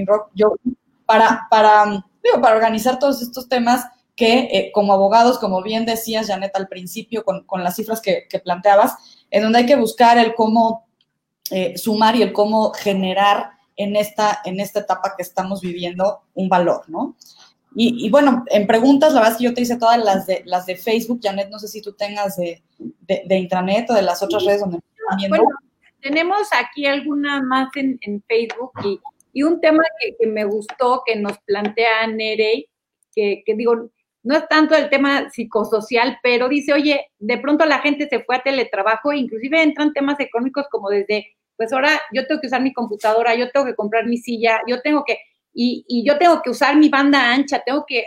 Rock, 0.07 0.31
yo, 0.35 0.57
para, 1.07 1.47
para, 1.51 2.05
digo, 2.23 2.41
para 2.41 2.57
organizar 2.57 2.99
todos 2.99 3.23
estos 3.23 3.49
temas 3.49 3.87
que 4.15 4.41
eh, 4.53 4.71
como 4.75 4.93
abogados, 4.93 5.39
como 5.39 5.63
bien 5.63 5.87
decías, 5.87 6.27
Janet, 6.27 6.55
al 6.55 6.69
principio, 6.69 7.25
con, 7.25 7.45
con 7.45 7.65
las 7.65 7.77
cifras 7.77 8.01
que, 8.01 8.27
que, 8.29 8.39
planteabas, 8.39 9.25
en 9.31 9.43
donde 9.43 9.61
hay 9.61 9.67
que 9.67 9.77
buscar 9.77 10.19
el 10.19 10.35
cómo 10.35 10.87
eh, 11.51 11.77
sumar 11.79 12.17
y 12.17 12.23
el 12.23 12.33
cómo 12.33 12.73
generar 12.73 13.53
en 13.77 13.97
esta, 13.97 14.41
en 14.45 14.61
esta 14.61 14.81
etapa 14.81 15.15
que 15.17 15.23
estamos 15.23 15.61
viviendo 15.61 16.23
un 16.35 16.49
valor, 16.49 16.85
¿no? 16.89 17.17
Y, 17.75 18.11
bueno, 18.11 18.45
en 18.49 18.67
preguntas, 18.67 19.15
la 19.15 19.21
verdad 19.21 19.33
es 19.33 19.39
que 19.39 19.45
yo 19.45 19.55
te 19.55 19.63
hice 19.63 19.79
todas 19.79 20.03
las 20.03 20.27
de, 20.27 20.43
las 20.45 20.67
de 20.67 20.77
Facebook, 20.77 21.21
Janet, 21.23 21.49
no 21.49 21.59
sé 21.59 21.69
si 21.69 21.81
tú 21.81 21.95
tengas 21.95 22.37
de, 22.37 22.63
de, 22.79 23.37
intranet 23.39 23.89
o 23.91 23.95
de 23.95 24.03
las 24.03 24.23
otras 24.23 24.45
redes 24.45 24.61
donde 24.61 24.79
viendo. 25.17 25.37
Bueno, 25.37 25.51
tenemos 26.01 26.49
aquí 26.53 26.85
alguna 26.87 27.43
más 27.43 27.69
en, 27.77 27.99
en 28.03 28.23
Facebook 28.29 28.73
y, 28.85 29.01
y, 29.33 29.43
un 29.43 29.61
tema 29.61 29.83
que, 29.99 30.15
que, 30.19 30.27
me 30.27 30.45
gustó 30.45 31.03
que 31.07 31.17
nos 31.17 31.39
plantea 31.47 32.07
Nerey, 32.09 32.69
que, 33.15 33.43
que 33.47 33.55
digo, 33.55 33.89
no 34.23 34.37
es 34.37 34.47
tanto 34.49 34.75
el 34.75 34.89
tema 34.89 35.31
psicosocial, 35.31 36.19
pero 36.23 36.49
dice, 36.49 36.73
oye, 36.73 37.07
de 37.19 37.39
pronto 37.39 37.65
la 37.65 37.79
gente 37.79 38.09
se 38.09 38.23
fue 38.23 38.37
a 38.37 38.43
teletrabajo, 38.43 39.13
inclusive 39.13 39.63
entran 39.63 39.93
temas 39.93 40.21
económicos 40.21 40.67
como 40.71 40.91
desde, 40.91 41.35
pues 41.57 41.73
ahora 41.73 42.01
yo 42.13 42.27
tengo 42.27 42.41
que 42.41 42.47
usar 42.47 42.63
mi 42.63 42.73
computadora, 42.73 43.35
yo 43.35 43.51
tengo 43.51 43.67
que 43.67 43.75
comprar 43.75 44.07
mi 44.07 44.19
silla, 44.19 44.61
yo 44.69 44.81
tengo 44.83 45.05
que, 45.05 45.19
y, 45.55 46.05
yo 46.07 46.19
tengo 46.19 46.41
que 46.43 46.51
usar 46.51 46.77
mi 46.77 46.89
banda 46.89 47.33
ancha, 47.33 47.63
tengo 47.65 47.85
que, 47.87 48.05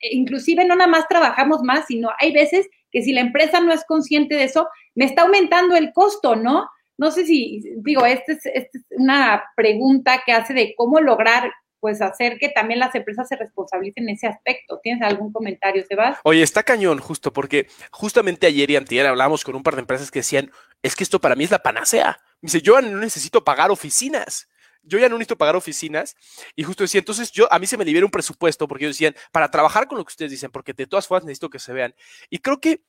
inclusive 0.00 0.64
no 0.64 0.74
nada 0.74 0.90
más 0.90 1.08
trabajamos 1.08 1.62
más, 1.62 1.86
sino 1.86 2.10
hay 2.18 2.32
veces 2.32 2.68
que 2.90 3.02
si 3.02 3.12
la 3.12 3.20
empresa 3.20 3.60
no 3.60 3.72
es 3.72 3.84
consciente 3.84 4.36
de 4.36 4.44
eso, 4.44 4.68
me 4.94 5.04
está 5.04 5.22
aumentando 5.22 5.76
el 5.76 5.92
costo, 5.92 6.36
¿no? 6.36 6.68
No 6.96 7.10
sé 7.10 7.26
si, 7.26 7.62
digo, 7.78 8.06
esta 8.06 8.32
es, 8.32 8.46
esta 8.46 8.78
es 8.78 8.84
una 8.90 9.44
pregunta 9.56 10.22
que 10.24 10.32
hace 10.32 10.54
de 10.54 10.74
cómo 10.76 11.00
lograr 11.00 11.50
pues 11.84 12.00
hacer 12.00 12.38
que 12.38 12.48
también 12.48 12.80
las 12.80 12.94
empresas 12.94 13.28
se 13.28 13.36
responsabilicen 13.36 14.08
en 14.08 14.14
ese 14.14 14.26
aspecto. 14.26 14.80
¿Tienes 14.82 15.02
algún 15.02 15.30
comentario, 15.30 15.84
Sebas? 15.86 16.18
Oye, 16.24 16.42
está 16.42 16.62
cañón 16.62 16.98
justo, 16.98 17.30
porque 17.30 17.66
justamente 17.90 18.46
ayer 18.46 18.70
y 18.70 18.76
antier 18.76 19.06
hablamos 19.06 19.44
con 19.44 19.54
un 19.54 19.62
par 19.62 19.74
de 19.74 19.80
empresas 19.80 20.10
que 20.10 20.20
decían, 20.20 20.50
es 20.82 20.96
que 20.96 21.04
esto 21.04 21.20
para 21.20 21.36
mí 21.36 21.44
es 21.44 21.50
la 21.50 21.58
panacea. 21.58 22.16
Me 22.40 22.46
dice, 22.46 22.62
yo 22.62 22.80
no 22.80 23.00
necesito 23.00 23.44
pagar 23.44 23.70
oficinas 23.70 24.48
yo 24.84 24.98
ya 24.98 25.08
no 25.08 25.16
necesito 25.16 25.36
pagar 25.36 25.56
oficinas 25.56 26.16
y 26.54 26.62
justo 26.62 26.84
decía, 26.84 26.98
entonces 26.98 27.32
yo, 27.32 27.52
a 27.52 27.58
mí 27.58 27.66
se 27.66 27.76
me 27.76 27.84
libera 27.84 28.06
un 28.06 28.10
presupuesto 28.10 28.68
porque 28.68 28.84
ellos 28.84 28.96
decían, 28.96 29.14
para 29.32 29.50
trabajar 29.50 29.88
con 29.88 29.98
lo 29.98 30.04
que 30.04 30.10
ustedes 30.10 30.30
dicen, 30.30 30.50
porque 30.50 30.72
de 30.72 30.86
todas 30.86 31.06
formas 31.06 31.24
necesito 31.24 31.50
que 31.50 31.58
se 31.58 31.72
vean. 31.72 31.94
Y 32.30 32.38
creo 32.38 32.60
que 32.60 32.82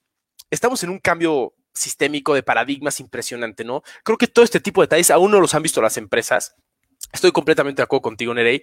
estamos 0.50 0.84
en 0.84 0.89
un 0.89 1.00
cambio 1.00 1.54
sistémico 1.74 2.34
de 2.34 2.43
paradigmas 2.43 3.00
impresionante, 3.00 3.64
¿no? 3.64 3.84
Creo 4.04 4.18
que 4.18 4.28
todo 4.28 4.46
este 4.46 4.60
tipo 4.60 4.82
de 4.82 4.86
detalles 4.86 5.12
aún 5.12 5.32
no 5.32 5.41
los 5.41 5.54
han 5.56 5.64
visto 5.64 5.82
las 5.82 5.98
empresas. 5.98 6.56
Estoy 7.12 7.32
completamente 7.32 7.82
de 7.82 7.84
acuerdo 7.84 8.04
contigo, 8.04 8.34
Nerey. 8.34 8.62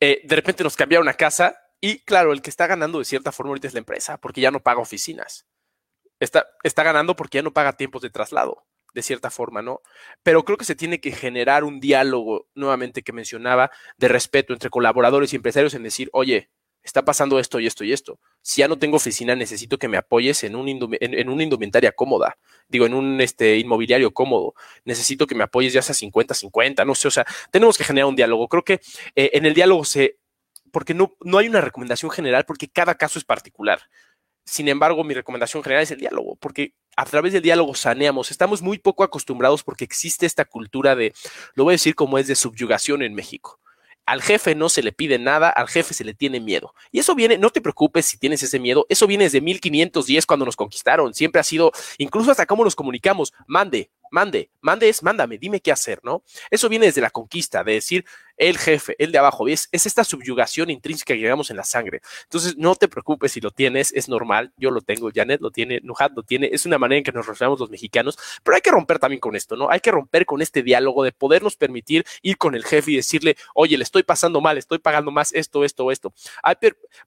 Eh, 0.00 0.22
de 0.24 0.36
repente 0.36 0.64
nos 0.64 0.76
cambiaron 0.76 1.08
a 1.08 1.14
casa 1.14 1.58
y 1.80 2.00
claro, 2.00 2.32
el 2.32 2.42
que 2.42 2.50
está 2.50 2.66
ganando 2.66 2.98
de 2.98 3.04
cierta 3.04 3.32
forma 3.32 3.50
ahorita 3.50 3.68
es 3.68 3.74
la 3.74 3.80
empresa 3.80 4.18
porque 4.18 4.40
ya 4.40 4.50
no 4.50 4.62
paga 4.62 4.80
oficinas. 4.80 5.46
Está, 6.18 6.46
está 6.62 6.82
ganando 6.82 7.14
porque 7.14 7.38
ya 7.38 7.42
no 7.42 7.52
paga 7.52 7.76
tiempos 7.76 8.02
de 8.02 8.10
traslado 8.10 8.65
de 8.96 9.02
cierta 9.02 9.28
forma, 9.30 9.60
¿no? 9.60 9.82
Pero 10.22 10.42
creo 10.46 10.56
que 10.56 10.64
se 10.64 10.74
tiene 10.74 11.00
que 11.00 11.12
generar 11.12 11.64
un 11.64 11.80
diálogo, 11.80 12.48
nuevamente 12.54 13.02
que 13.02 13.12
mencionaba, 13.12 13.70
de 13.98 14.08
respeto 14.08 14.54
entre 14.54 14.70
colaboradores 14.70 15.32
y 15.32 15.36
empresarios 15.36 15.74
en 15.74 15.82
decir, 15.82 16.08
oye, 16.14 16.48
está 16.82 17.04
pasando 17.04 17.38
esto 17.38 17.60
y 17.60 17.66
esto 17.66 17.84
y 17.84 17.92
esto. 17.92 18.18
Si 18.40 18.62
ya 18.62 18.68
no 18.68 18.78
tengo 18.78 18.96
oficina, 18.96 19.36
necesito 19.36 19.76
que 19.76 19.86
me 19.86 19.98
apoyes 19.98 20.44
en, 20.44 20.56
un 20.56 20.96
en, 20.98 21.28
una 21.28 21.42
indumentaria 21.42 21.92
cómoda, 21.92 22.38
digo, 22.68 22.86
en 22.86 22.94
un 22.94 23.20
este, 23.20 23.58
inmobiliario 23.58 24.14
cómodo. 24.14 24.54
Necesito 24.86 25.26
que 25.26 25.34
me 25.34 25.44
apoyes 25.44 25.74
ya 25.74 25.82
sea 25.82 25.94
50-50, 25.94 26.86
no 26.86 26.94
sé, 26.94 27.08
o 27.08 27.10
sea, 27.10 27.26
tenemos 27.50 27.76
que 27.76 27.84
generar 27.84 28.08
un 28.08 28.16
diálogo. 28.16 28.48
Creo 28.48 28.64
que 28.64 28.80
eh, 29.14 29.30
en 29.34 29.44
el 29.44 29.52
diálogo 29.52 29.84
se, 29.84 30.20
porque 30.72 30.94
no, 30.94 31.18
no 31.20 31.36
hay 31.36 31.48
una 31.48 31.60
recomendación 31.60 32.10
general, 32.10 32.46
porque 32.46 32.68
cada 32.68 32.94
caso 32.94 33.18
es 33.18 33.26
particular. 33.26 33.82
Sin 34.46 34.68
embargo, 34.68 35.02
mi 35.02 35.12
recomendación 35.12 35.62
general 35.62 35.82
es 35.82 35.90
el 35.90 35.98
diálogo, 35.98 36.36
porque 36.36 36.72
a 36.96 37.04
través 37.04 37.32
del 37.32 37.42
diálogo 37.42 37.74
saneamos. 37.74 38.30
Estamos 38.30 38.62
muy 38.62 38.78
poco 38.78 39.02
acostumbrados 39.02 39.64
porque 39.64 39.84
existe 39.84 40.24
esta 40.24 40.44
cultura 40.44 40.94
de, 40.94 41.12
lo 41.54 41.64
voy 41.64 41.72
a 41.72 41.74
decir 41.74 41.96
como 41.96 42.16
es 42.16 42.28
de 42.28 42.36
subyugación 42.36 43.02
en 43.02 43.14
México. 43.14 43.58
Al 44.06 44.22
jefe 44.22 44.54
no 44.54 44.68
se 44.68 44.84
le 44.84 44.92
pide 44.92 45.18
nada, 45.18 45.48
al 45.50 45.66
jefe 45.66 45.92
se 45.92 46.04
le 46.04 46.14
tiene 46.14 46.38
miedo. 46.38 46.72
Y 46.92 47.00
eso 47.00 47.16
viene, 47.16 47.38
no 47.38 47.50
te 47.50 47.60
preocupes 47.60 48.06
si 48.06 48.18
tienes 48.18 48.40
ese 48.44 48.60
miedo, 48.60 48.86
eso 48.88 49.08
viene 49.08 49.24
desde 49.24 49.40
1510 49.40 50.26
cuando 50.26 50.46
nos 50.46 50.54
conquistaron. 50.54 51.12
Siempre 51.12 51.40
ha 51.40 51.44
sido, 51.44 51.72
incluso 51.98 52.30
hasta 52.30 52.46
cómo 52.46 52.62
nos 52.62 52.76
comunicamos, 52.76 53.32
mande, 53.48 53.90
mande, 54.12 54.48
mande 54.60 54.88
es 54.88 55.02
mándame, 55.02 55.38
dime 55.38 55.60
qué 55.60 55.72
hacer, 55.72 55.98
¿no? 56.04 56.22
Eso 56.52 56.68
viene 56.68 56.86
desde 56.86 57.00
la 57.00 57.10
conquista, 57.10 57.64
de 57.64 57.72
decir, 57.72 58.04
el 58.36 58.58
jefe, 58.58 58.96
el 58.98 59.12
de 59.12 59.18
abajo. 59.18 59.48
Es, 59.48 59.68
es 59.72 59.86
esta 59.86 60.04
subyugación 60.04 60.70
intrínseca 60.70 61.14
que 61.14 61.20
llevamos 61.20 61.50
en 61.50 61.56
la 61.56 61.64
sangre. 61.64 62.00
Entonces, 62.24 62.56
no 62.56 62.74
te 62.74 62.88
preocupes 62.88 63.32
si 63.32 63.40
lo 63.40 63.50
tienes, 63.50 63.92
es 63.92 64.08
normal. 64.08 64.52
Yo 64.56 64.70
lo 64.70 64.80
tengo, 64.80 65.10
Janet 65.14 65.40
lo 65.40 65.50
tiene, 65.50 65.80
Nujat 65.82 66.12
lo 66.14 66.22
tiene. 66.22 66.48
Es 66.52 66.66
una 66.66 66.78
manera 66.78 66.98
en 66.98 67.04
que 67.04 67.12
nos 67.12 67.26
relacionamos 67.26 67.60
los 67.60 67.70
mexicanos, 67.70 68.18
pero 68.42 68.56
hay 68.56 68.60
que 68.60 68.70
romper 68.70 68.98
también 68.98 69.20
con 69.20 69.36
esto, 69.36 69.56
¿no? 69.56 69.70
Hay 69.70 69.80
que 69.80 69.90
romper 69.90 70.26
con 70.26 70.42
este 70.42 70.62
diálogo 70.62 71.04
de 71.04 71.12
podernos 71.12 71.56
permitir 71.56 72.04
ir 72.22 72.38
con 72.38 72.54
el 72.54 72.64
jefe 72.64 72.92
y 72.92 72.96
decirle, 72.96 73.36
oye, 73.54 73.76
le 73.76 73.84
estoy 73.84 74.02
pasando 74.02 74.40
mal, 74.40 74.58
estoy 74.58 74.78
pagando 74.78 75.10
más 75.10 75.32
esto, 75.32 75.64
esto, 75.64 75.90
esto. 75.90 76.12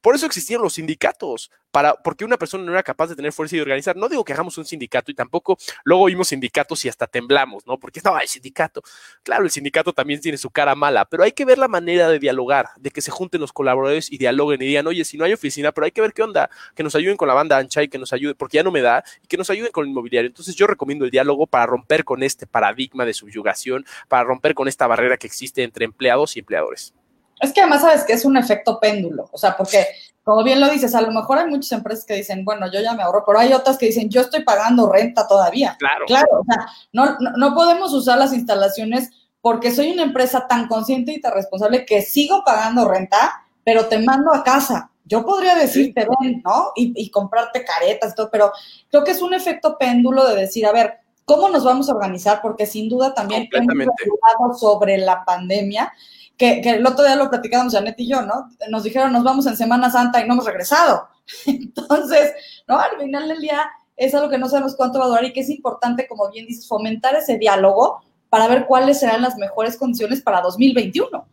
por 0.02 0.16
eso 0.16 0.26
existieron 0.26 0.64
los 0.64 0.74
sindicatos, 0.74 1.52
para, 1.72 1.96
porque 1.96 2.26
una 2.26 2.38
persona 2.38 2.64
no 2.64 2.72
era 2.72 2.84
capaz 2.84 3.08
de 3.08 3.16
tener 3.16 3.32
fuerza 3.32 3.56
y 3.56 3.58
de 3.58 3.64
organizar. 3.64 3.96
No 3.96 4.10
digo 4.10 4.24
que 4.24 4.34
hagamos 4.34 4.58
un 4.58 4.66
sindicato 4.66 5.12
y 5.12 5.14
tampoco 5.14 5.58
luego 5.84 6.04
oímos 6.04 6.30
sindicatos 6.30 6.84
y 6.86 6.90
hasta 6.90 7.08
temblamos, 7.08 7.66
¿no? 7.68 7.78
Porque 7.78 8.00
estaba 8.00 8.20
el 8.22 8.28
sindicato. 8.28 8.82
Claro, 9.24 9.44
el 9.44 9.52
sindicato 9.52 9.94
también 9.94 10.20
tiene 10.20 10.38
su 10.38 10.50
cara 10.50 10.76
mala, 10.76 11.06
pero 11.06 11.19
hay 11.24 11.32
que 11.32 11.46
ver 11.46 11.58
la 11.58 11.68
manera 11.68 12.08
de 12.10 12.20
dialogar, 12.20 12.70
de 12.78 12.92
que 12.92 13.02
se 13.02 13.12
junten 13.12 13.42
los 13.42 13.54
colaboradores 13.54 14.12
y 14.12 14.18
dialoguen 14.18 14.62
y 14.62 14.66
digan, 14.66 14.88
oye, 14.88 15.06
si 15.06 15.18
no 15.18 15.26
hay 15.26 15.34
oficina, 15.34 15.72
pero 15.72 15.86
hay 15.86 15.92
que 15.92 16.02
ver 16.02 16.14
qué 16.14 16.24
onda, 16.24 16.50
que 16.76 16.84
nos 16.84 16.96
ayuden 16.96 17.18
con 17.18 17.28
la 17.28 17.34
banda 17.34 17.58
ancha 17.58 17.84
y 17.84 17.88
que 17.88 17.98
nos 17.98 18.14
ayuden, 18.14 18.36
porque 18.38 18.58
ya 18.58 18.64
no 18.64 18.72
me 18.72 18.82
da, 18.82 19.04
y 19.24 19.28
que 19.28 19.38
nos 19.38 19.50
ayuden 19.50 19.72
con 19.72 19.84
el 19.86 19.92
inmobiliario. 19.92 20.28
Entonces 20.28 20.56
yo 20.56 20.68
recomiendo 20.68 21.06
el 21.06 21.12
diálogo 21.12 21.48
para 21.48 21.66
romper 21.66 22.04
con 22.04 22.24
este 22.24 22.48
paradigma 22.48 23.06
de 23.06 23.14
subyugación, 23.14 23.86
para 24.08 24.24
romper 24.24 24.54
con 24.54 24.68
esta 24.68 24.88
barrera 24.88 25.18
que 25.18 25.28
existe 25.28 25.64
entre 25.64 25.86
empleados 25.86 26.36
y 26.36 26.40
empleadores. 26.40 26.94
Es 27.42 27.54
que 27.54 27.62
además 27.62 27.82
sabes 27.82 28.04
que 28.04 28.14
es 28.14 28.26
un 28.26 28.36
efecto 28.36 28.80
péndulo, 28.80 29.30
o 29.32 29.38
sea, 29.38 29.56
porque 29.56 29.86
como 30.30 30.44
bien 30.44 30.60
lo 30.60 30.70
dices, 30.70 30.94
a 30.94 31.02
lo 31.02 31.12
mejor 31.12 31.40
hay 31.40 31.48
muchas 31.48 31.72
empresas 31.72 32.06
que 32.06 32.14
dicen, 32.14 32.46
bueno, 32.46 32.72
yo 32.72 32.82
ya 32.82 32.94
me 32.94 33.02
ahorro, 33.02 33.24
pero 33.26 33.40
hay 33.40 33.52
otras 33.52 33.80
que 33.80 33.88
dicen, 33.88 34.10
yo 34.10 34.22
estoy 34.22 34.44
pagando 34.44 34.92
renta 34.92 35.28
todavía. 35.28 35.76
Claro. 35.80 36.06
Claro, 36.06 36.28
o 36.42 36.44
sea, 36.44 36.68
no, 36.92 37.18
no 37.36 37.56
podemos 37.56 37.94
usar 37.94 38.20
las 38.20 38.32
instalaciones 38.32 39.10
porque 39.42 39.72
soy 39.72 39.92
una 39.92 40.04
empresa 40.04 40.48
tan 40.48 40.68
consciente 40.68 41.14
y 41.14 41.22
tan 41.22 41.34
responsable 41.34 41.86
que 41.86 42.02
sigo 42.02 42.44
pagando 42.44 42.88
renta, 42.88 43.46
pero 43.64 43.88
te 43.88 44.00
mando 44.00 44.34
a 44.34 44.44
casa. 44.44 44.92
Yo 45.06 45.26
podría 45.26 45.56
decirte, 45.56 46.08
ven, 46.20 46.42
¿no? 46.44 46.72
Y, 46.76 46.94
y 46.96 47.10
comprarte 47.10 47.64
caretas 47.64 48.12
y 48.12 48.16
todo, 48.16 48.30
pero 48.32 48.52
creo 48.90 49.04
que 49.04 49.12
es 49.12 49.22
un 49.22 49.34
efecto 49.34 49.78
péndulo 49.78 50.28
de 50.28 50.36
decir, 50.36 50.66
a 50.66 50.72
ver, 50.72 51.00
¿cómo 51.30 51.50
nos 51.50 51.64
vamos 51.64 51.90
a 51.90 51.94
organizar? 51.94 52.42
Porque 52.42 52.66
sin 52.66 52.90
duda 52.90 53.14
también 53.14 53.48
hemos 53.52 53.68
hablado 53.78 54.58
sobre 54.58 54.98
la 54.98 55.24
pandemia, 55.26 55.94
que, 56.38 56.62
que 56.62 56.72
el 56.72 56.86
otro 56.88 57.06
día 57.06 57.16
lo 57.16 57.30
platicábamos 57.30 57.74
Janet 57.74 58.00
y 58.00 58.08
yo, 58.08 58.22
¿no? 58.24 58.50
Nos 58.70 58.84
dijeron, 58.84 59.14
nos 59.14 59.24
vamos 59.24 59.46
en 59.46 59.56
Semana 59.56 59.92
Santa 59.92 60.22
y 60.22 60.28
no 60.28 60.34
hemos 60.34 60.46
regresado. 60.46 61.08
Entonces, 61.46 62.34
¿no? 62.68 62.80
Al 62.80 62.98
final 62.98 63.28
del 63.28 63.42
día 63.42 63.70
es 63.96 64.16
algo 64.16 64.30
que 64.30 64.38
no 64.38 64.50
sabemos 64.50 64.76
cuánto 64.76 64.98
va 64.98 65.06
a 65.06 65.08
durar 65.10 65.26
y 65.26 65.34
que 65.34 65.42
es 65.42 65.50
importante, 65.50 66.08
como 66.08 66.30
bien 66.32 66.48
dices, 66.48 66.68
fomentar 66.68 67.16
ese 67.16 67.38
diálogo 67.38 68.02
para 68.30 68.48
ver 68.48 68.66
cuáles 68.66 69.00
serán 69.00 69.22
las 69.22 69.38
mejores 69.38 69.78
condiciones 69.78 70.22
para 70.22 70.42
2021. 70.42 71.28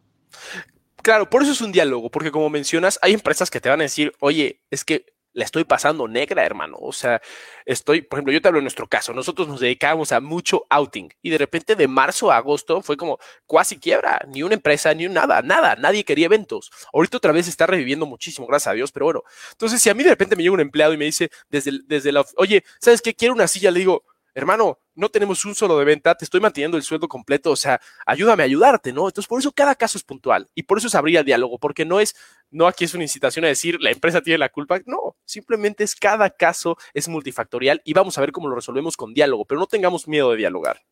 Claro, 1.02 1.30
por 1.30 1.42
eso 1.42 1.52
es 1.52 1.60
un 1.60 1.72
diálogo, 1.72 2.10
porque 2.10 2.32
como 2.32 2.50
mencionas, 2.50 2.98
hay 3.02 3.12
empresas 3.12 3.50
que 3.50 3.60
te 3.60 3.68
van 3.68 3.80
a 3.80 3.84
decir, 3.84 4.12
oye, 4.20 4.60
es 4.70 4.84
que 4.84 5.06
la 5.36 5.44
estoy 5.44 5.64
pasando 5.64 6.08
negra, 6.08 6.44
hermano. 6.44 6.78
O 6.80 6.92
sea, 6.92 7.20
estoy, 7.66 8.00
por 8.00 8.18
ejemplo, 8.18 8.32
yo 8.32 8.40
te 8.40 8.48
hablo 8.48 8.58
de 8.58 8.62
nuestro 8.62 8.88
caso, 8.88 9.12
nosotros 9.12 9.46
nos 9.46 9.60
dedicábamos 9.60 10.10
a 10.10 10.20
mucho 10.20 10.64
outing 10.70 11.10
y 11.20 11.28
de 11.28 11.36
repente 11.36 11.76
de 11.76 11.86
marzo 11.86 12.32
a 12.32 12.38
agosto 12.38 12.80
fue 12.80 12.96
como 12.96 13.18
casi 13.46 13.78
quiebra, 13.78 14.26
ni 14.28 14.42
una 14.42 14.54
empresa, 14.54 14.94
ni 14.94 15.06
un 15.06 15.12
nada, 15.12 15.42
nada, 15.42 15.76
nadie 15.76 16.04
quería 16.04 16.26
eventos. 16.26 16.70
Ahorita 16.92 17.18
otra 17.18 17.32
vez 17.32 17.48
está 17.48 17.66
reviviendo 17.66 18.06
muchísimo, 18.06 18.46
gracias 18.46 18.72
a 18.72 18.74
Dios, 18.74 18.92
pero 18.92 19.04
bueno. 19.04 19.22
Entonces, 19.52 19.82
si 19.82 19.90
a 19.90 19.94
mí 19.94 20.02
de 20.02 20.10
repente 20.10 20.36
me 20.36 20.42
llega 20.42 20.54
un 20.54 20.60
empleado 20.60 20.94
y 20.94 20.96
me 20.96 21.04
dice 21.04 21.30
desde, 21.50 21.80
desde 21.84 22.12
la, 22.12 22.24
oye, 22.38 22.64
¿sabes 22.80 23.02
qué? 23.02 23.14
Quiero 23.14 23.34
una 23.34 23.46
silla, 23.46 23.70
le 23.70 23.80
digo, 23.80 24.04
hermano, 24.36 24.78
no 24.94 25.08
tenemos 25.08 25.46
un 25.46 25.54
solo 25.54 25.78
de 25.78 25.86
venta, 25.86 26.14
te 26.14 26.26
estoy 26.26 26.40
manteniendo 26.40 26.76
el 26.76 26.82
sueldo 26.82 27.08
completo, 27.08 27.50
o 27.50 27.56
sea, 27.56 27.80
ayúdame 28.04 28.42
a 28.42 28.44
ayudarte, 28.44 28.92
¿no? 28.92 29.08
Entonces, 29.08 29.26
por 29.26 29.40
eso 29.40 29.50
cada 29.50 29.74
caso 29.74 29.96
es 29.96 30.04
puntual 30.04 30.46
y 30.54 30.64
por 30.64 30.76
eso 30.76 30.88
es 30.88 30.94
abrir 30.94 31.16
el 31.16 31.24
diálogo, 31.24 31.58
porque 31.58 31.86
no 31.86 32.00
es, 32.00 32.14
no 32.50 32.66
aquí 32.66 32.84
es 32.84 32.92
una 32.92 33.04
incitación 33.04 33.46
a 33.46 33.48
decir 33.48 33.78
la 33.80 33.90
empresa 33.90 34.20
tiene 34.20 34.36
la 34.36 34.50
culpa, 34.50 34.78
no, 34.84 35.16
simplemente 35.24 35.84
es 35.84 35.94
cada 35.94 36.28
caso 36.28 36.76
es 36.92 37.08
multifactorial 37.08 37.80
y 37.82 37.94
vamos 37.94 38.18
a 38.18 38.20
ver 38.20 38.30
cómo 38.30 38.48
lo 38.48 38.56
resolvemos 38.56 38.94
con 38.98 39.14
diálogo, 39.14 39.46
pero 39.46 39.58
no 39.58 39.66
tengamos 39.66 40.06
miedo 40.06 40.30
de 40.32 40.36
dialogar. 40.36 40.82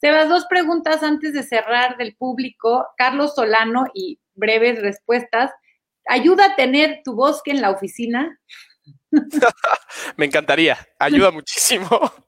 Sebas, 0.00 0.28
dos 0.28 0.46
preguntas 0.46 1.02
antes 1.02 1.32
de 1.32 1.42
cerrar 1.42 1.96
del 1.96 2.14
público. 2.14 2.86
Carlos 2.96 3.34
Solano 3.34 3.86
y 3.92 4.20
breves 4.34 4.80
respuestas. 4.80 5.50
¿Ayuda 6.06 6.52
a 6.52 6.54
tener 6.54 7.00
tu 7.04 7.16
bosque 7.16 7.50
en 7.50 7.60
la 7.60 7.70
oficina? 7.72 8.38
Me 10.16 10.26
encantaría, 10.26 10.78
ayuda 11.00 11.32
muchísimo. 11.32 11.88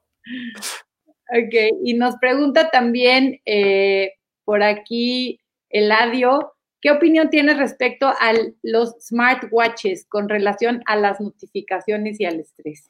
Ok, 1.33 1.79
y 1.83 1.93
nos 1.93 2.15
pregunta 2.17 2.69
también 2.69 3.41
eh, 3.45 4.13
por 4.43 4.63
aquí 4.63 5.39
Eladio, 5.69 6.53
¿qué 6.81 6.91
opinión 6.91 7.29
tienes 7.29 7.57
respecto 7.57 8.07
a 8.07 8.33
los 8.61 8.95
smartwatches 8.99 10.05
con 10.07 10.27
relación 10.27 10.83
a 10.85 10.97
las 10.97 11.21
notificaciones 11.21 12.19
y 12.19 12.25
al 12.25 12.39
estrés? 12.39 12.89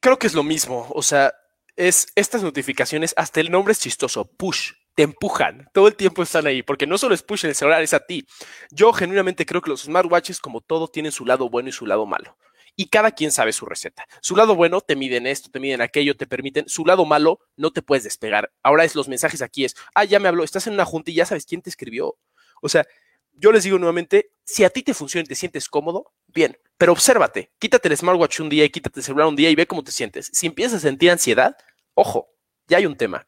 Creo 0.00 0.18
que 0.18 0.28
es 0.28 0.34
lo 0.34 0.44
mismo, 0.44 0.86
o 0.90 1.02
sea, 1.02 1.34
es 1.76 2.06
estas 2.14 2.42
notificaciones, 2.42 3.14
hasta 3.16 3.40
el 3.40 3.50
nombre 3.50 3.72
es 3.72 3.80
chistoso, 3.80 4.24
push, 4.24 4.72
te 4.94 5.02
empujan, 5.02 5.68
todo 5.72 5.88
el 5.88 5.96
tiempo 5.96 6.22
están 6.22 6.46
ahí, 6.46 6.62
porque 6.62 6.86
no 6.86 6.98
solo 6.98 7.14
es 7.14 7.22
push 7.22 7.44
en 7.44 7.50
el 7.50 7.54
celular, 7.54 7.82
es 7.82 7.94
a 7.94 8.04
ti. 8.06 8.26
Yo 8.70 8.92
genuinamente 8.92 9.46
creo 9.46 9.62
que 9.62 9.70
los 9.70 9.82
smartwatches, 9.82 10.40
como 10.40 10.60
todo, 10.60 10.88
tienen 10.88 11.12
su 11.12 11.24
lado 11.24 11.48
bueno 11.48 11.70
y 11.70 11.72
su 11.72 11.86
lado 11.86 12.04
malo. 12.06 12.36
Y 12.76 12.86
cada 12.86 13.10
quien 13.10 13.30
sabe 13.30 13.52
su 13.52 13.66
receta. 13.66 14.06
Su 14.20 14.34
lado 14.34 14.54
bueno, 14.54 14.80
te 14.80 14.96
miden 14.96 15.26
esto, 15.26 15.50
te 15.50 15.60
miden 15.60 15.82
aquello, 15.82 16.16
te 16.16 16.26
permiten. 16.26 16.68
Su 16.68 16.84
lado 16.86 17.04
malo, 17.04 17.40
no 17.56 17.70
te 17.70 17.82
puedes 17.82 18.04
despegar. 18.04 18.52
Ahora 18.62 18.84
es 18.84 18.94
los 18.94 19.08
mensajes 19.08 19.42
aquí 19.42 19.64
es, 19.64 19.76
ah, 19.94 20.04
ya 20.04 20.18
me 20.18 20.28
habló, 20.28 20.42
estás 20.44 20.66
en 20.66 20.74
una 20.74 20.84
junta 20.84 21.10
y 21.10 21.14
ya 21.14 21.26
sabes 21.26 21.44
quién 21.44 21.60
te 21.60 21.70
escribió. 21.70 22.16
O 22.62 22.68
sea, 22.68 22.86
yo 23.34 23.52
les 23.52 23.64
digo 23.64 23.78
nuevamente, 23.78 24.30
si 24.44 24.64
a 24.64 24.70
ti 24.70 24.82
te 24.82 24.94
funciona 24.94 25.24
y 25.24 25.28
te 25.28 25.34
sientes 25.34 25.68
cómodo, 25.68 26.12
bien, 26.28 26.58
pero 26.76 26.92
obsérvate, 26.92 27.50
quítate 27.58 27.88
el 27.88 27.96
smartwatch 27.96 28.40
un 28.40 28.48
día 28.48 28.64
y 28.64 28.70
quítate 28.70 29.00
el 29.00 29.04
celular 29.04 29.26
un 29.26 29.36
día 29.36 29.50
y 29.50 29.54
ve 29.54 29.66
cómo 29.66 29.82
te 29.82 29.92
sientes. 29.92 30.30
Si 30.32 30.46
empiezas 30.46 30.78
a 30.78 30.88
sentir 30.88 31.10
ansiedad, 31.10 31.56
ojo, 31.94 32.28
ya 32.68 32.78
hay 32.78 32.86
un 32.86 32.96
tema. 32.96 33.26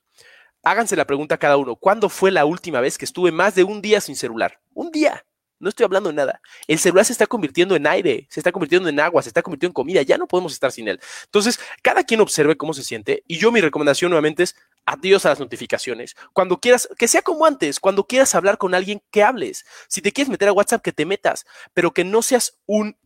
Háganse 0.62 0.96
la 0.96 1.06
pregunta 1.06 1.34
a 1.34 1.38
cada 1.38 1.56
uno, 1.56 1.76
¿cuándo 1.76 2.08
fue 2.08 2.30
la 2.30 2.44
última 2.44 2.80
vez 2.80 2.96
que 2.96 3.04
estuve 3.04 3.32
más 3.32 3.54
de 3.54 3.64
un 3.64 3.82
día 3.82 4.00
sin 4.00 4.16
celular? 4.16 4.60
Un 4.72 4.90
día. 4.90 5.24
No 5.64 5.70
estoy 5.70 5.84
hablando 5.84 6.10
de 6.10 6.14
nada. 6.14 6.42
El 6.68 6.78
celular 6.78 7.06
se 7.06 7.12
está 7.12 7.26
convirtiendo 7.26 7.74
en 7.74 7.86
aire, 7.86 8.26
se 8.28 8.38
está 8.38 8.52
convirtiendo 8.52 8.86
en 8.86 9.00
agua, 9.00 9.22
se 9.22 9.30
está 9.30 9.40
convirtiendo 9.40 9.70
en 9.70 9.72
comida. 9.72 10.02
Ya 10.02 10.18
no 10.18 10.28
podemos 10.28 10.52
estar 10.52 10.70
sin 10.70 10.88
él. 10.88 11.00
Entonces, 11.24 11.58
cada 11.80 12.04
quien 12.04 12.20
observe 12.20 12.54
cómo 12.54 12.74
se 12.74 12.84
siente. 12.84 13.24
Y 13.26 13.38
yo 13.38 13.50
mi 13.50 13.62
recomendación 13.62 14.10
nuevamente 14.10 14.42
es 14.42 14.56
adiós 14.84 15.24
a 15.24 15.30
las 15.30 15.40
notificaciones. 15.40 16.16
Cuando 16.34 16.60
quieras, 16.60 16.86
que 16.98 17.08
sea 17.08 17.22
como 17.22 17.46
antes, 17.46 17.80
cuando 17.80 18.06
quieras 18.06 18.34
hablar 18.34 18.58
con 18.58 18.74
alguien, 18.74 19.00
que 19.10 19.22
hables. 19.22 19.64
Si 19.88 20.02
te 20.02 20.12
quieres 20.12 20.30
meter 20.30 20.48
a 20.48 20.52
WhatsApp, 20.52 20.82
que 20.82 20.92
te 20.92 21.06
metas, 21.06 21.46
pero 21.72 21.94
que 21.94 22.04
no 22.04 22.20
seas 22.20 22.58
un 22.66 22.98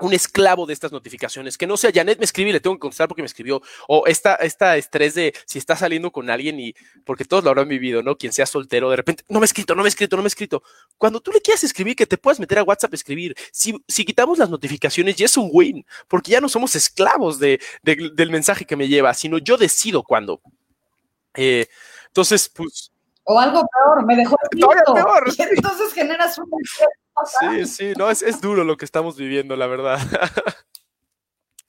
un 0.00 0.12
esclavo 0.12 0.66
de 0.66 0.72
estas 0.72 0.92
notificaciones, 0.92 1.58
que 1.58 1.66
no 1.66 1.76
sea 1.76 1.90
Janet 1.94 2.18
me 2.18 2.24
escribe 2.24 2.50
y 2.50 2.52
le 2.52 2.60
tengo 2.60 2.76
que 2.76 2.80
contestar 2.80 3.08
porque 3.08 3.22
me 3.22 3.26
escribió, 3.26 3.62
o 3.88 4.06
esta, 4.06 4.34
esta 4.36 4.76
estrés 4.76 5.14
de 5.14 5.34
si 5.46 5.58
está 5.58 5.76
saliendo 5.76 6.10
con 6.10 6.30
alguien 6.30 6.58
y 6.58 6.74
porque 7.04 7.24
todos 7.24 7.44
lo 7.44 7.50
habrán 7.50 7.68
vivido, 7.68 8.02
¿no? 8.02 8.16
Quien 8.16 8.32
sea 8.32 8.46
soltero, 8.46 8.90
de 8.90 8.96
repente, 8.96 9.24
no 9.28 9.40
me 9.40 9.44
he 9.44 9.46
escrito, 9.46 9.74
no 9.74 9.82
me 9.82 9.88
he 9.88 9.90
escrito, 9.90 10.16
no 10.16 10.22
me 10.22 10.26
he 10.26 10.28
escrito. 10.28 10.62
Cuando 10.98 11.20
tú 11.20 11.32
le 11.32 11.40
quieras 11.40 11.64
escribir, 11.64 11.96
que 11.96 12.06
te 12.06 12.18
puedas 12.18 12.40
meter 12.40 12.58
a 12.58 12.62
WhatsApp 12.62 12.92
a 12.92 12.96
escribir, 12.96 13.34
si, 13.52 13.74
si 13.86 14.04
quitamos 14.04 14.38
las 14.38 14.50
notificaciones, 14.50 15.16
ya 15.16 15.26
es 15.26 15.36
un 15.36 15.50
win, 15.52 15.84
porque 16.08 16.32
ya 16.32 16.40
no 16.40 16.48
somos 16.48 16.74
esclavos 16.76 17.38
de, 17.38 17.60
de, 17.82 18.10
del 18.14 18.30
mensaje 18.30 18.64
que 18.64 18.76
me 18.76 18.88
lleva, 18.88 19.12
sino 19.14 19.38
yo 19.38 19.56
decido 19.56 20.02
cuándo. 20.02 20.40
Eh, 21.34 21.66
entonces, 22.08 22.48
pues... 22.48 22.92
O 23.24 23.38
algo 23.38 23.62
peor, 23.66 24.06
me 24.06 24.16
dejó 24.16 24.36
Todavía 24.58 24.82
peor. 24.84 25.24
Y 25.36 25.42
entonces 25.56 25.92
generas 25.92 26.38
un 26.38 26.50
Sí, 27.40 27.66
sí, 27.66 27.92
no, 27.98 28.10
es, 28.10 28.22
es 28.22 28.40
duro 28.40 28.64
lo 28.64 28.76
que 28.76 28.84
estamos 28.84 29.16
viviendo, 29.16 29.56
la 29.56 29.66
verdad. 29.66 29.98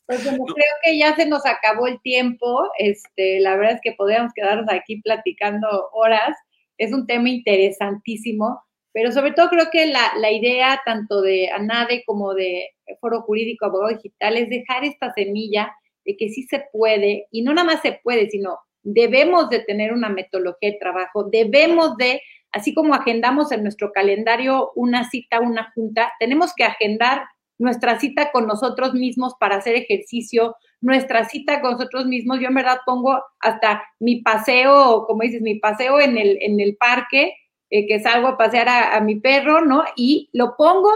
Pues 0.08 0.26
bueno, 0.26 0.44
creo 0.44 0.74
que 0.84 0.98
ya 0.98 1.16
se 1.16 1.26
nos 1.26 1.46
acabó 1.46 1.88
el 1.88 2.02
tiempo. 2.02 2.70
Este, 2.78 3.40
la 3.40 3.56
verdad 3.56 3.76
es 3.76 3.82
que 3.82 3.94
podríamos 3.94 4.34
quedarnos 4.36 4.66
aquí 4.70 5.02
platicando 5.02 5.88
horas. 5.94 6.36
Es 6.78 6.92
un 6.92 7.08
tema 7.08 7.30
interesantísimo, 7.30 8.62
pero 8.92 9.14
sobre 9.14 9.32
todo 9.32 9.48
creo 9.48 9.70
que 9.72 9.86
la, 9.86 10.12
la 10.18 10.30
idea 10.30 10.82
tanto 10.86 11.22
de 11.22 11.50
ANADE 11.52 12.04
como 12.06 12.34
de 12.34 12.72
Foro 13.00 13.22
Jurídico 13.22 13.66
Abogado 13.66 13.96
Digital 13.96 14.36
es 14.36 14.50
dejar 14.50 14.84
esta 14.84 15.14
semilla 15.14 15.74
de 16.04 16.18
que 16.18 16.28
sí 16.28 16.44
se 16.44 16.66
puede, 16.74 17.28
y 17.32 17.44
no 17.44 17.54
nada 17.54 17.66
más 17.66 17.82
se 17.82 18.02
puede, 18.04 18.30
sino 18.30 18.60
debemos 18.84 19.50
de 19.50 19.60
tener 19.60 19.94
una 19.94 20.10
metodología 20.10 20.72
de 20.72 20.78
trabajo, 20.80 21.26
debemos 21.26 21.98
de 21.98 22.22
así 22.52 22.74
como 22.74 22.94
agendamos 22.94 23.52
en 23.52 23.64
nuestro 23.64 23.92
calendario 23.92 24.72
una 24.76 25.10
cita, 25.10 25.40
una 25.40 25.72
junta, 25.74 26.12
tenemos 26.20 26.54
que 26.54 26.66
agendar 26.66 27.24
nuestra 27.58 28.00
cita 28.00 28.32
con 28.32 28.48
nosotros 28.48 28.94
mismos 28.94 29.36
para 29.40 29.58
hacer 29.58 29.76
ejercicio, 29.76 30.56
nuestra 30.82 31.30
cita 31.30 31.62
con 31.62 31.74
nosotros 31.74 32.08
mismos. 32.08 32.40
Yo 32.40 32.48
en 32.48 32.56
verdad 32.56 32.80
pongo 32.86 33.22
hasta 33.40 33.84
mi 34.00 34.22
paseo, 34.22 35.06
como 35.06 35.22
dices, 35.22 35.42
mi 35.42 35.60
paseo 35.60 36.00
en 36.00 36.18
el, 36.18 36.40
en 36.42 36.60
el 36.60 36.76
parque, 36.76 37.36
eh, 37.70 37.88
que 37.88 38.00
salgo 38.00 38.30
a 38.30 38.38
pasear 38.38 38.68
a, 38.68 38.98
a 38.98 39.02
mi 39.02 39.20
perro, 39.20 39.64
¿no? 39.64 39.84
Y 39.96 40.30
lo 40.34 40.56
pongo, 40.58 40.92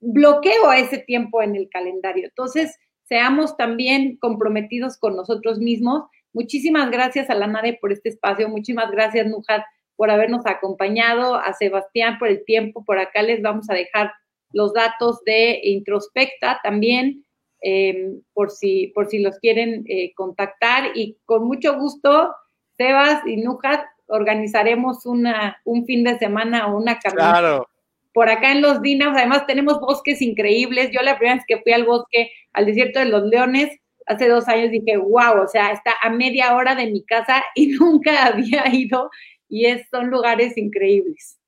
bloqueo 0.00 0.72
ese 0.72 0.98
tiempo 0.98 1.42
en 1.42 1.54
el 1.54 1.68
calendario. 1.70 2.26
Entonces, 2.26 2.76
seamos 3.04 3.56
también 3.56 4.16
comprometidos 4.18 4.98
con 4.98 5.14
nosotros 5.14 5.60
mismos. 5.60 6.02
Muchísimas 6.34 6.90
gracias 6.90 7.30
a 7.30 7.34
la 7.34 7.46
NADE 7.46 7.78
por 7.80 7.92
este 7.92 8.08
espacio. 8.08 8.48
Muchísimas 8.48 8.90
gracias, 8.90 9.26
Nujat, 9.26 9.62
por 9.96 10.10
habernos 10.10 10.44
acompañado, 10.46 11.36
a 11.36 11.52
Sebastián 11.52 12.18
por 12.18 12.28
el 12.28 12.44
tiempo. 12.44 12.84
Por 12.84 12.98
acá 12.98 13.22
les 13.22 13.40
vamos 13.40 13.70
a 13.70 13.74
dejar 13.74 14.12
los 14.52 14.74
datos 14.74 15.22
de 15.24 15.60
Introspecta 15.62 16.58
también, 16.62 17.24
eh, 17.62 18.14
por, 18.32 18.50
si, 18.50 18.88
por 18.88 19.06
si 19.08 19.20
los 19.20 19.38
quieren 19.38 19.84
eh, 19.88 20.12
contactar. 20.14 20.90
Y 20.96 21.18
con 21.24 21.46
mucho 21.46 21.78
gusto, 21.78 22.34
Sebas 22.76 23.24
y 23.26 23.36
Nujat, 23.36 23.84
organizaremos 24.08 25.06
una, 25.06 25.60
un 25.64 25.86
fin 25.86 26.02
de 26.02 26.18
semana 26.18 26.66
o 26.66 26.76
una 26.76 26.98
caminata. 26.98 27.38
Claro. 27.38 27.68
Por 28.12 28.28
acá 28.28 28.50
en 28.50 28.60
los 28.60 28.82
Dinas, 28.82 29.16
además 29.16 29.46
tenemos 29.46 29.80
bosques 29.80 30.20
increíbles. 30.20 30.90
Yo 30.90 31.00
la 31.02 31.16
primera 31.16 31.36
vez 31.36 31.44
que 31.46 31.60
fui 31.62 31.72
al 31.72 31.84
bosque, 31.84 32.32
al 32.52 32.66
desierto 32.66 32.98
de 32.98 33.06
los 33.06 33.22
leones, 33.24 33.70
hace 34.06 34.28
dos 34.28 34.46
años 34.48 34.70
dije, 34.70 34.96
wow, 34.96 35.42
o 35.42 35.48
sea, 35.48 35.72
está 35.72 35.92
a 36.02 36.10
media 36.10 36.54
hora 36.54 36.74
de 36.74 36.90
mi 36.90 37.04
casa 37.04 37.42
y 37.54 37.68
nunca 37.78 38.26
había 38.26 38.68
ido 38.74 39.10
y 39.48 39.66
es, 39.66 39.88
son 39.90 40.08
lugares 40.08 40.56
increíbles. 40.56 41.38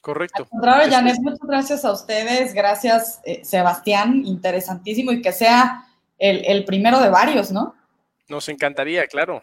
Correcto. 0.00 0.44
Al 0.44 0.48
contrario, 0.48 0.90
Janet, 0.90 1.16
muchas 1.20 1.48
gracias 1.48 1.84
a 1.84 1.92
ustedes, 1.92 2.54
gracias 2.54 3.20
eh, 3.24 3.44
Sebastián, 3.44 4.22
interesantísimo 4.24 5.10
y 5.10 5.20
que 5.20 5.32
sea 5.32 5.84
el, 6.18 6.44
el, 6.44 6.64
primero 6.64 7.00
de 7.00 7.08
varios, 7.08 7.50
¿no? 7.50 7.74
Nos 8.28 8.48
encantaría, 8.48 9.06
claro. 9.08 9.42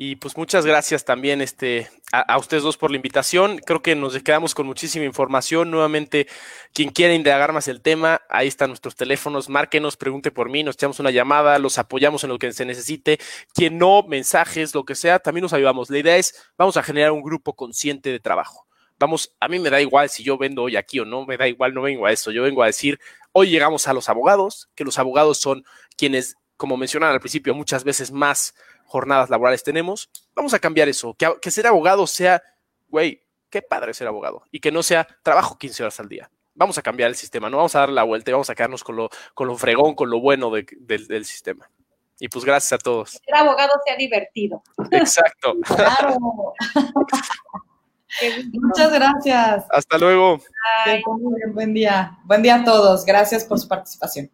Y 0.00 0.14
pues 0.14 0.36
muchas 0.36 0.64
gracias 0.64 1.04
también 1.04 1.40
este, 1.40 1.90
a, 2.12 2.38
ustedes 2.38 2.62
dos 2.62 2.76
por 2.76 2.92
la 2.92 2.96
invitación. 2.96 3.58
Creo 3.58 3.82
que 3.82 3.96
nos 3.96 4.16
quedamos 4.22 4.54
con 4.54 4.64
muchísima 4.64 5.04
información. 5.04 5.72
Nuevamente, 5.72 6.28
quien 6.72 6.90
quiera 6.90 7.14
indagar 7.14 7.52
más 7.52 7.66
el 7.66 7.80
tema, 7.82 8.22
ahí 8.28 8.46
están 8.46 8.70
nuestros 8.70 8.94
teléfonos. 8.94 9.48
Márquenos, 9.48 9.96
pregunte 9.96 10.30
por 10.30 10.50
mí, 10.50 10.62
nos 10.62 10.76
echamos 10.76 11.00
una 11.00 11.10
llamada, 11.10 11.58
los 11.58 11.78
apoyamos 11.78 12.22
en 12.22 12.30
lo 12.30 12.38
que 12.38 12.52
se 12.52 12.64
necesite. 12.64 13.18
Quien 13.52 13.76
no, 13.76 14.04
mensajes, 14.04 14.72
lo 14.72 14.84
que 14.84 14.94
sea, 14.94 15.18
también 15.18 15.42
nos 15.42 15.52
ayudamos. 15.52 15.90
La 15.90 15.98
idea 15.98 16.16
es, 16.16 16.48
vamos 16.56 16.76
a 16.76 16.84
generar 16.84 17.10
un 17.10 17.20
grupo 17.20 17.56
consciente 17.56 18.12
de 18.12 18.20
trabajo. 18.20 18.68
Vamos, 19.00 19.34
a 19.40 19.48
mí 19.48 19.58
me 19.58 19.68
da 19.68 19.80
igual 19.80 20.10
si 20.10 20.22
yo 20.22 20.38
vendo 20.38 20.62
hoy 20.62 20.76
aquí 20.76 21.00
o 21.00 21.04
no, 21.04 21.26
me 21.26 21.36
da 21.36 21.48
igual, 21.48 21.74
no 21.74 21.82
vengo 21.82 22.06
a 22.06 22.12
eso. 22.12 22.30
Yo 22.30 22.44
vengo 22.44 22.62
a 22.62 22.66
decir, 22.66 23.00
hoy 23.32 23.50
llegamos 23.50 23.88
a 23.88 23.94
los 23.94 24.08
abogados, 24.08 24.70
que 24.76 24.84
los 24.84 24.96
abogados 24.96 25.38
son 25.38 25.64
quienes, 25.96 26.36
como 26.58 26.76
mencionaron 26.76 27.14
al 27.14 27.20
principio, 27.20 27.54
muchas 27.54 27.84
veces 27.84 28.12
más 28.12 28.54
jornadas 28.84 29.30
laborales 29.30 29.62
tenemos, 29.62 30.10
vamos 30.34 30.52
a 30.52 30.58
cambiar 30.58 30.88
eso, 30.88 31.14
que, 31.14 31.50
ser 31.50 31.66
abogado 31.66 32.06
sea, 32.06 32.42
güey, 32.88 33.22
qué 33.48 33.62
padre 33.62 33.94
ser 33.94 34.08
abogado, 34.08 34.42
y 34.50 34.60
que 34.60 34.70
no 34.70 34.82
sea 34.82 35.06
trabajo 35.22 35.56
15 35.56 35.84
horas 35.84 36.00
al 36.00 36.08
día. 36.08 36.30
Vamos 36.54 36.76
a 36.76 36.82
cambiar 36.82 37.08
el 37.08 37.14
sistema, 37.14 37.48
no 37.48 37.58
vamos 37.58 37.74
a 37.76 37.80
dar 37.80 37.88
la 37.90 38.02
vuelta 38.02 38.30
y 38.30 38.32
vamos 38.32 38.50
a 38.50 38.54
quedarnos 38.54 38.82
con 38.82 38.96
lo, 38.96 39.08
con 39.32 39.46
lo 39.46 39.56
fregón, 39.56 39.94
con 39.94 40.10
lo 40.10 40.20
bueno 40.20 40.50
del 40.50 41.24
sistema. 41.24 41.70
Y 42.18 42.28
pues 42.28 42.44
gracias 42.44 42.72
a 42.72 42.78
todos. 42.78 43.10
Ser 43.10 43.36
abogado 43.36 43.74
sea 43.86 43.96
divertido. 43.96 44.62
Exacto. 44.90 45.54
Claro. 45.64 46.16
Muchas 48.52 48.92
gracias. 48.92 49.66
Hasta 49.70 49.98
luego. 49.98 50.40
Buen 51.52 51.74
día. 51.74 52.18
Buen 52.24 52.42
día 52.42 52.56
a 52.56 52.64
todos. 52.64 53.04
Gracias 53.04 53.44
por 53.44 53.60
su 53.60 53.68
participación. 53.68 54.28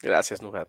Gracias, 0.00 0.42
Nugat. 0.42 0.68